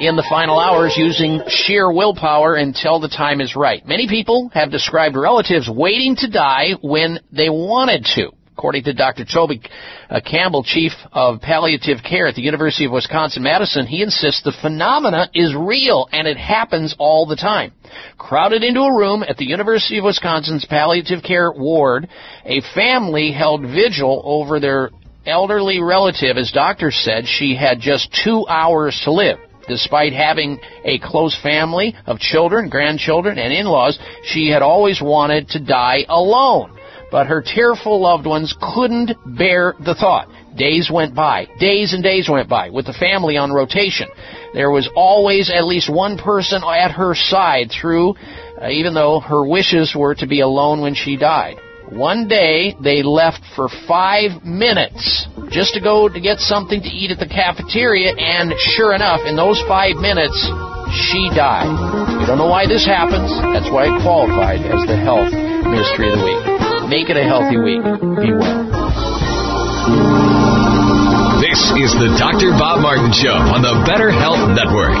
in 0.00 0.16
the 0.16 0.26
final 0.28 0.58
hours 0.58 0.94
using 0.96 1.42
sheer 1.48 1.92
willpower 1.92 2.56
until 2.56 2.98
the 2.98 3.08
time 3.08 3.40
is 3.40 3.54
right. 3.54 3.86
Many 3.86 4.08
people 4.08 4.50
have 4.52 4.70
described 4.70 5.16
relatives 5.16 5.70
waiting 5.70 6.16
to 6.16 6.28
die 6.28 6.72
when 6.82 7.20
they 7.30 7.48
wanted 7.48 8.04
to. 8.16 8.32
According 8.56 8.84
to 8.84 8.92
Dr. 8.92 9.24
Toby 9.24 9.62
uh, 10.10 10.20
Campbell, 10.20 10.62
chief 10.62 10.92
of 11.12 11.40
palliative 11.40 11.98
care 12.02 12.26
at 12.26 12.34
the 12.34 12.42
University 12.42 12.84
of 12.84 12.92
Wisconsin-Madison, 12.92 13.86
he 13.86 14.02
insists 14.02 14.42
the 14.42 14.52
phenomena 14.60 15.30
is 15.34 15.54
real 15.56 16.06
and 16.12 16.28
it 16.28 16.36
happens 16.36 16.94
all 16.98 17.24
the 17.24 17.36
time. 17.36 17.72
Crowded 18.18 18.62
into 18.62 18.80
a 18.80 18.94
room 18.94 19.24
at 19.26 19.38
the 19.38 19.46
University 19.46 19.98
of 19.98 20.04
Wisconsin's 20.04 20.66
palliative 20.66 21.22
care 21.22 21.50
ward, 21.50 22.08
a 22.44 22.60
family 22.74 23.32
held 23.32 23.62
vigil 23.62 24.20
over 24.24 24.60
their 24.60 24.90
elderly 25.24 25.80
relative. 25.80 26.36
As 26.36 26.52
doctors 26.52 27.00
said, 27.02 27.24
she 27.26 27.56
had 27.56 27.80
just 27.80 28.14
two 28.22 28.46
hours 28.48 29.00
to 29.04 29.12
live. 29.12 29.38
Despite 29.66 30.12
having 30.12 30.60
a 30.84 30.98
close 30.98 31.38
family 31.42 31.94
of 32.06 32.18
children, 32.18 32.68
grandchildren, 32.68 33.38
and 33.38 33.52
in-laws, 33.52 33.98
she 34.24 34.50
had 34.50 34.60
always 34.60 35.00
wanted 35.00 35.48
to 35.50 35.60
die 35.64 36.04
alone. 36.08 36.76
But 37.12 37.26
her 37.26 37.42
tearful 37.42 38.00
loved 38.00 38.26
ones 38.26 38.56
couldn't 38.74 39.12
bear 39.36 39.74
the 39.84 39.94
thought. 39.94 40.28
Days 40.56 40.90
went 40.90 41.14
by. 41.14 41.46
Days 41.60 41.92
and 41.92 42.02
days 42.02 42.28
went 42.28 42.48
by 42.48 42.70
with 42.70 42.86
the 42.86 42.94
family 42.94 43.36
on 43.36 43.52
rotation. 43.52 44.08
There 44.54 44.70
was 44.70 44.88
always 44.96 45.50
at 45.50 45.66
least 45.66 45.92
one 45.92 46.16
person 46.16 46.62
at 46.64 46.90
her 46.92 47.14
side 47.14 47.70
through, 47.70 48.14
uh, 48.60 48.68
even 48.68 48.94
though 48.94 49.20
her 49.20 49.46
wishes 49.46 49.94
were 49.94 50.14
to 50.16 50.26
be 50.26 50.40
alone 50.40 50.80
when 50.80 50.94
she 50.94 51.18
died. 51.18 51.56
One 51.90 52.28
day, 52.28 52.74
they 52.82 53.02
left 53.02 53.42
for 53.54 53.68
five 53.86 54.42
minutes 54.42 55.28
just 55.50 55.74
to 55.74 55.80
go 55.80 56.08
to 56.08 56.20
get 56.20 56.38
something 56.38 56.80
to 56.80 56.88
eat 56.88 57.10
at 57.10 57.18
the 57.18 57.28
cafeteria, 57.28 58.14
and 58.16 58.54
sure 58.72 58.94
enough, 58.94 59.20
in 59.26 59.36
those 59.36 59.62
five 59.68 59.96
minutes, 59.96 60.40
she 61.12 61.28
died. 61.36 61.68
We 62.20 62.24
don't 62.24 62.38
know 62.38 62.48
why 62.48 62.66
this 62.66 62.86
happens. 62.86 63.28
That's 63.52 63.68
why 63.70 63.92
it 63.92 64.02
qualified 64.02 64.64
as 64.64 64.88
the 64.88 64.96
health 64.96 65.32
mystery 65.68 66.12
of 66.12 66.18
the 66.18 66.24
week. 66.24 66.61
Make 66.92 67.08
it 67.08 67.16
a 67.16 67.24
healthy 67.24 67.56
week. 67.56 67.82
Be 67.82 68.34
well. 68.34 68.68
This 71.40 71.58
is 71.80 71.94
the 71.94 72.14
Dr. 72.18 72.50
Bob 72.58 72.82
Martin 72.82 73.10
Show 73.12 73.32
on 73.32 73.62
the 73.62 73.82
Better 73.86 74.10
Health 74.10 74.46
Network. 74.50 75.00